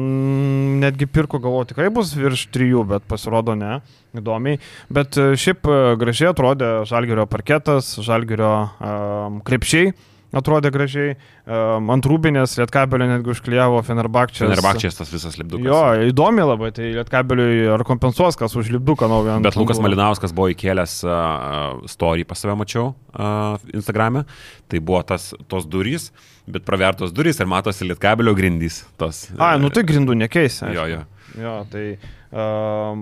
netgi 0.82 1.08
pirko, 1.08 1.40
galvoju, 1.42 1.70
tikrai 1.72 1.88
bus 1.94 2.12
virš 2.18 2.46
trijų, 2.52 2.84
bet 2.92 3.08
pasirodo 3.08 3.56
ne, 3.56 3.78
įdomiai. 4.18 4.60
Bet 4.92 5.16
e, 5.16 5.32
šiaip 5.40 5.64
e, 5.64 5.82
gražiai 6.00 6.32
atrodė 6.32 6.72
žalgerio 6.88 7.24
parketas, 7.30 7.94
žalgerio 8.04 8.52
um, 8.76 9.40
krepšiai 9.46 9.94
atrodė 10.36 10.72
gražiai. 10.74 11.14
Um, 11.44 11.90
ant 11.92 12.06
rūbinės 12.08 12.56
Lietkabelio 12.60 13.08
netgi 13.10 13.32
užklijavo 13.34 13.82
Fenerbakčias. 13.86 14.46
Fenerbakčias 14.46 14.98
tas 14.98 15.12
visas 15.12 15.36
lipdukas. 15.40 15.66
Jo, 15.66 15.80
įdomi 16.08 16.46
labai, 16.46 16.72
tai 16.76 16.90
Lietkabeliui 16.96 17.66
ar 17.74 17.84
kompensuos 17.88 18.38
kas 18.40 18.56
už 18.58 18.72
lipduką 18.76 19.08
naują. 19.12 19.38
Bet 19.44 19.58
Lukas 19.60 19.80
buvo. 19.80 19.88
Malinauskas 19.88 20.34
buvo 20.36 20.50
įkėlęs 20.54 20.98
uh, 21.06 21.82
story 21.90 22.26
pas 22.28 22.40
save, 22.40 22.56
mačiau 22.58 22.92
uh, 22.92 23.60
Instagram'e. 23.76 24.24
Tai 24.72 24.82
buvo 24.82 25.02
tas, 25.06 25.30
tos 25.52 25.68
durys, 25.68 26.10
bet 26.48 26.66
pravertos 26.68 27.12
durys 27.14 27.40
ir 27.42 27.50
matosi 27.50 27.88
Lietkabelio 27.88 28.34
grindys. 28.38 28.82
Tos, 29.00 29.26
A, 29.38 29.54
nu 29.60 29.72
tai 29.74 29.84
grindų 29.88 30.16
nekeis. 30.24 30.62
Jo, 30.72 30.88
jo. 30.90 31.04
Jo, 31.38 31.62
tai 31.72 31.86
uh, 31.96 32.92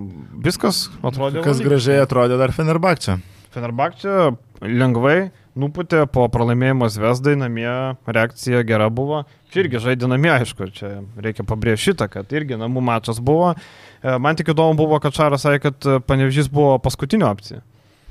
viskas 0.43 0.85
atrodė. 1.03 1.43
Kas 1.43 1.59
gražiai 1.63 1.99
atrodė 2.03 2.37
dar 2.39 2.53
Fenerbakčia. 2.55 3.17
Fenerbakčia 3.51 4.31
lengvai 4.63 5.31
nuputė 5.55 6.05
po 6.11 6.27
pralaimėjimo 6.31 6.89
Vesdai 7.01 7.35
namie, 7.39 7.71
reakcija 8.05 8.63
gera 8.67 8.89
buvo. 8.89 9.23
Čia 9.51 9.65
irgi 9.65 9.81
žaidė 9.83 10.09
namie, 10.11 10.31
aišku, 10.33 10.69
čia 10.75 10.93
reikia 11.19 11.45
pabrėžti 11.47 11.91
šitą, 11.91 12.07
kad 12.11 12.31
irgi 12.35 12.59
namų 12.59 12.83
mačas 12.87 13.19
buvo. 13.19 13.53
E, 13.55 14.15
man 14.17 14.39
tik 14.39 14.53
įdomu 14.53 14.77
buvo, 14.79 14.99
kad 15.03 15.15
Šaras 15.15 15.43
sakė, 15.47 15.59
kad 15.67 15.89
Panevežys 16.07 16.51
buvo 16.51 16.77
paskutinio 16.83 17.29
opcija. 17.31 17.63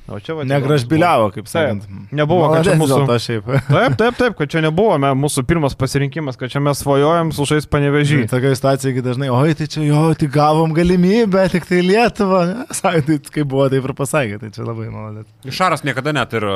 O 0.09 0.19
čia 0.19 0.35
va. 0.35 0.45
Negražbiliavo, 0.49 1.29
kaip 1.35 1.49
sakant. 1.51 1.85
Taip, 1.87 2.15
nebuvo, 2.17 2.49
kad 2.51 2.67
čia 2.67 2.77
mūsų. 2.81 3.01
Taip, 3.71 3.95
taip, 4.01 4.17
taip, 4.19 4.35
kad 4.39 4.51
čia 4.51 4.63
nebuvo 4.65 4.97
mūsų 4.99 5.45
pirmas 5.49 5.77
pasirinkimas, 5.79 6.39
kad 6.41 6.51
čia 6.53 6.63
mes 6.65 6.81
svajojam 6.83 7.31
su 7.35 7.47
šiais 7.49 7.69
panevežį. 7.71 8.25
Tokia 8.31 8.55
situacija, 8.59 8.95
kai 8.97 9.05
dažnai, 9.07 9.31
oi, 9.35 9.55
tai 9.59 9.69
čia 9.71 9.85
jo, 9.87 10.03
tik 10.19 10.33
gavom 10.35 10.75
galimybę, 10.77 11.45
tik 11.53 11.69
tai 11.69 11.83
Lietuva. 11.87 12.43
Sakai, 12.81 13.05
tai 13.07 13.21
kaip 13.23 13.47
buvo, 13.51 13.69
taip 13.73 13.87
ir 13.87 13.95
pasakė, 13.99 14.41
tai 14.43 14.51
čia 14.57 14.67
labai 14.67 14.91
malonu. 14.91 15.25
Šaras 15.47 15.87
niekada 15.87 16.15
net 16.17 16.35
ir, 16.39 16.49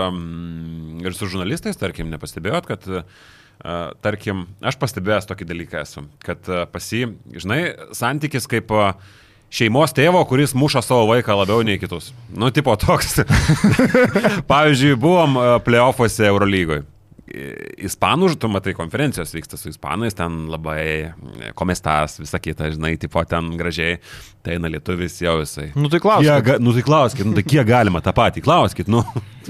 ir 1.04 1.16
su 1.16 1.30
žurnalistais, 1.30 1.78
tarkim, 1.80 2.10
nepastebėjot, 2.14 2.70
kad 2.72 2.92
Uh, 3.64 3.92
tarkim, 4.02 4.40
aš 4.66 4.74
pastebėjęs 4.82 5.28
tokį 5.30 5.46
dalyką 5.46 5.78
esu, 5.86 6.02
kad 6.26 6.42
uh, 6.50 6.64
pasi, 6.68 7.04
žinai, 7.38 7.60
santykis 7.94 8.48
kaip 8.50 8.72
uh, 8.74 8.90
šeimos 9.54 9.94
tėvo, 9.94 10.22
kuris 10.28 10.54
muša 10.58 10.82
savo 10.84 11.06
vaiką 11.12 11.36
labiau 11.38 11.62
nei 11.66 11.78
kitus. 11.80 12.12
Nu, 12.34 12.50
tipo 12.54 12.74
toks. 12.80 13.20
Pavyzdžiui, 14.50 14.96
buvom 15.00 15.38
e, 15.38 15.46
playoffuose 15.66 16.26
Eurolygoje. 16.30 16.84
Ispanų, 17.84 18.28
tu 18.38 18.50
matai, 18.52 18.74
konferencijos 18.76 19.32
vyksta 19.34 19.56
su 19.58 19.70
ispanais, 19.70 20.14
ten 20.14 20.44
labai 20.52 20.82
e, 20.84 21.52
komestas, 21.56 22.18
visa 22.20 22.38
kita, 22.42 22.68
žinai, 22.74 22.94
tipo 23.00 23.22
ten 23.26 23.54
gražiai, 23.58 23.96
tai 24.44 24.58
eina 24.58 24.70
lietuvis 24.70 25.16
jau 25.24 25.38
visai. 25.40 25.70
Nu 25.78 25.90
tai 25.90 26.02
klauskit. 26.04 26.30
Kiek, 26.44 26.60
nu 26.62 26.74
tai 26.76 26.84
klauskit, 26.86 27.26
nu 27.30 27.38
tai 27.38 27.46
kiek 27.46 27.66
galima 27.68 28.04
tą 28.04 28.14
patį, 28.16 28.44
klauskit, 28.44 28.92
nu. 28.92 29.02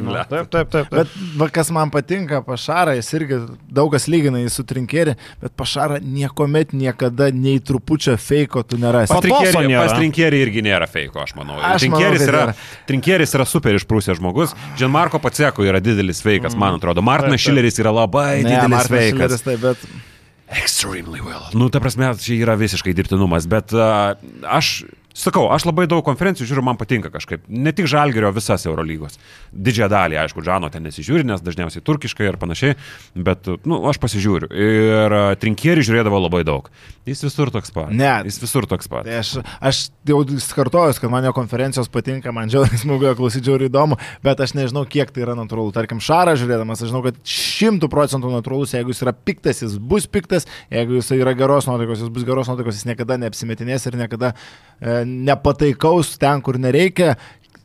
Nu 0.03 0.15
taip, 0.17 0.49
taip, 0.51 0.71
taip, 0.71 0.71
taip. 0.71 0.93
Bet 0.95 1.13
va, 1.41 1.49
kas 1.53 1.71
man 1.75 1.93
patinka, 1.95 2.41
pašarą, 2.47 2.95
jis 2.99 3.11
irgi 3.19 3.41
daug 3.75 3.93
kas 3.95 4.09
lygina 4.11 4.41
jį 4.43 4.53
su 4.53 4.65
trinkėri, 4.69 5.17
bet 5.43 5.55
pašarą 5.59 6.01
niekuomet 6.03 6.75
niekada 6.77 7.31
nei 7.35 7.61
trupučio 7.65 8.17
feiko 8.21 8.65
tu 8.67 8.79
nerasi. 8.81 9.15
Pas 9.15 9.97
trinkėri 9.99 10.43
irgi 10.47 10.65
nėra 10.67 10.89
feiko, 10.91 11.23
aš 11.25 11.37
manau. 11.39 11.59
Aš 11.59 11.85
trinkėris, 11.87 12.25
manau, 12.25 12.33
yra, 12.33 12.87
trinkėris 12.89 13.37
yra 13.39 13.49
super 13.49 13.79
išprūsęs 13.79 14.21
žmogus, 14.21 14.57
Gianmarko 14.79 15.21
Paceko 15.23 15.67
yra 15.67 15.83
didelis 15.85 16.23
feikas, 16.25 16.55
mm. 16.55 16.65
man 16.65 16.81
atrodo. 16.81 17.05
Martinas 17.05 17.45
Šileris 17.45 17.79
yra 17.83 17.95
labai 17.95 18.43
ne, 18.43 18.51
didelis 18.51 18.75
Martinas 18.77 18.91
feikas. 18.91 19.39
Šileris, 19.39 19.47
tai, 19.47 19.61
bet... 19.63 20.13
Extremely 20.55 21.23
well. 21.25 21.49
Nu, 21.57 21.71
ta 21.73 21.81
prasme, 21.83 22.11
čia 22.21 22.37
yra 22.45 22.55
visiškai 22.61 22.93
dirbtinumas, 22.95 23.49
bet 23.51 23.73
uh, 23.75 24.13
aš 24.45 24.85
Sakau, 25.15 25.45
aš 25.55 25.63
labai 25.69 25.85
daug 25.87 26.03
konferencijų 26.03 26.49
žiūriu, 26.51 26.65
man 26.67 26.79
patinka 26.81 27.07
kažkaip. 27.15 27.45
Ne 27.47 27.71
tik 27.77 27.87
Žalgerio, 27.91 28.33
visas 28.35 28.65
Eurolygos. 28.67 29.15
Didžiąją 29.55 29.87
dalį, 29.93 30.19
aišku, 30.25 30.43
Džano 30.43 30.71
ten 30.75 30.83
nesižiūri, 30.89 31.23
nes 31.29 31.45
dažniausiai 31.45 31.85
turkiškai 31.87 32.27
ir 32.27 32.39
panašiai, 32.41 32.75
bet, 33.15 33.47
nu, 33.63 33.79
aš 33.87 34.01
pasižiūriu. 34.03 34.51
Ir 34.51 35.15
trinkierį 35.39 35.85
žiūrėdavo 35.87 36.19
labai 36.25 36.43
daug. 36.49 36.67
Jis 37.07 37.23
visur 37.23 37.53
toks 37.55 37.71
pat. 37.71 37.93
Ne. 37.95 38.11
Jis 38.27 38.41
visur 38.43 38.67
toks 38.67 38.91
pat. 38.91 39.07
Tai 39.07 39.21
aš, 39.21 39.37
aš 39.63 39.85
jau 40.09 40.19
kartuoju, 40.57 40.97
kad 40.99 41.13
man 41.13 41.29
jo 41.29 41.35
konferencijos 41.37 41.91
patinka, 41.93 42.33
man 42.35 42.51
žiauriai 42.51 42.81
smagu, 42.83 43.11
klausyti 43.15 43.53
žiauriai 43.53 43.71
įdomu, 43.71 44.01
bet 44.25 44.43
aš 44.43 44.57
nežinau, 44.59 44.83
kiek 44.91 45.15
tai 45.15 45.23
yra 45.29 45.39
natūralu. 45.39 45.71
Tarkim, 45.77 46.03
Šarą 46.03 46.35
žiūrėdamas, 46.41 46.83
aš 46.83 46.91
žinau, 46.91 47.05
kad 47.07 47.21
šimtų 47.23 47.91
procentų 47.93 48.33
natūralus, 48.33 48.75
jeigu 48.75 48.91
jis 48.91 49.05
yra 49.05 49.15
piktas, 49.15 49.63
jis 49.63 49.77
bus 49.79 50.09
piktas, 50.11 50.49
jeigu 50.73 50.99
jis 50.99 51.13
yra 51.21 51.37
geros 51.39 51.69
nuotaikos, 51.71 52.03
jis 52.03 52.13
bus 52.15 52.27
geros 52.27 52.51
nuotaikos, 52.51 52.81
jis 52.81 52.89
niekada 52.89 53.21
neapsimetinės 53.21 53.85
ir 53.91 54.01
niekada 54.01 54.33
e, 54.81 55.04
nepataikaus 55.07 56.17
ten, 56.21 56.45
kur 56.45 56.61
nereikia. 56.61 57.15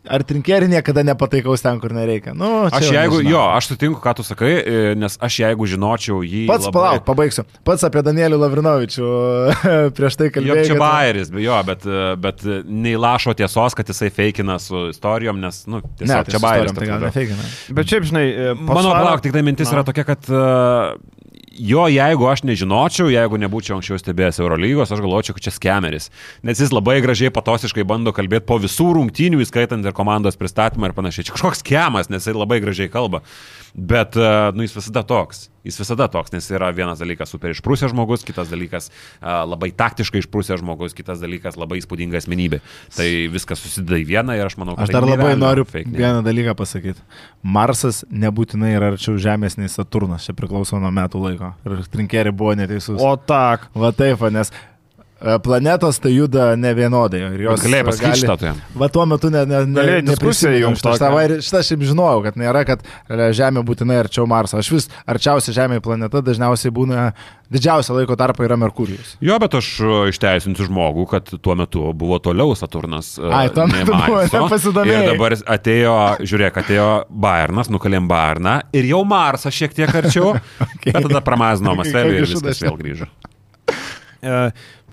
Ar 0.09 0.23
trinkeri 0.25 0.65
niekada 0.71 1.03
nepataikaus 1.05 1.61
ten, 1.61 1.77
kur 1.77 1.91
nereikia? 1.93 2.31
Nu, 2.33 2.63
aš 2.65 2.87
jeigu, 2.87 3.19
nežinau. 3.19 3.33
jo, 3.33 3.41
aš 3.53 3.67
sutinku, 3.69 3.99
ką 4.01 4.13
tu 4.17 4.23
sakai, 4.25 4.53
nes 4.97 5.17
aš 5.21 5.37
jeigu 5.43 5.67
žinočiau 5.69 6.23
jį. 6.25 6.45
Pats 6.49 6.69
labai... 6.69 6.73
palauk, 6.77 7.03
pabaigsiu. 7.05 7.45
Pats 7.67 7.85
apie 7.85 8.01
Danielį 8.07 8.39
Lavrinovičių 8.39 9.11
prieš 9.97 10.17
tai 10.21 10.31
kalbėjau. 10.33 10.57
Jo, 10.63 10.65
čia 10.71 10.79
bairis, 10.81 11.33
jo, 11.43 11.59
bet, 11.67 11.85
bet 12.25 12.47
neįlašo 12.87 13.35
tiesos, 13.37 13.77
kad 13.77 13.91
jisai 13.91 14.09
feikina 14.15 14.57
su 14.63 14.87
istorijom, 14.93 15.43
nes, 15.43 15.61
nu, 15.69 15.83
tiesiog 15.83 16.15
ne, 16.15 16.23
tai 16.23 16.37
čia 16.37 16.43
bairis. 16.47 16.75
Tai 16.79 16.89
gal 16.89 17.05
nefeikina. 17.05 17.51
Bet 17.77 17.93
šiaip, 17.93 18.09
žinai, 18.09 18.25
e, 18.31 18.57
mano 18.63 18.95
palauk, 18.95 19.21
tik 19.27 19.35
tai 19.35 19.45
mintis 19.45 19.69
no. 19.69 19.77
yra 19.77 19.85
tokia, 19.91 20.07
kad 20.09 20.31
uh, 20.31 20.95
jo, 21.59 21.85
jeigu 21.91 22.27
aš 22.31 22.43
nežinočiau, 22.47 23.09
jeigu 23.11 23.39
nebūčiau 23.43 23.77
anksčiau 23.77 23.99
stebėjęs 23.99 24.39
Eurolygos, 24.39 24.93
aš 24.95 25.03
galvočiau, 25.03 25.35
kad 25.35 25.45
čia 25.47 25.53
skemeris. 25.55 26.09
Nes 26.47 26.61
jis 26.63 26.73
labai 26.73 26.99
gražiai 27.03 27.33
patosiškai 27.35 27.85
bando 27.87 28.13
kalbėti 28.15 28.47
po 28.49 28.59
visų 28.63 28.93
rungtynių, 28.97 29.41
įskaitant 29.43 29.85
ir 29.85 29.95
komandos 29.97 30.39
pristatymą 30.39 30.89
ir 30.89 30.97
panašiai. 30.97 31.27
Čia 31.27 31.35
kažkoks 31.35 31.63
skemas, 31.63 32.11
nes 32.13 32.25
jis 32.25 32.37
labai 32.37 32.61
gražiai 32.63 32.91
kalba. 32.91 33.21
Bet, 33.75 34.17
e, 34.17 34.29
nu, 34.55 34.65
jis 34.65 34.77
visada 34.79 35.03
toks. 35.05 35.49
Jis 35.67 35.79
visada 35.81 36.07
toks, 36.11 36.31
nes 36.33 36.45
yra 36.53 36.69
vienas 36.75 37.01
dalykas 37.01 37.33
super 37.33 37.51
išprūsęs 37.53 37.91
žmogus, 37.93 38.23
kitas 38.27 38.51
dalykas 38.51 38.89
uh, 38.89 39.43
labai 39.49 39.71
taktiškai 39.75 40.21
išprūsęs 40.23 40.61
žmogus, 40.63 40.95
kitas 40.97 41.19
dalykas 41.23 41.59
labai 41.59 41.81
įspūdinga 41.81 42.19
asmenybė. 42.21 42.61
Tai 42.95 43.09
viskas 43.33 43.61
susideda 43.63 43.99
į 43.99 44.07
vieną 44.09 44.37
ir 44.39 44.47
aš 44.47 44.55
manau, 44.61 44.77
kad... 44.77 44.87
Aš 44.87 44.95
dar 44.95 45.07
tai 45.07 45.17
labai 45.17 45.33
noriu 45.39 45.67
vieną 45.69 46.23
dalyką 46.25 46.55
pasakyti. 46.59 47.03
Marsas 47.43 48.05
nebūtinai 48.11 48.73
yra 48.77 48.93
arčiau 48.93 49.19
Žemės 49.19 49.59
nei 49.59 49.71
Saturnas, 49.71 50.27
čia 50.27 50.35
priklauso 50.37 50.79
nuo 50.79 50.91
metų 50.95 51.23
laiko. 51.25 51.53
Ir 51.67 51.83
trinkeri 51.91 52.33
buvo 52.35 52.55
neteisus. 52.59 52.99
O 52.99 53.15
tak. 53.19 53.67
Va 53.75 53.91
taip, 53.95 54.23
nes 54.33 54.53
planetos 55.43 55.99
tai 56.03 56.13
juda 56.15 56.51
ne 56.59 56.73
vienodai. 56.77 57.23
Galėjai 57.39 57.87
pasakyti 57.87 58.21
šitą 58.23 58.37
tai. 58.41 58.53
Va 58.79 58.91
tuo 58.93 59.05
metu 59.09 59.31
ne, 59.33 59.45
ne, 59.49 59.63
ne, 59.67 59.87
neprisimenu 60.11 60.63
jums 60.67 60.85
to. 60.85 60.95
Šitą 60.95 61.63
šiaip 61.65 61.83
žinojau, 61.91 62.23
kad 62.27 62.39
nėra, 62.39 62.63
kad 62.67 62.85
Žemė 63.09 63.65
būtinai 63.67 63.99
arčiau 64.05 64.27
Marso. 64.29 64.59
Aš 64.61 64.71
vis 64.75 64.89
arčiausia 65.09 65.55
Žemė 65.55 65.81
planeta 65.83 66.23
dažniausiai 66.25 66.73
būna 66.75 67.09
didžiausia 67.49 67.95
laiko 67.97 68.15
tarpa 68.19 68.45
yra 68.45 68.57
Merkurijus. 68.59 69.15
Jo, 69.25 69.37
bet 69.41 69.55
aš 69.57 69.69
e, 69.81 69.93
išteisinsiu 70.13 70.67
žmogų, 70.69 71.05
kad 71.09 71.31
tuo 71.41 71.55
metu 71.57 71.89
buvo 71.97 72.19
toliau 72.23 72.53
Saturnas. 72.57 73.15
E, 73.17 73.29
Ai, 73.33 73.47
tuo 73.53 73.65
metu 73.69 73.93
buvo 73.93 74.21
nepasidomėjęs. 74.35 75.05
Ir 75.05 75.13
dabar 75.13 75.37
atėjo, 75.57 75.95
žiūrėk, 76.31 76.59
atėjo 76.63 76.89
Bayernas, 77.09 77.71
nukalėm 77.73 78.09
Bayerną 78.09 78.59
ir 78.75 78.89
jau 78.91 79.01
Marsą 79.07 79.53
šiek 79.53 79.75
tiek 79.77 79.93
arčiau. 80.01 80.35
okay. 80.69 80.93
Bet 80.93 81.01
tada 81.09 81.23
pramazino 81.25 81.75
Mastelį 81.79 82.17
ir 82.21 82.29
viskas 82.29 82.61
vėl 82.65 82.77
grįžo. 82.79 83.09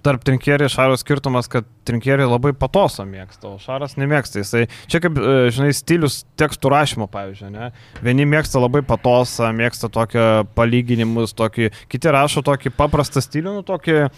Tarp 0.06 0.22
trinkerių 0.26 0.68
ir 0.68 0.70
šaro 0.70 0.96
skirtumas, 1.00 1.48
kad 1.50 1.66
trinkeriai 1.86 2.28
labai 2.28 2.52
patosą 2.56 3.06
mėgsta, 3.08 3.50
o 3.50 3.60
šaras 3.62 3.96
nemėgsta. 3.98 4.42
Jisai, 4.42 4.64
čia 4.90 5.00
kaip, 5.02 5.18
e, 5.18 5.48
žinai, 5.54 5.72
stilius 5.74 6.20
tekstų 6.38 6.70
rašymo, 6.72 7.08
pavyzdžiui, 7.10 7.50
ne? 7.54 7.70
Vieni 8.04 8.26
mėgsta 8.28 8.60
labai 8.62 8.82
patosą, 8.86 9.50
mėgsta 9.56 9.90
tokio 9.92 10.44
palyginimus, 10.58 11.34
tokį, 11.36 11.70
kiti 11.90 12.12
rašo 12.14 12.42
tokį 12.46 12.72
paprastą 12.76 13.22
stilių, 13.24 13.56
nu 13.58 13.64
tokį 13.66 13.96
e, 13.98 14.08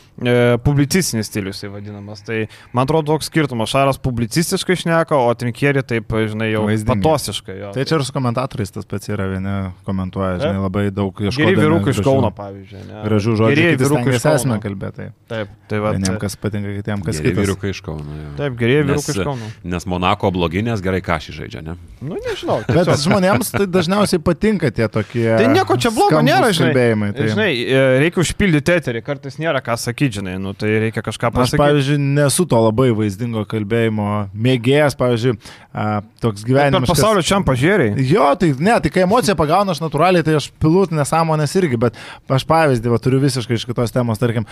publicistinį 0.65 1.25
stilių 1.25 1.55
jisai 1.55 1.73
vadinamas. 1.73 2.25
Tai 2.27 2.43
man 2.73 2.85
atrodo 2.85 3.15
toks 3.15 3.31
skirtumas. 3.33 3.73
Šaras 3.73 4.01
publicistiškai 4.05 4.79
šneka, 4.85 5.17
o 5.17 5.33
trinkeriai 5.39 5.85
taip, 5.87 6.13
žinai, 6.33 6.51
jau 6.53 6.67
Vaizdingi. 6.69 7.01
patosiškai. 7.05 7.59
Jo. 7.63 7.73
Tai 7.77 7.85
čia 7.89 7.99
ir 7.99 8.07
su 8.09 8.17
komentatoriais 8.17 8.73
tas 8.77 8.89
pats 8.89 9.13
yra, 9.13 9.29
vieni 9.33 9.57
komentuoja, 9.89 10.39
žinai, 10.45 10.63
labai 10.65 10.89
daug 10.95 11.13
ieškojimo. 11.17 11.53
Geri 11.53 11.61
vyrukai 11.61 11.97
iš 11.97 12.03
Kauno, 12.05 12.33
pavyzdžiui. 12.37 12.85
Ne? 12.89 13.03
Gražių 13.05 13.37
žodžių. 13.43 13.57
Geri 13.57 13.81
vyrukai 13.83 14.17
iš 14.17 14.29
Kauno 14.29 14.61
kalbėtai. 14.63 15.11
Taip, 15.29 15.53
tai 15.79 15.85
va. 15.85 15.93
Vieniems 15.97 16.21
kas 16.23 16.37
patinka, 16.39 16.73
kitiems 16.79 17.07
kas 17.07 17.21
kitas. 17.23 17.39
Vyrukai 17.39 17.73
iš 17.73 17.81
Kauno. 17.85 18.17
Jau. 18.19 18.33
Taip, 18.39 18.57
gerieji 18.59 18.87
vyrukai 18.89 19.15
iš 19.15 19.21
Kauno. 19.27 19.51
Nes 19.75 19.87
Monako 19.91 20.31
bloginės 20.35 20.83
gerai 20.85 21.01
kažį 21.05 21.35
žaidžia, 21.39 21.63
ne? 21.65 21.77
Nu, 22.03 22.19
nežinau. 22.27 22.61
Bet 22.67 22.91
žmonėms 23.05 23.53
tai 23.55 23.67
dažniausiai 23.71 24.23
patinka 24.25 24.71
tie 24.75 24.89
tokie. 24.93 25.27
Tai 25.31 25.49
nieko 25.53 25.79
čia 25.81 25.93
blogo 25.95 26.23
nėra, 26.25 26.51
žinai. 26.57 26.75
Tai... 27.15 27.29
Žinai, 27.33 27.51
e, 27.63 27.83
reikia 28.05 28.23
užpildyti 28.25 28.75
eterį, 28.79 29.03
kartais 29.07 29.39
nėra 29.41 29.63
ką 29.65 29.79
sakyti, 29.81 30.19
žinai, 30.21 30.37
nu, 30.43 30.55
tai 30.59 30.75
reikia 30.87 31.05
kažką 31.07 31.33
pasakyti. 31.35 31.59
Aš, 31.59 31.63
pavyzdžiui, 31.63 32.01
nesu 32.19 32.47
to 32.51 32.63
labai 32.63 32.91
vaizdingo 32.97 33.45
kalbėjimo 33.51 34.09
mėgėjas, 34.35 34.99
pavyzdžiui, 34.99 35.37
a, 35.73 35.89
toks 36.23 36.47
gyvenimas. 36.47 36.87
Per 36.87 36.95
pasaulio 36.95 37.25
čia 37.27 37.41
pažiūrėjai. 37.47 38.09
Jo, 38.09 38.31
tai 38.41 38.53
ne, 38.57 38.75
tai 38.83 38.93
kai 38.95 39.07
emocija 39.07 39.39
pagauna, 39.39 39.75
aš 39.75 39.83
natūraliai, 39.85 40.27
tai 40.27 40.39
aš 40.39 40.51
pilut 40.63 40.95
nesąmonės 40.95 41.57
irgi, 41.61 41.81
bet 41.87 41.99
aš 42.31 42.47
pavyzdį 42.49 42.95
va, 42.95 43.01
turiu 43.03 43.23
visiškai 43.23 43.59
iš 43.59 43.67
kitos 43.69 43.95
temos, 43.95 44.21
tarkim, 44.23 44.47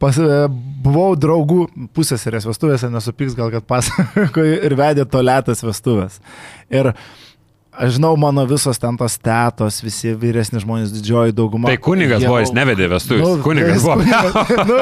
Pas, 0.00 0.16
e, 0.16 0.35
buvau 0.86 1.14
draugų 1.18 1.66
pusėserės 1.96 2.46
vestuvėse, 2.48 2.90
nesupyks 2.92 3.36
gal, 3.38 3.52
kad 3.54 3.66
pasakoju 3.68 4.58
ir 4.66 4.76
vedė 4.78 5.06
tolėtas 5.10 5.64
vestuvės. 5.66 6.20
Ir 6.70 6.92
uh, 6.92 7.06
Aš 7.76 7.98
žinau, 7.98 8.14
mano 8.16 8.46
visos 8.48 8.78
ten 8.80 8.96
tos 8.96 9.18
tetos, 9.20 9.82
visi 9.84 10.14
vyresni 10.16 10.60
žmonės, 10.62 10.94
didžioji 10.94 11.34
dauguma. 11.36 11.68
Tai 11.68 11.76
kunigas 11.84 12.22
buvo, 12.24 12.38
jis 12.40 12.52
nevedė 12.56 12.86
vestuvių. 12.88 13.20
Nu, 13.20 13.32
kunigas 13.44 13.82
buvo. 13.84 13.96
Kunigas, 14.00 14.62
nu, 14.70 14.78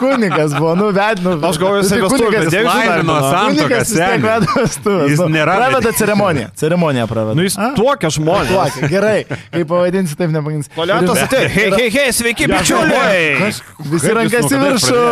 kunigas 0.00 0.54
buvo, 0.56 0.70
nu, 0.78 0.86
ved, 0.96 1.20
nu. 1.26 1.34
Aš 1.44 1.58
galvoju, 1.60 1.82
jis 1.84 1.92
vestuvių, 1.92 2.30
bet 2.32 2.56
jis 2.56 2.64
laimino 2.64 3.16
santoką. 3.26 3.80
Jis 3.82 3.92
veda 4.24 4.54
vestuvės. 4.54 5.12
Jis 5.12 5.20
nu, 5.20 5.28
nėra. 5.34 5.56
Praveda 5.60 5.92
ceremoniją. 5.98 6.48
Ceremoniją 6.62 7.04
praveda. 7.10 7.36
Nu, 7.36 7.44
jis 7.44 7.58
tuokia 7.76 8.12
žmonės. 8.16 8.54
Tuokia, 8.54 8.90
gerai. 8.94 9.18
Kaip 9.28 9.68
pavadinsi, 9.74 10.16
taip 10.16 10.32
nepavadinsi. 10.32 10.72
Toliatas 10.72 11.22
atėjo. 11.26 11.52
Hei, 11.52 11.68
hei, 11.76 11.92
hei, 11.98 12.16
sveiki, 12.16 12.48
bičiuliai. 12.48 13.52
Visi 13.92 14.16
rankas 14.16 14.48
į 14.48 14.62
viršų. 14.64 15.04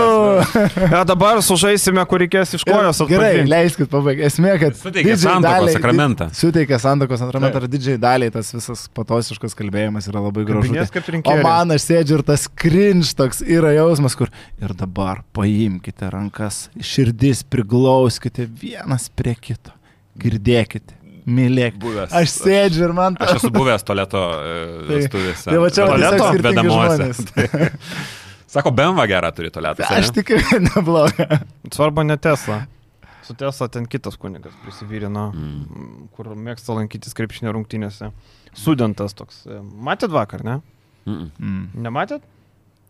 Ja, 0.87 1.05
dabar 1.13 1.45
sužaisime, 1.45 2.01
kur 2.09 2.25
reikės 2.25 2.57
iš 2.57 2.65
kojos. 2.65 3.05
Gerai, 3.13 3.45
leiskit 3.45 3.93
pabaigti. 3.93 4.25
Esmė, 4.31 4.57
kad. 4.65 4.81
Suteikė 4.81 5.21
santokos 5.21 5.77
sakramentą. 5.77 6.33
Suteikė 6.41 6.81
santokos 6.81 7.26
sakramentą 7.27 7.63
ir 7.63 7.69
didžiai 7.71 8.01
daliai 8.01 8.33
tas 8.35 8.53
visas 8.55 8.87
patosiškas 8.97 9.57
kalbėjimas 9.59 10.09
yra 10.11 10.23
labai 10.25 10.47
gražus. 10.49 10.93
O 11.27 11.37
man 11.45 11.75
aš 11.77 11.89
sėdžiu 11.91 12.21
ir 12.21 12.27
tas 12.27 12.47
cringe 12.49 13.13
toks 13.19 13.43
yra 13.45 13.75
jausmas, 13.77 14.17
kur 14.19 14.33
ir 14.63 14.77
dabar 14.79 15.25
paimkite 15.37 16.11
rankas, 16.13 16.67
širdis 16.81 17.45
priglauskite 17.51 18.49
vienas 18.49 19.11
prie 19.13 19.37
kito, 19.39 19.75
girdėkite. 20.23 20.95
Mylėk. 21.27 21.75
Buvęs. 21.83 22.13
Aš 22.15 22.37
sėdžiu 22.37 22.85
ir 22.87 22.93
man. 22.95 23.17
Aš 23.19 23.41
esu 23.41 23.49
buvęs 23.51 23.83
toleto 23.83 24.21
vestuvėse. 24.87 25.49
Tai, 25.49 25.57
tai 25.57 25.63
va 25.65 25.71
čia 25.75 25.87
toleto 25.91 26.29
vedamuose. 26.47 27.73
Sako, 28.57 28.71
BMW 28.71 29.09
gerą 29.11 29.33
turi 29.35 29.51
toletą. 29.51 29.89
Aš 29.91 30.13
tikrai 30.15 30.61
neblogą. 30.69 31.27
Svarbu 31.75 32.07
ne 32.07 32.17
Tesla. 32.23 32.63
Su 33.27 33.35
Tesla 33.35 33.67
ten 33.73 33.89
kitas 33.91 34.17
kunigas 34.23 34.55
prisivyrino, 34.63 35.27
mm. 35.35 36.07
kur 36.15 36.31
mėgsta 36.39 36.77
lankytis 36.77 37.17
krepšinio 37.19 37.51
rungtynėse. 37.57 38.13
Studentas 38.55 39.17
toks. 39.19 39.43
Matėt 39.89 40.15
vakar, 40.15 40.45
ne? 40.47 40.61
Mm. 41.07 41.65
Nematėt? 41.87 42.23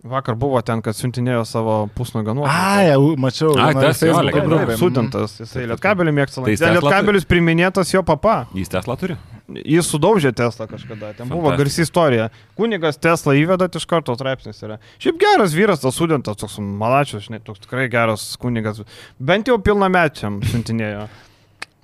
Vakar 0.07 0.37
buvo 0.39 0.61
ten, 0.67 0.83
kad 0.85 0.97
siuntinėjo 0.97 1.45
savo 1.49 1.77
pusnugą 1.97 2.35
nuotrauką. 2.37 2.75
A, 2.79 2.83
jau 2.87 3.15
mačiau. 3.21 3.55
A, 3.59 3.71
tas 3.75 4.03
jau 4.05 4.19
grupė. 4.35 4.77
Studentas, 4.79 5.39
jisai 5.43 5.67
lietkabelį 5.73 6.15
mėgsta 6.21 6.45
tai 6.47 6.75
lietkabelis 6.77 7.27
priminėtas 7.29 7.91
jo 7.95 8.05
papa. 8.07 8.45
Jis 8.57 8.71
Tesla 8.73 8.97
turi? 9.01 9.19
Jis 9.47 9.87
sudaužė 9.87 10.33
Tesla 10.35 10.67
kažkada. 10.71 11.13
Ten 11.19 11.31
buvo 11.31 11.53
garsi 11.59 11.85
istorija. 11.87 12.29
Kunigas 12.59 12.99
Tesla 12.99 13.37
įvedat 13.39 13.79
iš 13.79 13.87
karto 13.87 14.17
straipsnis 14.19 14.59
yra. 14.67 14.81
Šiaip 15.03 15.21
geras 15.23 15.55
vyras, 15.55 15.83
tas 15.85 15.95
studentas, 15.95 16.39
toks 16.41 16.59
malačius, 16.59 17.29
žinai, 17.29 17.43
toks 17.47 17.63
tikrai 17.63 17.87
geras 17.93 18.33
kunigas. 18.43 18.83
Bent 19.23 19.51
jau 19.51 19.59
pilnamečiam 19.63 20.41
siuntinėjo. 20.51 21.07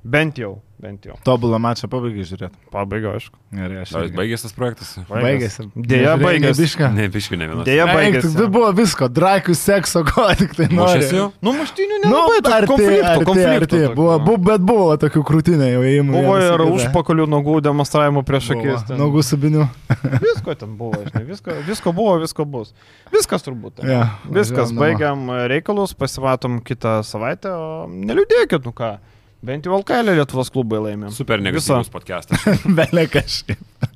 Bent 0.02 0.34
jau, 0.34 0.56
bent 0.82 1.04
jau. 1.06 1.14
Tobulą 1.22 1.60
mačą 1.62 1.86
pabaigai 1.86 2.24
žiūrėti. 2.26 2.56
Pabaiga, 2.74 3.12
aišku. 3.14 3.36
Gerai, 3.54 3.76
aš 3.84 3.90
Ar 3.94 4.08
baigėsi 4.16 4.42
tas 4.48 4.54
projektas? 4.56 4.88
Baigėsi. 5.06 5.66
Dėja, 5.76 6.16
Nežiūrėjai 6.16 6.22
baigėsi. 6.24 6.42
nė 6.42 6.50
bišką? 6.58 6.88
Ne, 6.96 7.04
biškių 7.14 7.38
ne 7.38 7.46
vienas. 7.52 7.66
Dėja, 7.68 7.84
Eik, 7.86 7.94
baigėsi. 8.00 8.30
tai 8.40 8.46
buvo 8.56 8.70
visko, 8.74 9.06
drakių, 9.18 9.54
sekso, 9.60 10.02
ko 10.08 10.24
tik 10.40 10.56
tai 10.58 10.66
nori. 10.72 10.80
Mušėsi 10.80 11.14
jau? 11.20 11.28
Nu, 11.38 11.52
muštinių 11.60 12.00
Nu, 12.02 12.08
nelabai, 12.10 12.40
arti, 12.40 12.50
arti, 12.56 12.70
konfliktų, 12.72 13.28
konfliktų. 13.30 13.82
Buvo, 13.94 14.16
bu, 14.26 14.34
bet 14.50 14.64
buvo 14.72 14.88
tokių 15.04 15.22
krūtinė 15.30 15.68
jau 15.70 15.84
įėjimų. 15.86 16.16
Buvo 16.18 16.34
ir 16.48 16.64
užpakalių 16.66 17.28
nogų 17.30 17.56
demonstravimų 17.68 18.24
prieš 18.26 18.50
akis. 18.56 18.82
ten. 18.90 18.98
Nogų 18.98 19.22
subinių. 19.30 19.68
Visko 20.26 20.56
ten 20.58 20.74
buvo, 20.80 20.98
žinai, 21.06 21.22
visko, 21.30 21.54
visko 21.70 21.94
buvo, 21.94 22.18
visko 22.26 22.48
bus. 22.56 22.74
Viskas 23.14 23.46
turbūt. 23.46 23.84
Ja, 23.86 24.16
Viskas, 24.26 24.74
baigiam 24.74 25.28
reikalus, 25.46 25.94
pasimatom 25.94 26.58
kitą 26.66 26.98
savaitę, 27.06 27.54
o 27.54 27.86
neliūdėkit, 27.86 28.66
nu 28.66 28.74
ką. 28.74 28.96
Bent 29.42 29.66
jau 29.66 29.74
LKL 29.74 30.14
Lietuvos 30.14 30.52
klubai 30.54 30.78
laimė. 30.84 31.10
Super 31.14 31.42
negatyvus 31.42 31.90
podcastas. 31.90 32.44
Belė 32.78 33.08
kažkaip. 33.10 33.90